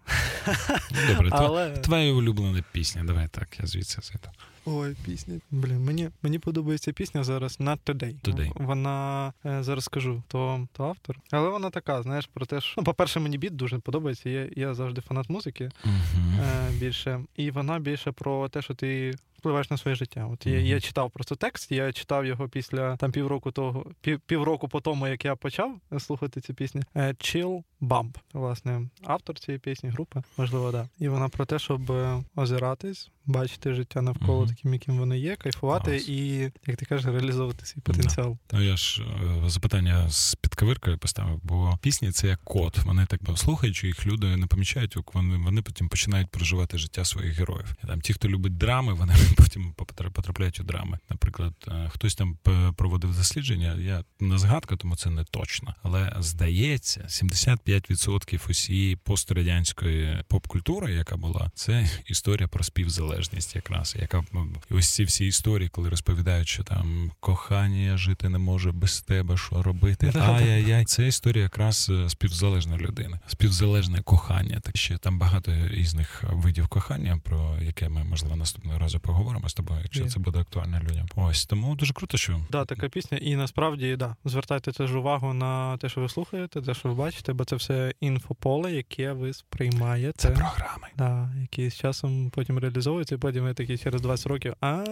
Добре, 1.07 1.29
Але... 1.31 1.71
твоя 1.71 2.13
улюблена 2.13 2.63
пісня. 2.71 3.03
Давай 3.03 3.27
так, 3.27 3.47
я 3.59 3.67
звідси 3.67 4.01
зайду. 4.01 4.29
Ой, 4.65 4.95
пісня. 5.05 5.39
Блін, 5.51 5.83
мені 5.83 6.09
мені 6.21 6.39
подобається 6.39 6.93
пісня 6.93 7.23
зараз 7.23 7.59
Not 7.59 7.77
Today. 7.85 8.15
Today. 8.21 8.51
Вона 8.55 9.33
е, 9.45 9.63
зараз 9.63 9.83
скажу, 9.83 10.23
то 10.27 10.67
то 10.73 10.83
автор. 10.83 11.19
Але 11.31 11.49
вона 11.49 11.69
така, 11.69 12.01
знаєш, 12.01 12.29
про 12.33 12.45
те, 12.45 12.61
що 12.61 12.73
ну, 12.77 12.83
по-перше, 12.83 13.19
мені 13.19 13.37
біт 13.37 13.55
дуже 13.55 13.79
подобається. 13.79 14.29
Я 14.29 14.49
я 14.55 14.73
завжди 14.73 15.01
фанат 15.01 15.29
музики 15.29 15.71
uh-huh. 15.85 16.41
е, 16.41 16.71
більше. 16.79 17.21
І 17.35 17.51
вона 17.51 17.79
більше 17.79 18.11
про 18.11 18.49
те, 18.49 18.61
що 18.61 18.73
ти 18.73 19.15
впливаєш 19.45 19.69
на 19.69 19.77
своє 19.77 19.95
життя. 19.95 20.29
От 20.33 20.45
я 20.45 20.59
я 20.59 20.79
читав 20.79 21.11
просто 21.11 21.35
текст, 21.35 21.71
я 21.71 21.93
читав 21.93 22.25
його 22.25 22.49
після 22.49 22.97
там 22.97 23.11
півроку 23.11 23.51
того, 23.51 23.85
пів, 24.01 24.19
півроку 24.19 24.67
по 24.67 24.81
тому, 24.81 25.07
як 25.07 25.25
я 25.25 25.35
почав 25.35 25.79
слухати 25.99 26.41
цю 26.41 26.53
пісню. 26.53 26.81
Е, 26.95 27.07
Chill 27.07 27.63
Bump, 27.81 28.15
власне, 28.33 28.81
автор 29.03 29.39
цієї 29.39 29.59
пісні, 29.59 29.89
групи, 29.89 30.23
можливо, 30.37 30.71
да. 30.71 30.89
І 30.99 31.09
вона 31.09 31.29
про 31.29 31.45
те, 31.45 31.59
щоб 31.59 31.91
е, 31.91 32.23
озиратись, 32.35 33.11
бачити 33.25 33.73
життя 33.73 34.01
навколо. 34.01 34.47
Таким, 34.55 34.73
яким 34.73 34.97
воно 34.97 35.15
є, 35.15 35.35
кайфувати 35.35 35.91
Клас. 35.91 36.09
і, 36.09 36.51
як 36.67 36.77
ти 36.77 36.85
кажеш, 36.85 37.05
реалізовувати 37.05 37.65
свій 37.65 37.81
потенціал. 37.81 38.37
Да. 38.51 38.57
Ну 38.57 38.63
я 38.63 38.77
ж 38.77 39.01
е, 39.45 39.49
запитання 39.49 40.09
з 40.09 40.35
підковиркою 40.35 40.97
поставив, 40.97 41.39
бо 41.43 41.79
пісні 41.81 42.11
це 42.11 42.27
як 42.27 42.43
код. 42.43 42.79
Вони 42.85 43.05
так 43.05 43.19
слухаючи 43.35 43.87
їх, 43.87 44.05
люди 44.05 44.37
не 44.37 44.47
помічають, 44.47 44.97
вони 45.13 45.37
вони 45.37 45.61
потім 45.61 45.89
починають 45.89 46.29
проживати 46.29 46.77
життя 46.77 47.05
своїх 47.05 47.37
героїв. 47.37 47.75
Там 47.87 48.01
ті, 48.01 48.13
хто 48.13 48.29
любить 48.29 48.57
драми, 48.57 48.93
вони 48.93 49.13
потім 49.37 49.73
потрапляють 50.13 50.59
у 50.59 50.63
драми. 50.63 50.99
Наприклад, 51.09 51.53
е, 51.67 51.89
хтось 51.93 52.15
там 52.15 52.37
проводив 52.75 53.17
дослідження. 53.17 53.75
Я 53.79 54.03
не 54.19 54.37
згадка, 54.37 54.75
тому 54.75 54.95
це 54.95 55.09
не 55.09 55.23
точно. 55.23 55.75
Але 55.83 56.15
здається, 56.19 57.01
75% 57.01 58.49
усієї 58.49 58.95
пострадянської 58.95 60.23
поп-культури, 60.27 60.93
яка 60.93 61.17
була, 61.17 61.51
це 61.55 61.89
історія 62.05 62.47
про 62.47 62.63
співзалежність, 62.63 63.55
якраз 63.55 63.95
яка 63.99 64.23
і 64.71 64.73
ось 64.73 64.89
ці 64.89 65.03
всі 65.03 65.27
історії, 65.27 65.69
коли 65.69 65.89
розповідають, 65.89 66.47
що 66.47 66.63
там 66.63 67.11
кохання 67.19 67.97
жити 67.97 68.29
не 68.29 68.37
може 68.37 68.71
без 68.71 69.01
тебе, 69.01 69.37
що 69.37 69.63
робити. 69.63 70.11
Ай-яй-яй. 70.15 70.85
Це 70.85 71.07
історія 71.07 71.43
якраз 71.43 71.91
е, 71.91 72.09
співзалежної 72.09 72.79
людини, 72.79 73.19
співзалежне 73.27 74.01
кохання. 74.01 74.59
Так 74.59 74.77
ще 74.77 74.97
там 74.97 75.19
багато 75.19 75.51
різних 75.67 76.23
видів 76.31 76.67
кохання, 76.67 77.19
про 77.23 77.57
яке 77.61 77.89
ми 77.89 78.03
можливо 78.03 78.35
наступного 78.35 78.79
разу 78.79 78.99
поговоримо 78.99 79.49
з 79.49 79.53
тобою, 79.53 79.79
якщо 79.83 80.03
yeah. 80.03 80.07
це 80.07 80.19
буде 80.19 80.39
актуально 80.39 80.79
людям. 80.79 81.07
Ось 81.15 81.45
тому 81.45 81.75
дуже 81.75 81.93
круто, 81.93 82.17
що 82.17 82.41
да, 82.51 82.65
така 82.65 82.89
пісня, 82.89 83.17
і 83.17 83.35
насправді 83.35 83.95
да, 83.95 84.15
звертайте 84.25 84.71
теж 84.71 84.95
увагу 84.95 85.33
на 85.33 85.77
те, 85.77 85.89
що 85.89 86.01
ви 86.01 86.09
слухаєте, 86.09 86.61
те, 86.61 86.73
що 86.73 86.89
ви 86.89 86.95
бачите, 86.95 87.33
бо 87.33 87.45
це 87.45 87.55
все 87.55 87.93
інфополе, 87.99 88.71
яке 88.71 89.13
ви 89.13 89.33
сприймаєте. 89.33 90.17
Це 90.17 90.29
програми, 90.29 90.87
да, 90.97 91.33
які 91.41 91.69
з 91.69 91.75
часом 91.75 92.29
потім 92.29 92.59
реалізовуються, 92.59 93.15
і 93.15 93.17
потім 93.17 93.43
ви 93.43 93.53
такі 93.53 93.77
через 93.77 94.01
20 94.01 94.27
років. 94.27 94.34
А 94.61 94.83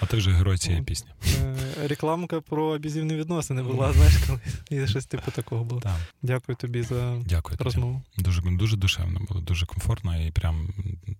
а 0.00 0.06
ти 0.06 0.16
вже 0.16 0.30
герой 0.30 0.58
цієї 0.58 0.82
пісні. 0.82 1.10
Е, 1.42 1.88
рекламка 1.88 2.40
про 2.40 2.74
абізивні 2.74 3.14
відносини 3.14 3.62
була, 3.62 3.92
знаєш, 3.92 4.14
коли 4.26 4.40
і 4.70 4.86
щось 4.86 5.06
типу 5.06 5.30
такого 5.30 5.64
було. 5.64 5.80
Так. 5.80 5.96
Дякую 6.22 6.56
тобі 6.56 6.82
за 6.82 7.16
Дякую 7.26 7.56
тобі. 7.58 7.64
розмову. 7.64 8.02
Дуже 8.18 8.42
дуже 8.42 8.76
душевно 8.76 9.20
було, 9.28 9.40
дуже 9.40 9.66
комфортно 9.66 10.22
і 10.26 10.30
прям 10.30 10.68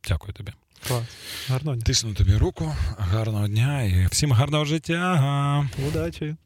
дякую 0.08 0.32
тобі. 0.32 0.52
Клас. 0.88 1.02
Гарного 1.48 1.76
дня. 1.76 1.84
Тисну 1.84 2.14
тобі 2.14 2.36
руку, 2.36 2.72
гарного 2.98 3.48
дня 3.48 3.82
і 3.82 4.06
всім 4.06 4.32
гарного 4.32 4.64
життя. 4.64 5.68
Удачі. 5.88 6.34